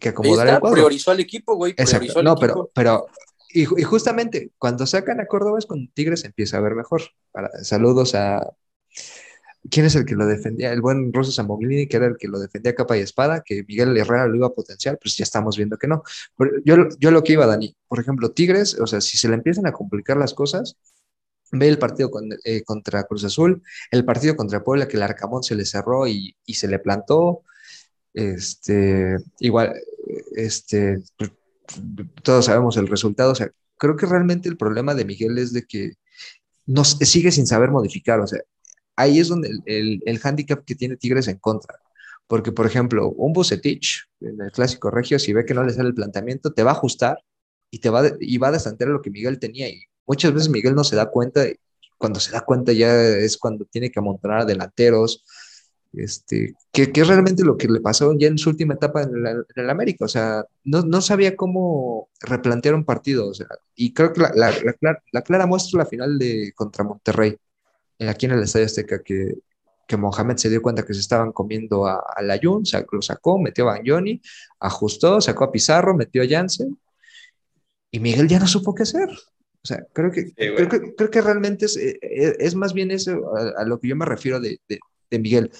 que 0.00 0.08
acomodar 0.08 0.48
está, 0.48 0.56
el 0.56 0.60
cuadro. 0.60 0.74
Priorizó 0.74 1.12
al 1.12 1.20
equipo, 1.20 1.54
güey. 1.54 1.72
Exacto. 1.76 2.20
No, 2.20 2.34
pero, 2.34 2.68
pero 2.74 3.06
y, 3.50 3.64
justamente 3.64 4.52
cuando 4.58 4.86
sacan 4.86 5.20
a 5.20 5.26
Córdoba 5.26 5.58
es 5.58 5.66
cuando 5.66 5.90
Tigres 5.94 6.24
empieza 6.24 6.58
a 6.58 6.60
ver 6.60 6.74
mejor. 6.74 7.02
Saludos 7.62 8.14
a, 8.14 8.42
¿Quién 9.70 9.86
es 9.86 9.94
el 9.96 10.04
que 10.06 10.14
lo 10.14 10.26
defendía? 10.26 10.72
El 10.72 10.80
buen 10.80 11.12
Rosso 11.12 11.32
Samoglini, 11.32 11.88
que 11.88 11.96
era 11.96 12.06
el 12.06 12.16
que 12.16 12.28
lo 12.28 12.38
defendía 12.38 12.74
capa 12.74 12.96
y 12.96 13.00
espada, 13.00 13.42
que 13.44 13.64
Miguel 13.66 13.96
Herrera 13.96 14.26
lo 14.26 14.36
iba 14.36 14.46
a 14.46 14.54
potenciar, 14.54 14.98
pues 14.98 15.16
ya 15.16 15.24
estamos 15.24 15.56
viendo 15.56 15.76
que 15.76 15.88
no. 15.88 16.02
Pero 16.36 16.52
yo, 16.64 16.76
yo 16.98 17.10
lo 17.10 17.22
que 17.22 17.34
iba, 17.34 17.46
Dani, 17.46 17.76
por 17.88 18.00
ejemplo, 18.00 18.30
Tigres, 18.30 18.78
o 18.80 18.86
sea, 18.86 19.00
si 19.00 19.18
se 19.18 19.28
le 19.28 19.34
empiezan 19.34 19.66
a 19.66 19.72
complicar 19.72 20.16
las 20.16 20.32
cosas, 20.32 20.76
ve 21.52 21.68
el 21.68 21.78
partido 21.78 22.10
eh, 22.44 22.62
contra 22.62 23.04
Cruz 23.04 23.24
Azul, 23.24 23.62
el 23.90 24.04
partido 24.04 24.36
contra 24.36 24.62
Puebla, 24.64 24.88
que 24.88 24.96
el 24.96 25.02
Arcamón 25.02 25.42
se 25.42 25.54
le 25.54 25.64
cerró 25.64 26.06
y, 26.06 26.36
y 26.46 26.54
se 26.54 26.68
le 26.68 26.78
plantó, 26.78 27.42
este, 28.14 29.16
igual, 29.40 29.74
este, 30.36 31.02
todos 32.22 32.46
sabemos 32.46 32.76
el 32.76 32.88
resultado, 32.88 33.32
o 33.32 33.34
sea, 33.34 33.50
creo 33.76 33.96
que 33.96 34.06
realmente 34.06 34.48
el 34.48 34.56
problema 34.56 34.94
de 34.94 35.04
Miguel 35.04 35.38
es 35.38 35.52
de 35.52 35.64
que 35.64 35.92
nos 36.66 36.98
sigue 37.00 37.32
sin 37.32 37.46
saber 37.46 37.70
modificar, 37.70 38.20
o 38.20 38.26
sea, 38.26 38.40
ahí 38.96 39.18
es 39.18 39.28
donde 39.28 39.48
el, 39.48 39.62
el, 39.66 40.02
el 40.04 40.18
hándicap 40.18 40.64
que 40.64 40.74
tiene 40.74 40.96
Tigres 40.96 41.28
en 41.28 41.38
contra. 41.38 41.78
Porque, 42.28 42.52
por 42.52 42.66
ejemplo, 42.66 43.08
un 43.10 43.32
Bucetich 43.32 44.04
en 44.20 44.40
el 44.40 44.52
clásico 44.52 44.90
regio, 44.90 45.18
si 45.18 45.32
ve 45.32 45.46
que 45.46 45.54
no 45.54 45.64
le 45.64 45.72
sale 45.72 45.88
el 45.88 45.94
planteamiento, 45.94 46.52
te 46.52 46.62
va 46.62 46.72
a 46.72 46.74
ajustar 46.74 47.18
y, 47.70 47.78
te 47.78 47.88
va, 47.88 48.02
y 48.20 48.36
va 48.36 48.48
a 48.48 48.52
desantear 48.52 48.90
lo 48.90 49.00
que 49.00 49.10
Miguel 49.10 49.38
tenía. 49.38 49.68
Y 49.68 49.80
muchas 50.06 50.34
veces 50.34 50.50
Miguel 50.50 50.74
no 50.74 50.84
se 50.84 50.94
da 50.94 51.10
cuenta, 51.10 51.46
cuando 51.96 52.20
se 52.20 52.32
da 52.32 52.42
cuenta 52.42 52.72
ya 52.72 52.92
es 53.02 53.38
cuando 53.38 53.64
tiene 53.64 53.90
que 53.90 53.98
amontonar 53.98 54.44
delanteros, 54.44 55.24
este, 55.92 56.54
que, 56.72 56.92
que, 56.92 57.00
es 57.00 57.08
realmente 57.08 57.44
lo 57.44 57.56
que 57.56 57.68
le 57.68 57.80
pasó 57.80 58.14
ya 58.18 58.28
en 58.28 58.38
su 58.38 58.50
última 58.50 58.74
etapa 58.74 59.02
en 59.02 59.26
el, 59.26 59.26
en 59.26 59.64
el 59.64 59.70
América. 59.70 60.04
O 60.04 60.08
sea, 60.08 60.44
no, 60.64 60.82
no, 60.82 61.00
sabía 61.00 61.36
cómo 61.36 62.08
replantear 62.20 62.74
un 62.74 62.84
partido. 62.84 63.28
O 63.28 63.34
sea, 63.34 63.46
y 63.74 63.92
creo 63.92 64.12
que 64.12 64.20
la, 64.20 64.32
la, 64.34 64.52
la, 64.80 65.02
la 65.12 65.22
clara 65.22 65.46
muestra 65.46 65.78
la 65.78 65.86
final 65.86 66.18
de 66.18 66.52
contra 66.54 66.84
Monterrey 66.84 67.36
aquí 68.06 68.26
en 68.26 68.32
el 68.32 68.42
Estadio 68.42 68.66
Azteca 68.66 69.02
que, 69.02 69.34
que 69.86 69.96
Mohamed 69.96 70.36
se 70.36 70.50
dio 70.50 70.62
cuenta 70.62 70.84
que 70.84 70.94
se 70.94 71.00
estaban 71.00 71.32
comiendo 71.32 71.86
a, 71.86 72.04
a 72.14 72.22
Layun, 72.22 72.62
lo 72.92 73.02
sacó, 73.02 73.38
metió 73.38 73.64
a 73.64 73.74
Bagnoni, 73.74 74.20
ajustó, 74.60 75.20
sacó 75.20 75.44
a 75.44 75.52
Pizarro, 75.52 75.96
metió 75.96 76.22
a 76.22 76.28
Jansen, 76.28 76.78
y 77.90 78.00
Miguel 78.00 78.28
ya 78.28 78.38
no 78.38 78.46
supo 78.46 78.74
qué 78.74 78.82
hacer. 78.82 79.08
O 79.10 79.66
sea, 79.66 79.84
creo 79.92 80.12
que, 80.12 80.26
sí, 80.26 80.34
creo, 80.36 80.68
que 80.68 80.94
creo 80.94 81.10
que 81.10 81.20
realmente 81.20 81.64
es, 81.64 81.76
es, 81.76 82.36
es, 82.38 82.54
más 82.54 82.74
bien 82.74 82.90
eso 82.90 83.34
a, 83.36 83.62
a, 83.62 83.64
lo 83.64 83.80
que 83.80 83.88
yo 83.88 83.96
me 83.96 84.04
refiero 84.04 84.38
de, 84.40 84.60
de, 84.68 84.78
de 85.10 85.18
Miguel. 85.18 85.50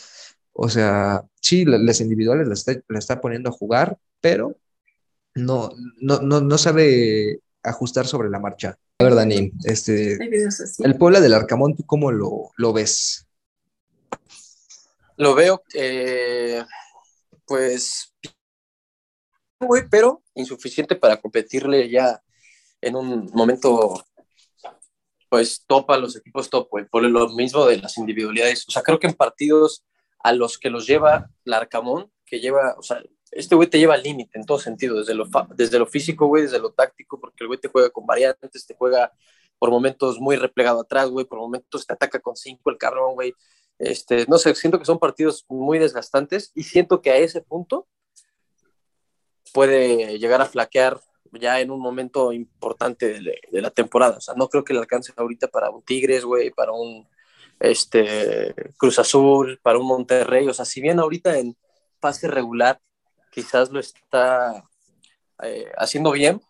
O 0.60 0.68
sea, 0.68 1.24
sí, 1.40 1.64
las 1.64 2.00
individuales 2.00 2.48
la 2.48 2.54
está, 2.54 2.72
la 2.88 2.98
está 2.98 3.20
poniendo 3.20 3.48
a 3.48 3.52
jugar, 3.52 3.96
pero 4.20 4.56
no, 5.36 5.70
no, 6.00 6.20
no, 6.20 6.40
no 6.40 6.58
sabe 6.58 7.38
ajustar 7.62 8.08
sobre 8.08 8.28
la 8.28 8.40
marcha. 8.40 8.76
A 8.98 9.04
ver, 9.04 9.14
Dani, 9.14 9.52
este, 9.62 10.18
el 10.80 10.98
Puebla 10.98 11.20
del 11.20 11.34
Arcamón, 11.34 11.76
¿tú 11.76 11.86
cómo 11.86 12.10
lo, 12.10 12.50
lo 12.56 12.72
ves? 12.72 13.28
Lo 15.16 15.36
veo, 15.36 15.62
eh, 15.74 16.64
pues, 17.46 18.12
muy, 19.60 19.88
pero 19.88 20.24
insuficiente 20.34 20.96
para 20.96 21.18
competirle 21.18 21.88
ya 21.88 22.20
en 22.80 22.96
un 22.96 23.30
momento, 23.32 24.04
pues, 25.28 25.62
top 25.68 25.88
a 25.92 25.98
los 25.98 26.16
equipos 26.16 26.50
top, 26.50 26.68
güey, 26.68 26.84
por 26.86 27.04
lo 27.04 27.28
mismo 27.28 27.64
de 27.64 27.76
las 27.76 27.96
individualidades. 27.96 28.66
O 28.66 28.72
sea, 28.72 28.82
creo 28.82 28.98
que 28.98 29.06
en 29.06 29.14
partidos 29.14 29.84
a 30.20 30.32
los 30.32 30.58
que 30.58 30.70
los 30.70 30.86
lleva 30.86 31.30
Larcamón, 31.44 32.12
que 32.24 32.40
lleva, 32.40 32.74
o 32.78 32.82
sea, 32.82 33.02
este 33.30 33.54
güey 33.54 33.68
te 33.68 33.78
lleva 33.78 33.94
al 33.94 34.02
límite 34.02 34.38
en 34.38 34.46
todo 34.46 34.58
sentido, 34.58 34.98
desde 34.98 35.14
lo, 35.14 35.26
desde 35.54 35.78
lo 35.78 35.86
físico, 35.86 36.26
güey, 36.26 36.44
desde 36.44 36.58
lo 36.58 36.72
táctico, 36.72 37.20
porque 37.20 37.44
el 37.44 37.48
güey 37.48 37.60
te 37.60 37.68
juega 37.68 37.90
con 37.90 38.06
variantes, 38.06 38.66
te 38.66 38.74
juega 38.74 39.12
por 39.58 39.70
momentos 39.70 40.18
muy 40.20 40.36
replegado 40.36 40.80
atrás, 40.80 41.10
güey, 41.10 41.26
por 41.26 41.38
momentos 41.38 41.86
te 41.86 41.92
ataca 41.92 42.20
con 42.20 42.36
cinco 42.36 42.70
el 42.70 42.78
cabrón, 42.78 43.14
güey. 43.14 43.34
Este, 43.78 44.26
no 44.26 44.38
sé, 44.38 44.54
siento 44.54 44.78
que 44.78 44.84
son 44.84 44.98
partidos 44.98 45.44
muy 45.48 45.78
desgastantes 45.78 46.50
y 46.54 46.64
siento 46.64 47.00
que 47.00 47.10
a 47.10 47.16
ese 47.16 47.42
punto 47.42 47.86
puede 49.52 50.18
llegar 50.18 50.40
a 50.40 50.46
flaquear 50.46 51.00
ya 51.32 51.60
en 51.60 51.70
un 51.70 51.80
momento 51.80 52.32
importante 52.32 53.20
de, 53.20 53.60
la 53.60 53.70
temporada. 53.70 54.16
O 54.16 54.20
sea, 54.20 54.34
no 54.34 54.48
creo 54.48 54.64
que 54.64 54.72
le 54.72 54.80
alcance 54.80 55.12
ahorita 55.16 55.48
para 55.48 55.70
un 55.70 55.82
Tigres, 55.82 56.24
güey, 56.24 56.50
para 56.50 56.72
un 56.72 57.06
este, 57.60 58.54
Cruz 58.76 58.98
Azul, 58.98 59.58
para 59.62 59.78
un 59.78 59.86
Monterrey. 59.86 60.48
O 60.48 60.54
sea, 60.54 60.64
si 60.64 60.80
bien 60.80 60.98
ahorita 60.98 61.38
en 61.38 61.56
pase 62.00 62.28
regular 62.28 62.80
quizás 63.30 63.70
lo 63.70 63.80
está 63.80 64.64
eh, 65.42 65.70
haciendo 65.76 66.12
bien, 66.12 66.40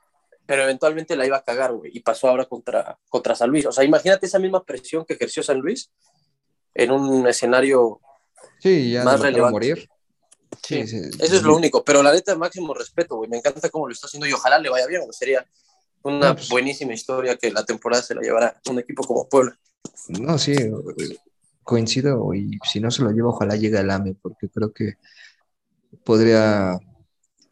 pero 0.47 0.63
eventualmente 0.63 1.17
la 1.17 1.27
iba 1.27 1.37
a 1.37 1.45
cagar, 1.45 1.73
güey, 1.73 1.91
y 1.95 2.01
pasó 2.01 2.29
ahora 2.29 2.47
contra, 2.47 2.99
contra 3.09 3.35
San 3.35 3.51
Luis. 3.51 3.67
O 3.67 3.73
sea, 3.73 3.85
imagínate 3.85 4.27
esa 4.27 4.39
misma 4.39 4.65
presión 4.65 5.05
que 5.05 5.15
ejerció 5.15 5.43
San 5.43 5.59
Luis 5.59 5.91
en 6.75 6.91
un 6.91 7.27
escenario 7.27 8.01
sí, 8.59 8.93
ya 8.93 9.05
más 9.05 9.21
relevante. 9.21 9.53
Morir. 9.53 9.91
Sí, 10.63 10.87
sí, 10.87 11.01
eso 11.19 11.37
es 11.37 11.43
lo 11.43 11.55
único, 11.55 11.85
pero 11.85 12.03
la 12.03 12.13
neta, 12.13 12.35
máximo 12.35 12.73
respeto, 12.73 13.17
güey, 13.17 13.29
me 13.29 13.37
encanta 13.37 13.69
cómo 13.69 13.87
lo 13.87 13.93
está 13.93 14.07
haciendo 14.07 14.27
y 14.27 14.33
ojalá 14.33 14.59
le 14.59 14.71
vaya 14.71 14.87
bien, 14.87 15.03
sería 15.13 15.47
una 16.03 16.35
pues 16.35 16.49
buenísima 16.49 16.95
historia 16.95 17.37
que 17.37 17.51
la 17.51 17.65
temporada 17.65 18.03
se 18.03 18.15
la 18.15 18.23
llevara 18.23 18.61
un 18.71 18.79
equipo 18.79 19.03
como 19.05 19.29
Puebla. 19.29 19.59
No, 20.09 20.39
sí, 20.39 20.55
coincido 21.63 22.33
y 22.35 22.59
si 22.65 22.81
no 22.81 22.91
se 22.91 23.03
lo 23.03 23.11
lleva, 23.11 23.29
ojalá 23.29 23.57
llegue 23.57 23.79
al 23.79 23.91
AME, 23.91 24.15
porque 24.15 24.49
creo 24.49 24.73
que 24.73 24.95
podría, 26.05 26.79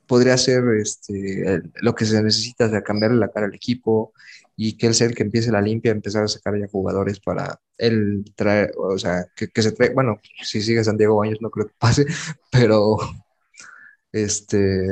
podría 0.07 0.39
ser 0.39 0.65
este, 0.81 1.63
lo 1.83 1.95
que 1.95 2.07
se 2.07 2.23
necesita 2.23 2.69
de 2.69 2.83
cambiarle 2.83 3.19
la 3.19 3.31
cara 3.31 3.47
al 3.47 3.55
equipo 3.55 4.13
y 4.57 4.77
que 4.79 4.87
él 4.87 4.95
sea 4.95 5.07
el 5.09 5.15
que 5.15 5.23
empiece 5.23 5.53
la 5.53 5.61
limpia, 5.61 5.93
empezar 5.93 6.25
a 6.25 6.29
sacar 6.29 6.59
ya 6.59 6.67
jugadores 6.67 7.21
para 7.21 7.61
él 7.77 8.25
traer, 8.35 8.73
o 8.79 8.99
sea, 8.99 9.27
que, 9.37 9.63
se 9.63 9.73
trae, 9.73 9.91
bueno, 9.93 10.19
si 10.43 10.63
sigue 10.63 10.83
Santiago 10.83 11.17
Baños 11.17 11.43
no 11.43 11.51
creo 11.51 11.67
que 11.67 11.75
pase, 11.79 12.07
pero 12.51 12.97
este, 14.13 14.87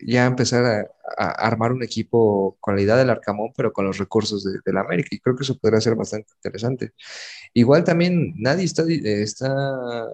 ya 0.00 0.26
empezar 0.26 0.64
a, 0.64 0.86
armar 1.18 1.72
un 1.72 1.82
equipo 1.82 2.56
con 2.60 2.76
la 2.76 2.82
idea 2.82 2.96
del 2.96 3.10
Arcamón, 3.10 3.52
pero 3.56 3.72
con 3.72 3.86
los 3.86 3.98
recursos 3.98 4.44
de, 4.44 4.72
la 4.72 4.80
América, 4.80 5.10
y 5.12 5.20
creo 5.20 5.36
que 5.36 5.44
eso 5.44 5.58
podría 5.58 5.80
ser 5.80 5.94
bastante 5.94 6.32
interesante. 6.36 6.92
Igual 7.54 7.84
también 7.84 8.34
nadie 8.36 8.64
está, 8.64 8.84
está 8.88 10.06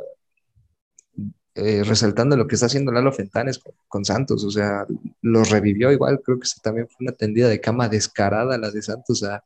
eh, 1.55 1.83
resaltando 1.85 2.37
lo 2.37 2.47
que 2.47 2.55
está 2.55 2.67
haciendo 2.67 2.93
Lalo 2.93 3.13
Fentanes 3.13 3.61
con, 3.89 4.05
Santos, 4.05 4.45
o 4.45 4.51
sea, 4.51 4.87
los 5.23 5.51
revivió 5.51 5.93
igual, 5.93 6.21
creo 6.25 6.39
que 6.39 6.49
también 6.63 6.89
fue 6.89 7.07
una 7.07 7.13
tendida 7.13 7.49
de 7.49 7.61
cama 7.61 7.89
descarada 7.89 8.59
la 8.59 8.71
de 8.71 8.83
Santos 8.83 9.23
a, 9.25 9.45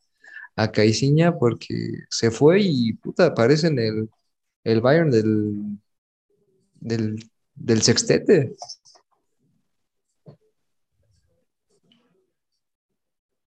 a 0.57 0.73
Caiciña 0.73 1.39
porque 1.39 1.75
se 2.11 2.31
fue 2.31 2.61
y 2.63 2.93
puta, 2.95 3.27
aparece 3.27 3.69
en 3.69 3.79
el, 3.79 4.11
el 4.65 4.81
Bayern 4.81 5.11
del, 5.11 5.79
del, 6.75 7.31
del 7.55 7.83
sextete. 7.83 8.55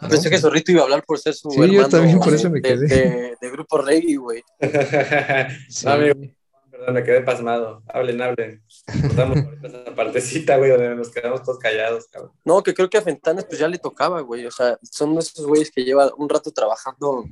Pensé 0.00 0.28
que 0.28 0.38
Zorrito 0.38 0.72
iba 0.72 0.82
a 0.82 0.84
hablar 0.84 1.04
por 1.04 1.18
ser 1.18 1.34
su 1.34 1.50
sí, 1.50 1.70
yo 1.70 1.88
también 1.88 2.18
por 2.18 2.34
eso 2.34 2.50
me 2.50 2.60
quedé. 2.60 3.36
De, 3.40 3.50
Grupo 3.50 3.78
Reggae, 3.78 4.16
güey. 4.16 4.42
sí. 5.70 5.86
perdón, 5.86 6.94
me 6.94 7.02
quedé 7.02 7.22
pasmado. 7.22 7.82
Hablen, 7.88 8.20
hablen. 8.20 8.62
Cortamos 9.00 9.38
esa 9.62 9.94
partecita, 9.94 10.58
güey, 10.58 10.70
donde 10.70 10.94
nos 10.94 11.10
quedamos 11.10 11.42
todos 11.42 11.58
callados, 11.58 12.08
cabrón. 12.08 12.32
No, 12.44 12.62
que 12.62 12.74
creo 12.74 12.90
que 12.90 12.98
a 12.98 13.02
Fentanes 13.02 13.46
pues 13.46 13.58
ya 13.58 13.68
le 13.68 13.78
tocaba, 13.78 14.20
güey. 14.20 14.44
O 14.44 14.50
sea, 14.50 14.78
son 14.82 15.16
esos 15.16 15.46
güeyes 15.46 15.70
que 15.70 15.84
llevan 15.84 16.10
un 16.18 16.28
rato 16.28 16.52
trabajando 16.52 17.24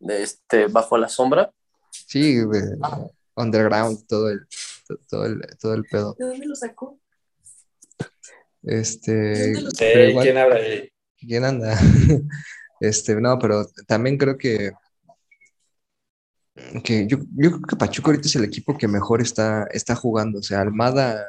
este, 0.00 0.68
bajo 0.68 0.96
la 0.96 1.08
sombra. 1.08 1.52
Sí, 1.90 2.40
güey. 2.42 2.62
Underground, 3.34 4.06
todo 4.06 4.30
el, 4.30 4.46
todo 5.08 5.26
el, 5.26 5.40
todo 5.60 5.74
el 5.74 5.84
pedo. 5.84 6.14
¿De 6.16 6.26
dónde 6.26 6.46
lo 6.46 6.54
sacó? 6.54 7.00
Este. 8.66 9.54
¿Quién 9.78 10.36
habla 10.36 10.56
ahí? 10.56 10.90
¿Quién 11.18 11.44
anda? 11.44 11.78
Este, 12.78 13.14
no, 13.18 13.38
pero 13.38 13.66
también 13.86 14.18
creo 14.18 14.36
que, 14.36 14.70
que 16.84 17.06
yo, 17.06 17.16
yo 17.34 17.52
creo 17.52 17.62
que 17.62 17.76
Pachuca 17.76 18.08
ahorita 18.10 18.28
es 18.28 18.36
el 18.36 18.44
equipo 18.44 18.76
que 18.76 18.86
mejor 18.86 19.22
está, 19.22 19.66
está 19.72 19.94
jugando. 19.94 20.40
O 20.40 20.42
sea, 20.42 20.60
Almada 20.60 21.24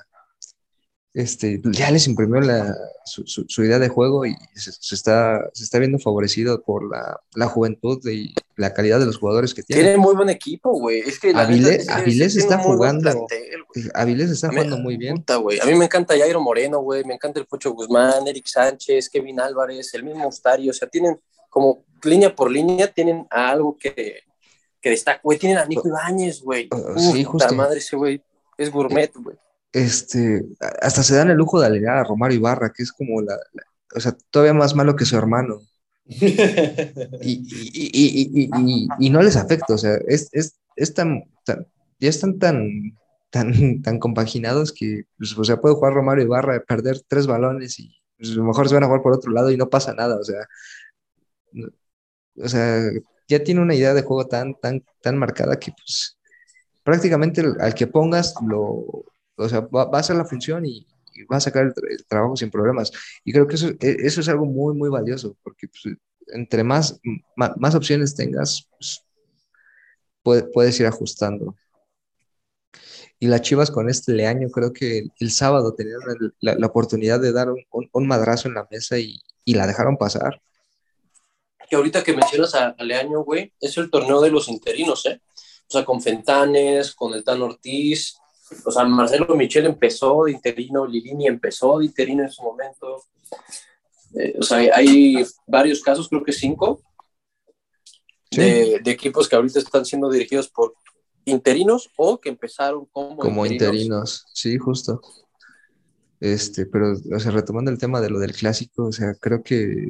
este, 1.17 1.59
ya 1.71 1.89
les 1.89 2.07
imprimió 2.07 2.39
la, 2.41 2.77
su, 3.03 3.63
idea 3.63 3.79
de 3.79 3.89
juego 3.89 4.23
y 4.27 4.35
se, 4.53 4.93
está, 4.93 5.49
se 5.51 5.63
está 5.63 5.79
viendo 5.79 5.97
favorecido 5.97 6.61
por 6.61 6.87
la, 6.87 7.19
la, 7.33 7.47
juventud 7.47 7.99
y 8.07 8.35
la 8.55 8.71
calidad 8.71 8.99
de 8.99 9.07
los 9.07 9.17
jugadores 9.17 9.55
que 9.55 9.63
tiene. 9.63 9.81
Tiene 9.81 9.97
muy 9.97 10.13
buen 10.13 10.29
equipo, 10.29 10.69
güey. 10.73 10.99
Es 10.99 11.19
que 11.19 11.31
Avilés, 11.31 12.35
está 12.35 12.59
jugando. 12.59 13.25
Avilés 13.95 14.29
está 14.29 14.49
jugando 14.49 14.77
muy 14.77 14.95
bien. 14.95 15.25
a 15.27 15.65
mí 15.65 15.73
me 15.73 15.85
encanta 15.85 16.15
Jairo 16.15 16.39
Moreno, 16.39 16.81
güey. 16.81 17.03
Me 17.03 17.15
encanta 17.15 17.39
el 17.39 17.47
Pocho 17.47 17.71
Guzmán, 17.71 18.27
Eric 18.27 18.45
Sánchez, 18.45 19.09
Kevin 19.09 19.39
Álvarez, 19.39 19.91
el 19.95 20.03
mismo 20.03 20.27
Ustario. 20.27 20.69
O 20.69 20.75
sea, 20.75 20.87
tienen 20.87 21.19
como 21.49 21.83
línea 22.03 22.35
por 22.35 22.51
línea, 22.51 22.93
tienen 22.93 23.25
algo 23.31 23.75
que, 23.75 24.19
que 24.79 24.91
destaca. 24.91 25.19
Güey, 25.23 25.39
tienen 25.39 25.57
a 25.57 25.65
Nico 25.65 25.87
Ibáñez, 25.87 26.43
güey. 26.43 26.69
Uh, 26.71 26.99
sí, 26.99 27.23
justo. 27.23 27.47
La 27.47 27.53
madre 27.53 27.79
ese 27.79 27.95
güey. 27.95 28.21
Es 28.55 28.71
gourmet, 28.71 29.11
güey 29.15 29.35
este, 29.71 30.43
hasta 30.81 31.03
se 31.03 31.15
dan 31.15 31.29
el 31.29 31.37
lujo 31.37 31.59
de 31.59 31.67
alegar 31.67 31.97
a 31.97 32.03
Romario 32.03 32.37
Ibarra, 32.37 32.71
que 32.75 32.83
es 32.83 32.91
como 32.91 33.21
la, 33.21 33.37
o 33.95 33.99
sea, 33.99 34.15
todavía 34.31 34.53
más 34.53 34.75
malo 34.75 34.95
que 34.95 35.05
su 35.05 35.17
hermano. 35.17 35.61
y, 36.05 36.37
no 39.09 39.21
les 39.21 39.35
afecta, 39.35 39.73
o 39.73 39.77
sea, 39.77 39.95
es, 40.07 40.29
es, 40.31 40.93
tan, 40.93 41.23
ya 41.99 42.09
están 42.09 42.39
tan, 42.39 42.97
tan, 43.29 43.81
tan 43.81 43.99
compaginados 43.99 44.71
que, 44.71 45.03
pues, 45.17 45.37
o 45.37 45.43
sea, 45.43 45.57
puede 45.57 45.75
jugar 45.75 45.93
Romario 45.93 46.23
Ibarra, 46.23 46.61
perder 46.61 47.01
tres 47.07 47.27
balones 47.27 47.79
y 47.79 47.93
pues, 48.17 48.31
a 48.31 48.35
lo 48.35 48.45
mejor 48.45 48.69
se 48.69 48.75
van 48.75 48.83
a 48.83 48.87
jugar 48.87 49.01
por 49.01 49.13
otro 49.13 49.31
lado 49.31 49.51
y 49.51 49.57
no 49.57 49.69
pasa 49.69 49.93
nada, 49.93 50.17
o 50.17 50.23
sea, 50.23 50.47
o 52.37 52.47
sea, 52.47 52.81
ya 53.27 53.43
tiene 53.43 53.61
una 53.61 53.75
idea 53.75 53.93
de 53.93 54.03
juego 54.03 54.27
tan, 54.27 54.55
tan, 54.55 54.83
tan 55.01 55.17
marcada 55.17 55.59
que, 55.59 55.71
pues, 55.71 56.17
prácticamente 56.83 57.43
al 57.59 57.73
que 57.73 57.87
pongas 57.87 58.33
lo, 58.47 59.03
o 59.37 59.47
sea, 59.47 59.61
va, 59.61 59.83
a 59.83 59.99
hacer 59.99 60.15
la 60.15 60.25
función 60.25 60.65
y, 60.65 60.85
va 61.31 61.37
a 61.37 61.41
sacar 61.41 61.65
el, 61.65 62.05
trabajo 62.05 62.35
sin 62.35 62.51
problemas. 62.51 62.91
Y 63.23 63.31
creo 63.31 63.47
que 63.47 63.55
eso, 63.55 63.69
e, 63.69 63.97
eso 63.99 64.21
es 64.21 64.29
algo 64.29 64.45
muy, 64.45 64.75
muy 64.75 64.89
valioso, 64.89 65.35
porque 65.43 65.67
pues, 65.67 65.95
entre 66.27 66.63
más, 66.63 66.99
más, 67.35 67.75
opciones 67.75 68.15
tengas, 68.15 68.67
pues, 70.23 70.45
puedes 70.53 70.79
ir 70.79 70.85
ajustando. 70.85 71.55
Y 73.19 73.27
las 73.27 73.41
Chivas 73.41 73.71
con 73.71 73.89
este 73.89 74.13
Leaño, 74.13 74.49
creo 74.49 74.73
que 74.73 75.07
el, 75.19 75.31
sábado 75.31 75.73
tenían 75.73 75.99
la, 76.39 76.55
la, 76.55 76.67
oportunidad 76.67 77.19
de 77.19 77.31
dar 77.31 77.49
un, 77.49 77.89
un, 77.91 78.07
madrazo 78.07 78.47
en 78.47 78.53
la 78.53 78.67
mesa 78.69 78.99
y, 78.99 79.19
y, 79.43 79.55
la 79.55 79.65
dejaron 79.65 79.97
pasar. 79.97 80.39
Que 81.67 81.75
ahorita 81.75 82.03
que 82.03 82.13
mencionas 82.13 82.53
a, 82.53 82.69
a 82.69 82.83
Leaño, 82.83 83.23
güey, 83.23 83.53
es 83.59 83.75
el 83.77 83.89
torneo 83.89 84.21
de 84.21 84.29
los 84.29 84.47
interinos, 84.49 85.05
¿eh? 85.07 85.19
O 85.67 85.71
sea, 85.71 85.83
con 85.83 86.01
Fentanes, 86.01 86.93
con 86.93 87.13
el 87.13 87.23
Tan 87.23 87.41
Ortiz, 87.41 88.17
o 88.65 88.71
sea, 88.71 88.85
Marcelo 88.85 89.35
Michel 89.35 89.65
empezó 89.65 90.25
de 90.25 90.31
interino, 90.31 90.85
Lilini 90.85 91.27
empezó 91.27 91.79
de 91.79 91.85
interino 91.85 92.23
en 92.23 92.31
su 92.31 92.43
momento. 92.43 93.03
Eh, 94.15 94.35
o 94.39 94.43
sea, 94.43 94.57
hay 94.73 95.25
varios 95.45 95.81
casos, 95.81 96.07
creo 96.07 96.23
que 96.23 96.31
cinco, 96.31 96.81
de, 98.31 98.81
equipos 98.85 99.27
que 99.27 99.35
ahorita 99.35 99.59
están 99.59 99.85
siendo 99.85 100.09
dirigidos 100.09 100.49
por 100.49 100.75
interinos 101.25 101.89
o 101.97 102.19
que 102.19 102.29
empezaron 102.29 102.85
como, 102.91 103.17
como 103.17 103.45
interinos. 103.45 104.25
Sí, 104.33 104.57
justo. 104.57 105.01
Este, 106.19 106.65
pero, 106.65 106.93
o 106.93 107.19
sea, 107.19 107.31
retomando 107.31 107.69
el 107.69 107.77
tema 107.77 108.01
de 108.01 108.09
lo 108.09 108.19
del 108.19 108.33
clásico, 108.33 108.85
o 108.85 108.91
sea, 108.91 109.13
creo 109.15 109.43
que, 109.43 109.89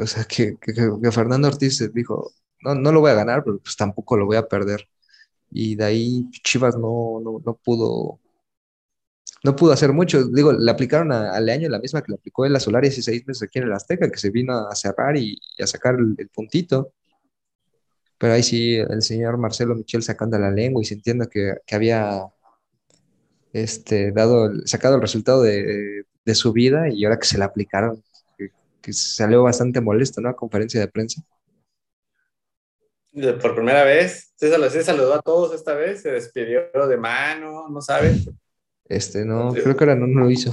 o 0.00 0.06
sea, 0.06 0.24
que, 0.24 0.56
que, 0.60 1.12
Fernando 1.12 1.48
Ortiz 1.48 1.92
dijo, 1.92 2.32
no, 2.62 2.74
no 2.74 2.92
lo 2.92 3.00
voy 3.00 3.10
a 3.10 3.14
ganar, 3.14 3.42
pero 3.44 3.58
pues 3.58 3.76
tampoco 3.76 4.16
lo 4.16 4.26
voy 4.26 4.36
a 4.36 4.46
perder 4.46 4.88
y 5.50 5.76
de 5.76 5.84
ahí 5.84 6.30
Chivas 6.42 6.76
no, 6.76 7.20
no, 7.44 7.54
pudo 7.56 8.20
no 9.44 9.56
pudo 9.56 9.72
hacer 9.72 9.92
mucho. 9.92 10.24
Digo, 10.26 10.52
le 10.52 10.70
aplicaron 10.70 11.12
a, 11.12 11.32
a 11.32 11.40
Leaño 11.40 11.68
la 11.68 11.78
misma 11.78 12.02
que 12.02 12.12
le 12.12 12.16
aplicó 12.16 12.46
en 12.46 12.52
la 12.52 12.60
Solar 12.60 12.82
16 12.82 13.26
meses 13.26 13.42
aquí 13.42 13.58
en 13.58 13.66
el 13.66 13.72
Azteca, 13.72 14.10
que 14.10 14.18
se 14.18 14.30
vino 14.30 14.54
a 14.68 14.74
cerrar 14.74 15.16
y, 15.16 15.38
a 15.62 15.66
sacar 15.66 15.96
el, 15.96 16.28
puntito. 16.28 16.92
Pero 18.18 18.32
ahí 18.32 18.42
sí, 18.42 18.76
el 18.76 19.02
señor 19.02 19.38
Marcelo 19.38 19.74
Michel 19.74 20.02
sacando 20.02 20.38
la 20.38 20.50
lengua 20.50 20.82
y 20.82 20.84
se 20.84 20.94
entiende 20.94 21.28
que, 21.30 21.54
había 21.74 22.22
este, 23.52 24.12
dado, 24.12 24.50
sacado 24.66 24.96
el 24.96 25.02
resultado 25.02 25.42
de, 25.42 26.04
su 26.34 26.52
vida 26.52 26.90
y 26.90 27.04
ahora 27.04 27.18
que 27.18 27.26
se 27.26 27.38
le 27.38 27.44
aplicaron, 27.44 28.02
que, 28.36 28.50
que 28.82 28.92
salió 28.92 29.42
bastante 29.44 29.80
molesto, 29.80 30.20
¿no? 30.20 30.28
A 30.28 30.36
conferencia 30.36 30.78
de 30.78 30.88
prensa. 30.88 31.22
Por 33.40 33.54
primera 33.54 33.84
vez. 33.84 34.32
Se 34.36 34.82
saludó 34.82 35.14
a 35.14 35.22
todos 35.22 35.54
esta 35.54 35.74
vez, 35.74 36.02
se 36.02 36.12
despidió 36.12 36.68
de 36.88 36.96
mano, 36.96 37.68
¿no 37.68 37.80
sabes? 37.80 38.28
Este, 38.88 39.24
no, 39.24 39.52
creo 39.52 39.76
que 39.76 39.84
ahora 39.84 39.96
no, 39.96 40.06
lo 40.06 40.30
hizo. 40.30 40.52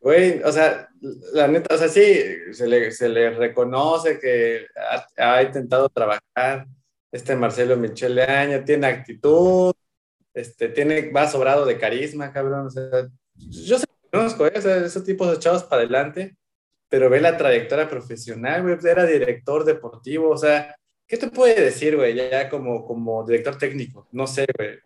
Güey, 0.00 0.42
o 0.42 0.52
sea, 0.52 0.88
la 1.32 1.48
neta, 1.48 1.74
o 1.74 1.78
sea, 1.78 1.88
sí, 1.88 2.20
se 2.52 2.66
le, 2.66 2.90
se 2.92 3.08
le 3.08 3.30
reconoce 3.30 4.18
que 4.18 4.66
ha, 5.16 5.36
ha, 5.36 5.42
intentado 5.42 5.88
trabajar. 5.88 6.66
Este 7.10 7.36
Marcelo 7.36 7.76
Michele 7.76 8.22
Año 8.22 8.64
tiene 8.64 8.86
actitud, 8.86 9.72
este, 10.34 10.68
tiene, 10.68 11.10
va 11.10 11.26
sobrado 11.28 11.64
de 11.64 11.78
carisma, 11.78 12.32
cabrón. 12.32 12.66
O 12.66 12.70
sea, 12.70 13.08
yo 13.34 13.78
sé 13.78 13.86
conozco, 14.10 14.46
¿eh? 14.46 14.52
o 14.56 14.60
sea, 14.60 14.76
esos 14.78 15.04
tipos 15.04 15.34
echados 15.34 15.64
para 15.64 15.82
adelante, 15.82 16.36
pero 16.88 17.10
ve 17.10 17.20
la 17.20 17.36
trayectoria 17.36 17.88
profesional, 17.88 18.62
güey, 18.62 18.76
era 18.84 19.04
director 19.04 19.64
deportivo, 19.64 20.30
o 20.30 20.36
sea, 20.36 20.76
¿qué 21.08 21.16
te 21.16 21.28
puede 21.28 21.60
decir, 21.60 21.96
güey, 21.96 22.14
ya 22.14 22.48
como, 22.48 22.86
como 22.86 23.24
director 23.26 23.58
técnico? 23.58 24.06
No 24.12 24.26
sé, 24.26 24.46
güey. 24.56 24.78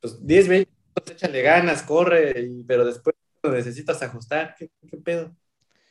Pues 0.00 0.26
10, 0.26 0.48
20, 0.48 0.70
échale 1.12 1.42
ganas, 1.42 1.82
corre, 1.82 2.50
pero 2.66 2.84
después 2.84 3.14
necesitas 3.44 4.02
ajustar, 4.02 4.54
¿qué, 4.58 4.70
¿qué, 4.90 4.96
pedo? 4.96 5.36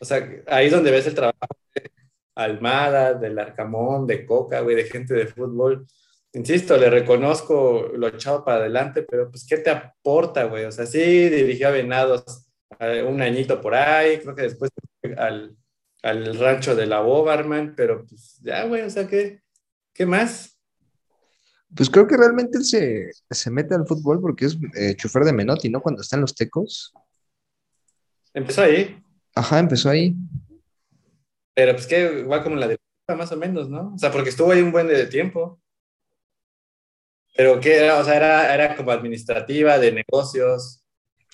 O 0.01 0.05
sea, 0.05 0.27
ahí 0.47 0.65
es 0.65 0.72
donde 0.73 0.91
ves 0.91 1.07
el 1.07 1.15
trabajo 1.15 1.38
de 1.73 1.91
Almada, 2.35 3.13
del 3.13 3.39
Arcamón, 3.39 4.05
de 4.07 4.26
Coca, 4.26 4.59
güey, 4.59 4.76
de 4.76 4.84
gente 4.85 5.13
de 5.13 5.27
fútbol 5.27 5.88
insisto, 6.35 6.77
le 6.77 6.89
reconozco 6.89 7.91
lo 7.95 8.07
echado 8.07 8.43
para 8.43 8.57
adelante, 8.57 9.03
pero 9.03 9.30
pues, 9.31 9.45
¿qué 9.47 9.57
te 9.57 9.69
aporta, 9.69 10.43
güey? 10.45 10.65
O 10.65 10.72
sea, 10.72 10.85
sí 10.85 11.30
dirigió 11.30 11.69
a 11.69 11.72
Venados 11.72 12.49
un 13.07 13.22
añito 13.22 13.61
por 13.61 13.73
ahí, 13.73 14.19
creo 14.19 14.35
que 14.35 14.41
después 14.43 14.69
al, 15.17 15.55
al 16.06 16.38
rancho 16.38 16.76
de 16.76 16.86
la 16.86 16.99
Bobarman, 16.99 17.73
pero 17.76 18.06
pues 18.06 18.40
ya, 18.44 18.64
güey, 18.65 18.84
o 18.84 18.90
sea, 18.91 19.07
¿qué, 19.07 19.41
qué 19.91 20.06
más? 20.06 20.60
Pues 21.76 21.90
creo 21.90 22.06
que 22.06 22.15
realmente 22.15 22.60
él 22.60 22.64
se, 22.64 23.10
se 23.32 23.49
mete 23.49 23.73
al 23.73 23.88
fútbol 23.88 24.22
porque 24.22 24.45
es 24.45 24.57
eh, 24.76 24.95
chofer 24.95 25.23
de 25.23 25.34
Menotti, 25.34 25.68
¿no? 25.68 25.82
Cuando 25.82 26.03
está 26.03 26.15
en 26.15 26.22
los 26.22 26.36
tecos. 26.36 26.94
Empezó 28.36 28.61
ahí. 28.61 29.02
Ajá, 29.34 29.57
empezó 29.57 29.90
ahí. 29.90 30.15
Pero 31.56 31.73
pues 31.73 31.88
que 31.88 32.19
igual 32.19 32.44
como 32.44 32.56
la 32.56 32.68
de 32.68 32.77
más 33.18 33.32
o 33.32 33.38
menos, 33.38 33.68
¿no? 33.68 33.94
O 33.95 33.98
sea, 33.98 34.11
porque 34.11 34.30
estuvo 34.30 34.52
ahí 34.52 34.61
un 34.61 34.72
buen 34.72 34.88
de 34.88 35.07
tiempo. 35.07 35.60
Pero 37.36 37.60
qué 37.60 37.77
era, 37.77 37.99
o 37.99 38.03
sea, 38.03 38.15
era, 38.15 38.53
era 38.53 38.76
como 38.76 38.91
administrativa, 38.91 39.80
de 39.80 39.91
negocios. 39.91 40.85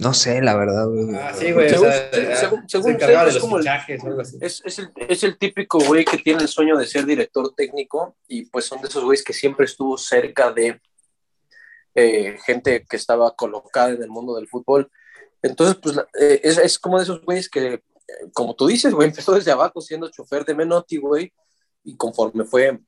No 0.02 0.14
sé, 0.16 0.42
la 0.42 0.56
verdad. 0.56 0.88
Ah, 1.16 1.32
sí, 1.34 1.52
güey. 1.52 1.70
Según, 1.70 1.88
o 1.88 1.92
sea, 1.92 2.36
según, 2.36 2.68
según 2.68 2.86
se 2.88 2.92
encargaba 2.94 3.26
sé, 3.26 3.32
de 3.32 3.38
es 3.38 3.42
como 3.42 3.58
el- 3.58 3.62
fichajes 3.64 4.04
algo 4.04 4.22
así. 4.22 4.38
Es, 4.42 4.62
es, 4.66 4.80
el, 4.80 4.90
es 4.96 5.24
el 5.24 5.38
típico 5.38 5.78
güey 5.80 6.04
que 6.06 6.18
tiene 6.18 6.42
el 6.42 6.48
sueño 6.48 6.76
de 6.78 6.88
ser 6.88 7.06
director 7.06 7.54
técnico 7.56 8.16
y 8.28 8.46
pues 8.46 8.66
son 8.66 8.82
de 8.82 8.88
esos 8.88 9.04
güeyes 9.04 9.24
que 9.24 9.34
siempre 9.34 9.66
estuvo 9.66 9.98
cerca 9.98 10.52
de 10.52 10.82
eh, 11.94 12.38
gente 12.46 12.86
que 12.90 12.96
estaba 12.98 13.36
colocada 13.36 13.90
en 13.90 14.02
el 14.02 14.10
mundo 14.10 14.36
del 14.36 14.48
fútbol. 14.48 14.90
Entonces, 15.42 15.78
pues 15.82 15.96
la- 15.96 16.08
eh, 16.20 16.42
es, 16.44 16.58
es 16.58 16.80
como 16.80 16.98
de 16.98 17.04
esos 17.04 17.22
güeyes 17.24 17.50
que, 17.50 17.74
eh, 17.74 17.82
como 18.34 18.56
tú 18.56 18.68
dices, 18.68 18.94
güey, 18.94 19.10
empezó 19.10 19.34
desde 19.34 19.52
abajo 19.52 19.82
siendo 19.82 20.10
chofer 20.10 20.46
de 20.46 20.56
Menotti, 20.56 20.98
güey, 20.98 21.32
y 21.84 21.96
conforme 21.96 22.46
fue 22.46 22.80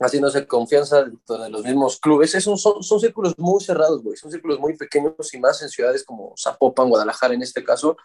haciéndose 0.00 0.46
confianza 0.46 1.04
dentro 1.04 1.38
de 1.38 1.50
los 1.50 1.64
mismos 1.64 1.98
clubes, 1.98 2.34
esos 2.34 2.60
son, 2.60 2.82
son 2.82 3.00
círculos 3.00 3.34
muy 3.38 3.62
cerrados, 3.62 4.02
güey, 4.02 4.16
son 4.16 4.30
círculos 4.30 4.58
muy 4.58 4.76
pequeños 4.76 5.14
y 5.32 5.38
más 5.38 5.60
en 5.62 5.68
ciudades 5.68 6.04
como 6.04 6.34
Zapopan, 6.36 6.88
Guadalajara 6.88 7.34
en 7.34 7.42
este 7.42 7.64
caso, 7.64 7.96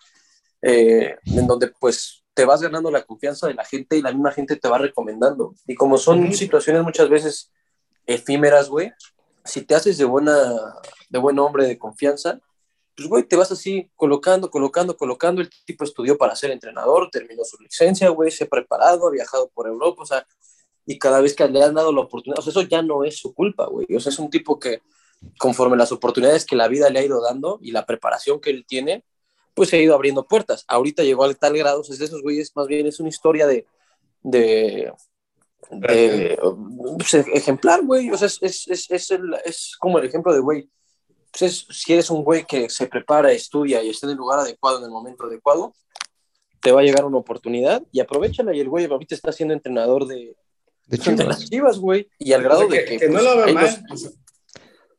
eh, 0.62 1.16
en 1.26 1.48
donde 1.48 1.68
pues 1.80 2.24
te 2.34 2.46
vas 2.46 2.62
ganando 2.62 2.90
la 2.90 3.04
confianza 3.04 3.48
de 3.48 3.54
la 3.54 3.66
gente 3.66 3.98
y 3.98 4.02
la 4.02 4.12
misma 4.12 4.32
gente 4.32 4.56
te 4.56 4.68
va 4.68 4.78
recomendando. 4.78 5.54
Y 5.68 5.76
como 5.76 5.98
son 5.98 6.34
situaciones 6.34 6.84
muchas 6.84 7.10
veces 7.10 7.52
efímeras, 8.06 8.70
güey, 8.70 8.92
si 9.46 9.62
te 9.62 9.76
haces 9.76 9.98
de, 9.98 10.06
buena, 10.06 10.34
de 11.10 11.20
buen 11.20 11.38
hombre 11.40 11.68
de 11.68 11.78
confianza, 11.78 12.40
pues, 12.96 13.08
güey, 13.08 13.24
te 13.24 13.36
vas 13.36 13.52
así 13.52 13.90
colocando, 13.96 14.50
colocando, 14.50 14.96
colocando. 14.96 15.42
El 15.42 15.50
tipo 15.66 15.84
estudió 15.84 16.18
para 16.18 16.36
ser 16.36 16.52
entrenador, 16.52 17.10
terminó 17.12 17.44
su 17.44 17.58
licencia, 17.62 18.10
güey, 18.10 18.32
se 18.32 18.44
ha 18.44 18.48
preparado, 18.48 19.08
ha 19.08 19.12
viajado 19.12 19.50
por 19.54 19.68
Europa, 19.68 20.04
o 20.04 20.06
sea, 20.06 20.26
y 20.86 21.00
cada 21.00 21.22
vez 21.22 21.36
que 21.36 21.48
le 21.48 21.64
han 21.64 21.74
dado 21.76 21.92
la 21.94 22.02
oportunidad, 22.02 22.40
o 22.40 22.42
sea, 22.42 22.52
eso 22.52 22.62
ya 22.64 22.82
no 22.82 23.04
es 23.04 23.18
su 23.18 23.34
culpa, 23.34 23.68
güey. 23.68 23.88
O 23.96 24.00
sea, 24.00 24.12
es 24.12 24.20
un 24.20 24.30
tipo 24.30 24.60
que, 24.60 24.82
conforme 25.40 25.78
las 25.78 25.92
oportunidades 25.92 26.46
que 26.46 26.56
la 26.56 26.68
vida 26.68 26.90
le 26.90 27.00
ha 27.00 27.06
ido 27.06 27.22
dando 27.22 27.60
y 27.62 27.72
la 27.72 27.86
preparación 27.86 28.42
que 28.42 28.50
él 28.50 28.66
tiene, 28.68 29.06
pues 29.54 29.70
se 29.70 29.78
ha 29.78 29.82
ido 29.82 29.94
abriendo 29.96 30.28
puertas. 30.28 30.66
Ahorita 30.68 31.04
llegó 31.04 31.24
al 31.24 31.38
tal 31.38 31.58
grado, 31.58 31.82
o 31.82 31.84
sea, 31.84 31.94
es 31.94 32.00
de 32.00 32.06
esos 32.06 32.22
güeyes, 32.22 32.52
más 32.56 32.68
bien 32.68 32.88
es 32.88 33.00
una 33.00 33.10
historia 33.10 33.48
de, 33.48 33.66
de, 34.22 34.92
de 35.72 36.40
pues, 36.98 37.14
ejemplar, 37.14 37.84
güey. 37.84 38.10
O 38.12 38.18
sea, 38.18 38.28
es, 38.28 38.68
es, 38.68 38.90
es, 38.90 39.12
el- 39.12 39.36
es 39.46 39.76
como 39.80 40.00
el 40.00 40.06
ejemplo 40.06 40.34
de, 40.34 40.40
güey, 40.40 40.70
pues 41.32 41.44
es- 41.44 41.68
si 41.70 41.94
eres 41.94 42.10
un 42.10 42.24
güey 42.24 42.46
que 42.46 42.70
se 42.70 42.88
prepara, 42.88 43.32
estudia 43.32 43.82
y 43.84 43.90
está 43.90 44.08
en 44.08 44.12
el 44.12 44.18
lugar 44.18 44.40
adecuado, 44.40 44.80
en 44.80 44.86
el 44.86 44.92
momento 44.92 45.26
adecuado, 45.26 45.74
te 46.62 46.72
va 46.72 46.82
a 46.82 46.84
llegar 46.84 47.06
una 47.06 47.18
oportunidad 47.18 47.84
y 47.92 48.00
aprovechala. 48.00 48.56
Y 48.56 48.60
el 48.60 48.70
güey 48.70 48.86
ahorita 48.86 49.16
está 49.16 49.32
siendo 49.32 49.54
entrenador 49.54 50.08
de, 50.08 50.36
De 50.86 50.98
de 50.98 51.24
las 51.24 51.38
Chivas. 51.40 51.50
chivas, 51.50 51.80
güey. 51.80 52.10
Y 52.20 52.34
al 52.34 52.44
grado 52.44 52.66
O 52.66 52.70
sea, 52.70 52.80
de 52.80 52.86
que, 52.86 52.92
que. 52.92 52.98
que 53.00 53.08
no 53.08 53.14
pues, 53.14 53.24
lo 53.24 53.36
veo 53.38 53.46
ellos- 53.48 53.82
mal. 53.82 54.14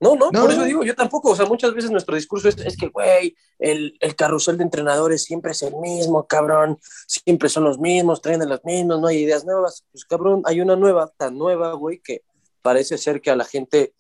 no, 0.01 0.17
no, 0.17 0.31
No. 0.33 0.41
por 0.43 0.51
eso 0.51 0.65
digo, 0.65 0.83
yo 0.85 0.95
tampoco. 0.95 1.31
O 1.31 1.37
sea, 1.37 1.47
muchas 1.47 1.73
veces 1.75 1.91
nuestro 1.91 2.15
discurso 2.17 2.49
es, 2.49 2.57
es 2.59 2.77
que, 2.77 2.89
güey, 2.89 3.37
el, 3.59 3.97
el 4.01 4.17
carrusel 4.17 4.57
de 4.59 4.65
entrenadores 4.65 5.25
siempre 5.25 5.53
es 5.53 5.63
el 5.63 5.75
mismo, 5.77 6.27
cabrón. 6.27 6.79
Siempre 7.07 7.49
son 7.49 7.65
los 7.65 7.79
mismos, 7.79 8.21
traen 8.21 8.43
a 8.43 8.47
los 8.47 8.65
mismos, 8.65 9.01
no 9.01 9.07
hay 9.07 9.19
ideas 9.19 9.45
nuevas. 9.45 9.85
Pues, 9.93 10.05
cabrón, 10.05 10.43
hay 10.47 10.61
una 10.61 10.77
nueva, 10.77 11.13
tan 11.17 11.39
nueva, 11.39 11.73
güey, 11.75 12.01
que 12.01 12.23
parece 12.63 12.99
ser 12.99 13.21
que 13.21 13.31
a 13.31 13.37
la 13.37 13.45
gente 13.45 13.95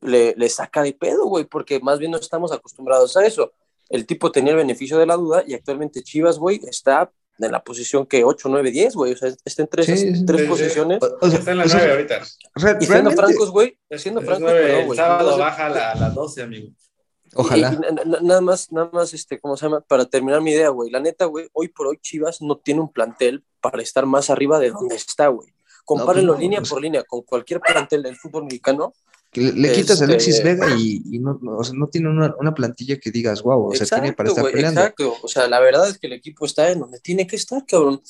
le, 0.00 0.34
le 0.36 0.48
saca 0.48 0.82
de 0.82 0.92
pedo, 0.92 1.26
güey, 1.26 1.44
porque 1.44 1.80
más 1.80 1.98
bien 1.98 2.10
no 2.10 2.18
estamos 2.18 2.52
acostumbrados 2.52 3.16
a 3.16 3.26
eso. 3.26 3.52
El 3.88 4.06
tipo 4.06 4.30
tenía 4.30 4.50
el 4.52 4.58
beneficio 4.58 4.98
de 4.98 5.06
la 5.06 5.16
duda 5.16 5.44
y 5.46 5.54
actualmente 5.54 6.02
Chivas, 6.02 6.38
güey, 6.38 6.60
está 6.68 7.10
en 7.38 7.52
la 7.52 7.62
posición 7.62 8.06
que 8.06 8.24
8, 8.24 8.48
9, 8.48 8.70
10, 8.70 8.94
güey. 8.94 9.12
O 9.12 9.16
sea, 9.16 9.30
está 9.44 9.62
en 9.62 9.68
tres, 9.68 9.86
Sí, 9.86 9.92
tres 10.26 10.40
sí, 10.40 10.44
sí. 10.44 10.50
posiciones. 10.50 11.02
O- 11.02 11.18
o 11.20 11.30
sea, 11.30 11.38
está 11.38 11.50
en 11.52 11.58
la 11.58 11.64
o 11.64 11.68
sea, 11.68 11.78
9 11.78 11.92
ahorita. 11.92 12.20
Y 12.80 12.86
siendo 12.86 13.10
francos, 13.12 13.50
güey, 13.50 13.78
siendo 13.96 14.20
francos, 14.22 14.50
el 14.52 14.96
sábado 14.96 15.38
baja 15.38 15.66
a 15.66 15.68
la- 15.68 15.90
a 15.92 15.94
las 15.96 16.14
12, 16.14 16.42
amigo. 16.42 16.68
ojalá. 17.34 17.72
y- 17.72 17.74
y 18.08 18.24
nada 18.24 18.40
más, 18.40 18.72
nada 18.72 18.90
más, 18.92 19.12
este, 19.14 19.38
¿cómo 19.38 19.56
se 19.56 19.66
llama? 19.66 19.80
Para 19.82 20.06
terminar 20.06 20.40
mi 20.40 20.50
idea, 20.52 20.70
güey. 20.70 20.90
La 20.90 20.98
neta, 21.00 21.26
güey, 21.26 21.48
hoy 21.52 21.68
por 21.68 21.86
hoy 21.86 21.98
Chivas 22.00 22.40
no 22.40 22.56
tiene 22.56 22.80
un 22.80 22.90
plantel 22.90 23.44
para 23.60 23.82
estar 23.82 24.06
más 24.06 24.30
arriba 24.30 24.58
de 24.58 24.70
donde 24.70 24.96
está, 24.96 25.28
güey. 25.28 25.52
Compárenlo 25.84 26.32
pues 26.32 26.38
no, 26.38 26.42
línea 26.42 26.58
pues- 26.60 26.70
por 26.70 26.80
línea 26.82 27.02
con 27.04 27.22
cualquier 27.22 27.60
plantel 27.60 28.02
del 28.02 28.16
fútbol 28.16 28.44
mexicano. 28.44 28.92
Le, 29.34 29.52
le 29.52 29.72
quitas 29.72 29.90
a 29.90 29.92
Este- 29.92 30.04
Alexis 30.04 30.42
Vega 30.42 30.66
y, 30.76 31.02
y 31.10 31.18
no, 31.18 31.38
no, 31.42 31.58
o 31.58 31.64
sea, 31.64 31.74
no 31.76 31.88
tiene 31.88 32.08
una, 32.08 32.34
una 32.40 32.54
plantilla 32.54 32.98
que 32.98 33.10
digas, 33.10 33.42
wow, 33.42 33.68
o 33.70 33.74
sea, 33.74 33.86
tiene 33.86 34.14
para 34.14 34.30
estar 34.30 34.42
güey, 34.42 34.54
peleando. 34.54 34.80
exacto. 34.80 35.14
O 35.22 35.28
sea, 35.28 35.46
la 35.48 35.60
verdad 35.60 35.88
es 35.88 35.98
que 35.98 36.06
el 36.06 36.14
equipo 36.14 36.46
está 36.46 36.70
en 36.70 36.80
donde 36.80 36.98
tiene 37.00 37.26
que 37.26 37.36
estar, 37.36 37.64
cabrón. 37.66 38.00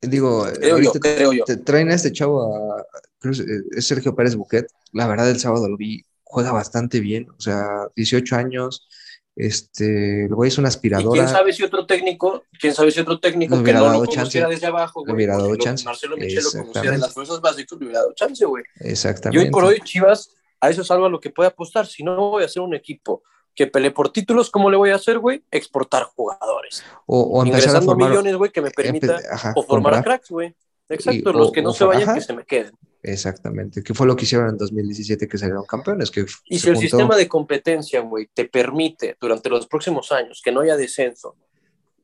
Digo, 0.00 0.46
Creo 0.54 0.78
yo, 0.78 0.88
ahorita 0.90 0.98
creo 1.00 1.32
yo. 1.32 1.44
te 1.44 1.56
traen 1.58 1.90
a 1.90 1.94
este 1.94 2.12
chavo, 2.12 2.54
a, 2.54 2.84
creo 3.18 3.32
es- 3.32 3.40
es 3.76 3.86
Sergio 3.86 4.14
Pérez 4.16 4.34
Buquet. 4.36 4.66
La 4.92 5.06
verdad, 5.06 5.28
el 5.28 5.38
sábado 5.38 5.68
lo 5.68 5.76
vi, 5.76 6.02
juega 6.22 6.50
bastante 6.52 7.00
bien, 7.00 7.28
o 7.30 7.40
sea, 7.40 7.86
18 7.94 8.36
años, 8.36 8.88
este, 9.36 10.24
el 10.24 10.34
güey 10.34 10.48
es 10.48 10.58
una 10.58 10.68
Y 10.68 10.70
aspiradora. 10.70 11.12
quién 11.22 11.28
sabe 11.28 11.52
si 11.52 11.62
otro 11.62 11.86
técnico, 11.86 12.44
quién 12.58 12.74
sabe 12.74 12.90
si 12.90 13.00
otro 13.00 13.20
técnico 13.20 13.62
que 13.62 13.72
no 13.72 13.82
dado 13.84 14.00
lo 14.00 14.06
conociera 14.06 14.46
chance. 14.46 14.54
desde 14.54 14.66
abajo, 14.66 15.02
güey. 15.02 15.14
hubiera 15.14 15.36
dado 15.36 15.54
chance. 15.56 15.84
Marcelo 15.84 16.16
Michel 16.16 16.42
lo 16.42 16.50
conocía 16.64 16.90
de 16.90 16.98
las 16.98 17.12
fuerzas 17.12 17.40
básicas, 17.40 17.78
le 17.78 17.84
hubiera 17.86 18.00
dado 18.00 18.12
chance, 18.14 18.44
güey. 18.44 18.64
Y 18.80 18.88
Exactamente. 18.88 19.44
hoy 19.44 19.50
por 19.50 19.64
hoy 19.64 19.78
Chivas, 19.84 20.30
a 20.60 20.70
eso 20.70 20.82
es 20.82 20.90
algo 20.90 21.06
a 21.06 21.10
lo 21.10 21.20
que 21.20 21.30
puede 21.30 21.48
apostar. 21.48 21.86
Si 21.86 22.02
no 22.02 22.16
voy 22.30 22.42
a 22.42 22.46
hacer 22.46 22.62
un 22.62 22.74
equipo 22.74 23.22
que 23.54 23.66
pelee 23.66 23.90
por 23.90 24.10
títulos, 24.10 24.50
¿cómo 24.50 24.70
le 24.70 24.76
voy 24.76 24.90
a 24.90 24.96
hacer, 24.96 25.18
güey? 25.18 25.42
Exportar 25.50 26.04
jugadores. 26.04 26.82
o, 27.06 27.20
o 27.20 27.42
empezar 27.42 27.54
a 27.54 27.58
Ingresando 27.60 27.86
formar. 27.92 28.10
millones, 28.10 28.36
güey, 28.36 28.50
que 28.50 28.60
me 28.62 28.70
permita, 28.70 29.18
ajá, 29.30 29.52
o 29.54 29.62
formar 29.62 29.94
a 29.94 30.02
cracks, 30.02 30.30
güey. 30.30 30.54
Exacto, 30.88 31.30
Y- 31.30 31.32
los 31.32 31.48
o- 31.48 31.52
que 31.52 31.62
no 31.62 31.72
se 31.72 31.84
vayan, 31.84 32.02
ajá. 32.04 32.14
que 32.14 32.20
se 32.20 32.32
me 32.32 32.44
queden. 32.44 32.72
Exactamente, 33.02 33.82
que 33.82 33.94
fue 33.94 34.06
lo 34.06 34.16
que 34.16 34.24
hicieron 34.24 34.48
en 34.50 34.56
2017 34.56 35.28
que 35.28 35.38
salieron 35.38 35.64
campeones. 35.64 36.10
Que 36.10 36.26
Y 36.46 36.58
si 36.58 36.68
el 36.68 36.74
juntó- 36.74 36.88
sistema 36.88 37.16
de 37.16 37.28
competencia, 37.28 38.00
güey, 38.00 38.28
te 38.32 38.46
permite 38.46 39.16
durante 39.20 39.48
los 39.48 39.66
próximos 39.66 40.10
años 40.12 40.40
que 40.44 40.50
no 40.52 40.60
haya 40.60 40.76
descenso, 40.76 41.36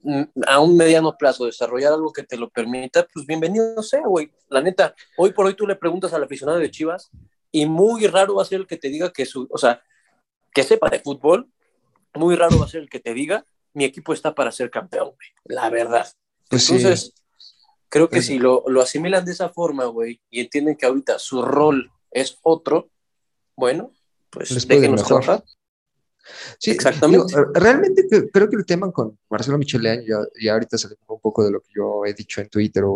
mm, 0.02 0.22
a 0.46 0.60
un 0.60 0.76
mediano 0.76 1.16
plazo 1.16 1.46
desarrollar 1.46 1.92
algo 1.92 2.12
que 2.12 2.22
te 2.24 2.36
lo 2.36 2.50
permita, 2.50 3.06
pues 3.12 3.26
bienvenido 3.26 3.82
sea, 3.82 4.02
güey. 4.06 4.30
La 4.48 4.60
neta, 4.60 4.94
hoy 5.16 5.32
por 5.32 5.46
hoy 5.46 5.54
tú 5.54 5.66
le 5.66 5.76
preguntas 5.76 6.12
al 6.12 6.22
aficionado 6.24 6.58
de 6.58 6.70
Chivas 6.70 7.10
y 7.50 7.66
muy 7.66 8.06
raro 8.06 8.36
va 8.36 8.42
a 8.42 8.46
ser 8.46 8.60
el 8.60 8.66
que 8.66 8.76
te 8.76 8.88
diga 8.88 9.12
que 9.12 9.26
su, 9.26 9.46
o 9.50 9.58
sea, 9.58 9.82
que 10.54 10.62
sepa 10.64 10.88
de 10.88 11.00
fútbol, 11.00 11.48
muy 12.14 12.36
raro 12.36 12.58
va 12.58 12.66
a 12.66 12.68
ser 12.68 12.82
el 12.82 12.90
que 12.90 13.00
te 13.00 13.14
diga 13.14 13.44
mi 13.74 13.84
equipo 13.84 14.12
está 14.12 14.34
para 14.34 14.52
ser 14.52 14.70
campeón, 14.70 15.06
güey. 15.16 15.28
La 15.44 15.70
verdad. 15.70 16.06
Pues 16.50 16.64
sí. 16.64 16.74
Creo 17.92 18.08
que 18.08 18.22
si 18.22 18.38
lo, 18.38 18.64
lo 18.68 18.80
asimilan 18.80 19.22
de 19.22 19.32
esa 19.32 19.50
forma, 19.50 19.84
güey, 19.84 20.18
y 20.30 20.40
entienden 20.40 20.76
que 20.76 20.86
ahorita 20.86 21.18
su 21.18 21.42
rol 21.42 21.90
es 22.10 22.38
otro, 22.42 22.88
bueno, 23.54 23.92
pues 24.30 24.50
Les 24.50 24.66
déjenos 24.66 25.04
trabajar. 25.04 25.44
Sí, 26.58 26.70
Exactamente. 26.70 27.26
digo, 27.36 27.50
realmente 27.52 28.06
creo 28.32 28.48
que 28.48 28.56
el 28.56 28.64
tema 28.64 28.90
con 28.90 29.18
Marcelo 29.28 29.58
Michelean, 29.58 30.00
ya, 30.06 30.16
ya 30.42 30.54
ahorita 30.54 30.78
salió 30.78 30.96
un 31.06 31.20
poco 31.20 31.44
de 31.44 31.50
lo 31.50 31.60
que 31.60 31.68
yo 31.76 32.06
he 32.06 32.14
dicho 32.14 32.40
en 32.40 32.48
Twitter, 32.48 32.82
o, 32.84 32.94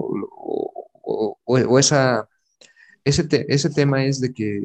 o- 1.02 1.38
o- 1.44 1.78
esa, 1.78 2.26
ese, 3.04 3.26
ese 3.48 3.68
tema 3.70 4.02
es 4.06 4.18
de 4.20 4.32
que 4.32 4.62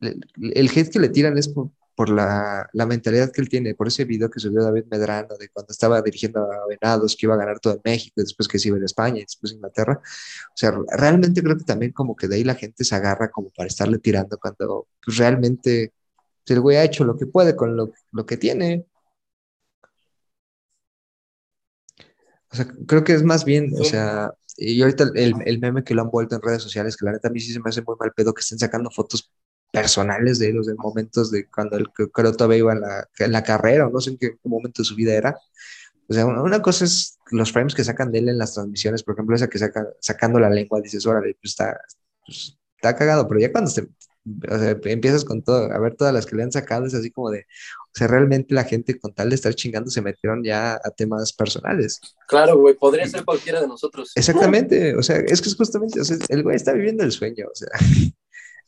el 0.00 0.68
hate 0.74 0.90
que 0.90 0.98
le 0.98 1.08
tiran 1.10 1.38
es 1.38 1.46
por, 1.48 1.68
por 1.96 2.10
la, 2.10 2.68
la, 2.74 2.86
mentalidad 2.86 3.32
que 3.32 3.40
él 3.40 3.48
tiene, 3.48 3.74
por 3.74 3.88
ese 3.88 4.04
video 4.04 4.30
que 4.30 4.38
subió 4.38 4.62
David 4.62 4.84
Medrano 4.90 5.34
de 5.38 5.48
cuando 5.48 5.72
estaba 5.72 6.02
dirigiendo 6.02 6.40
a 6.40 6.66
Venados, 6.68 7.16
que 7.16 7.26
iba 7.26 7.34
a 7.34 7.38
ganar 7.38 7.58
todo 7.58 7.74
en 7.74 7.80
México, 7.84 8.14
después 8.18 8.46
que 8.46 8.58
se 8.58 8.68
iba 8.68 8.76
a 8.76 8.84
España 8.84 9.18
y 9.18 9.22
después 9.22 9.52
Inglaterra. 9.54 9.98
O 10.02 10.56
sea, 10.56 10.72
realmente 10.90 11.42
creo 11.42 11.56
que 11.56 11.64
también 11.64 11.92
como 11.92 12.14
que 12.14 12.28
de 12.28 12.36
ahí 12.36 12.44
la 12.44 12.54
gente 12.54 12.84
se 12.84 12.94
agarra 12.94 13.30
como 13.30 13.50
para 13.50 13.68
estarle 13.68 13.98
tirando 13.98 14.38
cuando 14.38 14.88
pues, 15.04 15.16
realmente 15.16 15.94
el 16.46 16.60
güey 16.60 16.76
ha 16.76 16.84
hecho 16.84 17.04
lo 17.04 17.16
que 17.16 17.26
puede 17.26 17.56
con 17.56 17.76
lo, 17.76 17.92
lo 18.12 18.26
que 18.26 18.36
tiene. 18.36 18.86
O 22.52 22.56
sea, 22.56 22.66
creo 22.86 23.04
que 23.04 23.14
es 23.14 23.22
más 23.22 23.44
bien, 23.44 23.72
o 23.78 23.84
sea, 23.84 24.32
y 24.56 24.80
ahorita 24.82 25.04
el, 25.14 25.34
el, 25.44 25.58
meme 25.60 25.82
que 25.84 25.94
lo 25.94 26.02
han 26.02 26.10
vuelto 26.10 26.36
en 26.36 26.42
redes 26.42 26.62
sociales, 26.62 26.96
que 26.96 27.04
la 27.04 27.12
neta 27.12 27.28
a 27.28 27.30
mí 27.30 27.40
sí 27.40 27.52
se 27.52 27.60
me 27.60 27.68
hace 27.70 27.82
muy 27.82 27.96
mal 27.98 28.12
pedo 28.14 28.32
que 28.34 28.40
estén 28.40 28.58
sacando 28.58 28.90
fotos 28.90 29.30
personales 29.76 30.38
de 30.38 30.54
los 30.54 30.66
de 30.66 30.74
momentos 30.74 31.30
de 31.30 31.50
cuando 31.50 31.76
él 31.76 31.90
creo 31.92 32.32
todavía 32.32 32.58
iba 32.58 32.72
en 32.72 32.80
la, 32.80 33.06
en 33.18 33.30
la 33.30 33.42
carrera 33.42 33.86
o 33.86 33.90
no 33.90 34.00
sé 34.00 34.08
en 34.10 34.16
qué 34.16 34.38
momento 34.42 34.80
de 34.80 34.86
su 34.86 34.94
vida 34.94 35.12
era. 35.12 35.38
O 36.08 36.14
sea, 36.14 36.24
una, 36.24 36.62
cosa 36.62 36.86
es 36.86 37.18
los 37.30 37.52
frames 37.52 37.74
que 37.74 37.84
sacan 37.84 38.10
de 38.10 38.20
él 38.20 38.30
en 38.30 38.38
las 38.38 38.54
transmisiones, 38.54 39.02
por 39.02 39.14
ejemplo, 39.14 39.36
esa 39.36 39.48
que 39.48 39.58
saca 39.58 39.86
sacando 40.00 40.40
la 40.40 40.48
lengua, 40.48 40.80
dices, 40.80 41.04
órale, 41.04 41.36
pues 41.42 41.52
está, 41.52 41.78
pues 42.24 42.56
está 42.76 42.96
cagado, 42.96 43.28
pero 43.28 43.38
ya 43.38 43.52
cuando 43.52 43.70
se, 43.70 43.82
o 43.82 44.58
sea, 44.58 44.78
empiezas 44.84 45.26
con 45.26 45.42
todo, 45.42 45.70
a 45.70 45.78
ver 45.78 45.94
todas 45.94 46.14
las 46.14 46.24
que 46.24 46.36
le 46.36 46.44
han 46.44 46.52
sacado, 46.52 46.86
es 46.86 46.94
así 46.94 47.10
como 47.10 47.30
de, 47.30 47.40
o 47.40 47.92
sea, 47.92 48.06
realmente 48.06 48.54
la 48.54 48.64
gente 48.64 48.98
con 48.98 49.12
tal 49.12 49.28
de 49.28 49.34
estar 49.34 49.54
chingando 49.54 49.90
se 49.90 50.00
metieron 50.00 50.42
ya 50.42 50.76
a 50.76 50.90
temas 50.96 51.34
personales. 51.34 52.00
Claro, 52.28 52.56
güey, 52.56 52.76
podría 52.76 53.06
ser 53.08 53.26
cualquiera 53.26 53.60
de 53.60 53.68
nosotros. 53.68 54.12
Exactamente, 54.14 54.96
o 54.96 55.02
sea, 55.02 55.18
es 55.18 55.42
que 55.42 55.50
es 55.50 55.56
justamente, 55.56 56.00
o 56.00 56.04
sea, 56.04 56.16
el 56.28 56.44
güey 56.44 56.56
está 56.56 56.72
viviendo 56.72 57.04
el 57.04 57.12
sueño, 57.12 57.46
o 57.52 57.54
sea. 57.54 57.68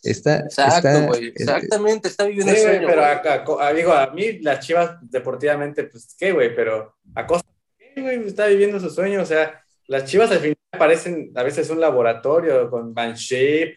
Está, 0.03 0.41
Exacto, 0.41 1.07
güey. 1.07 1.29
Exactamente, 1.29 2.09
está 2.09 2.25
viviendo 2.25 2.53
sí, 2.53 2.61
el 2.61 2.65
sueño. 2.65 2.87
pero 2.87 3.61
a, 3.61 3.73
digo, 3.73 3.93
a 3.93 4.11
mí 4.11 4.39
las 4.41 4.65
chivas 4.65 4.97
deportivamente, 5.03 5.85
pues 5.85 6.15
qué, 6.19 6.33
güey, 6.33 6.55
pero 6.55 6.97
a 7.15 7.27
costa, 7.27 7.49
güey, 7.97 8.27
está 8.27 8.47
viviendo 8.47 8.79
su 8.79 8.91
sueño. 8.91 9.23
O 9.23 9.27
sea, 9.27 9.63
las 9.87 10.05
chivas 10.05 10.31
al 10.31 10.39
final 10.39 10.57
parecen 10.79 11.33
a 11.35 11.43
veces 11.43 11.69
un 11.71 11.81
laboratorio 11.81 12.71
con 12.71 12.95
Banship, 12.95 13.75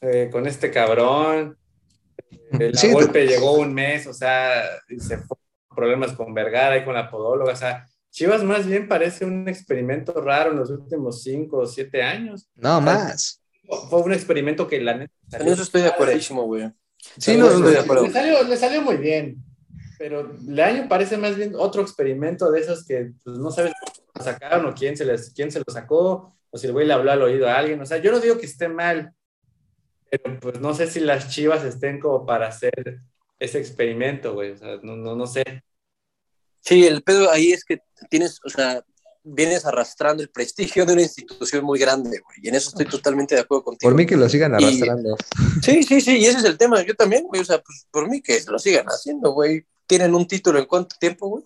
eh, 0.00 0.28
con 0.30 0.46
este 0.46 0.70
cabrón. 0.70 1.56
El 2.50 2.76
eh, 2.76 2.92
golpe 2.92 3.26
llegó 3.26 3.54
un 3.54 3.72
mes, 3.72 4.06
o 4.06 4.12
sea, 4.12 4.62
y 4.88 5.00
se 5.00 5.18
fue 5.18 5.36
problemas 5.74 6.12
con 6.12 6.34
Vergara 6.34 6.76
y 6.76 6.84
con 6.84 6.94
la 6.94 7.10
podóloga, 7.10 7.52
o 7.52 7.56
sea, 7.56 7.86
Chivas 8.10 8.44
más 8.44 8.66
bien 8.66 8.88
parece 8.88 9.24
un 9.24 9.48
experimento 9.48 10.12
raro 10.20 10.50
en 10.50 10.58
los 10.58 10.68
últimos 10.68 11.22
cinco 11.22 11.60
o 11.60 11.66
siete 11.66 12.02
años. 12.02 12.46
No, 12.56 12.78
más 12.78 13.41
fue 13.88 14.02
un 14.02 14.12
experimento 14.12 14.66
que 14.66 14.80
la 14.80 14.94
neta. 14.94 15.12
En 15.32 15.48
eso 15.48 15.62
estoy 15.62 15.82
de 15.82 15.88
acuerdo, 15.88 16.14
güey. 16.44 16.70
Sí, 17.18 17.36
no, 17.36 17.48
estoy 17.48 17.72
de 17.72 17.78
acuerdo. 17.78 18.04
Le 18.04 18.12
salió, 18.12 18.42
le 18.42 18.56
salió 18.56 18.82
muy 18.82 18.96
bien. 18.96 19.36
Pero 19.98 20.36
el 20.46 20.60
año 20.60 20.88
parece 20.88 21.16
más 21.16 21.36
bien 21.36 21.54
otro 21.56 21.82
experimento 21.82 22.50
de 22.50 22.60
esos 22.60 22.84
que 22.84 23.12
pues, 23.22 23.38
no 23.38 23.50
sabes 23.50 23.72
lo 24.14 24.22
sacaron 24.22 24.66
o 24.66 24.74
quién 24.74 24.96
se, 24.96 25.04
les, 25.04 25.30
quién 25.30 25.50
se 25.50 25.60
lo 25.60 25.72
sacó, 25.72 26.34
o 26.50 26.58
si 26.58 26.66
el 26.66 26.72
güey 26.72 26.86
le 26.86 26.92
habló 26.92 27.12
al 27.12 27.22
oído 27.22 27.48
a 27.48 27.56
alguien. 27.56 27.80
O 27.80 27.86
sea, 27.86 27.98
yo 27.98 28.10
no 28.10 28.20
digo 28.20 28.38
que 28.38 28.46
esté 28.46 28.68
mal, 28.68 29.14
pero 30.10 30.38
pues 30.40 30.60
no 30.60 30.74
sé 30.74 30.86
si 30.86 31.00
las 31.00 31.30
chivas 31.30 31.64
estén 31.64 32.00
como 32.00 32.26
para 32.26 32.48
hacer 32.48 33.00
ese 33.38 33.58
experimento, 33.58 34.34
güey. 34.34 34.52
O 34.52 34.56
sea, 34.56 34.78
no, 34.82 34.96
no, 34.96 35.16
no 35.16 35.26
sé. 35.26 35.62
Sí, 36.60 36.86
el 36.86 37.02
pedo 37.02 37.30
ahí 37.30 37.52
es 37.52 37.64
que 37.64 37.80
tienes, 38.10 38.38
o 38.44 38.48
sea, 38.48 38.84
vienes 39.24 39.64
arrastrando 39.64 40.22
el 40.22 40.30
prestigio 40.30 40.84
de 40.84 40.92
una 40.94 41.02
institución 41.02 41.64
muy 41.64 41.78
grande, 41.78 42.20
güey. 42.20 42.38
Y 42.42 42.48
en 42.48 42.54
eso 42.54 42.70
estoy 42.70 42.86
totalmente 42.86 43.34
de 43.34 43.42
acuerdo 43.42 43.64
contigo. 43.64 43.90
Por 43.90 43.96
mí 43.96 44.06
que 44.06 44.16
lo 44.16 44.28
sigan 44.28 44.54
arrastrando. 44.54 45.16
sí, 45.62 45.82
sí, 45.82 46.00
sí, 46.00 46.18
y 46.18 46.24
ese 46.24 46.38
es 46.38 46.44
el 46.44 46.58
tema. 46.58 46.82
Yo 46.82 46.94
también, 46.94 47.24
güey. 47.24 47.40
O 47.40 47.44
sea, 47.44 47.60
pues 47.60 47.86
por 47.90 48.08
mí 48.08 48.20
que 48.20 48.40
lo 48.48 48.58
sigan 48.58 48.86
haciendo, 48.86 49.32
güey. 49.32 49.64
¿Tienen 49.86 50.14
un 50.14 50.26
título 50.26 50.58
en 50.58 50.66
cuánto 50.66 50.96
tiempo, 50.98 51.28
güey? 51.28 51.44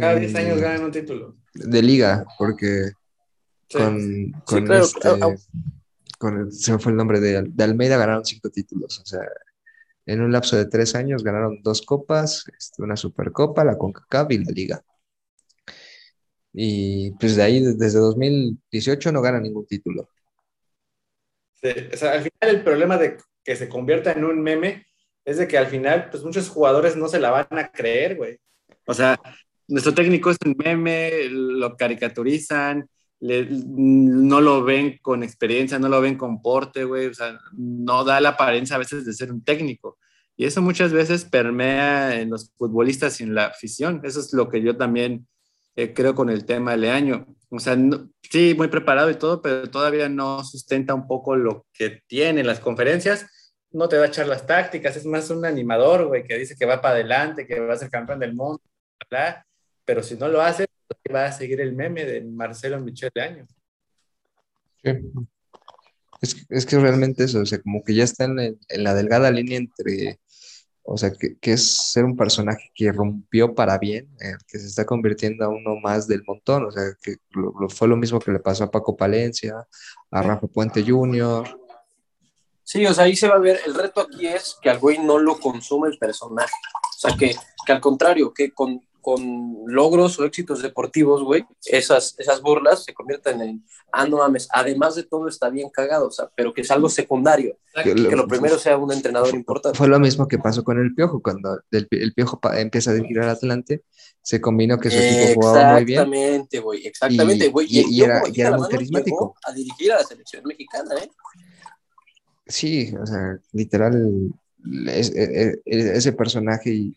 Cada 0.00 0.16
10 0.16 0.34
años 0.34 0.60
ganan 0.60 0.84
un 0.84 0.92
título. 0.92 1.36
De 1.54 1.82
liga, 1.82 2.24
porque 2.38 2.92
con, 3.72 4.32
con, 4.44 4.72
este, 4.72 5.08
con 6.18 6.40
el, 6.40 6.52
se 6.52 6.72
me 6.72 6.78
fue 6.78 6.92
el 6.92 6.96
nombre 6.96 7.20
de, 7.20 7.42
de 7.42 7.64
Almeida 7.64 7.96
ganaron 7.96 8.24
cinco 8.24 8.50
títulos. 8.50 8.98
O 9.00 9.06
sea, 9.06 9.20
en 10.06 10.20
un 10.20 10.32
lapso 10.32 10.56
de 10.56 10.66
tres 10.66 10.94
años 10.94 11.22
ganaron 11.22 11.60
dos 11.62 11.82
copas, 11.82 12.44
este, 12.58 12.82
una 12.82 12.96
supercopa, 12.96 13.64
la 13.64 13.76
CONCACAF 13.76 14.30
y 14.32 14.44
la 14.44 14.52
liga. 14.52 14.84
Y 16.58 17.10
pues 17.20 17.36
de 17.36 17.42
ahí, 17.42 17.60
desde 17.60 17.98
2018, 17.98 19.12
no 19.12 19.20
gana 19.20 19.38
ningún 19.38 19.66
título. 19.66 20.08
o 21.62 21.96
sea, 21.96 22.12
al 22.12 22.22
final 22.22 22.56
el 22.56 22.64
problema 22.64 22.96
de 22.96 23.18
que 23.44 23.56
se 23.56 23.68
convierta 23.68 24.12
en 24.12 24.24
un 24.24 24.40
meme 24.40 24.86
es 25.26 25.36
de 25.36 25.46
que 25.46 25.58
al 25.58 25.66
final, 25.66 26.08
pues 26.10 26.24
muchos 26.24 26.48
jugadores 26.48 26.96
no 26.96 27.08
se 27.08 27.20
la 27.20 27.30
van 27.30 27.58
a 27.58 27.70
creer, 27.70 28.16
güey. 28.16 28.38
O 28.86 28.94
sea, 28.94 29.20
nuestro 29.68 29.92
técnico 29.92 30.30
es 30.30 30.38
un 30.46 30.56
meme, 30.56 31.28
lo 31.28 31.76
caricaturizan, 31.76 32.88
no 33.20 34.40
lo 34.40 34.64
ven 34.64 34.98
con 35.02 35.22
experiencia, 35.22 35.78
no 35.78 35.90
lo 35.90 36.00
ven 36.00 36.16
con 36.16 36.40
porte, 36.40 36.84
güey. 36.84 37.08
O 37.08 37.14
sea, 37.14 37.38
no 37.52 38.02
da 38.02 38.18
la 38.18 38.30
apariencia 38.30 38.76
a 38.76 38.78
veces 38.78 39.04
de 39.04 39.12
ser 39.12 39.30
un 39.30 39.44
técnico. 39.44 39.98
Y 40.38 40.46
eso 40.46 40.62
muchas 40.62 40.90
veces 40.90 41.26
permea 41.26 42.18
en 42.18 42.30
los 42.30 42.50
futbolistas 42.56 43.20
y 43.20 43.24
en 43.24 43.34
la 43.34 43.46
afición. 43.46 44.00
Eso 44.04 44.20
es 44.20 44.32
lo 44.32 44.48
que 44.48 44.62
yo 44.62 44.78
también 44.78 45.26
eh, 45.76 45.92
creo, 45.92 46.14
con 46.14 46.30
el 46.30 46.46
tema 46.46 46.72
de 46.72 46.78
Leaño. 46.78 47.26
O 47.50 47.58
sea, 47.60 47.76
sí, 48.22 48.54
muy 48.56 48.68
preparado 48.68 49.10
y 49.10 49.14
todo, 49.14 49.42
pero 49.42 49.70
todavía 49.70 50.08
no 50.08 50.42
sustenta 50.42 50.94
un 50.94 51.06
poco 51.06 51.36
lo 51.36 51.66
que 51.72 52.02
tiene 52.06 52.40
en 52.40 52.46
las 52.46 52.60
conferencias. 52.60 53.26
No 53.70 53.88
te 53.88 53.98
va 53.98 54.04
a 54.04 54.08
echar 54.08 54.26
las 54.26 54.46
tácticas, 54.46 54.96
es 54.96 55.04
más 55.04 55.28
un 55.30 55.44
animador, 55.44 56.06
güey, 56.06 56.24
que 56.24 56.38
dice 56.38 56.56
que 56.58 56.64
va 56.64 56.80
para 56.80 56.94
adelante, 56.94 57.46
que 57.46 57.60
va 57.60 57.74
a 57.74 57.76
ser 57.76 57.90
campeón 57.90 58.18
del 58.18 58.34
mundo, 58.34 58.62
pero 59.84 60.02
si 60.02 60.16
no 60.16 60.28
lo 60.28 60.40
hace, 60.40 60.66
va 61.14 61.26
a 61.26 61.32
seguir 61.32 61.60
el 61.60 61.74
meme 61.74 62.04
de 62.04 62.22
Marcelo 62.22 62.80
Michel 62.80 63.10
Leaño. 63.14 63.46
Sí. 64.82 64.92
Es, 66.22 66.46
es, 66.48 66.64
que 66.64 66.78
realmente 66.78 67.24
eso, 67.24 67.40
o 67.40 67.46
sea, 67.46 67.60
como 67.60 67.84
que 67.84 67.94
ya 67.94 68.04
está 68.04 68.24
en 68.24 68.58
la 68.70 68.94
delgada 68.94 69.30
línea 69.30 69.58
entre 69.58 70.18
o 70.88 70.96
sea, 70.96 71.10
que, 71.10 71.36
es 71.42 71.92
ser 71.92 72.04
un 72.04 72.16
personaje 72.16 72.70
que 72.74 72.92
rompió 72.92 73.54
para 73.54 73.76
bien, 73.76 74.08
eh, 74.20 74.36
que 74.46 74.58
se 74.58 74.66
está 74.66 74.86
convirtiendo 74.86 75.44
a 75.44 75.48
uno 75.48 75.76
más 75.82 76.06
del 76.06 76.22
montón, 76.24 76.66
o 76.66 76.70
sea, 76.70 76.84
que 77.02 77.16
fue 77.70 77.88
lo 77.88 77.96
mismo 77.96 78.20
que 78.20 78.30
le 78.30 78.38
pasó 78.38 78.64
a 78.64 78.70
Paco 78.70 78.96
Palencia, 78.96 79.66
a 80.10 80.22
Rafa 80.22 80.46
Puente 80.46 80.84
Jr. 80.86 81.58
Sí, 82.62 82.86
o 82.86 82.94
sea, 82.94 83.04
ahí 83.04 83.16
se 83.16 83.28
va 83.28 83.34
a 83.34 83.40
ver, 83.40 83.60
el 83.66 83.74
reto 83.74 84.00
aquí 84.00 84.26
es 84.28 84.56
que 84.62 84.70
al 84.70 84.78
güey 84.78 84.98
no 84.98 85.18
lo 85.18 85.38
consume 85.38 85.88
el 85.88 85.98
personaje, 85.98 86.54
o 86.96 86.98
sea, 86.98 87.16
que, 87.16 87.34
que 87.66 87.72
al 87.72 87.80
contrario, 87.80 88.32
que 88.32 88.52
con, 88.52 88.80
con 89.06 89.62
logros 89.68 90.18
o 90.18 90.24
éxitos 90.24 90.62
deportivos, 90.62 91.22
güey, 91.22 91.44
esas, 91.64 92.16
esas 92.18 92.42
burlas 92.42 92.82
se 92.82 92.92
convierten 92.92 93.40
en, 93.40 93.64
ah, 93.92 94.04
no 94.04 94.16
mames, 94.16 94.48
además 94.50 94.96
de 94.96 95.04
todo 95.04 95.28
está 95.28 95.48
bien 95.48 95.70
cagado, 95.70 96.08
o 96.08 96.10
sea, 96.10 96.28
pero 96.34 96.52
que 96.52 96.62
es 96.62 96.70
algo 96.72 96.88
secundario, 96.88 97.56
que, 97.84 97.94
lo 97.94 98.26
primero 98.26 98.58
sea 98.58 98.76
un 98.76 98.92
entrenador 98.92 99.32
importante. 99.32 99.78
Fue 99.78 99.86
lo 99.86 100.00
mismo 100.00 100.26
que 100.26 100.40
pasó 100.40 100.64
con 100.64 100.80
el 100.80 100.92
Piojo, 100.92 101.22
cuando 101.22 101.60
el, 101.70 101.86
Piojo 102.16 102.40
empieza 102.56 102.90
a 102.90 102.94
dirigir 102.94 103.20
al 103.20 103.28
Atlante, 103.28 103.84
se 104.22 104.40
combinó 104.40 104.76
que 104.80 104.90
su 104.90 104.98
equipo 104.98 105.40
jugaba 105.40 105.74
muy 105.74 105.84
bien. 105.84 106.00
Exactamente, 106.00 106.58
güey, 106.58 106.84
exactamente, 106.84 107.48
güey. 107.50 107.68
Y, 107.70 108.02
era, 108.02 108.22
y 108.26 108.40
era 108.40 108.56
muy 108.56 108.68
carismático. 108.68 109.36
A 109.44 109.52
dirigir 109.52 109.92
a 109.92 109.98
la 109.98 110.04
selección 110.04 110.42
mexicana, 110.44 110.96
¿eh? 111.00 111.10
Sí, 112.44 112.92
o 113.00 113.06
sea, 113.06 113.38
literal, 113.52 114.34
e, 114.88 115.60
e, 115.64 115.96
ese 115.96 116.12
personaje 116.12 116.70
y, 116.70 116.96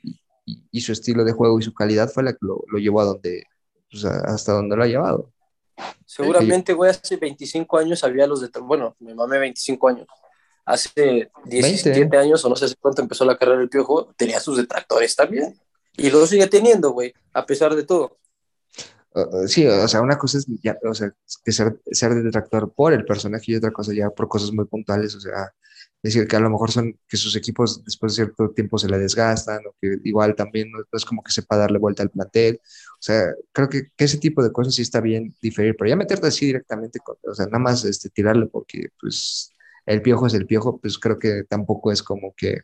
y, 0.72 0.82
su 0.82 0.92
estilo 0.92 1.24
de 1.24 1.34
juego 1.34 1.60
y 1.60 1.64
su 1.64 1.74
calidad 1.74 2.10
fue 2.10 2.24
la 2.24 2.34
que 2.34 2.40
lo, 2.42 2.64
llevó 2.78 3.02
a 3.02 3.06
donde, 3.06 3.44
pues, 3.90 4.06
hasta 4.06 4.54
donde 4.54 4.76
lo 4.76 4.84
ha 4.84 4.88
llevado. 4.88 5.32
Seguramente, 6.06 6.74
güey, 6.74 6.92
hace 6.92 7.18
25 7.18 7.78
años 7.78 8.04
había 8.04 8.28
los 8.28 8.42
de, 8.42 8.50
bueno, 8.60 8.96
me 9.00 9.14
mamé 9.14 9.40
25 9.40 9.88
años. 9.88 10.08
Hace 10.66 11.32
17 11.46 12.18
años, 12.18 12.44
o 12.46 12.50
no 12.50 12.56
sé 12.56 12.76
cuánto 12.80 13.02
empezó 13.02 13.26
la 13.26 13.38
carrera 13.38 13.60
del 13.60 13.70
Piojo, 13.70 14.14
tenía 14.18 14.40
sus 14.40 14.58
detractores 14.58 15.16
también. 15.16 15.60
Y 15.98 16.10
lo 16.10 16.26
sigue 16.26 16.48
teniendo, 16.48 16.92
güey, 16.92 17.14
a 17.34 17.46
pesar 17.46 17.76
de 17.76 17.84
todo. 17.84 18.18
sí, 19.48 19.66
o 19.66 19.88
sea, 19.88 20.02
una 20.02 20.18
cosa 20.18 20.38
es 20.38 20.46
ya, 20.64 20.78
o 20.88 20.94
sea, 20.94 21.12
que 21.44 21.52
ser, 21.52 21.80
ser 21.92 22.14
detractor 22.14 22.72
por 22.74 22.94
el 22.94 23.06
personaje 23.06 23.52
y 23.52 23.56
otra 23.56 23.72
cosa 23.72 23.94
ya 23.94 24.10
por 24.10 24.28
cosas 24.28 24.52
muy 24.52 24.66
puntuales, 24.66 25.16
o 25.16 25.20
sea, 25.20 25.52
decir 26.02 26.28
que 26.28 26.36
a 26.36 26.40
lo 26.40 26.50
mejor 26.50 26.72
son 26.72 26.98
que 27.08 27.18
sus 27.18 27.36
equipos 27.36 27.84
después 27.84 28.14
de 28.14 28.24
cierto 28.24 28.52
tiempo 28.52 28.78
se 28.78 28.88
le 28.88 28.98
desgastan 28.98 29.60
o 29.68 29.76
que 29.82 29.98
igual 30.04 30.36
también 30.36 30.72
no, 30.72 30.80
es 30.92 31.06
como 31.06 31.24
que 31.24 31.32
sepa 31.32 31.58
darle 31.58 31.78
vuelta 31.80 32.04
al 32.04 32.10
plantel. 32.10 32.62
O 32.64 33.02
sea, 33.02 33.34
creo 33.52 33.70
que, 33.70 33.90
ese 33.98 34.18
tipo 34.18 34.44
de 34.44 34.52
cosas 34.52 34.76
sí 34.76 34.82
está 34.82 35.02
bien 35.02 35.36
diferir, 35.42 35.76
pero 35.78 35.90
ya 35.90 35.96
meterte 35.96 36.28
así 36.28 36.46
directamente, 36.46 37.00
o 37.24 37.34
sea, 37.36 37.46
nada 37.48 37.60
más 37.60 37.84
este, 37.86 38.10
tirarle 38.10 38.48
porque 38.48 38.90
pues 39.00 39.54
el 39.86 40.02
piojo 40.02 40.28
es 40.28 40.34
el 40.34 40.46
piojo, 40.46 40.80
pues 40.80 41.00
creo 41.00 41.20
que 41.20 41.44
tampoco 41.50 41.92
es 41.92 42.04
como 42.04 42.34
que, 42.36 42.62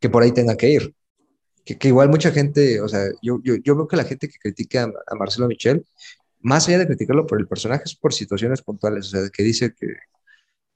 que 0.00 0.10
por 0.10 0.22
ahí 0.22 0.32
tenga 0.32 0.56
que 0.56 0.70
ir. 0.70 0.94
Que, 1.64 1.78
que 1.78 1.88
igual 1.88 2.08
mucha 2.08 2.30
gente, 2.32 2.80
o 2.80 2.88
sea, 2.88 3.06
yo, 3.22 3.40
yo, 3.42 3.56
yo, 3.56 3.76
veo 3.76 3.88
que 3.88 3.96
la 3.96 4.04
gente 4.04 4.28
que 4.28 4.38
critica 4.38 4.84
a, 4.84 5.14
Marcelo 5.16 5.48
Michel, 5.48 5.84
más 6.40 6.68
allá 6.68 6.78
de 6.78 6.86
criticarlo 6.86 7.26
por 7.26 7.40
el 7.40 7.48
personaje, 7.48 7.84
es 7.86 7.96
por 7.96 8.14
situaciones 8.14 8.62
puntuales, 8.62 9.06
o 9.08 9.10
sea, 9.10 9.30
que 9.30 9.42
dice 9.42 9.74
que, 9.78 9.88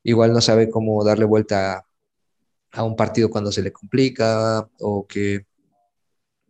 igual 0.03 0.33
no 0.33 0.41
sabe 0.41 0.71
cómo 0.71 1.05
darle 1.05 1.25
vuelta 1.25 1.87
a 2.73 2.83
un 2.85 2.97
partido 2.97 3.31
cuando 3.31 3.53
se 3.53 3.63
le 3.63 3.73
complica 3.73 4.69
o 4.81 5.07
que 5.07 5.47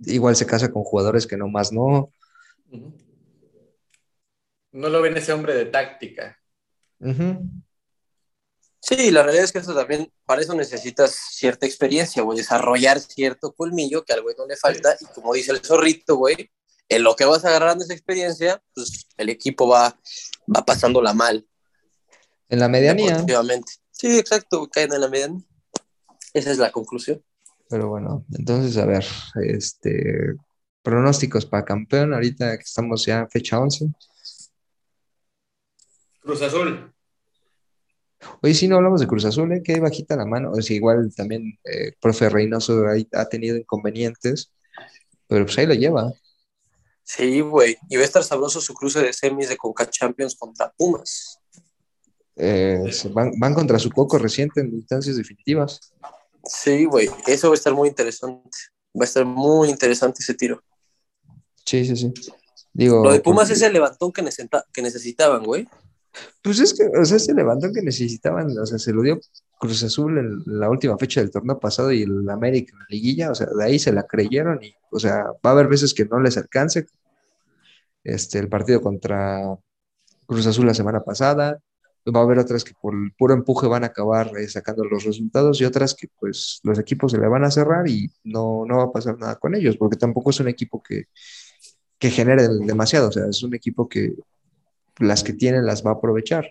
igual 0.01 0.37
se 0.37 0.47
casa 0.47 0.73
con 0.73 0.85
jugadores 0.85 1.27
que 1.27 1.37
no 1.37 1.49
más 1.49 1.73
no. 1.73 2.13
No 4.73 4.89
lo 4.89 5.03
ven 5.03 5.17
ese 5.17 5.33
hombre 5.33 5.55
de 5.55 5.67
táctica. 5.67 6.39
Sí, 8.81 9.11
la 9.11 9.23
realidad 9.23 9.45
es 9.45 9.53
que 9.53 9.59
eso 9.59 9.75
también, 9.75 10.13
para 10.25 10.43
eso 10.43 10.55
necesitas 10.55 11.15
cierta 11.31 11.67
experiencia, 11.67 12.23
güey, 12.23 12.39
desarrollar 12.39 12.99
cierto 12.99 13.53
colmillo 13.53 14.05
que 14.05 14.13
al 14.13 14.23
güey 14.23 14.35
no 14.37 14.47
le 14.47 14.57
falta, 14.57 14.97
y 15.01 15.05
como 15.15 15.35
dice 15.35 15.53
el 15.53 15.61
zorrito, 15.61 16.17
güey, 16.17 16.51
en 16.89 17.03
lo 17.03 17.15
que 17.15 17.25
vas 17.25 17.45
agarrando 17.45 17.85
esa 17.85 17.95
experiencia, 17.95 18.61
pues 18.75 19.07
el 19.17 19.29
equipo 19.29 19.69
va, 19.69 19.97
va 20.55 20.65
pasándola 20.65 21.15
mal. 21.15 21.47
En 22.53 22.59
la 22.59 22.69
medianía. 22.69 23.25
Sí, 23.91 24.19
exacto, 24.19 24.69
caen 24.71 24.93
en 24.93 25.01
la 25.01 25.09
medianía. 25.09 25.41
Esa 26.35 26.51
es 26.51 26.59
la 26.59 26.71
conclusión. 26.71 27.25
Pero 27.71 27.89
bueno, 27.89 28.27
entonces, 28.31 28.77
a 28.77 28.85
ver, 28.85 29.07
este, 29.43 30.35
pronósticos 30.83 31.47
para 31.47 31.65
campeón, 31.65 32.13
ahorita 32.13 32.59
que 32.59 32.63
estamos 32.63 33.07
ya 33.07 33.21
en 33.21 33.31
fecha 33.31 33.59
11. 33.59 33.87
Cruz 36.21 36.43
Azul. 36.43 36.93
Oye, 38.43 38.53
si 38.53 38.69
no 38.69 38.77
hablamos 38.77 39.01
de 39.01 39.07
Cruz 39.07 39.25
Azul, 39.25 39.51
¿eh? 39.53 39.63
que 39.65 39.81
bajita 39.81 40.15
la 40.15 40.27
mano. 40.27 40.53
O 40.53 40.61
sea, 40.61 40.77
igual 40.77 41.11
también 41.17 41.59
eh, 41.65 41.93
profe 41.99 42.29
Reynoso 42.29 42.85
ha 43.15 43.29
tenido 43.31 43.57
inconvenientes, 43.57 44.53
pero 45.27 45.47
pues 45.47 45.57
ahí 45.57 45.65
lo 45.65 45.73
lleva. 45.73 46.13
Sí, 47.03 47.41
güey. 47.41 47.79
Y 47.89 47.97
va 47.97 48.03
a 48.03 48.05
estar 48.05 48.23
sabroso 48.23 48.61
su 48.61 48.75
cruce 48.75 49.01
de 49.01 49.15
semis 49.15 49.49
de 49.49 49.57
Conca 49.57 49.89
Champions 49.89 50.37
contra 50.37 50.71
Pumas. 50.71 51.39
Eh, 52.37 52.91
van, 53.13 53.33
van, 53.39 53.55
contra 53.55 53.79
su 53.79 53.91
coco 53.91 54.19
reciente 54.19 54.61
en 54.61 54.73
instancias 54.73 55.17
definitivas. 55.17 55.93
Sí, 56.45 56.87
güey, 56.87 57.09
eso 57.27 57.49
va 57.49 57.55
a 57.55 57.57
estar 57.57 57.75
muy 57.75 57.89
interesante. 57.89 58.59
Va 58.95 59.03
a 59.03 59.05
estar 59.05 59.25
muy 59.25 59.69
interesante 59.69 60.21
ese 60.21 60.35
tiro. 60.35 60.63
Sí, 61.65 61.85
sí, 61.85 61.97
sí. 61.97 62.13
Digo, 62.73 63.05
Lo 63.05 63.13
de 63.13 63.21
Pumas 63.21 63.51
es 63.51 63.63
el 63.63 63.73
levantón 63.73 64.13
que, 64.13 64.25
que 64.73 64.83
necesitaban, 64.83 65.45
güey. 65.45 65.69
Pues 66.43 66.61
es 66.61 66.75
que, 66.75 66.85
o 66.99 67.05
sea, 67.05 67.17
ese 67.17 67.35
levantón 67.35 67.73
que 67.73 67.83
necesitaban, 67.83 68.57
o 68.59 68.67
sea, 68.67 68.79
se 68.79 68.93
lo 68.93 69.03
dio 69.03 69.21
Cruz 69.59 69.83
Azul 69.83 70.19
en 70.19 70.43
la 70.47 70.69
última 70.69 70.99
fecha 70.99 71.21
del 71.21 71.31
torneo 71.31 71.59
pasado 71.59 71.93
y 71.93 72.03
el 72.03 72.29
América 72.29 72.73
en 72.73 72.81
la 72.81 72.87
liguilla, 72.89 73.31
o 73.31 73.35
sea, 73.35 73.47
de 73.47 73.65
ahí 73.65 73.79
se 73.79 73.93
la 73.93 74.07
creyeron 74.07 74.63
y, 74.63 74.75
o 74.91 74.99
sea, 74.99 75.25
va 75.45 75.51
a 75.51 75.53
haber 75.53 75.69
veces 75.69 75.95
que 75.95 76.05
no 76.05 76.21
les 76.21 76.37
alcance. 76.37 76.87
Este, 78.05 78.39
el 78.41 78.49
partido 78.49 78.83
contra 78.83 79.57
Cruz 80.27 80.47
Azul 80.47 80.67
la 80.67 80.75
semana 80.75 81.03
pasada, 81.03 81.61
va 82.07 82.21
a 82.21 82.23
haber 82.25 82.39
otras 82.39 82.65
que 82.65 82.73
por 82.81 82.95
el 82.95 83.13
puro 83.13 83.35
empuje 83.35 83.67
van 83.67 83.85
a 83.85 83.89
acabar 83.89 84.33
eh, 84.37 84.49
sacando 84.49 84.85
los 84.85 85.05
resultados 85.05 85.61
y 85.61 85.65
otras 85.65 85.95
que 85.95 86.09
pues 86.19 86.61
los 86.65 86.79
equipos 86.79 87.13
se 87.13 87.19
le 87.19 87.29
van 87.29 87.45
a 87.45 87.51
cerrar 87.51 87.89
y 87.89 88.11
no, 88.25 88.65
no 88.67 88.79
va 88.79 88.85
a 88.85 88.93
pasar 88.93 89.19
nada 89.19 89.37
con 89.37 89.55
ellos, 89.55 89.77
porque 89.77 89.97
tampoco 89.97 90.31
es 90.31 90.41
un 90.41 90.49
equipo 90.49 90.83
que, 90.83 91.05
que 91.99 92.11
genere 92.11 92.49
demasiado, 92.49 93.09
o 93.09 93.13
sea, 93.13 93.27
es 93.29 93.43
un 93.43 93.55
equipo 93.55 93.89
que 93.89 94.15
las 94.99 95.23
que 95.23 95.33
tienen 95.33 95.65
las 95.65 95.85
va 95.85 95.91
a 95.91 95.95
aprovechar. 95.95 96.51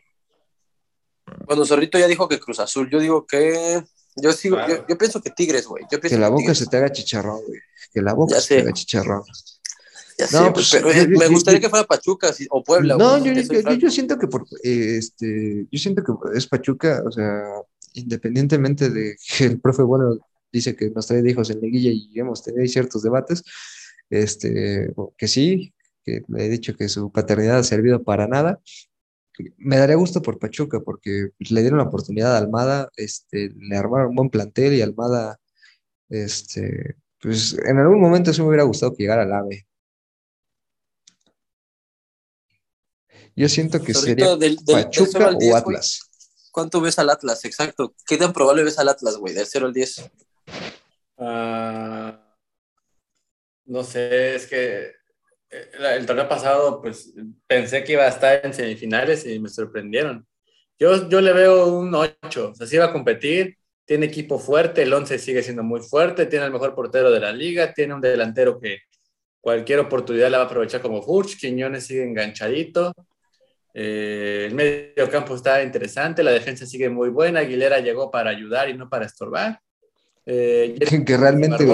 Bueno, 1.45 1.65
Zorrito 1.65 1.99
ya 1.99 2.07
dijo 2.07 2.28
que 2.28 2.40
Cruz 2.40 2.60
Azul, 2.60 2.90
yo 2.90 2.99
digo 2.99 3.26
que 3.26 3.84
yo 4.15 4.34
sigo, 4.34 4.57
yo, 4.68 4.98
pienso 4.98 5.22
que 5.22 5.30
Tigres, 5.30 5.65
güey. 5.65 5.86
Que 5.90 6.18
la 6.18 6.28
boca 6.30 6.53
se 6.53 6.65
te 6.65 6.78
haga 6.78 6.91
chicharrón, 6.91 7.41
güey. 7.45 7.60
Que 7.94 8.02
la 8.02 8.14
boca 8.14 8.41
se 8.41 8.56
te 8.56 8.61
haga 8.61 8.73
chicharrón 8.73 9.23
no, 10.31 10.53
pues, 10.53 10.69
pero 10.72 10.91
eh, 10.91 11.07
me 11.07 11.27
gustaría 11.27 11.60
que 11.60 11.69
fuera 11.69 11.85
Pachuca 11.85 12.31
o 12.49 12.64
Puebla. 12.64 12.98
No, 12.98 13.23
yo, 13.23 13.34
yo, 13.34 13.91
siento 13.91 14.18
que 14.18 14.27
por, 14.27 14.45
este, 14.64 15.68
yo 15.72 15.80
siento 15.80 16.03
que 16.03 16.38
es 16.38 16.48
Pachuca, 16.48 17.03
o 17.06 17.11
sea, 17.11 17.43
independientemente 17.93 18.89
de 18.89 19.15
que 19.38 19.45
el 19.45 19.60
profe 19.60 19.84
bueno 19.84 20.18
dice 20.52 20.76
que 20.76 20.89
nos 20.89 21.07
trae 21.07 21.27
hijos 21.30 21.49
en 21.49 21.61
liguilla 21.61 21.91
y 21.91 22.19
hemos 22.19 22.43
tenido 22.43 22.65
ciertos 22.68 23.03
debates, 23.03 23.43
este, 24.10 24.93
que 25.18 25.27
sí, 25.27 25.73
que 26.03 26.23
le 26.27 26.45
he 26.45 26.49
dicho 26.49 26.76
que 26.76 26.89
su 26.89 27.11
paternidad 27.11 27.60
ha 27.60 27.64
servido 27.64 28.03
para 28.03 28.27
nada. 28.27 28.60
Me 29.57 29.77
daría 29.77 29.95
gusto 29.95 30.22
por 30.22 30.39
Pachuca 30.39 30.81
porque 30.81 31.30
le 31.39 31.61
dieron 31.61 31.80
la 31.80 31.85
oportunidad 31.85 32.35
a 32.35 32.39
Almada, 32.39 32.89
este, 32.95 33.52
le 33.57 33.77
armaron 33.77 34.10
un 34.10 34.15
buen 34.15 34.30
plantel 34.30 34.73
y 34.73 34.81
Almada, 34.81 35.39
este, 36.10 36.95
pues 37.22 37.57
en 37.65 37.77
algún 37.77 38.02
momento 38.02 38.34
sí 38.34 38.41
me 38.41 38.49
hubiera 38.49 38.64
gustado 38.64 38.93
que 38.93 39.03
llegara 39.03 39.23
al 39.23 39.31
AVE, 39.31 39.65
Yo 43.36 43.49
siento 43.49 43.82
que 43.82 43.94
sería 43.94 44.38
Pachuca 44.66 45.32
o 45.32 45.56
Atlas. 45.56 46.02
¿Cuánto 46.52 46.82
ves 46.82 46.99
al 46.99 47.10
Atlas? 47.10 47.45
Exacto. 47.45 47.95
¿Qué 48.06 48.18
tan 48.18 48.34
probable 48.34 48.64
ves 48.64 48.78
al 48.78 48.90
Atlas, 48.90 49.18
güey? 49.18 49.34
Del 49.34 49.45
0 49.45 49.68
al 49.68 49.74
10. 49.74 50.12
Ah, 51.18 52.20
no 53.66 53.84
sé, 53.84 54.36
es 54.36 54.48
que 54.48 54.91
eh, 55.49 55.72
el 55.98 56.06
torneo 56.06 56.28
pasado, 56.28 56.82
pues 56.82 57.14
pensé 57.48 57.84
que 57.84 57.94
iba 57.94 58.03
a 58.03 58.10
estar 58.10 58.45
en 58.45 58.53
semifinales 58.53 59.26
y 59.26 59.40
me 59.40 59.49
sorprendieron. 59.49 60.28
Yo, 60.80 61.08
yo 61.10 61.22
le 61.22 61.32
veo 61.32 61.68
un 61.68 61.94
8, 61.94 62.52
o 62.52 62.56
sea, 62.56 62.66
sí 62.66 62.78
va 62.78 62.86
a 62.86 62.91
competir, 62.91 63.58
tiene 63.86 64.08
equipo 64.08 64.40
fuerte, 64.40 64.82
el 64.82 64.94
11 64.94 65.20
sigue 65.20 65.44
siendo 65.44 65.64
muy 65.64 65.82
fuerte, 65.82 66.26
tiene 66.26 66.45
el 66.45 66.52
mejor 66.52 66.74
portero 66.74 67.12
de 67.12 67.20
la 67.20 67.32
liga, 67.32 67.74
tiene 67.74 67.94
un 67.94 68.02
delantero 68.02 68.60
que 68.60 68.80
cualquier 69.40 69.80
oportunidad 69.80 70.32
la 70.32 70.40
va 70.40 70.44
a 70.45 70.48
aprovechar 70.48 70.82
como 70.82 71.03
Furch, 71.03 71.38
Quiñones 71.38 71.86
sigue 71.86 72.03
enganchadito, 72.03 72.94
eh, 73.73 74.45
el 74.48 74.56
medio 74.56 75.10
campo 75.10 75.35
está 75.35 75.64
interesante, 75.64 76.23
la 76.23 76.31
defensa 76.31 76.65
sigue 76.65 76.89
muy 76.89 77.10
buena. 77.10 77.39
Aguilera 77.39 77.80
llegó 77.80 78.11
para 78.11 78.30
ayudar 78.30 78.69
y 78.69 78.73
no 78.73 78.89
para 78.89 79.06
estorbar. 79.06 79.60
Eh, 80.26 80.76
que 81.06 81.18
realmente 81.18 81.65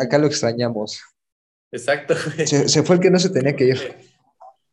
acá 0.00 0.18
lo 0.18 0.26
extrañamos. 0.26 1.00
Exacto. 1.70 2.14
Se, 2.46 2.82
fue 2.82 2.96
el 2.96 3.02
que 3.02 3.10
no 3.10 3.18
se 3.18 3.30
tenía 3.30 3.54
que 3.54 3.64
ir. 3.64 3.76
Eh, 3.76 3.96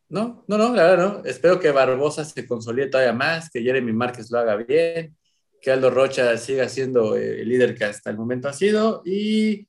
no, 0.09 0.43
no, 0.47 0.57
no, 0.57 0.75
la 0.75 0.83
verdad 0.83 0.97
no. 0.97 1.25
Espero 1.25 1.59
que 1.59 1.71
Barbosa 1.71 2.25
se 2.25 2.45
consolide 2.45 2.88
todavía 2.88 3.13
más, 3.13 3.49
que 3.49 3.61
Jeremy 3.61 3.91
Márquez 3.93 4.29
lo 4.29 4.39
haga 4.39 4.57
bien, 4.57 5.15
que 5.61 5.71
Aldo 5.71 5.89
Rocha 5.89 6.38
siga 6.38 6.67
siendo 6.69 7.15
el 7.15 7.47
líder 7.47 7.75
que 7.75 7.85
hasta 7.85 8.09
el 8.09 8.17
momento 8.17 8.49
ha 8.49 8.53
sido 8.53 9.01
y 9.05 9.67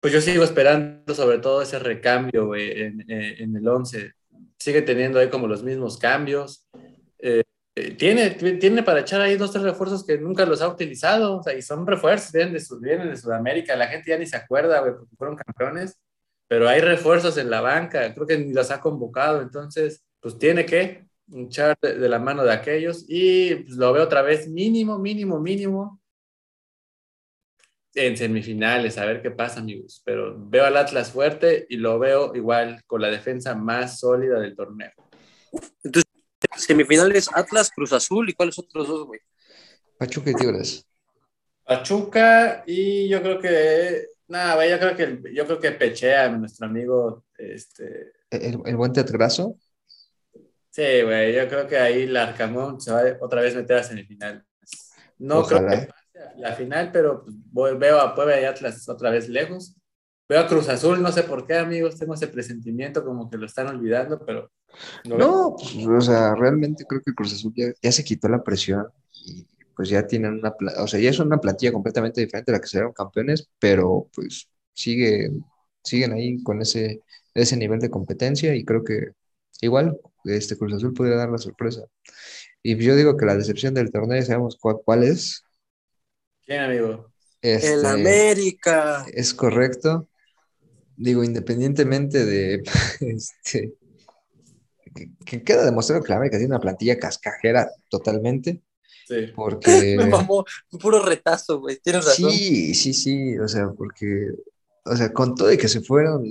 pues 0.00 0.12
yo 0.12 0.20
sigo 0.20 0.44
esperando 0.44 1.14
sobre 1.14 1.38
todo 1.38 1.62
ese 1.62 1.78
recambio 1.78 2.54
en, 2.54 3.04
en, 3.08 3.56
el 3.56 3.66
11 3.66 4.12
sigue 4.58 4.82
teniendo 4.82 5.18
ahí 5.18 5.28
como 5.28 5.46
los 5.46 5.62
mismos 5.62 5.98
cambios. 5.98 6.68
Eh, 7.18 7.42
eh, 7.78 7.90
tiene, 7.92 8.30
tiene 8.30 8.82
para 8.82 9.00
echar 9.00 9.20
ahí 9.20 9.36
dos, 9.36 9.52
tres 9.52 9.62
refuerzos 9.62 10.04
que 10.04 10.16
nunca 10.16 10.46
los 10.46 10.62
ha 10.62 10.68
utilizado, 10.68 11.36
o 11.38 11.42
sea, 11.42 11.52
y 11.52 11.60
son 11.60 11.86
refuerzos, 11.86 12.32
vienen 12.32 13.10
de, 13.10 13.16
Sudamérica, 13.16 13.76
la 13.76 13.88
gente 13.88 14.10
ya 14.10 14.18
ni 14.18 14.26
se 14.26 14.36
acuerda, 14.36 14.80
güey, 14.80 14.94
porque 14.94 15.14
fueron 15.16 15.36
campeones, 15.36 15.98
pero 16.48 16.68
hay 16.70 16.80
refuerzos 16.80 17.36
en 17.36 17.50
la 17.50 17.60
banca, 17.60 18.14
creo 18.14 18.26
que 18.26 18.38
ni 18.38 18.54
los 18.54 18.70
ha 18.70 18.80
convocado, 18.80 19.42
entonces, 19.42 20.02
pues 20.20 20.38
tiene 20.38 20.64
que 20.64 21.06
echar 21.34 21.76
de, 21.82 22.08
la 22.08 22.18
mano 22.18 22.44
de 22.44 22.52
aquellos 22.52 23.04
y 23.08 23.56
pues, 23.56 23.76
lo 23.76 23.92
veo 23.92 24.04
otra 24.04 24.22
vez 24.22 24.48
mínimo, 24.48 24.98
mínimo, 24.98 25.38
mínimo 25.38 26.00
en 27.96 28.16
semifinales, 28.16 28.98
a 28.98 29.06
ver 29.06 29.22
qué 29.22 29.30
pasa, 29.30 29.60
amigos. 29.60 30.02
Pero 30.04 30.36
veo 30.38 30.64
al 30.64 30.76
Atlas 30.76 31.10
fuerte 31.10 31.66
y 31.68 31.76
lo 31.76 31.98
veo 31.98 32.34
igual 32.34 32.82
con 32.86 33.00
la 33.00 33.08
defensa 33.08 33.54
más 33.54 33.98
sólida 34.00 34.38
del 34.38 34.54
torneo. 34.54 34.92
Entonces, 35.82 36.10
semifinales 36.56 37.28
Atlas, 37.32 37.70
Cruz 37.74 37.92
Azul 37.92 38.28
y 38.28 38.34
cuáles 38.34 38.58
otros 38.58 38.86
dos, 38.86 39.06
güey. 39.06 39.20
Pachuca 39.98 40.30
y 40.30 40.34
Tigres. 40.34 40.86
Pachuca 41.64 42.62
y 42.66 43.08
yo 43.08 43.22
creo 43.22 43.40
que 43.40 44.06
nada, 44.28 44.66
yo 44.66 44.78
creo 44.78 44.96
que 44.96 45.34
yo 45.34 45.46
creo 45.46 45.58
que 45.58 45.72
Pechea, 45.72 46.28
nuestro 46.28 46.66
amigo, 46.66 47.24
este. 47.38 48.12
¿El, 48.30 48.60
el 48.64 48.76
buen 48.76 48.92
teatrazo? 48.92 49.58
Sí, 50.70 51.02
güey, 51.02 51.34
yo 51.34 51.48
creo 51.48 51.66
que 51.66 51.78
ahí 51.78 52.02
el 52.02 52.16
Arcamón 52.16 52.78
se 52.80 52.92
va 52.92 53.02
otra 53.20 53.40
vez 53.40 53.54
a 53.54 53.58
meter 53.58 53.78
a 53.78 53.82
semifinales. 53.82 54.42
No 55.18 55.42
creo 55.42 55.66
que 55.66 55.88
la 56.36 56.52
final, 56.54 56.90
pero 56.92 57.24
veo 57.78 58.00
a 58.00 58.14
Puebla 58.14 58.40
y 58.40 58.44
Atlas 58.44 58.88
otra 58.88 59.10
vez 59.10 59.28
lejos. 59.28 59.76
Veo 60.28 60.40
a 60.40 60.46
Cruz 60.48 60.68
Azul, 60.68 61.00
no 61.00 61.12
sé 61.12 61.22
por 61.22 61.46
qué, 61.46 61.54
amigos, 61.54 61.98
tengo 61.98 62.14
ese 62.14 62.26
presentimiento 62.26 63.04
como 63.04 63.30
que 63.30 63.36
lo 63.36 63.46
están 63.46 63.68
olvidando, 63.68 64.24
pero... 64.24 64.50
No, 65.04 65.54
pues, 65.56 65.86
o 65.86 66.00
sea, 66.00 66.34
realmente 66.34 66.84
creo 66.84 67.00
que 67.00 67.14
Cruz 67.14 67.32
Azul 67.32 67.52
ya, 67.54 67.92
se 67.92 68.04
quitó 68.04 68.28
la 68.28 68.42
presión 68.42 68.86
y 69.24 69.46
pues 69.74 69.88
ya 69.88 70.06
tienen 70.06 70.34
una, 70.34 70.52
o 70.78 70.86
sea, 70.88 70.98
ya 70.98 71.10
es 71.10 71.18
una 71.20 71.38
plantilla 71.38 71.72
completamente 71.72 72.20
diferente 72.20 72.50
a 72.50 72.54
la 72.54 72.60
que 72.60 72.66
se 72.66 72.82
campeones, 72.94 73.48
pero 73.58 74.08
pues 74.12 74.48
sigue, 74.72 75.30
siguen 75.82 76.12
ahí 76.12 76.42
con 76.42 76.60
ese, 76.60 77.02
ese 77.32 77.56
nivel 77.56 77.78
de 77.78 77.90
competencia 77.90 78.54
y 78.54 78.64
creo 78.64 78.82
que 78.82 79.12
igual 79.60 79.96
este 80.24 80.56
Cruz 80.56 80.74
Azul 80.74 80.92
podría 80.92 81.16
dar 81.16 81.30
la 81.30 81.38
sorpresa. 81.38 81.82
Y 82.62 82.76
yo 82.76 82.96
digo 82.96 83.16
que 83.16 83.26
la 83.26 83.36
decepción 83.36 83.74
del 83.74 83.92
torneo, 83.92 84.20
sabemos 84.22 84.58
cuál 84.58 85.04
es, 85.04 85.45
¿Quién, 86.46 86.60
amigo? 86.60 87.12
Este, 87.42 87.74
el 87.74 87.84
América. 87.84 89.04
Es 89.12 89.34
correcto. 89.34 90.08
Digo, 90.96 91.24
independientemente 91.24 92.24
de 92.24 92.62
este, 93.00 93.74
que, 95.24 95.42
queda 95.42 95.64
demostrado 95.64 96.02
que 96.02 96.10
la 96.10 96.16
América 96.16 96.38
tiene 96.38 96.54
una 96.54 96.60
plantilla 96.60 96.98
cascajera 96.98 97.68
totalmente. 97.90 98.62
Sí. 99.08 99.32
Porque... 99.34 99.96
Me 99.98 100.06
mamó, 100.06 100.44
puro 100.80 101.04
retazo, 101.04 101.60
güey. 101.60 101.78
Tienes 101.82 102.04
razón. 102.04 102.30
Sí, 102.30 102.74
sí, 102.74 102.94
sí, 102.94 103.36
o 103.38 103.48
sea, 103.48 103.68
porque, 103.76 104.28
o 104.84 104.96
sea, 104.96 105.12
con 105.12 105.34
todo 105.34 105.52
y 105.52 105.58
que 105.58 105.68
se 105.68 105.80
fueron 105.80 106.24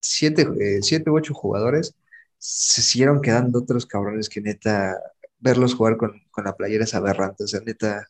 siete, 0.00 0.46
eh, 0.60 0.82
siete 0.82 1.08
u 1.10 1.16
ocho 1.16 1.32
jugadores, 1.32 1.94
se 2.38 2.82
siguieron 2.82 3.22
quedando 3.22 3.60
otros 3.60 3.86
cabrones 3.86 4.28
que 4.28 4.42
neta, 4.42 4.98
verlos 5.38 5.74
jugar 5.74 5.96
con, 5.96 6.22
con 6.30 6.44
la 6.44 6.54
playera 6.54 6.84
es 6.84 6.94
aberrante, 6.94 7.44
o 7.44 7.46
sea, 7.46 7.60
neta, 7.60 8.06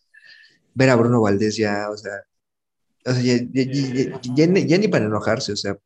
ver 0.75 0.91
a 0.91 0.97
Bruno 0.97 1.21
Valdés 1.23 1.57
ya, 1.57 1.89
o 1.91 1.97
sea, 1.97 2.13
o 3.07 3.13
sea, 3.13 3.23
ya, 3.23 3.37
ya- 3.53 3.65
ya- 3.65 4.21
ya 4.35 4.47
ni- 4.47 4.67
ya 4.67 4.79
ni 4.79 4.89
para 4.89 5.07
enojarse, 5.07 5.53
o 5.53 5.57
sea, 5.57 5.77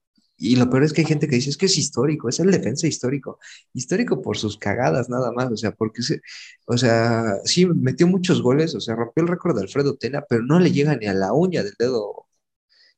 y 0.40 0.54
lo 0.56 0.70
peor 0.70 0.84
es 0.84 0.92
que 0.92 1.00
hay 1.02 1.06
gente 1.06 1.28
que 1.28 1.36
dice, 1.36 1.50
es 1.50 1.56
que 1.56 1.66
es 1.66 1.76
histórico, 1.78 2.28
es 2.28 2.38
el 2.40 2.50
defensa 2.50 2.86
histórico, 2.86 3.38
histórico 3.74 4.22
por 4.22 4.38
sus 4.38 4.56
cagadas 4.58 5.08
nada 5.08 5.32
más, 5.32 5.50
o 5.50 5.56
sea, 5.56 5.72
porque, 5.72 6.02
se, 6.02 6.20
o 6.66 6.76
sea, 6.78 7.24
sí, 7.44 7.66
metió 7.66 8.06
muchos 8.06 8.40
goles, 8.42 8.74
o 8.74 8.80
sea, 8.80 8.94
rompió 8.96 9.22
el 9.24 9.28
récord 9.28 9.56
de 9.56 9.62
Alfredo 9.62 9.96
Tena, 9.96 10.24
pero 10.28 10.42
no 10.44 10.60
le 10.60 10.70
llega 10.72 10.96
ni 10.96 11.06
a 11.06 11.14
la 11.14 11.32
uña 11.32 11.62
del 11.64 11.74
dedo 11.78 12.26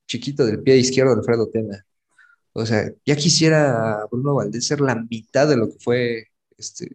chiquito 0.07 0.45
del 0.47 0.62
pie 0.62 0.77
izquierdo 0.77 1.15
de 1.15 1.21
Alfredo 1.21 1.49
Tena. 1.49 1.87
O 2.53 2.67
sea, 2.67 2.91
ya 3.07 3.17
quisiera 3.17 4.07
Bruno 4.11 4.35
Valdés 4.35 4.67
ser 4.67 4.81
la 4.81 4.97
mitad 4.97 5.49
de 5.49 5.57
lo 5.57 5.69
que 5.71 5.79
fue 5.81 6.27
este, 6.59 6.91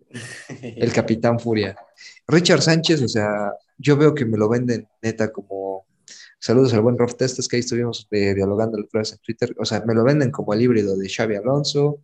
el 0.62 0.92
Capitán 0.94 1.40
Furia. 1.40 1.76
Richard 2.28 2.62
Sánchez, 2.62 3.02
o 3.02 3.08
sea, 3.08 3.52
yo 3.78 3.98
veo 3.98 4.14
que 4.14 4.26
me 4.26 4.38
lo 4.38 4.50
venden 4.50 4.88
neta 5.02 5.32
como. 5.32 5.86
Saludos 6.40 6.74
al 6.74 6.82
buen 6.82 6.98
Rolf 6.98 7.16
Testes, 7.16 7.48
que 7.48 7.56
ahí 7.56 7.62
estuvimos 7.62 8.08
eh, 8.12 8.34
dialogando 8.36 8.78
el 8.78 8.88
en 8.94 9.18
Twitter. 9.20 9.56
O 9.58 9.66
sea, 9.66 9.84
me 9.86 9.96
lo 9.96 10.04
venden 10.04 10.32
como 10.32 10.54
el 10.54 10.62
híbrido 10.62 10.96
de 10.96 11.10
Xavi 11.10 11.36
Alonso, 11.36 12.02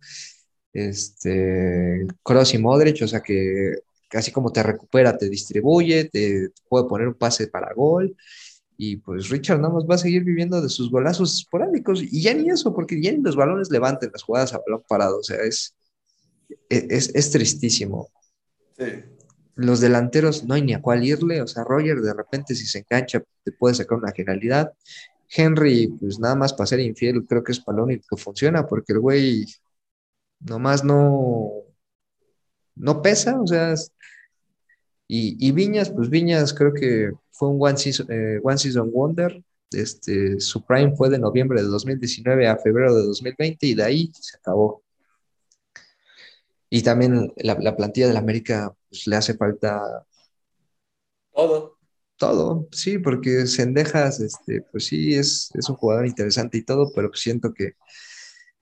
este, 0.72 2.06
Kroos 2.24 2.54
y 2.54 2.58
Modric, 2.58 3.02
o 3.02 3.08
sea 3.08 3.20
que 3.20 3.76
casi 4.08 4.32
como 4.32 4.52
te 4.52 4.62
recupera, 4.62 5.16
te 5.16 5.28
distribuye, 5.28 6.04
te 6.06 6.50
puede 6.68 6.86
poner 6.86 7.08
un 7.08 7.14
pase 7.14 7.48
para 7.48 7.72
gol. 7.74 8.16
Y 8.76 8.96
pues 8.96 9.28
Richard 9.28 9.60
nada 9.60 9.72
más 9.74 9.84
va 9.88 9.94
a 9.94 9.98
seguir 9.98 10.24
viviendo 10.24 10.60
de 10.60 10.68
sus 10.68 10.90
golazos 10.90 11.38
esporádicos. 11.38 12.02
Y 12.02 12.22
ya 12.22 12.34
ni 12.34 12.50
eso, 12.50 12.74
porque 12.74 13.00
ya 13.00 13.12
ni 13.12 13.22
los 13.22 13.36
balones 13.36 13.70
levanten 13.70 14.10
las 14.12 14.22
jugadas 14.22 14.52
a 14.54 14.58
balón 14.58 14.82
parado. 14.88 15.18
O 15.18 15.22
sea, 15.22 15.38
es, 15.42 15.76
es, 16.68 17.14
es 17.14 17.30
tristísimo 17.30 18.10
Sí. 18.76 19.04
Los 19.54 19.80
delanteros 19.80 20.44
no 20.44 20.54
hay 20.54 20.62
ni 20.62 20.74
a 20.74 20.80
cuál 20.80 21.04
irle, 21.04 21.42
o 21.42 21.46
sea, 21.46 21.64
Roger 21.64 22.00
de 22.00 22.14
repente 22.14 22.54
si 22.54 22.66
se 22.66 22.78
engancha 22.80 23.22
te 23.44 23.52
puede 23.52 23.74
sacar 23.74 23.98
una 23.98 24.12
genialidad. 24.12 24.72
Henry, 25.34 25.88
pues 26.00 26.18
nada 26.18 26.34
más 26.34 26.52
para 26.52 26.66
ser 26.66 26.80
infiel, 26.80 27.26
creo 27.26 27.42
que 27.42 27.52
es 27.52 27.60
para 27.60 27.78
lo 27.78 27.84
único 27.84 28.04
que 28.08 28.22
funciona, 28.22 28.66
porque 28.66 28.92
el 28.92 29.00
güey 29.00 29.46
nomás 30.40 30.84
no, 30.84 31.50
no 32.74 33.02
pesa, 33.02 33.40
o 33.40 33.46
sea, 33.46 33.74
y, 35.08 35.36
y 35.46 35.52
Viñas, 35.52 35.90
pues 35.90 36.08
Viñas 36.10 36.54
creo 36.54 36.72
que 36.72 37.12
fue 37.30 37.48
un 37.48 37.58
One 37.60 37.76
Season, 37.78 38.06
eh, 38.10 38.40
one 38.42 38.58
season 38.58 38.90
Wonder, 38.92 39.42
este, 39.72 40.40
su 40.40 40.64
prime 40.64 40.94
fue 40.96 41.08
de 41.10 41.18
noviembre 41.18 41.62
de 41.62 41.68
2019 41.68 42.46
a 42.48 42.56
febrero 42.58 42.94
de 42.94 43.02
2020 43.04 43.66
y 43.66 43.74
de 43.74 43.82
ahí 43.82 44.10
se 44.14 44.36
acabó. 44.36 44.81
Y 46.74 46.82
también 46.82 47.32
la, 47.36 47.54
la 47.60 47.76
plantilla 47.76 48.08
del 48.08 48.16
América 48.16 48.74
pues, 48.88 49.06
le 49.06 49.16
hace 49.16 49.34
falta 49.34 49.80
Todo. 51.34 51.78
todo, 52.16 52.68
sí, 52.72 52.98
porque 52.98 53.46
Sendejas, 53.46 54.20
este, 54.20 54.62
pues 54.70 54.86
sí, 54.86 55.14
es, 55.14 55.50
es 55.54 55.68
un 55.68 55.76
jugador 55.76 56.06
interesante 56.06 56.58
y 56.58 56.64
todo, 56.64 56.92
pero 56.94 57.12
siento 57.14 57.52
que 57.52 57.72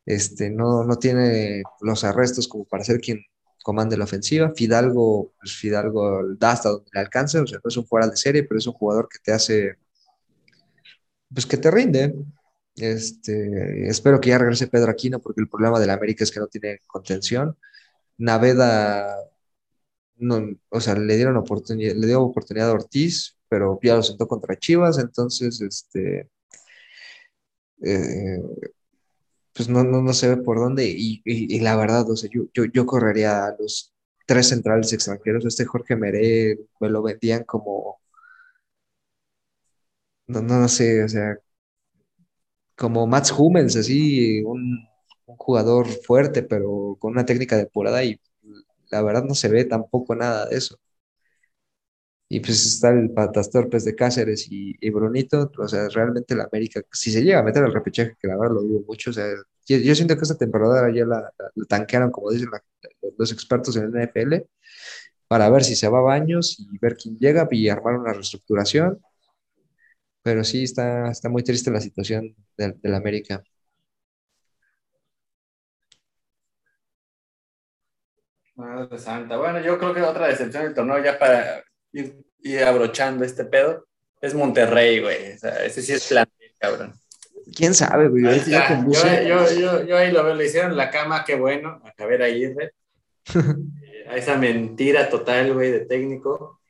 este, 0.07 0.51
no, 0.51 0.85
no 0.85 0.97
tiene 0.99 1.63
los 1.81 2.05
arrestos 2.05 2.49
como 2.49 2.65
para 2.67 2.85
ser 2.85 3.01
quien 3.01 3.21
comande 3.63 3.97
la 3.97 4.05
ofensiva. 4.05 4.53
Fidalgo, 4.57 5.35
pues 5.41 5.55
Fidalgo 5.57 6.23
da 6.39 6.53
hasta 6.53 6.71
donde 6.71 6.91
le 6.95 7.01
alcanza, 7.01 7.43
o 7.43 7.47
sea, 7.47 7.61
no 7.63 7.69
es 7.69 7.77
un 7.77 7.87
fuera 7.87 8.09
de 8.09 8.17
serie, 8.17 8.45
pero 8.45 8.59
es 8.59 8.67
un 8.67 8.75
jugador 8.75 9.09
que 9.11 9.19
te 9.23 9.33
hace, 9.33 9.77
pues 11.33 11.47
que 11.47 11.57
te 11.57 11.71
rinde. 11.71 12.15
Este, 12.77 13.89
espero 13.89 14.21
que 14.21 14.31
ya 14.31 14.39
regrese 14.39 14.69
Pedro 14.69 14.91
Aquino, 14.91 15.21
porque 15.21 15.41
el 15.41 15.49
problema 15.49 15.79
del 15.81 15.91
América 15.91 16.25
es 16.25 16.31
que 16.31 16.41
no 16.41 16.47
tiene 16.47 16.81
contención. 16.87 17.57
Naveda, 18.21 19.17
no, 20.17 20.41
o 20.71 20.81
sea, 20.81 20.95
le 20.97 21.17
dieron 21.17 21.37
oportunidad, 21.37 21.95
le 21.97 22.07
dio 22.07 22.23
oportunidad 22.23 22.71
a 22.71 22.75
Ortiz, 22.75 23.37
pero 23.49 23.79
ya 23.83 23.97
lo 23.97 24.03
sentó 24.03 24.29
contra 24.29 24.59
Chivas, 24.59 24.99
entonces, 24.99 25.61
este, 25.61 26.29
eh, 27.83 28.41
pues 29.55 29.69
no, 29.69 29.83
no, 29.85 30.03
no 30.03 30.13
se 30.13 30.29
ve 30.29 30.37
por 30.43 30.59
dónde, 30.59 30.87
y, 30.89 31.23
y- 31.25 31.57
y 31.57 31.61
la 31.61 31.77
verdad, 31.77 32.09
o 32.11 32.17
sea, 32.17 32.31
yo, 32.33 32.43
yo, 32.55 32.65
yo 32.67 32.87
correría 32.87 33.45
a 33.47 33.57
los 33.59 33.93
tres 34.27 34.49
centrales 34.49 34.93
extranjeros, 34.93 35.45
este 35.45 35.65
Jorge 35.67 35.97
Meré, 35.97 36.59
me 36.81 36.89
lo 36.89 37.03
vendían 37.03 37.45
como, 37.45 38.01
no, 40.29 40.41
no, 40.43 40.61
no 40.61 40.69
sé, 40.69 41.03
o 41.05 41.09
sea, 41.09 41.37
como 42.77 43.07
Mats 43.07 43.33
Hummels, 43.37 43.77
así, 43.77 44.43
un, 44.45 44.89
un 45.31 45.37
jugador 45.37 45.87
fuerte, 45.89 46.43
pero 46.43 46.97
con 47.01 47.13
una 47.13 47.27
técnica 47.27 47.57
depurada, 47.57 48.05
y 48.05 48.21
la 48.91 49.03
verdad 49.03 49.25
no 49.25 49.35
se 49.35 49.49
ve 49.49 49.65
tampoco 49.67 50.15
nada 50.17 50.47
de 50.49 50.57
eso. 50.59 50.79
Y 52.29 52.39
pues 52.41 52.65
está 52.65 52.91
el 52.91 53.11
Patas 53.11 53.51
Torpes 53.51 53.85
de 53.85 53.97
Cáceres 53.97 54.47
y, 54.51 54.77
y 54.81 54.91
Brunito, 54.91 55.51
o 55.59 55.67
sea, 55.69 55.89
realmente 55.89 56.37
la 56.37 56.45
América, 56.45 56.81
si 56.93 57.11
se 57.11 57.23
llega 57.23 57.41
a 57.41 57.43
meter 57.43 57.65
al 57.65 57.73
repechaje, 57.73 58.15
que 58.21 58.29
la 58.29 58.37
verdad 58.37 58.55
lo 58.55 58.63
dudo 58.63 58.85
mucho, 58.87 59.11
o 59.11 59.13
sea, 59.13 59.27
yo, 59.67 59.77
yo 59.79 59.95
siento 59.97 60.15
que 60.17 60.23
esta 60.23 60.37
temporada 60.39 60.89
ya 60.95 61.05
la, 61.07 61.21
la- 61.23 61.51
la 61.55 61.65
tanquearon, 61.67 62.11
como 62.13 62.31
dicen 62.31 62.49
la- 62.53 62.63
los 63.19 63.33
expertos 63.33 63.77
en 63.77 63.85
el 63.85 63.97
NFL, 63.97 64.47
para 65.29 65.51
ver 65.51 65.65
si 65.65 65.77
se 65.77 65.89
va 65.89 65.99
a 66.01 66.03
baños 66.03 66.59
y 66.61 66.79
ver 66.79 66.97
quién 66.97 67.19
llega 67.19 67.49
y 67.53 67.69
armar 67.71 67.97
una 67.97 68.13
reestructuración. 68.15 69.01
Pero 70.23 70.45
sí 70.45 70.65
está, 70.65 71.11
está 71.11 71.29
muy 71.29 71.43
triste 71.43 71.71
la 71.71 71.81
situación 71.81 72.35
del, 72.57 72.81
del 72.81 72.95
América. 72.95 73.43
Madre 78.61 78.99
santa. 78.99 79.37
Bueno, 79.37 79.61
yo 79.61 79.79
creo 79.79 79.95
que 79.95 80.03
otra 80.03 80.29
decepción 80.29 80.65
del 80.65 80.75
torneo, 80.75 81.03
ya 81.03 81.19
para 81.19 81.65
ir, 81.93 82.23
ir 82.43 82.63
abrochando 82.63 83.25
este 83.25 83.45
pedo, 83.45 83.87
es 84.21 84.35
Monterrey, 84.35 85.01
güey. 85.01 85.33
O 85.33 85.39
sea, 85.39 85.65
ese 85.65 85.81
sí 85.83 85.93
es 85.93 86.07
plantel, 86.09 86.53
cabrón. 86.59 86.95
¿Quién 87.57 87.75
sabe, 87.75 88.09
güey? 88.09 88.27
Ahí 88.27 88.41
con 88.69 88.93
Yo, 88.93 89.01
Bucet- 89.01 89.27
yo, 89.27 89.53
yo, 89.59 89.85
yo 89.85 89.97
ahí 89.97 90.13
lo 90.13 90.23
veo, 90.23 90.35
le 90.35 90.47
hicieron 90.47 90.77
la 90.77 90.91
cama, 90.91 91.25
qué 91.25 91.37
bueno, 91.37 91.81
a 91.85 91.93
Javier 91.97 92.23
Aguirre. 92.23 92.73
Eh, 93.83 94.07
a 94.09 94.17
esa 94.17 94.37
mentira 94.37 95.09
total, 95.09 95.53
güey, 95.55 95.71
de 95.71 95.81
técnico. 95.81 96.61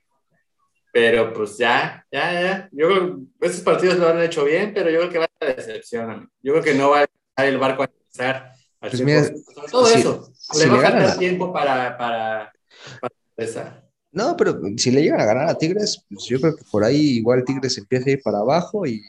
Pero 0.92 1.32
pues 1.32 1.56
ya, 1.58 2.04
ya, 2.10 2.32
ya. 2.32 2.68
Yo 2.72 2.88
creo 2.88 3.20
que 3.40 3.46
esos 3.46 3.60
partidos 3.60 3.96
lo 3.96 4.08
han 4.08 4.20
hecho 4.20 4.44
bien, 4.44 4.72
pero 4.74 4.90
yo 4.90 4.98
creo 4.98 5.10
que 5.10 5.18
va 5.18 5.28
a 5.40 6.12
amigo. 6.12 6.30
Yo 6.42 6.52
creo 6.52 6.64
que 6.64 6.74
no 6.74 6.90
va 6.90 7.00
a 7.02 7.06
dejar 7.06 7.52
el 7.52 7.58
barco 7.58 7.82
a 7.82 7.86
empezar. 7.86 8.52
Pues 8.80 9.00
mira, 9.02 9.20
100%. 9.22 9.44
Sobre 9.44 9.70
todo 9.70 9.88
eso. 9.88 10.32
Si 10.52 10.64
le 10.64 10.70
va 10.70 10.74
le 10.74 10.78
a 10.78 10.82
ganan 10.82 10.98
faltar 11.02 11.16
a- 11.16 11.18
tiempo 11.18 11.52
para, 11.52 11.96
para, 11.98 12.52
para 13.00 13.14
empezar. 13.36 13.90
No, 14.12 14.36
pero 14.36 14.60
si 14.76 14.90
le 14.90 15.02
llegan 15.02 15.20
a 15.20 15.24
ganar 15.24 15.48
a 15.48 15.56
Tigres, 15.58 16.04
pues 16.08 16.24
yo 16.26 16.40
creo 16.40 16.56
que 16.56 16.64
por 16.70 16.84
ahí 16.84 17.18
igual 17.18 17.44
Tigres 17.44 17.78
empieza 17.78 18.08
a 18.10 18.12
ir 18.12 18.22
para 18.22 18.38
abajo 18.38 18.86
y, 18.86 19.02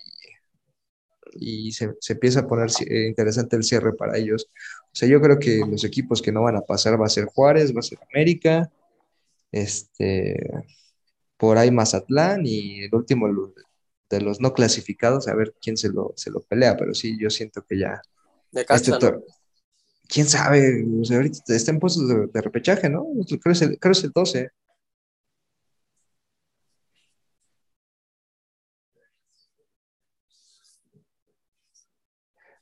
y 1.33 1.71
se, 1.71 1.93
se 1.99 2.13
empieza 2.13 2.41
a 2.41 2.47
poner 2.47 2.69
eh, 2.87 3.07
interesante 3.07 3.55
el 3.55 3.63
cierre 3.63 3.93
para 3.93 4.17
ellos. 4.17 4.49
O 4.85 4.89
sea, 4.95 5.07
yo 5.07 5.21
creo 5.21 5.39
que 5.39 5.59
los 5.67 5.83
equipos 5.83 6.21
que 6.21 6.31
no 6.31 6.43
van 6.43 6.57
a 6.57 6.61
pasar 6.61 6.99
va 7.01 7.05
a 7.05 7.09
ser 7.09 7.25
Juárez, 7.25 7.73
va 7.75 7.79
a 7.79 7.83
ser 7.83 7.99
América, 8.11 8.69
este, 9.51 10.37
por 11.37 11.57
ahí 11.57 11.71
Mazatlán 11.71 12.41
y 12.45 12.85
el 12.85 12.95
último 12.95 13.27
de 14.09 14.21
los 14.21 14.41
no 14.41 14.53
clasificados, 14.53 15.27
a 15.27 15.35
ver 15.35 15.55
quién 15.61 15.77
se 15.77 15.89
lo, 15.89 16.13
se 16.15 16.31
lo 16.31 16.41
pelea, 16.41 16.77
pero 16.77 16.93
sí, 16.93 17.17
yo 17.19 17.29
siento 17.29 17.63
que 17.65 17.79
ya 17.79 18.01
De 18.51 18.61
este 18.61 18.91
quién 20.11 20.27
sabe, 20.27 20.85
o 21.01 21.05
sea, 21.05 21.17
ahorita 21.17 21.39
está 21.55 21.71
en 21.71 21.79
puestos 21.79 22.07
de, 22.07 22.27
de 22.27 22.41
repechaje, 22.41 22.89
¿no? 22.89 23.05
Creo 23.27 23.39
que 23.41 23.51
es 23.51 23.61
el, 23.61 23.79
creo 23.79 23.93
que 23.93 23.97
es 23.99 24.03
el 24.03 24.11
12. 24.13 24.49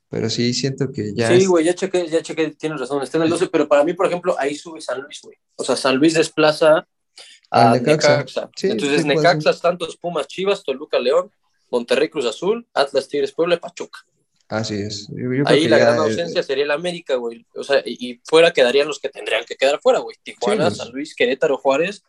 Pero 0.10 0.30
sí 0.30 0.54
siento 0.54 0.92
que 0.92 1.14
ya 1.14 1.28
Sí, 1.28 1.34
es- 1.36 1.48
güey, 1.48 1.66
ya 1.66 1.76
chequé, 1.76 2.08
ya 2.08 2.22
chequé, 2.22 2.50
tienes 2.52 2.80
razón, 2.80 3.02
está 3.04 3.18
en 3.18 3.26
el 3.26 3.30
12, 3.30 3.48
pero 3.48 3.68
para 3.68 3.84
mí, 3.84 3.94
por 3.94 4.08
ejemplo, 4.08 4.36
ahí 4.40 4.56
sube 4.56 4.82
San 4.82 5.02
Luis, 5.02 5.20
güey. 5.22 5.38
O 5.56 5.64
sea, 5.64 5.76
San 5.76 5.98
Luis 5.98 6.16
desplaza 6.16 6.88
a 7.52 7.72
Necaxa. 7.76 8.18
Necaxa. 8.18 8.50
Sí, 8.56 8.68
Entonces, 8.72 9.02
sí, 9.04 9.08
Necaxa. 9.08 9.54
Santos, 9.54 9.98
Pumas, 9.98 10.28
Chivas, 10.28 10.64
Toluca, 10.64 10.98
León, 10.98 11.32
Monterrey, 11.70 12.10
Cruz 12.10 12.26
Azul, 12.26 12.68
Atlas, 12.74 13.08
Tigres, 13.08 13.32
Puebla 13.34 13.56
y 13.56 13.60
Pachuca. 13.60 14.00
Así 14.50 14.76
es. 14.76 15.08
Yo, 15.10 15.32
yo 15.34 15.44
creo 15.44 15.48
Ahí 15.48 15.68
la 15.68 15.78
gran 15.78 15.98
ausencia 15.98 16.44
sería 16.44 16.64
el 16.64 16.72
América, 16.72 17.16
güey. 17.16 17.46
O 17.56 17.64
sea, 17.64 17.82
y, 17.86 18.20
fuera 18.26 18.52
quedarían 18.52 18.88
los 18.88 19.00
que 19.00 19.10
tendrían 19.10 19.46
que 19.46 19.56
quedar 19.56 19.80
fuera, 19.82 20.00
güey. 20.00 20.18
Tijuana, 20.24 20.66
Sí, 20.66 20.70
pues. 20.70 20.78
San 20.78 20.92
Luis, 20.92 21.16
Querétaro, 21.16 21.58
Juárez, 21.58 22.04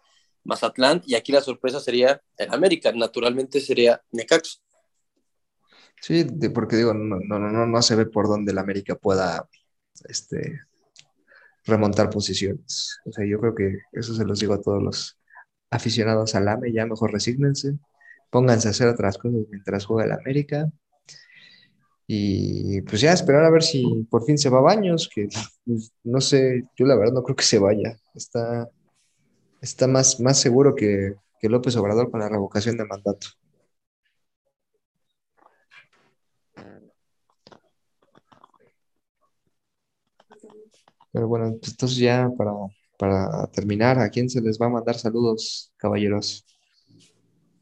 Mazatlán, 0.44 1.02
y 1.06 1.14
aquí 1.14 1.32
la 1.32 1.42
sorpresa 1.42 1.80
sería 1.80 2.20
el 2.38 2.52
América. 2.52 2.92
Naturalmente 2.92 3.60
sería 3.60 4.02
Necaxa. 4.10 4.58
Sí, 6.00 6.24
porque 6.54 6.76
digo, 6.76 6.94
no, 6.94 7.18
no, 7.22 7.38
no, 7.38 7.50
no, 7.50 7.66
no 7.66 7.82
se 7.82 7.94
ve 7.94 8.06
por 8.06 8.26
dónde 8.26 8.52
el 8.52 8.58
América 8.58 8.94
pueda 8.94 9.46
este, 10.08 10.60
remontar 11.66 12.08
posiciones. 12.08 12.98
O 13.04 13.12
sea, 13.12 13.26
yo 13.26 13.38
creo 13.38 13.54
que 13.54 13.78
eso 13.92 14.14
se 14.14 14.24
los 14.24 14.40
digo 14.40 14.54
a 14.54 14.62
todos 14.62 14.82
los, 14.82 15.20
aficionados 15.70 16.34
al 16.34 16.48
AME, 16.48 16.72
ya 16.72 16.84
mejor 16.84 17.12
resígnense, 17.12 17.78
pónganse 18.30 18.68
a 18.68 18.72
hacer 18.72 18.88
otras 18.88 19.18
cosas 19.18 19.40
mientras 19.50 19.86
juega 19.86 20.04
el 20.04 20.12
América. 20.12 20.70
Y 22.12 22.82
pues 22.82 23.00
ya 23.00 23.12
esperar 23.12 23.44
a 23.44 23.50
ver 23.50 23.62
si 23.62 23.84
por 24.10 24.24
fin 24.24 24.36
se 24.36 24.50
va 24.50 24.58
a 24.58 24.62
Baños, 24.62 25.08
que 25.14 25.28
pues, 25.64 25.92
no 26.02 26.20
sé, 26.20 26.64
yo 26.76 26.84
la 26.84 26.96
verdad 26.96 27.12
no 27.12 27.22
creo 27.22 27.36
que 27.36 27.44
se 27.44 27.60
vaya. 27.60 27.96
Está, 28.16 28.68
está 29.60 29.86
más, 29.86 30.18
más 30.18 30.40
seguro 30.40 30.74
que, 30.74 31.14
que 31.40 31.48
López 31.48 31.76
Obrador 31.76 32.10
con 32.10 32.18
la 32.18 32.28
revocación 32.28 32.76
de 32.76 32.84
mandato. 32.84 33.28
Pero 41.12 41.28
bueno, 41.28 41.54
pues, 41.60 41.70
entonces 41.70 41.96
ya 41.96 42.28
para, 42.36 42.50
para 42.98 43.46
terminar, 43.52 44.00
¿a 44.00 44.10
quién 44.10 44.28
se 44.28 44.40
les 44.40 44.60
va 44.60 44.66
a 44.66 44.70
mandar 44.70 44.96
saludos, 44.96 45.72
caballeros? 45.76 46.44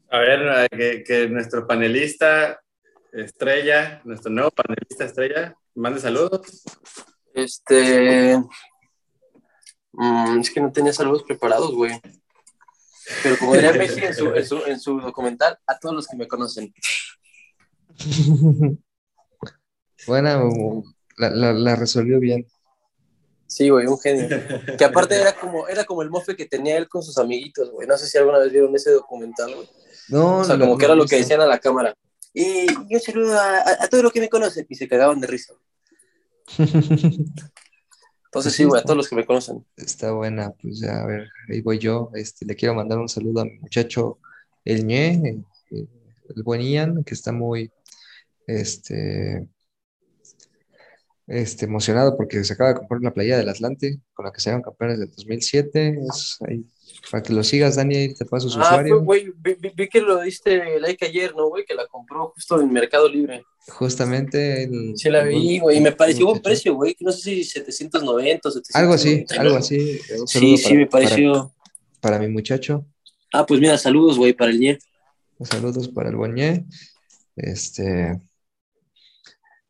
A 0.09 0.17
ver, 0.17 0.67
que, 0.71 1.03
que 1.03 1.29
nuestro 1.29 1.67
panelista 1.67 2.59
estrella, 3.13 4.01
nuestro 4.05 4.31
nuevo 4.31 4.51
panelista 4.51 5.05
estrella, 5.05 5.55
mande 5.75 5.99
saludos. 5.99 6.63
Este. 7.33 8.37
mm, 9.93 10.39
es 10.39 10.51
que 10.51 10.61
no 10.61 10.71
tenía 10.71 10.93
saludos 10.93 11.23
preparados, 11.23 11.73
güey. 11.73 11.99
Pero 13.23 13.37
como 13.37 13.53
diría 13.53 13.73
Messi 13.73 13.99
en 14.03 14.13
su, 14.13 14.33
en, 14.33 14.45
su, 14.45 14.57
en 14.65 14.79
su 14.79 14.99
documental, 14.99 15.57
a 15.65 15.77
todos 15.79 15.95
los 15.95 16.07
que 16.07 16.17
me 16.17 16.27
conocen. 16.27 16.73
Bueno, 20.07 20.49
la, 21.17 21.29
la- 21.29 21.53
la 21.53 21.75
resolvió 21.75 22.19
bien. 22.19 22.47
Sí, 23.47 23.69
güey, 23.69 23.85
un 23.87 23.99
genio. 23.99 24.27
Que 24.77 24.85
aparte 24.85 25.19
era 25.19 25.33
como, 25.33 25.67
era 25.67 25.83
como 25.83 26.01
el 26.03 26.09
mofe 26.09 26.35
que 26.35 26.45
tenía 26.45 26.77
él 26.77 26.87
con 26.87 27.03
sus 27.03 27.17
amiguitos, 27.17 27.69
güey. 27.71 27.87
No 27.87 27.97
sé 27.97 28.07
si 28.07 28.17
alguna 28.17 28.39
vez 28.39 28.51
vieron 28.51 28.73
ese 28.75 28.91
documental, 28.91 29.53
güey. 29.55 29.67
No, 30.07 30.37
O 30.37 30.43
sea, 30.45 30.55
no, 30.55 30.65
como 30.65 30.77
que 30.77 30.87
no 30.87 30.93
era 30.93 31.01
lo 31.01 31.05
que 31.05 31.17
decían 31.17 31.41
a 31.41 31.47
la 31.47 31.59
cámara. 31.59 31.93
Y 32.33 32.67
yo 32.89 32.99
saludo 32.99 33.39
a, 33.39 33.57
a, 33.57 33.83
a 33.83 33.87
todos 33.87 34.03
los 34.03 34.13
que 34.13 34.21
me 34.21 34.29
conocen. 34.29 34.65
Y 34.69 34.75
se 34.75 34.87
cagaban 34.87 35.19
de 35.19 35.27
risa. 35.27 35.53
Entonces 38.25 38.53
sí, 38.53 38.63
güey, 38.63 38.79
a 38.79 38.83
todos 38.83 38.97
los 38.97 39.09
que 39.09 39.15
me 39.15 39.25
conocen. 39.25 39.65
Está 39.75 40.11
buena, 40.11 40.51
pues 40.51 40.79
ya, 40.79 41.01
a 41.01 41.05
ver, 41.07 41.29
ahí 41.49 41.61
voy 41.61 41.79
yo. 41.79 42.11
Este, 42.13 42.45
le 42.45 42.55
quiero 42.55 42.75
mandar 42.75 42.99
un 42.99 43.09
saludo 43.09 43.41
a 43.41 43.45
mi 43.45 43.57
muchacho 43.57 44.19
El 44.63 44.85
Ñe, 44.85 45.13
eh, 45.13 45.43
eh, 45.71 45.87
el 46.35 46.43
buen 46.43 46.61
Ian, 46.61 47.03
que 47.03 47.15
está 47.15 47.31
muy 47.31 47.71
este, 48.45 49.47
este, 51.29 51.65
emocionado 51.65 52.17
porque 52.17 52.43
se 52.43 52.53
acaba 52.53 52.73
de 52.73 52.79
comprar 52.79 52.99
una 52.99 53.13
playa 53.13 53.37
del 53.37 53.47
Atlante 53.49 53.99
con 54.13 54.25
la 54.25 54.31
que 54.31 54.41
se 54.41 54.49
campeones 54.61 54.99
del 54.99 55.11
2007. 55.11 55.99
Es 56.09 56.37
ahí, 56.47 56.65
para 57.11 57.21
que 57.23 57.33
lo 57.33 57.43
sigas, 57.43 57.75
Dani, 57.75 58.13
te 58.15 58.25
paso 58.25 58.49
su 58.49 58.59
Ah, 58.59 58.63
usuario. 58.63 59.01
güey, 59.01 59.31
vi, 59.37 59.87
que 59.87 60.01
lo 60.01 60.19
diste 60.21 60.79
like 60.79 61.05
ayer, 61.05 61.33
¿no, 61.35 61.47
güey? 61.49 61.63
Que 61.65 61.75
la 61.75 61.85
compró 61.87 62.31
justo 62.35 62.59
en 62.59 62.73
Mercado 62.73 63.07
Libre. 63.07 63.43
Justamente. 63.67 64.63
el- 64.63 64.93
Sí 64.97 65.09
la 65.09 65.23
vi, 65.23 65.59
güey, 65.59 65.77
y 65.77 65.81
me 65.81 65.91
pareció 65.91 66.25
buen 66.25 66.41
precio, 66.41 66.73
güey. 66.73 66.95
No 66.99 67.11
sé 67.11 67.21
si 67.21 67.43
790 67.43 68.49
o 68.49 68.51
799. 68.51 68.73
Algo 68.73 68.93
así, 68.95 69.25
algo 69.37 69.57
así. 69.57 69.99
Un 70.19 70.27
Sí, 70.27 70.57
sí, 70.57 70.63
para- 70.63 70.75
me 70.75 70.87
pareció. 70.87 71.31
para, 72.01 72.17
para 72.17 72.19
mi 72.19 72.27
muchacho. 72.33 72.85
Ah, 73.31 73.45
pues 73.45 73.61
mira, 73.61 73.77
saludos, 73.77 74.17
güey, 74.17 74.33
para 74.33 74.49
el 74.49 74.59
ñe. 74.59 74.79
Saludos 75.43 75.87
para 75.89 76.09
el 76.09 76.15
Boñé. 76.15 76.65
Este, 77.35 78.19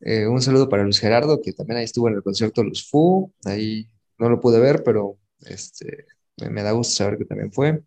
eh, 0.02 0.28
un 0.28 0.42
saludo 0.42 0.70
para 0.70 0.84
Luis 0.84 1.00
Gerardo, 1.00 1.42
que 1.42 1.54
también 1.54 1.78
ahí 1.80 1.86
estuvo 1.86 2.08
en 2.08 2.16
el 2.16 2.24
concierto 2.24 2.62
de 2.62 2.70
Los 2.70 2.90
Fu. 2.90 3.34
Ahí 3.46 3.90
no 4.18 4.30
lo 4.30 4.40
pude 4.40 4.60
ver, 4.60 4.84
pero 4.84 5.18
este, 5.42 6.06
me, 6.38 6.64
da 6.64 6.72
gusto 6.72 6.94
saber 6.96 7.18
que 7.18 7.26
también 7.26 7.52
fue. 7.52 7.84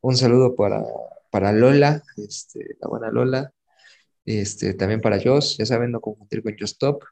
Un 0.00 0.16
saludo 0.16 0.54
para, 0.54 0.82
para 1.30 1.52
Lola, 1.52 2.02
este, 2.16 2.76
la 2.80 2.88
buena 2.88 3.10
Lola. 3.10 3.52
Este, 4.24 4.74
también 4.74 5.00
para 5.00 5.20
Joss, 5.22 5.56
ya 5.58 5.66
saben, 5.66 5.92
no 5.92 6.00
confundir 6.00 6.42
con 6.42 6.56
Just 6.58 6.78
Top, 6.80 7.04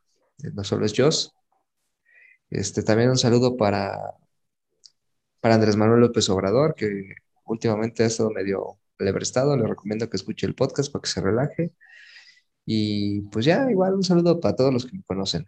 eh, 0.43 0.51
no 0.53 0.65
solo 0.65 0.85
es 0.87 0.95
Joss. 0.97 1.33
Este, 2.51 2.83
también 2.83 3.11
un 3.11 3.19
saludo 3.19 3.57
para, 3.57 3.99
para 5.41 5.55
Andrés 5.55 5.77
Manuel 5.77 6.01
López 6.01 6.29
Obrador, 6.31 6.75
que 6.75 7.15
últimamente 7.45 8.03
ha 8.03 8.07
estado 8.07 8.31
medio 8.31 8.79
lebrestado. 8.99 9.57
Le 9.57 9.67
recomiendo 9.67 10.09
que 10.11 10.17
escuche 10.17 10.47
el 10.47 10.55
podcast 10.55 10.93
para 10.93 11.03
que 11.03 11.09
se 11.09 11.21
relaje. 11.21 11.73
Y 12.67 13.23
pues 13.23 13.45
ya, 13.45 13.71
igual 13.71 13.95
un 13.95 14.03
saludo 14.05 14.41
para 14.41 14.57
todos 14.57 14.73
los 14.73 14.87
que 14.87 14.97
me 14.97 15.03
conocen. 15.05 15.47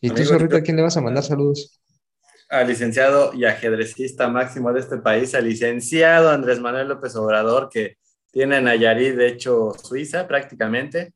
¿Y 0.00 0.08
tú, 0.08 0.14
Amigo, 0.16 0.30
Zorrito, 0.30 0.56
yo- 0.56 0.58
a 0.58 0.62
quién 0.62 0.76
le 0.76 0.82
vas 0.82 0.96
a 0.96 1.00
mandar 1.00 1.24
saludos? 1.24 1.80
Al 2.50 2.68
licenciado 2.68 3.32
y 3.34 3.44
ajedrecista 3.46 4.28
máximo 4.28 4.72
de 4.72 4.80
este 4.80 4.98
país, 4.98 5.34
al 5.34 5.44
licenciado 5.46 6.30
Andrés 6.30 6.60
Manuel 6.60 6.88
López 6.88 7.16
Obrador, 7.16 7.68
que 7.70 7.96
tiene 8.30 8.56
a 8.56 8.60
Nayarit, 8.60 9.14
de 9.14 9.28
hecho, 9.28 9.72
Suiza 9.82 10.26
prácticamente. 10.28 11.14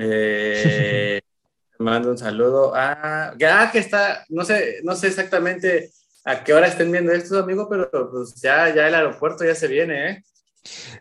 Eh, 0.00 1.20
mando 1.78 2.10
un 2.10 2.18
saludo 2.18 2.74
a. 2.74 3.34
que- 3.38 3.46
Ah, 3.46 3.70
que 3.72 3.78
está, 3.80 4.24
no 4.28 4.44
sé, 4.44 4.80
no 4.84 4.94
sé 4.96 5.08
exactamente 5.08 5.90
a 6.24 6.44
qué 6.44 6.54
hora 6.54 6.68
estén 6.68 6.92
viendo 6.92 7.12
esto, 7.12 7.38
amigo, 7.38 7.68
pero 7.68 7.90
pues 8.10 8.34
ya, 8.42 8.74
ya 8.74 8.88
el 8.88 8.94
aeropuerto 8.94 9.44
ya 9.44 9.54
se 9.54 9.68
viene, 9.68 10.10
¿eh? 10.10 10.22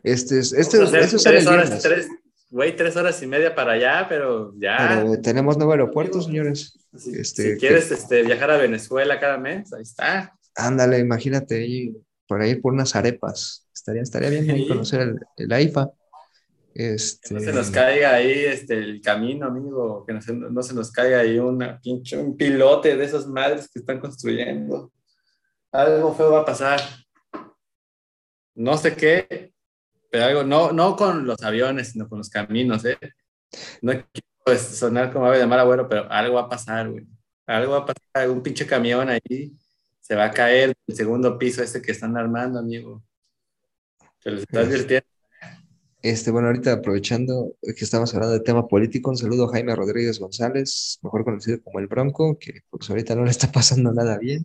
Este, 0.04 0.40
es- 0.40 0.54
este, 0.54 0.78
eso 0.84 1.18
sale 1.20 1.38
tres 1.38 1.48
horas, 1.48 1.82
tres, 1.82 2.08
güey, 2.50 2.76
tres 2.76 2.96
horas 2.96 3.22
y 3.24 3.28
media 3.28 3.56
para 3.56 3.74
allá, 3.74 4.06
pero 4.10 4.54
ya. 4.58 4.78
pero 5.02 5.22
tenemos 5.22 5.58
nuevo 5.58 5.72
aeropuerto, 5.72 6.22
señores. 6.22 6.78
Si, 6.96 7.16
este, 7.18 7.54
si 7.54 7.60
quieres 7.60 7.90
este, 7.92 8.24
viajar 8.24 8.52
a 8.52 8.58
Venezuela 8.58 9.20
cada 9.20 9.38
mes, 9.38 9.72
ahí 9.74 9.82
está. 9.82 10.36
Ándale, 10.56 11.00
imagínate 11.00 11.56
ahí, 11.56 11.96
por 12.28 12.42
ahí 12.42 12.56
por 12.56 12.74
unas 12.74 12.96
arepas. 12.96 13.68
Estaría, 13.74 14.02
estaría 14.04 14.30
bien 14.30 14.50
ahí 14.52 14.68
conocer 14.68 15.02
el, 15.02 15.20
el 15.38 15.52
AIFA. 15.52 15.92
Que 16.76 16.94
Este, 16.96 17.34
no 17.36 17.40
se 17.40 17.54
nos 17.54 17.70
caiga 17.70 18.14
ahí 18.16 18.32
este, 18.32 18.76
el 18.78 19.00
camino, 19.02 19.46
amigo, 19.48 20.04
que 20.06 20.14
no 20.14 20.22
se, 20.22 20.34
no 20.34 20.62
se 20.64 20.74
nos 20.74 20.92
caiga 20.92 21.20
ahí 21.20 21.38
una 21.40 21.80
pinche, 21.80 22.18
un 22.18 22.36
pilote 22.36 22.96
de 22.98 23.06
esas 23.06 23.28
madres 23.28 23.70
que 23.72 23.80
están 23.80 24.00
construyendo. 24.00 24.92
Algo 25.72 26.14
feo 26.16 26.32
va 26.32 26.42
a 26.42 26.46
pasar. 26.46 26.80
No 28.56 28.78
sé 28.78 28.96
qué, 28.96 29.53
pero 30.14 30.26
algo, 30.26 30.44
no, 30.44 30.72
no 30.72 30.96
con 30.96 31.26
los 31.26 31.42
aviones, 31.42 31.90
sino 31.94 32.08
con 32.08 32.20
los 32.20 32.30
caminos, 32.30 32.86
¿eh? 32.86 33.00
No 33.82 33.94
quiero 33.94 34.28
pues, 34.46 34.62
sonar 34.62 35.12
como 35.12 35.26
ave 35.26 35.40
de 35.40 35.48
mal 35.48 35.60
agüero, 35.60 35.90
pero 35.90 36.06
algo 36.12 36.36
va 36.36 36.42
a 36.42 36.50
pasar, 36.50 36.88
güey. 36.92 37.08
Algo 37.48 37.72
va 37.72 37.78
a 37.80 37.86
pasar, 37.88 38.30
un 38.30 38.44
pinche 38.44 38.68
camión 38.68 39.10
ahí 39.10 39.52
se 40.00 40.14
va 40.16 40.26
a 40.26 40.32
caer 40.32 40.72
del 40.86 40.96
segundo 40.96 41.36
piso 41.40 41.64
ese 41.64 41.82
que 41.82 41.94
están 41.94 42.16
armando, 42.16 42.60
amigo. 42.60 43.02
Se 44.20 44.30
les 44.30 44.42
está 44.42 44.62
Es- 44.62 44.68
advirtiendo. 44.68 45.08
Este, 46.04 46.30
bueno, 46.30 46.50
ahorita 46.50 46.74
aprovechando 46.74 47.56
que 47.64 47.84
estamos 47.84 48.14
hablando 48.14 48.34
de 48.38 48.42
tema 48.44 48.68
político, 48.68 49.10
un 49.10 49.18
saludo 49.18 49.46
a 49.46 49.52
Jaime 49.54 49.76
Rodríguez 49.76 50.20
González, 50.20 51.00
mejor 51.02 51.24
conocido 51.24 51.60
como 51.64 51.80
el 51.80 51.88
Bronco, 51.88 52.38
que 52.38 52.60
pues 52.70 52.88
ahorita 52.88 53.16
no 53.16 53.24
le 53.26 53.32
está 53.32 53.52
pasando 53.52 53.92
nada 53.92 54.20
bien. 54.20 54.44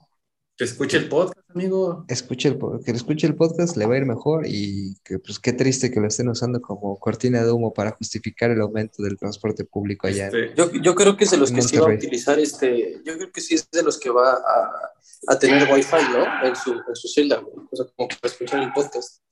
Que 0.59 0.64
escuche 0.64 0.97
el 0.97 1.09
podcast, 1.09 1.39
amigo. 1.55 2.05
Escuche 2.09 2.48
el, 2.48 2.59
que 2.85 2.90
escuche 2.90 3.28
el 3.28 3.36
podcast, 3.36 3.76
le 3.76 3.86
va 3.86 3.94
a 3.94 3.98
ir 3.98 4.06
mejor 4.06 4.44
y 4.44 4.97
que 5.05 5.20
pues 5.20 5.39
qué 5.39 5.52
triste 5.52 5.93
que 5.93 6.01
lo 6.01 6.09
estén 6.09 6.28
usando 6.28 6.60
como 6.60 6.98
cortina 6.98 7.44
de 7.44 7.52
humo 7.52 7.72
para 7.72 7.93
justificar 7.93 8.51
el 8.51 8.60
aumento 8.60 9.05
del 9.05 9.16
transporte 9.16 9.64
público 9.64 10.09
allá. 10.09 10.26
Este, 10.26 10.52
Yo, 10.56 10.72
yo 10.72 10.97
creo 10.97 11.16
que 11.16 11.24
es 11.24 11.30
de 11.30 11.36
los 11.36 11.52
que 11.52 11.62
sí 11.62 11.76
va 11.78 11.86
a 11.90 11.94
utilizar 11.94 12.40
este. 12.40 13.01
Yo 13.05 13.16
creo 13.16 13.30
que 13.30 13.40
sí 13.40 13.55
es 13.55 13.70
de 13.70 13.85
los 13.85 13.98
que 14.01 14.10
va 14.10 14.32
a, 14.32 14.90
a 15.28 15.39
tener 15.39 15.72
wifi, 15.72 15.97
¿no? 16.12 16.48
En 16.48 16.56
su, 16.56 16.72
en 16.72 16.94
su 16.97 17.06
celda, 17.06 17.36
güey. 17.39 17.55
O 17.70 17.76
sea, 17.76 17.86
como 17.94 18.09
para 18.09 18.18
escuchar 18.32 18.60
el 18.60 18.72
podcast. 18.72 19.22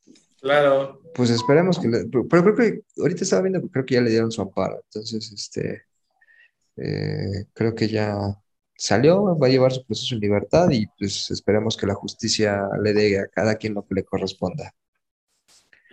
claro. 0.40 1.02
Pues 1.12 1.30
esperemos 1.30 1.78
que, 1.80 1.88
le- 1.88 2.04
pero 2.06 2.28
pero 2.28 2.42
creo 2.44 2.54
que 2.54 2.80
ahorita 3.00 3.24
estaba 3.24 3.42
viendo 3.42 3.60
que 3.62 3.70
creo 3.70 3.84
que 3.84 3.94
ya 3.96 4.00
le 4.00 4.10
dieron 4.10 4.30
su 4.30 4.42
amparo, 4.42 4.80
entonces 4.84 5.32
este, 5.32 5.82
eh, 6.76 7.46
creo 7.52 7.74
que 7.74 7.88
ya 7.88 8.16
salió, 8.76 9.36
va 9.38 9.46
a 9.46 9.50
llevar 9.50 9.72
su 9.72 9.84
proceso 9.84 10.14
en 10.14 10.20
libertad 10.20 10.68
y 10.70 10.86
pues 10.98 11.30
esperemos 11.30 11.76
que 11.76 11.86
la 11.86 11.94
justicia 11.94 12.60
le 12.82 12.92
dé 12.92 13.20
a 13.20 13.26
cada 13.28 13.56
quien 13.56 13.74
lo 13.74 13.86
que 13.86 13.94
le 13.94 14.04
corresponda. 14.04 14.72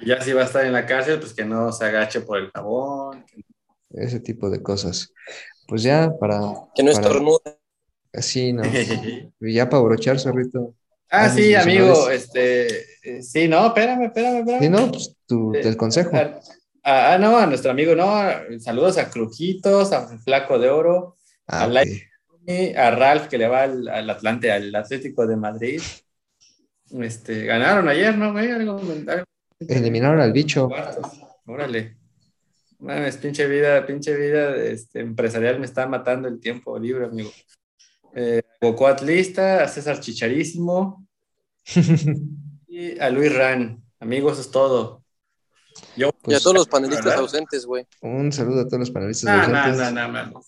Ya 0.05 0.21
si 0.21 0.33
va 0.33 0.41
a 0.41 0.45
estar 0.45 0.65
en 0.65 0.73
la 0.73 0.85
cárcel, 0.85 1.19
pues 1.19 1.33
que 1.33 1.45
no 1.45 1.71
se 1.71 1.85
agache 1.85 2.21
por 2.21 2.37
el 2.39 2.51
jabón. 2.51 3.25
ese 3.91 4.19
tipo 4.19 4.49
de 4.49 4.61
cosas. 4.61 5.13
Pues 5.67 5.83
ya 5.83 6.11
para, 6.19 6.39
Que 6.75 6.83
no 6.83 6.91
para- 6.91 7.05
estornuda. 7.07 7.57
así, 8.11 8.51
¿no? 8.53 8.63
Y 9.39 9.53
ya 9.53 9.69
para 9.69 9.83
brochar, 9.83 10.19
zorrito. 10.19 10.73
ah, 11.09 11.25
Ah, 11.25 11.29
sí, 11.29 11.53
amigo, 11.55 12.09
este, 12.09 12.81
eh, 13.03 13.21
sí, 13.23 13.47
no, 13.47 13.67
espérame, 13.67 14.05
espérame, 14.07 14.39
espérame. 14.39 14.61
Sí, 14.63 14.69
no, 14.69 14.91
pues 14.91 15.15
tu, 15.27 15.53
el 15.53 15.77
consejo. 15.77 16.09
Ah, 16.83 17.13
ah, 17.13 17.17
no, 17.19 17.37
a 17.37 17.45
nuestro 17.45 17.71
amigo, 17.71 17.95
no, 17.95 18.11
saludos 18.59 18.97
a 18.97 19.09
Crujitos, 19.09 19.93
a 19.93 20.17
Flaco 20.19 20.59
de 20.59 20.69
Oro, 20.69 21.17
Ah, 21.47 21.63
al 21.63 21.77
ok. 21.77 21.87
A 22.75 22.91
Ralph 22.91 23.27
que 23.27 23.37
le 23.37 23.47
va 23.47 23.63
al, 23.63 23.87
al 23.87 24.09
Atlante, 24.09 24.51
al 24.51 24.73
Atlético 24.75 25.25
de 25.27 25.35
Madrid. 25.37 25.81
Este, 26.91 27.45
ganaron 27.45 27.87
ayer, 27.89 28.17
¿no, 28.17 28.31
güey? 28.33 28.51
Algo, 28.51 28.79
algo- 28.79 29.23
Eliminaron 29.59 30.19
al 30.19 30.33
bicho. 30.33 30.69
Órale. 31.45 31.97
Mames, 32.79 33.15
pinche 33.17 33.47
vida, 33.47 33.85
pinche 33.85 34.13
vida 34.15 34.55
este, 34.57 34.99
empresarial 34.99 35.57
me 35.59 35.65
está 35.65 35.87
matando 35.87 36.27
el 36.27 36.39
tiempo 36.41 36.77
libre, 36.77 37.05
amigo. 37.05 37.31
eh, 38.13 38.41
a 38.61 38.65
Goku 38.65 38.85
Atlista, 38.87 39.63
a 39.63 39.67
César 39.69 39.99
Chicharísimo 40.01 41.07
y 42.67 42.99
a 42.99 43.09
Luis 43.09 43.33
Ran. 43.33 43.81
Amigos, 43.99 44.33
eso 44.33 44.41
es 44.41 44.51
todo. 44.51 45.03
Yo, 45.95 46.07
y 46.09 46.09
a 46.09 46.11
Pues, 46.23 46.43
todos 46.43 46.55
los 46.57 46.67
panelistas 46.67 47.05
¿verdad? 47.05 47.21
ausentes, 47.21 47.65
güey. 47.65 47.87
Un 48.01 48.31
saludo 48.31 48.61
a 48.61 48.65
todos 48.67 48.79
los 48.79 48.91
panelistas. 48.91 49.47
no, 49.47 49.53
no, 49.53 49.57
ausentes. 49.59 49.93
no, 49.93 50.07
no, 50.09 50.25
no, 50.27 50.43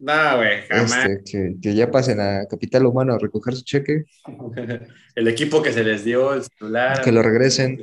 no, 0.00 0.36
güey, 0.38 0.62
jamás. 0.66 1.06
Este, 1.06 1.22
que, 1.24 1.56
que 1.60 1.74
ya 1.74 1.90
pasen 1.90 2.20
a 2.20 2.46
Capital 2.46 2.86
Humano 2.86 3.12
a 3.12 3.18
recoger 3.18 3.54
su 3.54 3.62
cheque, 3.62 4.04
El 5.14 5.28
equipo 5.28 5.62
que 5.62 5.72
se 5.72 5.84
les 5.84 6.04
dio, 6.04 6.32
el 6.32 6.42
celular. 6.42 7.02
que 7.02 7.12
lo 7.12 7.22
regresen. 7.22 7.78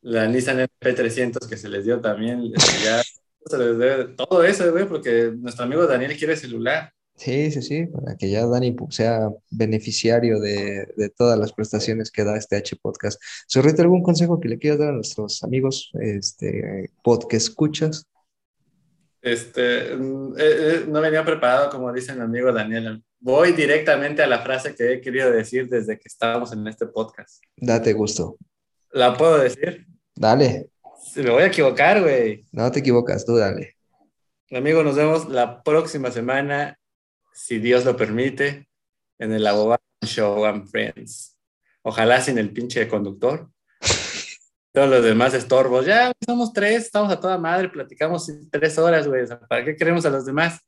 La 0.00 0.26
Nissan 0.26 0.66
MP300 0.80 1.46
que 1.46 1.58
se 1.58 1.68
les 1.68 1.84
dio 1.84 2.00
también. 2.00 2.50
ya 2.84 3.02
se 3.44 3.58
les 3.58 3.78
debe 3.78 4.04
todo 4.14 4.42
eso, 4.42 4.70
güey, 4.72 4.86
porque 4.86 5.30
nuestro 5.36 5.64
amigo 5.64 5.86
Daniel 5.86 6.16
quiere 6.16 6.36
celular. 6.36 6.90
Sí, 7.16 7.50
sí, 7.50 7.62
sí, 7.62 7.86
para 7.86 8.16
que 8.16 8.30
ya 8.30 8.46
Dani 8.46 8.74
sea 8.90 9.28
beneficiario 9.50 10.38
de, 10.40 10.86
de 10.96 11.10
todas 11.10 11.38
las 11.38 11.52
prestaciones 11.52 12.12
que 12.12 12.24
da 12.24 12.36
este 12.36 12.56
H 12.56 12.76
Podcast. 12.76 13.20
Zorrito, 13.52 13.82
¿algún 13.82 14.04
consejo 14.04 14.38
que 14.40 14.48
le 14.48 14.58
quieras 14.58 14.78
dar 14.78 14.90
a 14.90 14.92
nuestros 14.92 15.42
amigos 15.42 15.90
este, 16.00 16.90
podcast 17.02 17.48
escuchas? 17.48 18.06
Este, 19.32 19.94
mm, 19.94 20.34
eh, 20.38 20.40
eh, 20.40 20.84
no 20.88 21.00
venía 21.02 21.22
preparado, 21.24 21.68
como 21.68 21.92
dice 21.92 22.14
mi 22.14 22.22
amigo 22.22 22.50
Daniel. 22.50 23.02
Voy 23.20 23.52
directamente 23.52 24.22
a 24.22 24.26
la 24.26 24.40
frase 24.40 24.74
que 24.74 24.94
he 24.94 25.00
querido 25.02 25.30
decir 25.30 25.68
desde 25.68 25.98
que 25.98 26.08
estábamos 26.08 26.52
en 26.52 26.66
este 26.66 26.86
podcast. 26.86 27.42
Date 27.56 27.92
gusto. 27.92 28.38
¿La 28.90 29.14
puedo 29.14 29.38
decir? 29.38 29.86
Dale, 30.14 30.70
me 31.16 31.30
voy 31.30 31.42
a 31.42 31.46
equivocar, 31.46 32.00
güey. 32.00 32.46
no 32.52 32.70
te 32.72 32.80
equivocas, 32.80 33.26
tú 33.26 33.36
dale. 33.36 33.76
Amigo, 34.50 34.82
nos 34.82 34.96
vemos 34.96 35.28
la 35.28 35.62
próxima 35.62 36.10
semana, 36.10 36.78
si 37.34 37.58
Dios 37.58 37.84
lo 37.84 37.96
permite, 37.96 38.66
en 39.18 39.32
el 39.32 39.46
Abobar 39.46 39.80
Show 40.06 40.46
and 40.46 40.66
Friends. 40.68 41.36
Ojalá 41.82 42.22
sin 42.22 42.38
el 42.38 42.50
pinche 42.50 42.88
conductor. 42.88 43.50
Todos 44.78 44.90
los 44.90 45.02
demás 45.02 45.34
estorbos. 45.34 45.84
Ya 45.86 46.12
somos 46.24 46.52
tres, 46.52 46.84
estamos 46.84 47.10
a 47.10 47.18
toda 47.18 47.36
madre, 47.36 47.68
platicamos 47.68 48.30
tres 48.48 48.78
horas, 48.78 49.08
güey. 49.08 49.26
¿Para 49.48 49.64
qué 49.64 49.74
queremos 49.74 50.06
a 50.06 50.10
los 50.10 50.24
demás? 50.24 50.60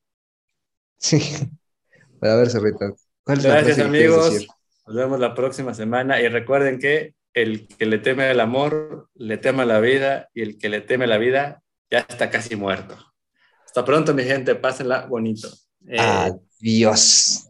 Sí. 0.98 1.20
Pero 2.20 2.32
a 2.32 2.36
ver, 2.38 2.50
Zorrito, 2.50 2.96
¿cuál 3.22 3.38
es 3.38 3.44
la 3.44 3.50
Gracias, 3.50 3.78
amigos. 3.78 4.48
Nos 4.84 4.96
vemos 4.96 5.20
la 5.20 5.32
próxima 5.32 5.74
semana 5.74 6.20
y 6.20 6.26
recuerden 6.26 6.80
que 6.80 7.14
el 7.34 7.68
que 7.68 7.86
le 7.86 7.98
teme 7.98 8.24
al 8.24 8.40
amor, 8.40 9.08
le 9.14 9.38
teme 9.38 9.62
a 9.62 9.66
la 9.66 9.78
vida 9.78 10.28
y 10.34 10.42
el 10.42 10.58
que 10.58 10.70
le 10.70 10.80
teme 10.80 11.04
a 11.04 11.06
la 11.08 11.18
vida 11.18 11.62
ya 11.88 12.00
está 12.00 12.30
casi 12.30 12.56
muerto. 12.56 12.96
Hasta 13.64 13.84
pronto, 13.84 14.12
mi 14.12 14.24
gente. 14.24 14.56
Pásenla 14.56 15.06
bonito. 15.06 15.48
Eh, 15.86 16.00
Adiós. 16.00 17.46